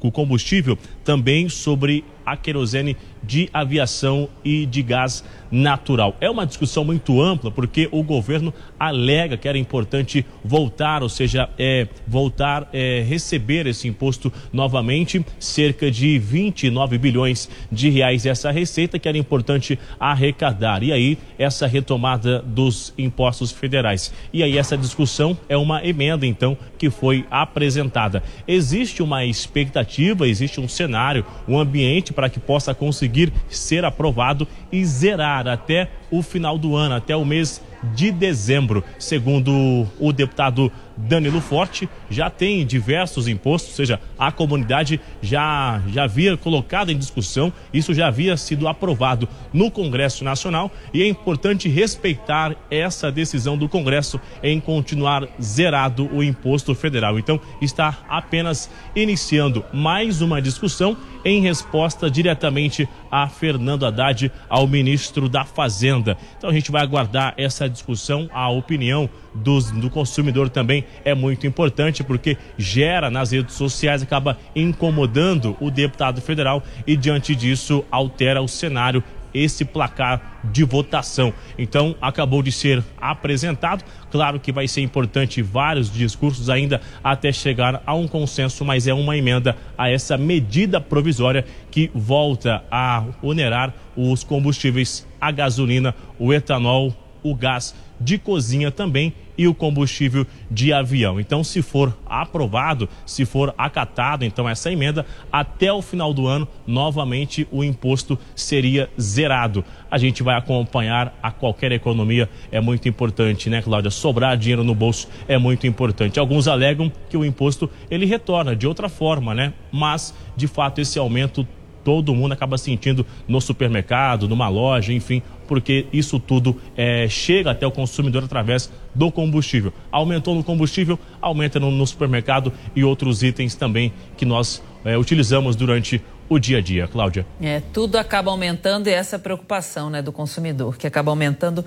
o 0.00 0.12
combustível, 0.12 0.78
também 1.04 1.48
sobre 1.48 2.04
a 2.26 2.36
querosene 2.36 2.96
de 3.22 3.48
aviação 3.52 4.28
e 4.44 4.66
de 4.66 4.82
gás 4.82 5.24
natural. 5.50 6.16
É 6.20 6.28
uma 6.28 6.44
discussão 6.44 6.84
muito 6.84 7.22
ampla 7.22 7.50
porque 7.50 7.88
o 7.92 8.02
governo 8.02 8.52
alega 8.78 9.36
que 9.36 9.48
era 9.48 9.56
importante 9.56 10.26
voltar, 10.44 11.02
ou 11.02 11.08
seja, 11.08 11.48
é, 11.56 11.86
voltar 12.06 12.68
é, 12.72 13.04
receber 13.06 13.66
esse 13.66 13.86
imposto 13.86 14.32
novamente, 14.52 15.24
cerca 15.38 15.90
de 15.90 16.18
29 16.18 16.98
bilhões 16.98 17.48
de 17.70 17.88
reais 17.90 18.26
essa 18.26 18.50
receita 18.50 18.98
que 18.98 19.08
era 19.08 19.18
importante 19.18 19.78
arrecadar. 19.98 20.82
E 20.82 20.92
aí 20.92 21.18
essa 21.38 21.66
retomada 21.66 22.40
dos 22.40 22.92
impostos 22.98 23.52
federais. 23.52 24.12
E 24.32 24.42
aí 24.42 24.58
essa 24.58 24.76
discussão 24.76 25.38
é 25.48 25.56
uma 25.56 25.84
emenda 25.86 26.26
então 26.26 26.56
que 26.76 26.90
foi 26.90 27.24
apresentada. 27.30 28.22
Existe 28.46 29.02
uma 29.02 29.24
expectativa, 29.56 30.28
existe 30.28 30.60
um 30.60 30.68
cenário, 30.68 31.24
um 31.48 31.58
ambiente 31.58 32.12
para 32.12 32.28
que 32.28 32.38
possa 32.38 32.74
conseguir 32.74 33.32
ser 33.48 33.84
aprovado 33.84 34.46
e 34.70 34.84
zerar 34.84 35.48
até 35.48 35.88
o 36.10 36.22
final 36.22 36.58
do 36.58 36.76
ano, 36.76 36.94
até 36.94 37.16
o 37.16 37.24
mês 37.24 37.62
de 37.94 38.10
dezembro. 38.10 38.84
Segundo 38.98 39.86
o 39.98 40.12
deputado 40.12 40.70
Danilo 40.96 41.40
Forte, 41.40 41.88
já 42.08 42.30
tem 42.30 42.64
diversos 42.64 43.28
impostos, 43.28 43.70
ou 43.70 43.76
seja, 43.76 44.00
a 44.18 44.32
comunidade 44.32 45.00
já, 45.20 45.82
já 45.88 46.04
havia 46.04 46.36
colocado 46.36 46.90
em 46.90 46.98
discussão, 46.98 47.52
isso 47.72 47.92
já 47.92 48.08
havia 48.08 48.36
sido 48.36 48.66
aprovado 48.66 49.28
no 49.52 49.70
Congresso 49.70 50.24
Nacional 50.24 50.70
e 50.92 51.02
é 51.02 51.08
importante 51.08 51.68
respeitar 51.68 52.56
essa 52.70 53.10
decisão 53.12 53.56
do 53.56 53.68
Congresso 53.68 54.20
em 54.42 54.60
continuar 54.60 55.28
zerado 55.40 56.08
o 56.12 56.22
imposto 56.22 56.74
federal. 56.74 57.18
Então, 57.18 57.40
está 57.60 57.98
apenas 58.08 58.70
iniciando 58.94 59.64
mais 59.72 60.20
uma 60.22 60.40
discussão 60.40 60.96
em 61.26 61.40
resposta 61.40 62.08
diretamente 62.08 62.88
a 63.10 63.28
Fernando 63.28 63.84
Haddad, 63.84 64.30
ao 64.48 64.68
ministro 64.68 65.28
da 65.28 65.44
Fazenda. 65.44 66.16
Então, 66.38 66.48
a 66.48 66.52
gente 66.52 66.70
vai 66.70 66.80
aguardar 66.82 67.34
essa 67.36 67.68
discussão, 67.68 68.30
a 68.32 68.48
opinião 68.48 69.10
dos, 69.34 69.72
do 69.72 69.90
consumidor 69.90 70.48
também 70.48 70.84
é 71.04 71.14
muito 71.16 71.44
importante, 71.44 72.04
porque 72.04 72.38
gera 72.56 73.10
nas 73.10 73.32
redes 73.32 73.56
sociais, 73.56 74.04
acaba 74.04 74.38
incomodando 74.54 75.56
o 75.60 75.68
deputado 75.68 76.20
federal 76.20 76.62
e, 76.86 76.96
diante 76.96 77.34
disso, 77.34 77.84
altera 77.90 78.40
o 78.40 78.46
cenário 78.46 79.02
esse 79.36 79.64
placar 79.64 80.40
de 80.44 80.64
votação. 80.64 81.32
Então, 81.58 81.94
acabou 82.00 82.42
de 82.42 82.50
ser 82.52 82.82
apresentado. 83.00 83.84
Claro 84.10 84.40
que 84.40 84.52
vai 84.52 84.66
ser 84.66 84.80
importante 84.80 85.42
vários 85.42 85.92
discursos 85.92 86.48
ainda 86.48 86.80
até 87.02 87.32
chegar 87.32 87.82
a 87.84 87.94
um 87.94 88.08
consenso, 88.08 88.64
mas 88.64 88.86
é 88.86 88.94
uma 88.94 89.16
emenda 89.16 89.56
a 89.76 89.90
essa 89.90 90.16
medida 90.16 90.80
provisória 90.80 91.44
que 91.70 91.90
volta 91.94 92.64
a 92.70 93.04
onerar 93.22 93.74
os 93.96 94.22
combustíveis, 94.24 95.06
a 95.20 95.30
gasolina, 95.30 95.94
o 96.18 96.32
etanol, 96.32 96.94
o 97.22 97.34
gás 97.34 97.74
de 98.00 98.18
cozinha 98.18 98.70
também 98.70 99.12
e 99.36 99.46
o 99.46 99.54
combustível 99.54 100.26
de 100.50 100.72
avião. 100.72 101.20
Então, 101.20 101.42
se 101.44 101.62
for 101.62 101.96
aprovado, 102.06 102.88
se 103.04 103.24
for 103.24 103.54
acatado, 103.56 104.24
então 104.24 104.48
essa 104.48 104.70
emenda, 104.70 105.04
até 105.30 105.72
o 105.72 105.82
final 105.82 106.12
do 106.12 106.26
ano, 106.26 106.48
novamente 106.66 107.46
o 107.50 107.62
imposto 107.62 108.18
seria 108.34 108.88
zerado. 109.00 109.64
A 109.90 109.98
gente 109.98 110.22
vai 110.22 110.36
acompanhar 110.36 111.16
a 111.22 111.30
qualquer 111.30 111.72
economia, 111.72 112.28
é 112.50 112.60
muito 112.60 112.88
importante, 112.88 113.48
né, 113.50 113.62
Cláudia? 113.62 113.90
Sobrar 113.90 114.36
dinheiro 114.36 114.64
no 114.64 114.74
bolso 114.74 115.08
é 115.28 115.38
muito 115.38 115.66
importante. 115.66 116.18
Alguns 116.18 116.48
alegam 116.48 116.90
que 117.08 117.16
o 117.16 117.24
imposto 117.24 117.70
ele 117.90 118.06
retorna 118.06 118.54
de 118.54 118.66
outra 118.66 118.88
forma, 118.88 119.34
né? 119.34 119.52
Mas, 119.70 120.14
de 120.36 120.46
fato, 120.46 120.80
esse 120.80 120.98
aumento 120.98 121.46
todo 121.86 122.16
mundo 122.16 122.32
acaba 122.32 122.58
sentindo 122.58 123.06
no 123.28 123.40
supermercado, 123.40 124.26
numa 124.26 124.48
loja, 124.48 124.92
enfim, 124.92 125.22
porque 125.46 125.86
isso 125.92 126.18
tudo 126.18 126.60
é, 126.76 127.06
chega 127.08 127.52
até 127.52 127.64
o 127.64 127.70
consumidor 127.70 128.24
através 128.24 128.68
do 128.92 129.12
combustível. 129.12 129.72
Aumentou 129.92 130.34
no 130.34 130.42
combustível, 130.42 130.98
aumenta 131.22 131.60
no, 131.60 131.70
no 131.70 131.86
supermercado 131.86 132.52
e 132.74 132.82
outros 132.82 133.22
itens 133.22 133.54
também 133.54 133.92
que 134.16 134.24
nós 134.24 134.60
é, 134.84 134.98
utilizamos 134.98 135.54
durante 135.54 136.02
o 136.28 136.40
dia 136.40 136.58
a 136.58 136.60
dia, 136.60 136.88
Cláudia. 136.88 137.24
É, 137.40 137.62
tudo 137.72 137.98
acaba 137.98 138.32
aumentando 138.32 138.88
e 138.88 138.92
essa 138.92 139.16
preocupação 139.16 139.88
né, 139.88 140.02
do 140.02 140.10
consumidor, 140.10 140.76
que 140.76 140.88
acaba 140.88 141.12
aumentando, 141.12 141.64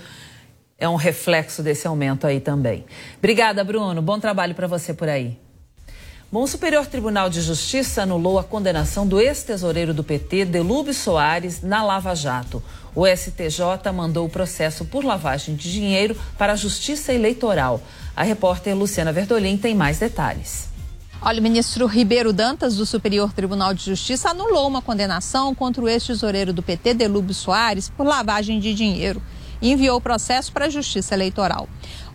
é 0.78 0.90
um 0.90 0.98
reflexo 0.98 1.64
desse 1.64 1.88
aumento 1.88 2.28
aí 2.28 2.42
também. 2.42 2.84
Obrigada, 3.20 3.64
Bruno. 3.64 4.02
Bom 4.02 4.20
trabalho 4.20 4.54
para 4.54 4.68
você 4.68 4.94
por 4.94 5.08
aí. 5.08 5.38
Bom, 6.32 6.44
o 6.44 6.48
Superior 6.48 6.86
Tribunal 6.86 7.28
de 7.28 7.42
Justiça 7.42 8.04
anulou 8.04 8.38
a 8.38 8.44
condenação 8.44 9.08
do 9.08 9.20
ex-tesoureiro 9.20 9.96
do 9.96 10.04
PT, 10.04 10.46
Delúbio 10.46 10.94
Soares, 10.94 11.64
na 11.64 11.84
Lava 11.84 12.14
Jato. 12.14 12.62
O 12.94 13.08
STJ 13.08 13.92
mandou 13.92 14.28
o 14.28 14.30
processo 14.30 14.86
por 14.86 15.04
lavagem 15.04 15.56
de 15.56 15.72
dinheiro 15.72 16.16
para 16.38 16.54
a 16.54 16.56
Justiça 16.56 17.12
Eleitoral. 17.12 17.82
A 18.16 18.22
repórter 18.22 18.78
Luciana 18.78 19.12
Verdolim 19.12 19.58
tem 19.58 19.74
mais 19.74 19.98
detalhes. 19.98 20.70
Olha, 21.20 21.40
o 21.40 21.44
ministro 21.44 21.88
Ribeiro 21.88 22.32
Dantas, 22.32 22.76
do 22.76 22.86
Superior 22.86 23.34
Tribunal 23.34 23.74
de 23.74 23.84
Justiça, 23.84 24.30
anulou 24.30 24.68
uma 24.68 24.84
condenação 24.84 25.56
contra 25.56 25.84
o 25.84 25.90
ex-tesoureiro 25.90 26.54
do 26.54 26.62
PT, 26.62 26.94
Delúbio 26.94 27.34
Soares, 27.34 27.90
por 27.90 28.06
lavagem 28.06 28.60
de 28.60 28.76
dinheiro 28.76 29.20
e 29.62 29.72
enviou 29.72 29.98
o 29.98 30.02
processo 30.02 30.52
para 30.52 30.66
a 30.66 30.70
Justiça 30.70 31.14
Eleitoral. 31.16 31.68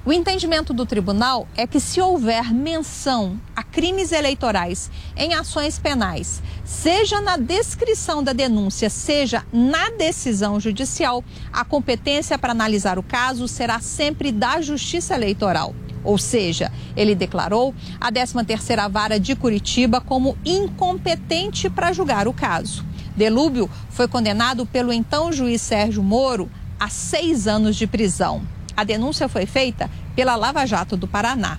O 0.06 0.12
entendimento 0.12 0.74
do 0.74 0.84
tribunal 0.84 1.48
é 1.56 1.66
que, 1.66 1.80
se 1.80 1.98
houver 1.98 2.52
menção 2.52 3.40
a 3.56 3.62
crimes 3.62 4.12
eleitorais 4.12 4.90
em 5.16 5.32
ações 5.32 5.78
penais, 5.78 6.42
seja 6.62 7.22
na 7.22 7.38
descrição 7.38 8.22
da 8.22 8.34
denúncia, 8.34 8.90
seja 8.90 9.46
na 9.50 9.88
decisão 9.88 10.60
judicial, 10.60 11.24
a 11.50 11.64
competência 11.64 12.36
para 12.36 12.52
analisar 12.52 12.98
o 12.98 13.02
caso 13.02 13.48
será 13.48 13.80
sempre 13.80 14.30
da 14.30 14.60
Justiça 14.60 15.14
Eleitoral. 15.14 15.74
Ou 16.04 16.18
seja, 16.18 16.70
ele 16.94 17.14
declarou 17.14 17.74
a 17.98 18.12
13ª 18.12 18.90
Vara 18.90 19.18
de 19.18 19.34
Curitiba 19.34 20.02
como 20.02 20.36
incompetente 20.44 21.70
para 21.70 21.94
julgar 21.94 22.28
o 22.28 22.34
caso. 22.34 22.84
Delúbio 23.16 23.70
foi 23.88 24.06
condenado 24.06 24.66
pelo 24.66 24.92
então 24.92 25.32
juiz 25.32 25.62
Sérgio 25.62 26.02
Moro 26.02 26.50
a 26.78 26.90
seis 26.90 27.48
anos 27.48 27.74
de 27.74 27.86
prisão. 27.86 28.42
A 28.76 28.84
denúncia 28.84 29.28
foi 29.28 29.46
feita 29.46 29.90
pela 30.14 30.36
Lava 30.36 30.66
Jato 30.66 30.96
do 30.96 31.06
Paraná. 31.06 31.58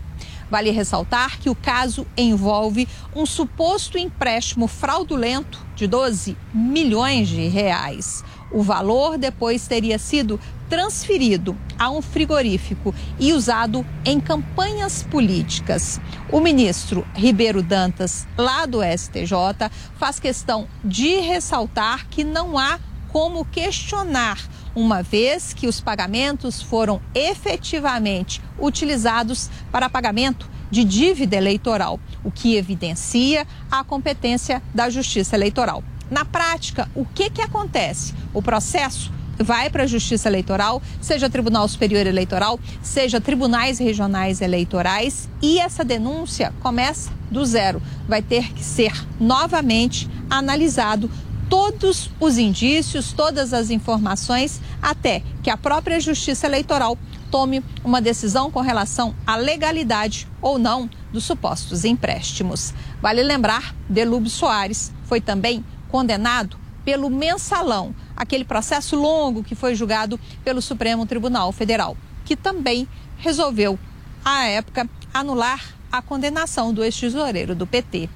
Vale 0.50 0.70
ressaltar 0.70 1.40
que 1.40 1.50
o 1.50 1.56
caso 1.56 2.06
envolve 2.16 2.88
um 3.16 3.26
suposto 3.26 3.98
empréstimo 3.98 4.68
fraudulento 4.68 5.66
de 5.76 5.88
12 5.88 6.38
milhões 6.54 7.28
de 7.28 7.48
reais. 7.48 8.24
O 8.52 8.62
valor 8.62 9.18
depois 9.18 9.68
teria 9.68 9.98
sido 9.98 10.40
transferido 10.70 11.58
a 11.78 11.90
um 11.90 12.02
frigorífico 12.02 12.94
e 13.20 13.34
usado 13.34 13.86
em 14.04 14.20
campanhas 14.20 15.04
políticas. 15.04 16.00
O 16.32 16.40
ministro 16.40 17.06
Ribeiro 17.14 17.62
Dantas, 17.62 18.28
lá 18.38 18.66
do 18.66 18.80
STJ, 18.84 19.70
faz 19.98 20.20
questão 20.20 20.68
de 20.84 21.18
ressaltar 21.18 22.08
que 22.08 22.24
não 22.24 22.58
há 22.58 22.80
como 23.12 23.46
questionar 23.46 24.38
uma 24.76 25.02
vez 25.02 25.54
que 25.54 25.68
os 25.68 25.80
pagamentos 25.80 26.62
foram 26.62 27.02
efetivamente 27.14 28.42
utilizados 28.60 29.50
para 29.72 29.90
pagamento 29.90 30.50
de 30.70 30.84
dívida 30.84 31.38
eleitoral, 31.38 32.00
o 32.24 32.32
que 32.32 32.56
evidencia 32.56 33.48
a 33.72 33.84
competência 33.84 34.62
da 34.74 34.90
Justiça 34.90 35.36
Eleitoral. 35.36 35.84
Na 36.12 36.26
prática, 36.26 36.90
o 36.94 37.06
que, 37.06 37.30
que 37.30 37.42
acontece? 37.42 38.14
O 38.34 38.42
processo 38.42 39.12
vai 39.38 39.70
para 39.70 39.84
a 39.84 39.88
Justiça 39.88 40.30
Eleitoral, 40.30 40.82
seja 41.02 41.30
Tribunal 41.30 41.68
Superior 41.68 42.06
Eleitoral, 42.06 42.60
seja 42.82 43.20
tribunais 43.20 43.80
regionais 43.80 44.42
eleitorais, 44.42 45.30
e 45.42 45.60
essa 45.60 45.84
denúncia 45.84 46.54
começa 46.62 47.12
do 47.30 47.46
zero. 47.46 47.82
Vai 48.08 48.22
ter 48.22 48.54
que 48.54 48.64
ser 48.64 48.94
novamente 49.20 50.10
analisado 50.30 51.10
todos 51.50 52.10
os 52.20 52.38
indícios, 52.38 53.14
todas 53.14 53.54
as 53.54 53.70
informações, 53.70 54.62
até 54.82 55.22
que 55.44 55.50
a 55.50 55.58
própria 55.58 56.00
Justiça 56.00 56.48
Eleitoral 56.48 56.98
tome 57.30 57.64
uma 57.84 58.02
decisão 58.02 58.50
com 58.50 58.62
relação 58.62 59.16
à 59.26 59.36
legalidade 59.36 60.28
ou 60.42 60.58
não 60.58 60.90
dos 61.12 61.24
supostos 61.24 61.86
empréstimos. 61.86 62.74
Vale 63.02 63.24
lembrar, 63.24 63.76
Delúbio 63.90 64.30
Soares 64.30 64.92
foi 65.06 65.20
também 65.20 65.64
condenado 65.90 66.58
pelo 66.84 67.10
mensalão, 67.10 67.96
aquele 68.16 68.46
processo 68.46 68.96
longo 68.96 69.44
que 69.44 69.56
foi 69.56 69.76
julgado 69.76 70.20
pelo 70.44 70.62
Supremo 70.62 71.06
Tribunal 71.06 71.52
Federal, 71.52 71.98
que 72.24 72.36
também 72.36 72.88
resolveu, 73.18 73.78
à 74.24 74.46
época, 74.46 74.88
anular 75.14 75.62
a 75.92 76.02
condenação 76.02 76.74
do 76.74 76.84
ex-tesoureiro 76.84 77.56
do 77.56 77.66
PT. 77.66 78.10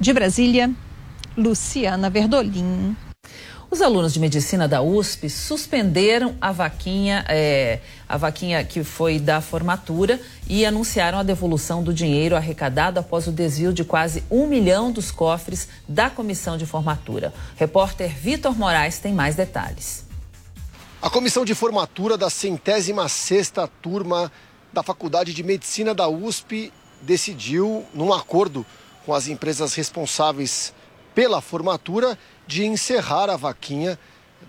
De 0.00 0.12
Brasília, 0.12 0.70
Luciana 1.36 2.08
Verdolim. 2.08 2.96
Os 3.68 3.82
alunos 3.82 4.14
de 4.14 4.20
medicina 4.20 4.66
da 4.68 4.80
USP 4.80 5.28
suspenderam 5.28 6.36
a 6.40 6.52
vaquinha, 6.52 7.24
é, 7.28 7.80
a 8.08 8.16
vaquinha 8.16 8.64
que 8.64 8.84
foi 8.84 9.18
da 9.18 9.40
formatura 9.40 10.20
e 10.48 10.64
anunciaram 10.64 11.18
a 11.18 11.22
devolução 11.22 11.82
do 11.82 11.92
dinheiro 11.92 12.36
arrecadado 12.36 13.00
após 13.00 13.26
o 13.26 13.32
desvio 13.32 13.72
de 13.72 13.84
quase 13.84 14.22
um 14.30 14.46
milhão 14.46 14.92
dos 14.92 15.10
cofres 15.10 15.68
da 15.88 16.08
comissão 16.08 16.56
de 16.56 16.64
formatura. 16.64 17.34
repórter 17.56 18.16
Vitor 18.16 18.56
Moraes 18.56 18.98
tem 18.98 19.12
mais 19.12 19.34
detalhes. 19.34 20.06
A 21.02 21.10
comissão 21.10 21.44
de 21.44 21.54
formatura 21.54 22.16
da 22.16 22.30
centésima 22.30 23.08
sexta 23.08 23.68
turma 23.82 24.30
da 24.72 24.82
Faculdade 24.82 25.34
de 25.34 25.42
Medicina 25.42 25.94
da 25.94 26.08
USP 26.08 26.72
decidiu, 27.02 27.84
num 27.92 28.12
acordo 28.12 28.64
com 29.04 29.12
as 29.12 29.28
empresas 29.28 29.74
responsáveis 29.74 30.72
pela 31.16 31.40
formatura 31.40 32.18
de 32.46 32.66
encerrar 32.66 33.30
a 33.30 33.38
vaquinha 33.38 33.98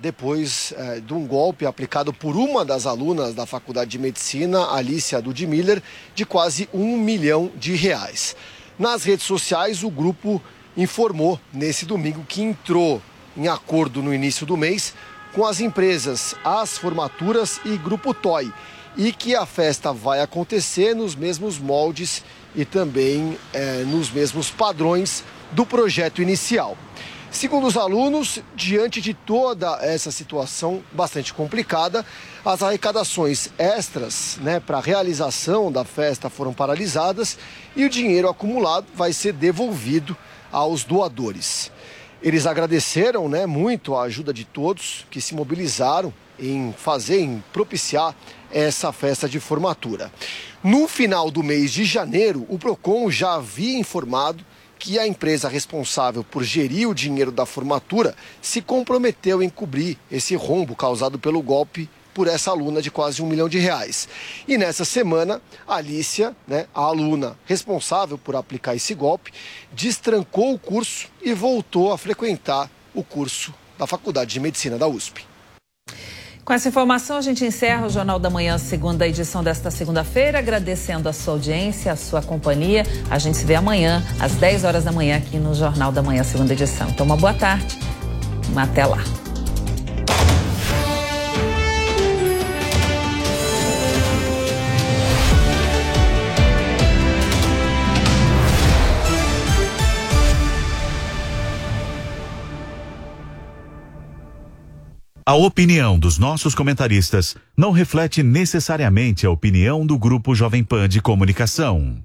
depois 0.01 0.73
eh, 0.75 0.99
de 0.99 1.13
um 1.13 1.25
golpe 1.25 1.65
aplicado 1.65 2.11
por 2.11 2.35
uma 2.35 2.65
das 2.65 2.85
alunas 2.85 3.33
da 3.33 3.45
Faculdade 3.45 3.91
de 3.91 3.97
Medicina, 3.97 4.73
Alicia 4.73 5.17
Ludmiller, 5.19 5.81
de 6.13 6.25
quase 6.25 6.67
um 6.73 6.97
milhão 6.97 7.49
de 7.55 7.73
reais. 7.73 8.35
Nas 8.77 9.05
redes 9.05 9.25
sociais, 9.25 9.81
o 9.81 9.89
grupo 9.89 10.41
informou 10.75 11.39
nesse 11.53 11.85
domingo 11.85 12.25
que 12.27 12.41
entrou 12.41 13.01
em 13.37 13.47
acordo 13.47 14.03
no 14.03 14.13
início 14.13 14.45
do 14.45 14.57
mês 14.57 14.93
com 15.33 15.45
as 15.45 15.61
empresas 15.61 16.35
As 16.43 16.77
Formaturas 16.77 17.61
e 17.63 17.77
Grupo 17.77 18.13
Toy 18.13 18.51
e 18.97 19.13
que 19.13 19.35
a 19.35 19.45
festa 19.45 19.93
vai 19.93 20.19
acontecer 20.19 20.93
nos 20.93 21.15
mesmos 21.15 21.57
moldes 21.57 22.23
e 22.53 22.65
também 22.65 23.37
eh, 23.53 23.83
nos 23.87 24.11
mesmos 24.11 24.51
padrões 24.51 25.23
do 25.51 25.65
projeto 25.65 26.21
inicial. 26.21 26.77
Segundo 27.29 27.67
os 27.67 27.75
alunos, 27.75 28.39
diante 28.55 29.01
de 29.01 29.13
toda 29.13 29.79
essa 29.81 30.11
situação 30.11 30.81
bastante 30.93 31.33
complicada, 31.33 32.05
as 32.43 32.63
arrecadações 32.63 33.49
extras 33.57 34.39
né, 34.41 34.59
para 34.59 34.77
a 34.77 34.81
realização 34.81 35.71
da 35.71 35.83
festa 35.83 36.29
foram 36.29 36.53
paralisadas 36.53 37.37
e 37.75 37.83
o 37.83 37.89
dinheiro 37.89 38.29
acumulado 38.29 38.87
vai 38.95 39.11
ser 39.11 39.33
devolvido 39.33 40.15
aos 40.51 40.83
doadores. 40.83 41.69
Eles 42.23 42.47
agradeceram 42.47 43.27
né, 43.29 43.45
muito 43.45 43.93
a 43.93 44.03
ajuda 44.03 44.33
de 44.33 44.45
todos 44.45 45.05
que 45.11 45.21
se 45.21 45.35
mobilizaram 45.35 46.13
em 46.39 46.73
fazer, 46.77 47.19
em 47.19 47.43
propiciar 47.51 48.15
essa 48.51 48.91
festa 48.91 49.27
de 49.27 49.39
formatura. 49.39 50.11
No 50.63 50.87
final 50.87 51.29
do 51.29 51.43
mês 51.43 51.71
de 51.71 51.83
janeiro, 51.83 52.45
o 52.49 52.57
PROCON 52.57 53.11
já 53.11 53.35
havia 53.35 53.77
informado 53.77 54.43
que 54.79 54.99
a 54.99 55.07
empresa 55.07 55.49
responsável 55.49 56.23
por 56.23 56.43
gerir 56.43 56.87
o 56.87 56.95
dinheiro 56.95 57.31
da 57.31 57.45
formatura 57.45 58.15
se 58.41 58.61
comprometeu 58.61 59.41
em 59.41 59.49
cobrir 59.49 59.97
esse 60.11 60.35
rombo 60.35 60.75
causado 60.75 61.17
pelo 61.17 61.41
golpe 61.41 61.89
por 62.13 62.27
essa 62.27 62.49
aluna 62.49 62.81
de 62.81 62.89
quase 62.89 63.21
um 63.21 63.27
milhão 63.27 63.47
de 63.47 63.59
reais. 63.59 64.09
E 64.47 64.57
nessa 64.57 64.83
semana, 64.83 65.39
Alicia, 65.67 66.35
né, 66.47 66.65
a 66.73 66.81
aluna 66.81 67.37
responsável 67.45 68.17
por 68.17 68.35
aplicar 68.35 68.75
esse 68.75 68.95
golpe, 68.95 69.31
destrancou 69.71 70.53
o 70.53 70.57
curso 70.57 71.09
e 71.21 71.31
voltou 71.33 71.91
a 71.91 71.97
frequentar 71.97 72.71
o 72.95 73.03
curso 73.03 73.53
da 73.77 73.85
Faculdade 73.85 74.33
de 74.33 74.39
Medicina 74.39 74.79
da 74.79 74.87
USP. 74.87 75.27
Com 76.47 76.53
essa 76.53 76.69
informação, 76.69 77.17
a 77.17 77.21
gente 77.21 77.43
encerra 77.43 77.87
o 77.87 77.89
Jornal 77.89 78.17
da 78.17 78.29
Manhã, 78.29 78.57
segunda 78.57 79.05
edição 79.05 79.43
desta 79.43 79.69
segunda-feira, 79.69 80.39
agradecendo 80.39 81.09
a 81.09 81.11
sua 81.11 81.33
audiência, 81.33 81.91
a 81.91 81.95
sua 81.97 82.21
companhia. 82.21 82.85
A 83.09 83.19
gente 83.19 83.35
se 83.35 83.43
vê 83.43 83.55
amanhã, 83.55 84.01
às 84.17 84.35
10 84.35 84.63
horas 84.63 84.85
da 84.85 84.93
manhã, 84.93 85.17
aqui 85.17 85.35
no 85.37 85.53
Jornal 85.53 85.91
da 85.91 86.01
Manhã, 86.01 86.23
segunda 86.23 86.53
edição. 86.53 86.87
Então, 86.87 87.05
uma 87.05 87.17
boa 87.17 87.33
tarde. 87.33 87.77
Até 88.55 88.85
lá. 88.85 89.26
A 105.27 105.35
opinião 105.35 105.99
dos 105.99 106.17
nossos 106.17 106.55
comentaristas 106.55 107.35
não 107.57 107.71
reflete 107.71 108.23
necessariamente 108.23 109.25
a 109.25 109.29
opinião 109.29 109.85
do 109.85 109.99
Grupo 109.99 110.33
Jovem 110.33 110.63
Pan 110.63 110.87
de 110.87 111.01
Comunicação. 111.01 112.01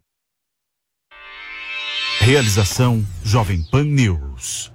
Realização 2.19 3.07
Jovem 3.23 3.63
Pan 3.71 3.85
News. 3.85 4.73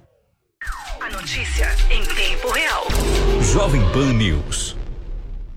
A 0.98 1.10
notícia 1.10 1.68
em 1.90 2.02
tempo 2.02 2.50
real. 2.50 2.86
Jovem 3.52 3.82
Pan 3.92 4.14
News. 4.14 4.67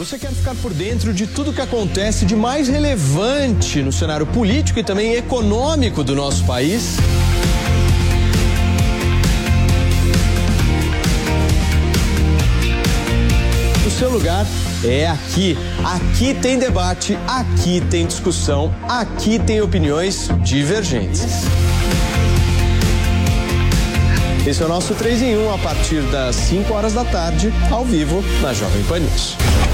Você 0.00 0.18
quer 0.18 0.30
ficar 0.30 0.54
por 0.54 0.72
dentro 0.72 1.12
de 1.12 1.26
tudo 1.26 1.52
que 1.52 1.60
acontece 1.60 2.24
de 2.24 2.34
mais 2.34 2.68
relevante 2.68 3.82
no 3.82 3.92
cenário 3.92 4.26
político 4.26 4.78
e 4.78 4.82
também 4.82 5.12
econômico 5.12 6.02
do 6.02 6.16
nosso 6.16 6.42
país? 6.46 6.96
O 13.86 13.90
seu 13.90 14.10
lugar 14.10 14.46
é 14.82 15.06
aqui. 15.06 15.58
Aqui 15.84 16.32
tem 16.32 16.58
debate, 16.58 17.18
aqui 17.28 17.82
tem 17.90 18.06
discussão, 18.06 18.74
aqui 18.88 19.38
tem 19.38 19.60
opiniões 19.60 20.30
divergentes. 20.42 21.44
Esse 24.46 24.62
é 24.62 24.64
o 24.64 24.68
nosso 24.70 24.94
3 24.94 25.20
em 25.20 25.36
1 25.36 25.52
a 25.52 25.58
partir 25.58 26.00
das 26.04 26.36
5 26.36 26.72
horas 26.72 26.94
da 26.94 27.04
tarde, 27.04 27.52
ao 27.70 27.84
vivo, 27.84 28.24
na 28.40 28.54
Jovem 28.54 28.82
Pan 28.84 29.00
News. 29.00 29.36